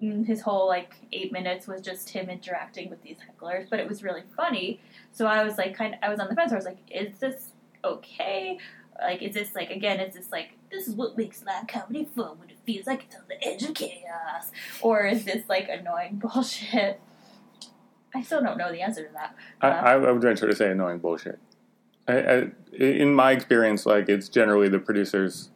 his 0.00 0.40
whole 0.40 0.66
like 0.66 0.94
eight 1.12 1.30
minutes 1.30 1.66
was 1.68 1.80
just 1.82 2.08
him 2.10 2.28
interacting 2.30 2.88
with 2.90 3.00
these 3.02 3.18
hecklers 3.18 3.68
but 3.70 3.78
it 3.78 3.86
was 3.88 4.02
really 4.02 4.22
funny. 4.36 4.80
So 5.12 5.26
I 5.26 5.44
was 5.44 5.58
like 5.58 5.76
kind 5.76 5.94
of 5.94 6.00
I 6.02 6.08
was 6.08 6.18
on 6.18 6.28
the 6.28 6.34
fence. 6.34 6.50
I 6.52 6.56
was 6.56 6.64
like 6.64 6.78
is 6.90 7.18
this 7.18 7.50
okay? 7.84 8.58
Like 9.00 9.22
is 9.22 9.34
this 9.34 9.54
like 9.54 9.70
again 9.70 10.00
is 10.00 10.14
this 10.14 10.32
like 10.32 10.52
this 10.72 10.88
is 10.88 10.94
what 10.94 11.16
makes 11.16 11.44
live 11.44 11.66
comedy 11.68 12.08
fun 12.16 12.38
when 12.38 12.50
it 12.50 12.56
feels 12.66 12.86
like 12.86 13.04
it's 13.04 13.14
on 13.14 13.22
the 13.28 13.46
edge 13.46 13.62
of 13.62 13.74
chaos? 13.74 14.50
Or 14.80 15.06
is 15.06 15.24
this 15.24 15.44
like 15.48 15.68
annoying 15.68 16.16
bullshit? 16.22 17.00
I 18.14 18.22
still 18.22 18.42
don't 18.42 18.58
know 18.58 18.72
the 18.72 18.80
answer 18.80 19.06
to 19.06 19.12
that. 19.12 19.36
I, 19.60 19.68
Uh, 19.68 19.82
I 19.82 19.96
would 20.12 20.20
venture 20.22 20.48
to 20.48 20.56
say 20.56 20.70
annoying 20.72 20.98
bullshit. 20.98 21.38
I, 22.08 22.14
I, 22.18 22.50
in 22.72 23.14
my 23.14 23.30
experience, 23.32 23.86
like 23.86 24.08
it's 24.08 24.28
generally 24.28 24.68
the 24.68 24.80
producer's 24.80 25.50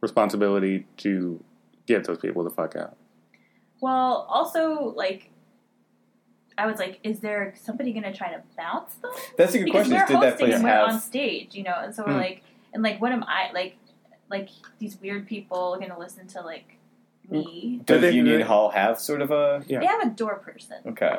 responsibility 0.00 0.86
to 0.98 1.42
get 1.86 2.04
those 2.04 2.18
people 2.18 2.44
the 2.44 2.50
fuck 2.50 2.76
out. 2.76 2.96
well 3.80 4.26
also 4.28 4.92
like 4.96 5.30
i 6.56 6.66
was 6.66 6.78
like 6.78 6.98
is 7.02 7.20
there 7.20 7.54
somebody 7.60 7.92
gonna 7.92 8.12
try 8.14 8.30
to 8.30 8.42
bounce 8.56 8.94
them 8.96 9.10
That's 9.36 9.54
a 9.54 9.58
good 9.58 9.64
because 9.66 9.88
question. 9.88 9.92
we're 9.98 10.06
Did 10.06 10.14
that 10.22 10.30
hosting 10.32 10.46
place 10.46 10.54
and 10.56 10.64
we're 10.64 10.80
on 10.80 11.00
stage 11.00 11.54
you 11.54 11.62
know 11.64 11.74
and 11.82 11.94
so 11.94 12.04
we're 12.06 12.12
Hmm. 12.12 12.18
like 12.18 12.42
and 12.74 12.82
like 12.82 13.00
what 13.00 13.12
am 13.12 13.24
i 13.24 13.50
like 13.52 13.76
like 14.30 14.48
these 14.78 15.00
weird 15.00 15.26
people 15.26 15.76
gonna 15.80 15.98
listen 15.98 16.26
to 16.28 16.40
like 16.42 16.76
me 17.30 17.80
Does 17.84 18.00
They- 18.02 18.12
Union 18.12 18.40
Hall 18.42 18.70
have 18.70 18.98
sort 18.98 19.20
of 19.22 19.30
a? 19.30 19.62
Yeah. 19.66 19.80
they 19.80 19.86
have 19.86 20.02
a 20.02 20.10
door 20.10 20.36
person 20.36 20.76
Okay. 20.86 21.18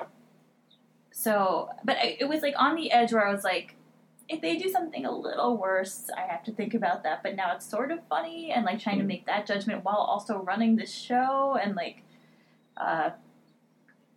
So, 1.11 1.69
but 1.83 1.97
I, 1.97 2.15
it 2.19 2.29
was 2.29 2.41
like 2.41 2.53
on 2.57 2.75
the 2.75 2.91
edge 2.91 3.11
where 3.11 3.27
I 3.27 3.31
was 3.33 3.43
like, 3.43 3.75
if 4.29 4.41
they 4.41 4.55
do 4.57 4.69
something 4.69 5.05
a 5.05 5.11
little 5.11 5.57
worse, 5.57 6.09
I 6.15 6.21
have 6.21 6.43
to 6.43 6.51
think 6.51 6.73
about 6.75 7.03
that. 7.03 7.23
But 7.23 7.35
now 7.35 7.53
it's 7.55 7.65
sort 7.65 7.91
of 7.91 7.99
funny 8.07 8.51
and 8.51 8.63
like 8.63 8.79
trying 8.79 8.99
to 8.99 9.03
make 9.03 9.25
that 9.25 9.47
judgment 9.47 9.83
while 9.83 9.97
also 9.97 10.37
running 10.37 10.75
the 10.75 10.85
show 10.85 11.57
and 11.61 11.75
like, 11.75 12.03
uh, 12.77 13.09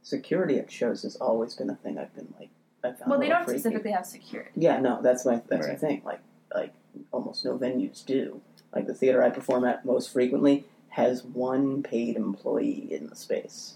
Security 0.04 0.58
at 0.58 0.70
shows 0.70 1.02
has 1.04 1.14
always 1.16 1.54
been 1.54 1.70
a 1.70 1.76
thing 1.76 1.96
I've 1.96 2.14
been 2.14 2.34
like. 2.38 2.50
I 2.84 2.88
found 2.92 3.08
well, 3.10 3.20
they 3.20 3.28
don't 3.28 3.44
freaky. 3.44 3.60
specifically 3.60 3.92
have 3.92 4.04
security. 4.04 4.50
Yeah, 4.56 4.80
no, 4.80 5.00
that's 5.00 5.24
my 5.24 5.40
that's 5.48 5.68
Right. 5.68 5.78
the 5.80 5.86
thing. 5.86 6.02
Like 6.04 6.20
like 6.52 6.72
almost 7.12 7.44
no 7.44 7.56
venues 7.56 8.04
do. 8.04 8.40
Like 8.74 8.88
the 8.88 8.94
theater 8.94 9.22
I 9.22 9.30
perform 9.30 9.64
at 9.64 9.84
most 9.84 10.12
frequently 10.12 10.64
has 10.88 11.22
one 11.24 11.82
paid 11.84 12.16
employee 12.16 12.88
in 12.90 13.06
the 13.06 13.14
space, 13.14 13.74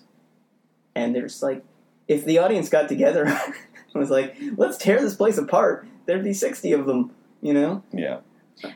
and 0.96 1.14
there's 1.14 1.42
like 1.44 1.62
if 2.08 2.24
the 2.24 2.38
audience 2.38 2.68
got 2.68 2.88
together 2.88 3.24
and 3.26 3.54
was 3.94 4.10
like, 4.10 4.36
let's 4.56 4.76
tear 4.78 5.00
this 5.00 5.14
place 5.14 5.38
apart, 5.38 5.86
there'd 6.06 6.24
be 6.24 6.32
sixty 6.32 6.72
of 6.72 6.86
them. 6.86 7.12
You 7.42 7.54
know. 7.54 7.82
Yeah. 7.92 8.20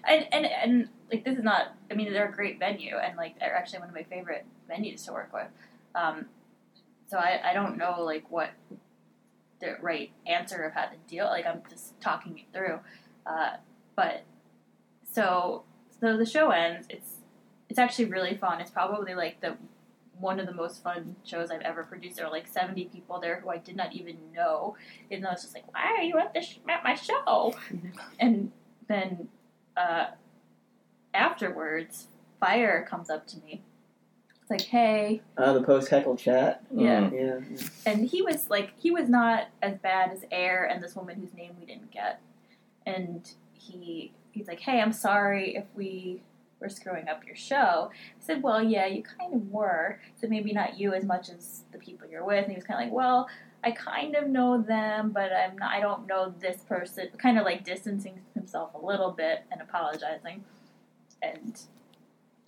And 0.05 0.26
and 0.33 0.47
and 0.47 0.89
like 1.11 1.24
this 1.24 1.39
is 1.39 1.45
not. 1.45 1.74
I 1.91 1.95
mean, 1.95 2.12
they're 2.12 2.28
a 2.28 2.33
great 2.33 2.59
venue 2.59 2.97
and 2.97 3.16
like 3.16 3.39
they're 3.39 3.57
actually 3.57 3.81
one 3.81 3.89
of 3.89 3.95
my 3.95 4.05
favorite 4.05 4.45
venues 4.70 5.05
to 5.07 5.12
work 5.12 5.33
with. 5.33 5.49
Um, 5.95 6.26
so 7.09 7.18
I 7.18 7.41
I 7.51 7.55
don't 7.55 7.78
know 7.78 8.03
like 8.03 8.31
what 8.31 8.51
the 9.61 9.76
right 9.81 10.11
answer 10.26 10.62
of 10.62 10.72
how 10.72 10.87
to 10.87 10.97
deal. 11.09 11.26
Like 11.26 11.47
I'm 11.47 11.62
just 11.68 12.01
talking 12.01 12.39
it 12.39 12.47
through. 12.53 12.81
Uh, 13.26 13.57
but 13.97 14.22
so 15.11 15.64
so 16.01 16.16
the 16.16 16.26
show 16.26 16.51
ends. 16.51 16.87
It's 16.91 17.16
it's 17.68 17.78
actually 17.78 18.07
really 18.07 18.37
fun. 18.37 18.61
It's 18.61 18.70
probably 18.70 19.14
like 19.14 19.41
the 19.41 19.57
one 20.21 20.39
of 20.39 20.47
the 20.47 20.53
most 20.55 20.83
fun 20.83 21.16
shows 21.25 21.51
I've 21.51 21.62
ever 21.62 21.83
produced. 21.85 22.16
There 22.16 22.27
are 22.27 22.31
like 22.31 22.47
70 22.47 22.85
people 22.87 23.21
there 23.21 23.41
who 23.41 23.49
I 23.49 23.57
did 23.59 23.77
not 23.77 23.93
even 23.95 24.16
know. 24.35 24.77
Even 25.11 25.25
though 25.25 25.31
it's 25.31 25.43
just 25.43 25.55
like, 25.55 25.73
why 25.73 25.95
are 25.99 26.03
you 26.03 26.18
at 26.18 26.35
this 26.35 26.59
at 26.68 26.85
my 26.85 26.95
show? 26.95 27.55
And 28.21 28.53
then 28.89 29.29
uh, 29.77 30.07
afterwards, 31.14 32.09
Fire 32.39 32.87
comes 32.89 33.11
up 33.11 33.27
to 33.29 33.39
me. 33.41 33.62
It's 34.43 34.51
like, 34.51 34.62
hey, 34.62 35.23
Uh, 35.37 35.53
the 35.53 35.62
post 35.62 35.89
heckle 35.89 36.16
chat. 36.16 36.62
yeah. 36.75 37.01
Mm. 37.11 37.12
Yeah. 37.57 37.66
And 37.93 38.07
he 38.09 38.23
was 38.23 38.49
like, 38.51 38.73
he 38.79 38.91
was 38.91 39.09
not 39.09 39.49
as 39.62 39.77
bad 39.79 40.11
as 40.12 40.25
Air 40.31 40.64
and 40.64 40.83
this 40.83 40.95
woman 40.97 41.21
whose 41.21 41.35
name 41.35 41.53
we 41.59 41.66
didn't 41.66 41.91
get. 41.91 42.21
And 42.87 43.31
he 43.53 44.12
he's 44.33 44.49
like, 44.49 44.61
hey, 44.61 44.81
I'm 44.81 44.93
sorry 44.93 45.57
if 45.57 45.64
we 45.75 46.23
were 46.61 46.68
screwing 46.68 47.08
up 47.08 47.24
your 47.26 47.36
show. 47.36 47.90
I 47.92 48.24
said, 48.24 48.42
well, 48.42 48.62
yeah, 48.62 48.86
you 48.86 49.02
kind 49.02 49.34
of 49.34 49.50
were. 49.50 49.98
So 50.20 50.28
maybe 50.28 50.52
not 50.52 50.78
you 50.78 50.92
as 50.94 51.04
much 51.04 51.30
as 51.30 51.62
the 51.72 51.78
people 51.78 52.06
you're 52.08 52.24
with. 52.24 52.44
And 52.44 52.48
he 52.50 52.54
was 52.54 52.64
kind 52.64 52.80
of 52.80 52.86
like, 52.86 52.94
well, 52.94 53.28
I 53.64 53.72
kind 53.72 54.14
of 54.14 54.28
know 54.28 54.61
them, 54.62 55.11
but 55.11 55.32
I'm 55.32 55.56
not, 55.58 55.72
I 55.72 55.80
don't 55.80 56.06
know 56.06 56.34
this 56.40 56.58
person. 56.62 57.08
Kind 57.18 57.38
of 57.38 57.44
like 57.44 57.64
distancing 57.64 58.20
himself 58.34 58.70
a 58.74 58.84
little 58.84 59.11
bit 59.11 59.44
and 59.50 59.61
apologizing. 59.61 60.44
And 61.22 61.61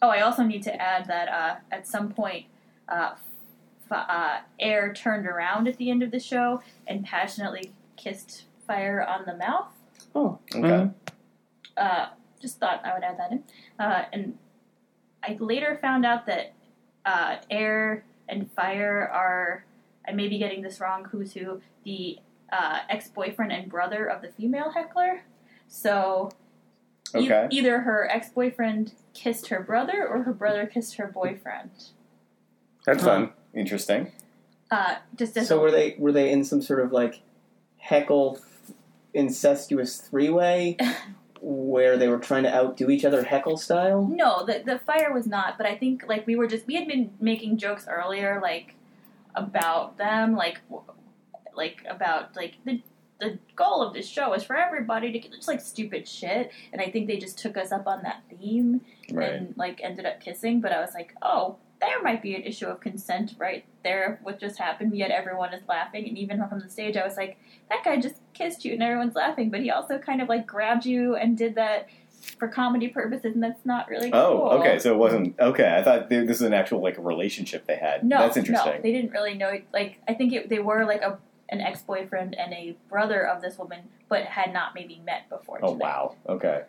oh, 0.01 0.09
I 0.09 0.21
also 0.21 0.43
need 0.43 0.63
to 0.65 0.75
add 0.81 1.07
that 1.07 1.29
uh, 1.29 1.57
at 1.71 1.87
some 1.87 2.13
point, 2.13 2.47
uh, 2.89 3.15
uh, 3.91 4.39
Air 4.59 4.93
turned 4.95 5.27
around 5.27 5.69
at 5.69 5.77
the 5.77 5.91
end 5.91 6.03
of 6.03 6.11
the 6.11 6.21
show 6.21 6.63
and 6.87 7.05
passionately 7.05 7.73
kissed 7.97 8.45
Fire 8.67 9.03
on 9.07 9.25
the 9.27 9.37
mouth. 9.37 9.67
Oh, 10.15 10.39
Okay. 10.55 10.61
Mhm. 10.61 10.95
Uh, 11.77 12.07
just 12.43 12.59
thought 12.59 12.83
I 12.85 12.93
would 12.93 13.05
add 13.05 13.19
that 13.19 13.31
in. 13.33 13.45
Uh, 13.79 14.05
and 14.13 14.37
I 15.23 15.37
later 15.41 15.79
found 15.81 16.05
out 16.05 16.27
that 16.27 16.53
uh, 17.07 17.37
Air 17.51 18.05
and 18.29 18.51
Fire 18.53 19.09
are, 19.11 19.65
I 20.07 20.13
may 20.13 20.29
be 20.29 20.39
getting 20.39 20.61
this 20.63 20.81
wrong, 20.81 21.07
who's 21.11 21.33
who, 21.33 21.63
the 21.85 22.19
uh, 22.53 22.81
ex 22.91 23.09
boyfriend 23.09 23.53
and 23.53 23.71
brother 23.71 24.05
of 24.07 24.21
the 24.21 24.29
female 24.29 24.73
heckler. 24.73 25.23
So 25.69 26.31
e- 27.17 27.31
either 27.51 27.79
her 27.81 28.09
ex 28.11 28.29
boyfriend 28.29 28.93
kissed 29.15 29.47
her 29.49 29.61
brother 29.61 30.07
or 30.07 30.25
her 30.25 30.33
brother 30.35 30.67
kissed 30.67 30.97
her 30.97 31.07
boyfriend. 31.07 31.71
That's 32.85 33.03
Huh. 33.03 33.09
fun. 33.09 33.33
Interesting. 33.55 34.13
Uh, 34.71 34.97
just 35.17 35.37
as 35.37 35.49
So 35.49 35.61
were 35.61 35.71
they 35.71 35.95
were 35.99 36.13
they 36.13 36.31
in 36.33 36.45
some 36.45 36.61
sort 36.63 36.81
of 36.81 36.93
like 36.93 37.21
heckle 37.79 38.39
incestuous 39.15 39.99
three 39.99 40.31
way 40.31 40.77
where 41.45 41.97
they 41.99 42.07
were 42.07 42.19
trying 42.19 42.45
to 42.45 42.55
outdo 42.55 42.89
each 42.89 43.05
other 43.05 43.25
heckle 43.25 43.57
style? 43.57 44.07
No, 44.11 44.47
the 44.47 44.63
the 44.65 44.79
fire 44.79 45.13
was 45.13 45.27
not. 45.27 45.59
But 45.59 45.67
I 45.67 45.77
think 45.77 46.05
like 46.09 46.27
we 46.27 46.37
were 46.37 46.47
just 46.47 46.67
we 46.67 46.77
had 46.77 46.87
been 46.87 47.11
making 47.21 47.59
jokes 47.59 47.87
earlier, 47.89 48.39
like 48.41 48.75
about 49.35 49.99
them, 49.99 50.37
like 50.37 50.61
like 51.55 51.85
about 51.89 52.37
like 52.37 52.55
the 52.65 52.81
the 53.21 53.39
goal 53.55 53.83
of 53.83 53.95
this 53.95 54.09
show 54.09 54.33
is 54.35 54.43
for 54.43 54.57
everybody 54.57 55.13
to 55.13 55.19
get 55.19 55.33
just 55.33 55.47
like 55.49 55.61
stupid 55.61 56.09
shit. 56.09 56.51
And 56.73 56.81
I 56.83 56.91
think 56.91 57.07
they 57.07 57.19
just 57.19 57.39
took 57.39 57.57
us 57.57 57.71
up 57.71 57.87
on 57.87 58.03
that 58.03 58.23
theme 58.29 58.81
Right. 59.13 59.33
and 59.33 59.55
like 59.57 59.81
ended 59.83 60.07
up 60.07 60.21
kissing. 60.21 60.61
But 60.61 60.73
I 60.73 60.81
was 60.81 60.93
like, 60.95 61.15
oh, 61.23 61.57
there 61.83 62.01
might 62.03 62.23
be 62.23 62.35
an 62.35 62.43
issue 62.43 62.67
of 62.67 62.81
consent 62.81 63.35
right 63.39 63.65
there. 63.85 64.19
What 64.23 64.39
just 64.41 64.59
happened? 64.59 64.97
Yet 64.97 65.11
everyone 65.11 65.53
is 65.53 65.63
laughing, 65.69 66.09
and 66.09 66.17
even 66.17 66.43
from 66.49 66.61
the 66.61 66.71
stage, 66.71 66.97
I 66.97 67.05
was 67.05 67.17
like, 67.19 67.37
that 67.69 67.85
guy 67.85 67.99
just 68.01 68.15
kissed 68.33 68.65
you, 68.65 68.73
and 68.73 68.83
everyone's 68.83 69.15
laughing. 69.17 69.51
But 69.51 69.61
he 69.61 69.71
also 69.71 69.99
kind 69.99 70.23
of 70.23 70.29
like 70.29 70.47
grabbed 70.47 70.87
you 70.87 71.17
and 71.17 71.37
did 71.37 71.57
that 71.57 71.89
for 72.39 72.47
comedy 72.49 72.87
purposes, 72.89 73.35
and 73.35 73.43
that's 73.43 73.67
not 73.67 73.89
really 73.89 74.13
Oh, 74.13 74.39
cool. 74.51 74.61
okay. 74.61 74.79
So 74.79 74.95
it 74.95 74.97
wasn't 74.97 75.39
okay. 75.41 75.77
I 75.77 75.83
thought 75.83 76.09
they, 76.09 76.25
this 76.25 76.37
is 76.37 76.43
an 76.47 76.55
actual 76.55 76.81
like 76.81 76.97
relationship 76.99 77.67
they 77.67 77.77
had. 77.77 78.05
No, 78.05 78.19
That's 78.21 78.37
no, 78.37 78.41
interesting. 78.41 78.83
they 78.83 78.93
didn't 78.93 79.11
really 79.11 79.35
know. 79.35 79.51
Like, 79.75 79.99
I 80.09 80.15
think 80.15 80.33
it, 80.33 80.49
they 80.49 80.61
were 80.61 80.85
like 80.87 81.03
a 81.03 81.19
an 81.49 81.61
ex 81.61 81.83
boyfriend 81.83 82.35
and 82.39 82.53
a 82.55 82.77
brother 82.89 83.27
of 83.27 83.43
this 83.43 83.59
woman, 83.59 83.81
but 84.09 84.23
had 84.25 84.53
not 84.55 84.75
maybe 84.75 85.03
met 85.05 85.29
before. 85.29 85.59
Oh 85.63 85.73
today. 85.75 85.85
wow. 85.85 86.15
Okay. 86.29 86.63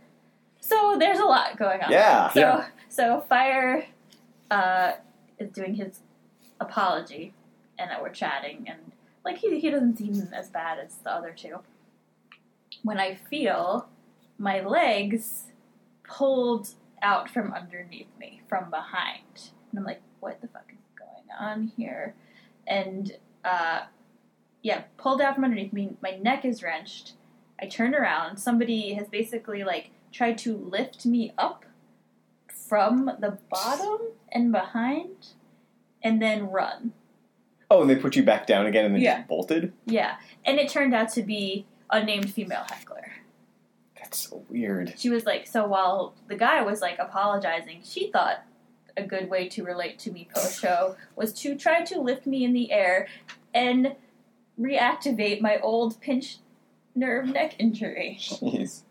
So 0.59 0.95
there's 0.97 1.19
a 1.19 1.25
lot 1.25 1.57
going 1.57 1.81
on. 1.81 1.91
Yeah. 1.91 2.29
So 2.31 2.39
Yeah. 2.39 2.65
so 2.89 3.21
Fire 3.29 3.85
uh, 4.51 4.93
is 5.39 5.49
doing 5.51 5.75
his 5.75 5.99
apology, 6.59 7.33
and 7.77 7.89
that 7.89 8.01
we're 8.01 8.09
chatting, 8.09 8.65
and 8.67 8.91
like 9.25 9.37
he 9.37 9.59
he 9.59 9.69
doesn't 9.69 9.97
seem 9.97 10.29
as 10.33 10.49
bad 10.49 10.79
as 10.79 10.95
the 10.97 11.11
other 11.11 11.31
two. 11.35 11.59
When 12.83 12.99
I 12.99 13.15
feel 13.15 13.87
my 14.37 14.61
legs 14.61 15.45
pulled 16.03 16.69
out 17.01 17.29
from 17.29 17.53
underneath 17.53 18.07
me 18.19 18.41
from 18.47 18.69
behind, 18.69 19.51
and 19.71 19.79
I'm 19.79 19.85
like, 19.85 20.01
what 20.19 20.41
the 20.41 20.47
fuck 20.47 20.71
is 20.71 20.79
going 20.97 21.27
on 21.39 21.71
here? 21.77 22.15
And 22.67 23.17
uh, 23.43 23.81
yeah, 24.61 24.83
pulled 24.97 25.21
out 25.21 25.35
from 25.35 25.43
underneath 25.43 25.73
me. 25.73 25.95
My 26.01 26.11
neck 26.11 26.45
is 26.45 26.63
wrenched. 26.63 27.13
I 27.61 27.67
turn 27.67 27.93
around. 27.93 28.37
Somebody 28.37 28.93
has 28.93 29.07
basically 29.07 29.63
like 29.63 29.91
tried 30.11 30.37
to 30.39 30.55
lift 30.55 31.05
me 31.05 31.33
up 31.37 31.65
from 32.67 33.05
the 33.19 33.37
bottom 33.49 33.99
and 34.31 34.51
behind, 34.51 35.27
and 36.01 36.21
then 36.21 36.49
run. 36.49 36.93
Oh, 37.69 37.81
and 37.81 37.89
they 37.89 37.95
put 37.95 38.15
you 38.15 38.23
back 38.23 38.45
down 38.47 38.65
again 38.65 38.85
and 38.85 38.95
then 38.95 39.01
Yeah. 39.01 39.17
just 39.17 39.27
bolted? 39.27 39.73
Yeah, 39.85 40.17
and 40.45 40.59
it 40.59 40.69
turned 40.69 40.93
out 40.93 41.09
to 41.13 41.23
be 41.23 41.65
a 41.89 42.03
named 42.03 42.31
female 42.31 42.65
heckler. 42.69 43.11
That's 43.95 44.29
so 44.29 44.43
weird. 44.49 44.93
She 44.97 45.09
was 45.09 45.25
like, 45.25 45.47
so 45.47 45.65
while 45.67 46.13
the 46.27 46.35
guy 46.35 46.61
was 46.61 46.81
like 46.81 46.99
apologizing, 46.99 47.81
she 47.83 48.11
thought 48.11 48.43
a 48.95 49.03
good 49.03 49.29
way 49.29 49.47
to 49.49 49.63
relate 49.63 49.97
to 49.99 50.11
me 50.11 50.27
post 50.35 50.59
show 50.61 50.95
was 51.15 51.33
to 51.33 51.55
try 51.55 51.83
to 51.83 51.99
lift 51.99 52.27
me 52.27 52.43
in 52.43 52.53
the 52.53 52.71
air 52.71 53.07
and 53.53 53.95
reactivate 54.59 55.41
my 55.41 55.57
old 55.59 55.99
pinched 55.99 56.39
nerve 56.93 57.25
neck 57.27 57.55
injury, 57.57 58.17
Jeez. 58.19 58.81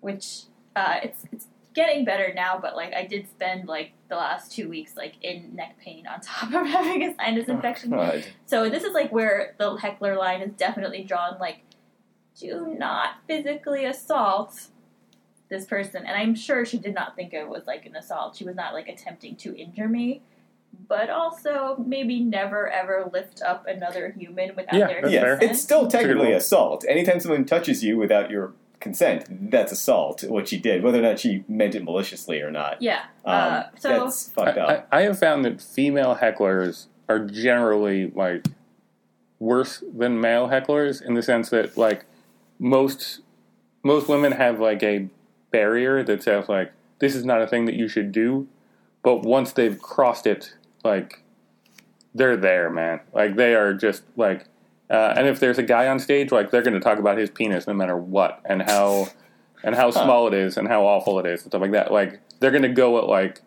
which 0.00 0.42
uh, 0.76 0.98
it's 1.02 1.24
it's 1.32 1.46
getting 1.78 2.04
better 2.04 2.32
now, 2.34 2.58
but 2.60 2.74
like 2.74 2.92
I 2.92 3.06
did 3.06 3.28
spend 3.28 3.68
like 3.68 3.92
the 4.08 4.16
last 4.16 4.50
two 4.50 4.68
weeks 4.68 4.96
like 4.96 5.14
in 5.22 5.54
neck 5.54 5.76
pain 5.80 6.08
on 6.08 6.20
top 6.22 6.52
of 6.52 6.66
having 6.66 7.04
a 7.04 7.14
sinus 7.14 7.44
oh, 7.48 7.52
infection. 7.52 7.90
God. 7.90 8.24
So 8.46 8.68
this 8.68 8.82
is 8.82 8.92
like 8.92 9.12
where 9.12 9.54
the 9.58 9.76
heckler 9.76 10.16
line 10.16 10.42
is 10.42 10.52
definitely 10.56 11.04
drawn. 11.04 11.38
Like, 11.38 11.60
do 12.38 12.74
not 12.76 13.10
physically 13.28 13.84
assault 13.84 14.66
this 15.48 15.66
person. 15.66 16.04
And 16.04 16.16
I'm 16.16 16.34
sure 16.34 16.66
she 16.66 16.78
did 16.78 16.94
not 16.94 17.14
think 17.14 17.32
it 17.32 17.48
was 17.48 17.62
like 17.66 17.86
an 17.86 17.94
assault. 17.94 18.34
She 18.34 18.44
was 18.44 18.56
not 18.56 18.74
like 18.74 18.88
attempting 18.88 19.36
to 19.36 19.56
injure 19.56 19.88
me. 19.88 20.22
But 20.88 21.10
also, 21.10 21.82
maybe 21.86 22.20
never 22.20 22.68
ever 22.68 23.08
lift 23.12 23.40
up 23.42 23.66
another 23.66 24.10
human 24.10 24.54
without 24.54 24.74
Yeah, 24.74 24.86
their 24.86 25.00
that's 25.02 25.12
Yeah, 25.12 25.20
consent. 25.30 25.50
it's 25.52 25.62
still 25.62 25.88
technically 25.88 26.32
assault. 26.32 26.84
Anytime 26.88 27.20
someone 27.20 27.44
touches 27.44 27.82
you 27.82 27.96
without 27.96 28.30
your 28.30 28.52
consent, 28.80 29.50
that's 29.50 29.72
assault, 29.72 30.24
what 30.24 30.48
she 30.48 30.58
did, 30.58 30.82
whether 30.82 30.98
or 30.98 31.02
not 31.02 31.18
she 31.18 31.44
meant 31.48 31.74
it 31.74 31.84
maliciously 31.84 32.40
or 32.40 32.50
not. 32.50 32.80
yeah. 32.80 33.04
Um, 33.24 33.34
uh, 33.34 33.62
so 33.78 33.88
that's 34.04 34.30
fucked 34.30 34.58
I, 34.58 34.60
up. 34.60 34.88
I, 34.92 34.98
I 34.98 35.02
have 35.02 35.18
found 35.18 35.44
that 35.44 35.60
female 35.60 36.16
hecklers 36.16 36.86
are 37.08 37.18
generally 37.18 38.10
like 38.10 38.46
worse 39.38 39.82
than 39.96 40.20
male 40.20 40.48
hecklers 40.48 41.02
in 41.02 41.14
the 41.14 41.22
sense 41.22 41.50
that 41.50 41.76
like 41.76 42.04
most 42.58 43.20
most 43.84 44.08
women 44.08 44.32
have 44.32 44.58
like 44.58 44.82
a 44.82 45.08
barrier 45.50 46.02
that 46.02 46.22
says 46.22 46.48
like 46.48 46.72
this 46.98 47.14
is 47.14 47.24
not 47.24 47.40
a 47.40 47.46
thing 47.46 47.64
that 47.66 47.74
you 47.74 47.88
should 47.88 48.12
do, 48.12 48.48
but 49.02 49.22
once 49.22 49.52
they've 49.52 49.80
crossed 49.80 50.26
it, 50.26 50.54
like 50.84 51.22
they're 52.14 52.36
there, 52.36 52.70
man. 52.70 53.00
Like 53.12 53.36
they 53.36 53.54
are 53.54 53.72
just 53.74 54.02
like, 54.16 54.46
uh, 54.90 55.14
and 55.16 55.26
if 55.26 55.40
there's 55.40 55.58
a 55.58 55.62
guy 55.62 55.86
on 55.88 55.98
stage, 55.98 56.32
like 56.32 56.50
they're 56.50 56.62
going 56.62 56.74
to 56.74 56.80
talk 56.80 56.98
about 56.98 57.18
his 57.18 57.30
penis 57.30 57.66
no 57.66 57.74
matter 57.74 57.96
what, 57.96 58.40
and 58.44 58.62
how 58.62 59.08
and 59.64 59.74
how 59.74 59.90
Huh. 59.92 60.04
small 60.04 60.28
it 60.28 60.34
is, 60.34 60.56
and 60.56 60.68
how 60.68 60.84
awful 60.86 61.18
it 61.18 61.26
is, 61.26 61.42
and 61.42 61.50
stuff 61.50 61.60
like 61.60 61.72
that. 61.72 61.92
Like 61.92 62.20
they're 62.40 62.50
going 62.50 62.62
to 62.62 62.68
go 62.68 62.98
at 62.98 63.06
like 63.08 63.40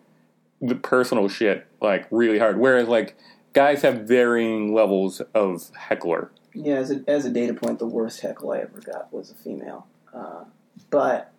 the 0.60 0.74
personal 0.74 1.28
shit 1.28 1.66
like 1.80 2.06
really 2.10 2.38
hard. 2.38 2.58
Whereas 2.58 2.86
like 2.88 3.16
guys 3.52 3.82
have 3.82 4.02
varying 4.02 4.72
levels 4.74 5.20
of 5.34 5.70
heckler. 5.74 6.30
Yeah, 6.54 6.74
as 6.76 6.90
a, 6.90 7.02
as 7.08 7.24
a 7.24 7.30
data 7.30 7.54
point, 7.54 7.78
the 7.78 7.86
worst 7.86 8.20
heckle 8.20 8.52
I 8.52 8.58
ever 8.58 8.80
got 8.80 9.12
was 9.12 9.30
a 9.30 9.34
female. 9.34 9.86
Uh, 10.14 10.44
but 10.90 11.32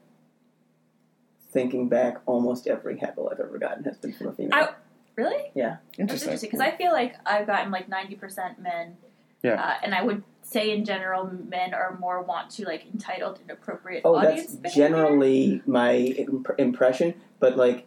thinking 1.51 1.87
back, 1.87 2.17
almost 2.25 2.67
every 2.67 2.97
heckle 2.97 3.29
I've 3.31 3.39
ever 3.39 3.57
gotten 3.57 3.83
has 3.83 3.97
been 3.97 4.13
from 4.13 4.27
a 4.27 4.33
female. 4.33 4.53
I- 4.55 4.69
really? 5.15 5.51
That's 5.55 5.77
Interesting. 5.99 6.29
interesting 6.31 6.49
because 6.49 6.59
I 6.59 6.71
feel 6.75 6.91
like 6.91 7.15
I've 7.25 7.45
gotten 7.45 7.71
like 7.71 7.87
ninety 7.87 8.15
percent 8.15 8.59
men. 8.59 8.97
Yeah. 9.43 9.61
Uh, 9.61 9.73
and 9.83 9.93
I 9.93 10.01
would 10.03 10.23
say 10.41 10.71
in 10.71 10.85
general, 10.85 11.29
men 11.47 11.73
are 11.73 11.97
more 11.99 12.21
want 12.21 12.49
to 12.51 12.65
like 12.65 12.85
entitled 12.91 13.39
and 13.41 13.51
appropriate 13.51 14.01
oh, 14.05 14.15
audience. 14.15 14.41
that's 14.53 14.55
behavior. 14.55 14.87
generally 14.87 15.61
my 15.65 15.93
imp- 15.95 16.55
impression. 16.57 17.13
But 17.39 17.57
like, 17.57 17.85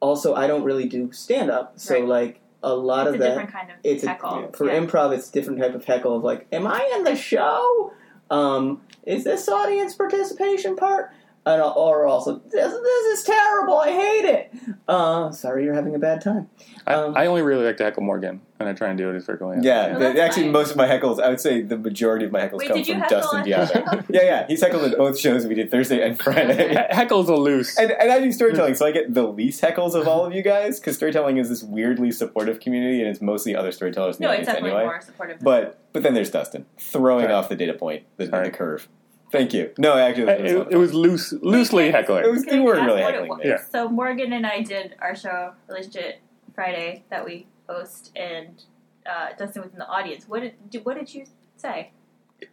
also, 0.00 0.34
I 0.34 0.46
don't 0.46 0.62
really 0.64 0.86
do 0.88 1.10
stand 1.12 1.50
up, 1.50 1.78
so 1.78 1.94
Right. 1.94 2.04
like 2.04 2.40
a 2.62 2.74
lot 2.74 3.06
it's 3.06 3.08
of 3.08 3.14
a 3.14 3.18
that. 3.18 3.28
different 3.28 3.52
kind 3.52 3.70
of 3.70 3.76
it's 3.84 4.04
a, 4.04 4.08
heckle. 4.08 4.50
for 4.52 4.66
yeah. 4.66 4.78
improv 4.80 5.14
it's 5.16 5.28
a 5.28 5.32
different 5.32 5.60
type 5.60 5.74
of 5.76 5.84
heckle 5.84 6.16
of 6.16 6.24
like 6.24 6.44
am 6.50 6.66
i 6.66 6.92
in 6.96 7.04
the 7.04 7.14
show 7.14 7.92
um 8.30 8.80
is 9.06 9.22
this 9.22 9.48
audience 9.48 9.94
participation 9.94 10.74
part 10.74 11.12
and, 11.46 11.62
or 11.62 12.06
also 12.06 12.38
this, 12.50 12.72
this 12.72 13.18
is 13.18 13.24
terrible 13.24 13.78
i 13.78 13.90
hate 13.90 14.24
it 14.24 14.52
uh 14.88 15.30
sorry 15.30 15.64
you're 15.64 15.74
having 15.74 15.94
a 15.94 15.98
bad 15.98 16.20
time 16.20 16.48
I, 16.86 16.94
Um, 16.94 17.16
I 17.16 17.26
only 17.26 17.42
really 17.42 17.66
like 17.66 17.76
to 17.78 17.84
heckle 17.84 18.02
Morgan, 18.02 18.40
and 18.58 18.66
I 18.66 18.72
try 18.72 18.88
and 18.88 18.96
do 18.96 19.10
it 19.10 19.16
as 19.16 19.26
frequently. 19.26 19.58
as 19.58 19.62
I 19.64 19.68
Yeah, 19.68 19.88
can. 19.90 20.00
Well, 20.00 20.12
the- 20.14 20.22
actually, 20.22 20.44
fine. 20.44 20.52
most 20.52 20.70
of 20.70 20.76
my 20.78 20.86
heckles, 20.86 21.20
I 21.20 21.28
would 21.28 21.38
say 21.40 21.60
the 21.60 21.76
majority 21.76 22.24
of 22.24 22.32
my 22.32 22.40
heckles 22.40 22.60
Wait, 22.60 22.68
come 22.68 22.82
from 22.82 23.00
Dustin 23.00 23.40
on 23.40 23.44
Diablo. 23.46 24.04
yeah, 24.08 24.22
yeah, 24.22 24.46
he's 24.48 24.62
heckled 24.62 24.90
at 24.90 24.96
both 24.96 25.18
shows 25.18 25.46
we 25.46 25.54
did 25.54 25.70
Thursday 25.70 26.00
and 26.02 26.18
Friday. 26.18 26.68
He- 26.90 26.96
Heckle's 26.96 27.28
a 27.28 27.34
loose. 27.36 27.76
And, 27.78 27.90
and 27.90 28.10
I 28.10 28.20
do 28.20 28.32
storytelling, 28.32 28.74
so 28.74 28.86
I 28.86 28.92
get 28.92 29.12
the 29.12 29.24
least 29.24 29.60
heckles 29.62 29.94
of 29.94 30.08
all 30.08 30.24
of 30.24 30.32
you 30.32 30.40
guys 30.40 30.80
because 30.80 30.96
storytelling 30.96 31.36
is 31.36 31.50
this 31.50 31.62
weirdly 31.62 32.10
supportive 32.10 32.58
community, 32.58 33.00
and 33.00 33.08
it's 33.10 33.20
mostly 33.20 33.54
other 33.54 33.70
storytellers 33.70 34.16
in 34.16 34.22
the 34.22 34.28
No, 34.28 34.32
it's 34.32 34.48
audience 34.48 34.54
definitely 34.54 34.70
anyway. 34.70 34.84
more 34.84 35.00
supportive. 35.02 35.40
But 35.40 35.78
but 35.92 36.02
then 36.02 36.14
there's 36.14 36.30
Dustin 36.30 36.64
throwing 36.78 37.24
Sorry. 37.24 37.34
off 37.34 37.50
the 37.50 37.56
data 37.56 37.74
point, 37.74 38.04
the, 38.16 38.28
Sorry. 38.28 38.44
the 38.48 38.50
curve. 38.56 38.88
Thank 39.30 39.52
you. 39.52 39.72
No, 39.78 39.96
actually, 39.98 40.32
it 40.32 40.42
was, 40.42 40.52
it, 40.52 40.72
it 40.72 40.76
was 40.76 40.94
loose, 40.94 41.32
loosely 41.32 41.90
heckling. 41.90 42.24
It 42.24 42.30
was- 42.30 42.44
Can 42.44 42.54
I 42.54 42.56
you 42.58 42.62
weren't 42.64 42.86
really 42.86 43.02
heckling 43.02 43.36
me. 43.38 43.44
Yeah. 43.48 43.58
So 43.70 43.88
Morgan 43.88 44.32
and 44.32 44.46
I 44.46 44.62
did 44.62 44.94
our 45.00 45.14
show 45.14 45.52
Relationship 45.68 46.16
Friday 46.54 47.04
that 47.10 47.24
we 47.24 47.46
host, 47.68 48.10
and 48.16 48.62
uh, 49.06 49.28
Dustin 49.38 49.62
was 49.62 49.72
in 49.72 49.78
the 49.78 49.88
audience. 49.88 50.26
What 50.28 50.40
did 50.42 50.84
what 50.84 50.96
did 50.98 51.12
you 51.14 51.26
say? 51.56 51.90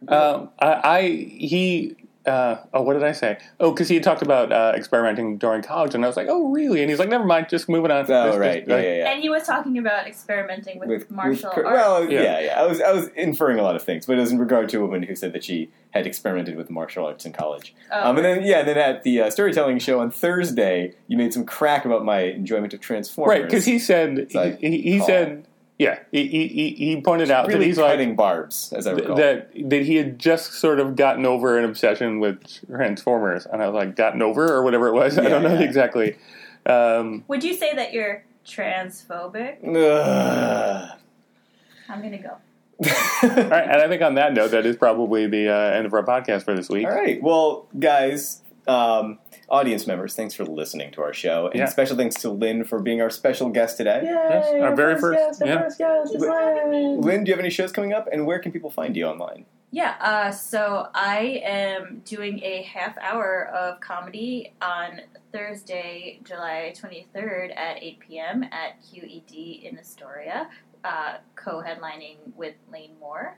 Um, 0.08 0.50
I, 0.60 0.74
I 0.84 1.02
he. 1.02 1.96
Uh, 2.26 2.58
oh, 2.74 2.82
what 2.82 2.94
did 2.94 3.04
I 3.04 3.12
say? 3.12 3.38
Oh, 3.60 3.72
because 3.72 3.88
he 3.88 4.00
talked 4.00 4.22
about 4.22 4.52
uh, 4.52 4.74
experimenting 4.76 5.38
during 5.38 5.62
college, 5.62 5.94
and 5.96 6.04
I 6.04 6.08
was 6.08 6.18
like, 6.18 6.28
"Oh, 6.30 6.50
really?" 6.52 6.82
And 6.82 6.90
he's 6.90 7.00
like, 7.00 7.10
"Never 7.10 7.24
mind, 7.26 7.48
just 7.50 7.70
moving 7.70 7.92
on." 7.92 8.06
Oh, 8.10 8.28
Just- 8.28 8.40
right. 8.40 8.60
just- 8.66 8.70
Yeah, 8.70 8.78
yeah, 8.82 8.96
yeah. 8.98 9.12
And 9.12 9.22
he 9.22 9.30
was 9.30 9.44
talking 9.44 9.78
about 9.78 10.08
experimenting 10.08 10.80
with, 10.80 10.90
With, 10.90 11.12
martial 11.12 11.52
with, 11.56 11.66
arts. 11.66 11.76
well, 11.76 12.10
Yeah. 12.12 12.22
yeah. 12.24 12.40
yeah, 12.40 12.62
I 12.62 12.66
was 12.66 12.82
I 12.82 12.92
was 12.92 13.10
inferring 13.10 13.60
a 13.60 13.64
lot 13.64 13.76
of 13.76 13.84
things, 13.84 14.06
but 14.06 14.18
it 14.18 14.22
was 14.22 14.32
in 14.32 14.40
regard 14.40 14.70
to 14.70 14.78
a 14.78 14.82
woman 14.82 15.04
who 15.04 15.16
said 15.16 15.34
that 15.34 15.44
she 15.44 15.70
had 15.92 16.06
experimented 16.08 16.56
with 16.58 16.70
martial 16.70 17.06
arts 17.06 17.26
in 17.26 17.32
college. 17.32 17.74
Oh, 17.92 18.10
Um, 18.10 18.18
and 18.18 18.26
then 18.26 18.44
yeah, 18.44 18.64
then 18.64 18.78
at 18.78 19.04
the 19.04 19.22
uh, 19.22 19.30
storytelling 19.30 19.80
show 19.80 20.00
on 20.00 20.12
Thursday, 20.12 20.94
you 21.08 21.18
made 21.18 21.34
some 21.34 21.46
crack 21.46 21.86
about 21.86 22.04
my 22.04 22.22
enjoyment 22.22 22.74
of 22.74 22.82
Transformers. 22.82 23.30
Right, 23.38 23.44
because 23.44 23.66
he 23.66 23.80
said 23.80 24.18
It's 24.20 24.36
like, 24.36 24.60
he, 24.60 24.82
he 24.82 25.00
said 25.00 25.46
yeah 25.78 26.00
he, 26.12 26.28
he, 26.28 26.48
he- 26.48 26.74
he 26.76 27.02
pointed 27.02 27.30
out 27.32 27.48
that 27.48 27.54
really 27.54 27.66
he's 27.66 27.78
like 27.78 27.92
cutting 27.92 28.16
barbs, 28.16 28.72
as 28.76 28.88
I 28.88 28.92
recall. 28.94 29.16
that 29.18 29.52
that 29.70 29.82
he 29.84 29.96
had 29.98 30.18
just 30.20 30.54
sort 30.54 30.80
of 30.80 30.96
gotten 30.96 31.26
over 31.26 31.58
an 31.58 31.66
obsession 31.66 32.20
with 32.20 32.42
Transformers, 32.68 33.46
and 33.46 33.62
I 33.62 33.68
was 33.68 33.76
like, 33.76 33.96
gotten 33.96 34.22
over 34.22 34.52
or 34.54 34.64
whatever 34.64 34.88
it 34.88 34.94
was. 34.94 35.18
I 35.18 35.28
don't 35.28 35.44
know 35.44 35.54
yeah. 35.54 35.62
exactly. 35.62 36.18
Um, 36.66 37.24
Would 37.28 37.44
you 37.44 37.54
say 37.54 37.76
that 37.76 37.94
you're 37.94 38.24
transphobic? 38.46 39.58
Ugh. 39.68 40.98
I'm 41.90 42.02
gonna 42.02 42.18
go. 42.18 42.38
all 42.80 43.30
right, 43.30 43.64
and 43.70 43.82
I 43.82 43.88
think 43.88 44.02
on 44.02 44.16
that 44.16 44.34
note, 44.34 44.52
that 44.52 44.66
is 44.66 44.76
probably 44.76 45.28
the 45.28 45.50
uh, 45.50 45.72
end 45.72 45.86
of 45.86 45.94
our 45.94 46.04
podcast 46.04 46.44
for 46.44 46.54
this 46.56 46.68
week. 46.70 46.86
All 46.88 46.94
right. 46.94 47.22
Well, 47.22 47.68
guys, 47.80 48.42
um, 48.68 49.20
audience 49.50 49.88
members, 49.88 50.16
thanks 50.16 50.34
for 50.34 50.46
listening 50.46 50.92
to 50.94 51.02
our 51.02 51.14
show, 51.14 51.48
and 51.48 51.60
Yeah. 51.60 51.66
special 51.66 51.96
thanks 51.98 52.16
to 52.22 52.30
Lynn 52.30 52.64
for 52.64 52.80
being 52.80 53.02
our 53.02 53.10
special 53.10 53.50
guest 53.50 53.78
today. 53.78 54.02
Yes, 54.04 54.52
our 54.62 54.76
very 54.76 55.00
first- 55.00 55.20
guest, 55.20 55.42
yeah. 55.46 55.62
first 55.62 55.78
guest 55.78 56.14
Lynn. 56.16 57.02
Lynn, 57.02 57.24
do 57.24 57.30
you 57.30 57.34
have 57.36 57.40
any 57.40 57.50
shows 57.50 57.72
coming 57.72 57.94
up, 57.94 58.08
and 58.12 58.26
where 58.26 58.40
can 58.40 58.52
people 58.52 58.70
find 58.70 58.96
you 58.96 59.06
online? 59.06 59.46
Yeah, 59.72 59.96
uh, 60.00 60.32
so 60.32 60.88
I 60.94 61.42
am 61.44 62.02
doing 62.06 62.42
a 62.44 62.62
half 62.62 62.98
hour 62.98 63.48
of 63.54 63.82
comedy 63.82 64.54
on 64.62 65.02
Thursday, 65.34 66.20
July 66.24 66.74
23rd 66.76 67.52
at 67.58 67.84
8 67.84 68.00
p.m. 68.00 68.44
at 68.44 68.82
QED 68.82 69.64
in 69.64 69.78
Astoria, 69.78 70.50
uh, 70.86 71.18
co 71.36 71.62
headlining 71.62 72.18
with 72.38 72.56
Lane 72.72 72.96
Moore. 73.02 73.38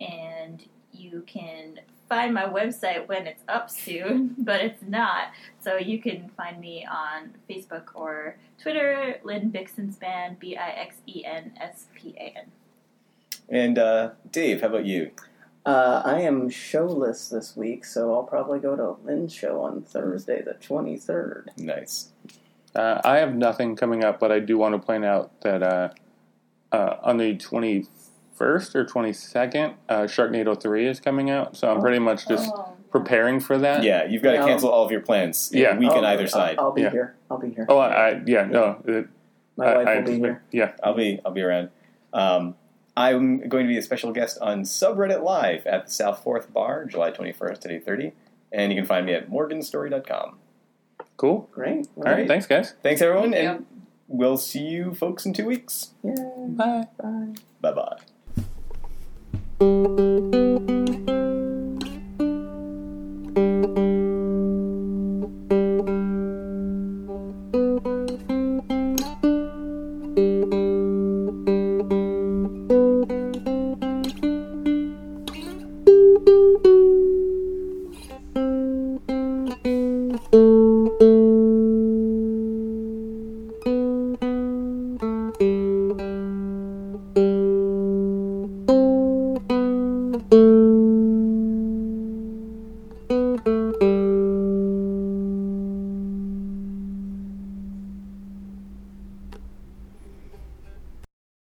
And 0.00 0.64
you 0.92 1.22
can 1.26 1.80
find 2.08 2.34
my 2.34 2.44
website 2.44 3.08
when 3.08 3.26
it's 3.26 3.42
up 3.48 3.70
soon, 3.70 4.34
but 4.38 4.60
it's 4.60 4.82
not. 4.82 5.28
So 5.60 5.76
you 5.76 6.00
can 6.00 6.30
find 6.36 6.60
me 6.60 6.86
on 6.90 7.34
Facebook 7.48 7.88
or 7.94 8.36
Twitter, 8.60 9.20
Lynn 9.24 9.50
Bixenspan, 9.50 10.38
B 10.38 10.56
I 10.56 10.70
X 10.70 10.96
E 11.06 11.24
N 11.24 11.52
S 11.60 11.86
P 11.94 12.14
A 12.16 12.34
N. 12.38 12.52
And 13.48 13.78
uh, 13.78 14.10
Dave, 14.30 14.60
how 14.60 14.68
about 14.68 14.86
you? 14.86 15.10
Uh, 15.64 16.00
I 16.04 16.20
am 16.20 16.48
showless 16.48 17.28
this 17.28 17.56
week, 17.56 17.84
so 17.84 18.14
I'll 18.14 18.22
probably 18.22 18.60
go 18.60 18.76
to 18.76 18.96
Lynn's 19.04 19.34
show 19.34 19.62
on 19.62 19.82
Thursday, 19.82 20.40
the 20.40 20.54
23rd. 20.54 21.58
Nice. 21.58 22.10
Uh, 22.72 23.00
I 23.04 23.18
have 23.18 23.34
nothing 23.34 23.74
coming 23.74 24.04
up, 24.04 24.20
but 24.20 24.30
I 24.30 24.38
do 24.38 24.58
want 24.58 24.74
to 24.74 24.78
point 24.78 25.04
out 25.04 25.40
that 25.40 25.64
uh, 25.64 25.88
uh, 26.70 26.98
on 27.02 27.16
the 27.16 27.34
First 28.36 28.76
or 28.76 28.84
22nd, 28.84 29.74
uh, 29.88 30.00
Sharknado 30.02 30.60
3 30.60 30.86
is 30.86 31.00
coming 31.00 31.30
out. 31.30 31.56
So 31.56 31.70
I'm 31.70 31.80
pretty 31.80 31.98
much 31.98 32.28
just 32.28 32.52
oh. 32.54 32.76
preparing 32.90 33.40
for 33.40 33.56
that. 33.58 33.82
Yeah, 33.82 34.04
you've 34.04 34.22
got 34.22 34.32
to 34.32 34.44
cancel 34.44 34.68
all 34.68 34.84
of 34.84 34.90
your 34.90 35.00
plans. 35.00 35.50
Yeah. 35.52 35.72
we 35.72 35.86
week 35.86 35.92
on 35.92 36.04
either 36.04 36.26
side. 36.26 36.58
I'll, 36.58 36.66
I'll 36.66 36.72
be 36.72 36.82
Yeah. 36.82 36.90
here. 36.90 37.16
I'll 37.30 37.38
be 37.38 37.50
here. 37.50 37.66
Oh, 37.68 37.78
I, 37.78 38.10
I 38.10 38.22
yeah, 38.26 38.44
no. 38.44 38.82
it- 38.84 39.08
My 39.56 39.66
I- 39.66 39.76
wife 39.78 39.88
I- 39.88 39.96
will 39.96 40.04
be 40.04 40.18
here. 40.18 40.42
Yeah. 40.52 40.72
I'll 40.84 40.94
be 40.94 41.18
I'll 41.24 41.32
be 41.32 41.40
around. 41.40 41.70
Um, 42.12 42.56
I'm 42.96 43.48
going 43.48 43.66
to 43.66 43.68
be 43.68 43.78
a 43.78 43.82
special 43.82 44.12
guest 44.12 44.38
on 44.40 44.62
subreddit 44.62 45.22
live 45.22 45.66
at 45.66 45.86
the 45.86 45.92
South 45.92 46.22
Fourth 46.22 46.52
Bar, 46.52 46.86
July 46.86 47.10
21st 47.10 47.66
at 47.66 47.86
8:30, 47.86 48.12
and 48.52 48.72
you 48.72 48.78
can 48.78 48.86
find 48.86 49.04
me 49.06 49.12
at 49.12 49.30
morganstory.com. 49.30 50.38
Cool. 51.16 51.48
Great. 51.52 51.88
All 51.96 52.02
right. 52.02 52.28
Thanks, 52.28 52.46
guys. 52.46 52.74
Thanks 52.82 53.00
everyone, 53.02 53.32
and 53.34 53.66
we'll 54.08 54.36
see 54.38 54.60
you 54.64 54.94
folks 54.94 55.24
in 55.26 55.32
two 55.32 55.46
weeks. 55.46 55.92
Bye. 56.02 56.88
Bye. 56.98 57.34
Bye 57.60 57.72
bye. 57.72 57.98
Música 59.58 60.35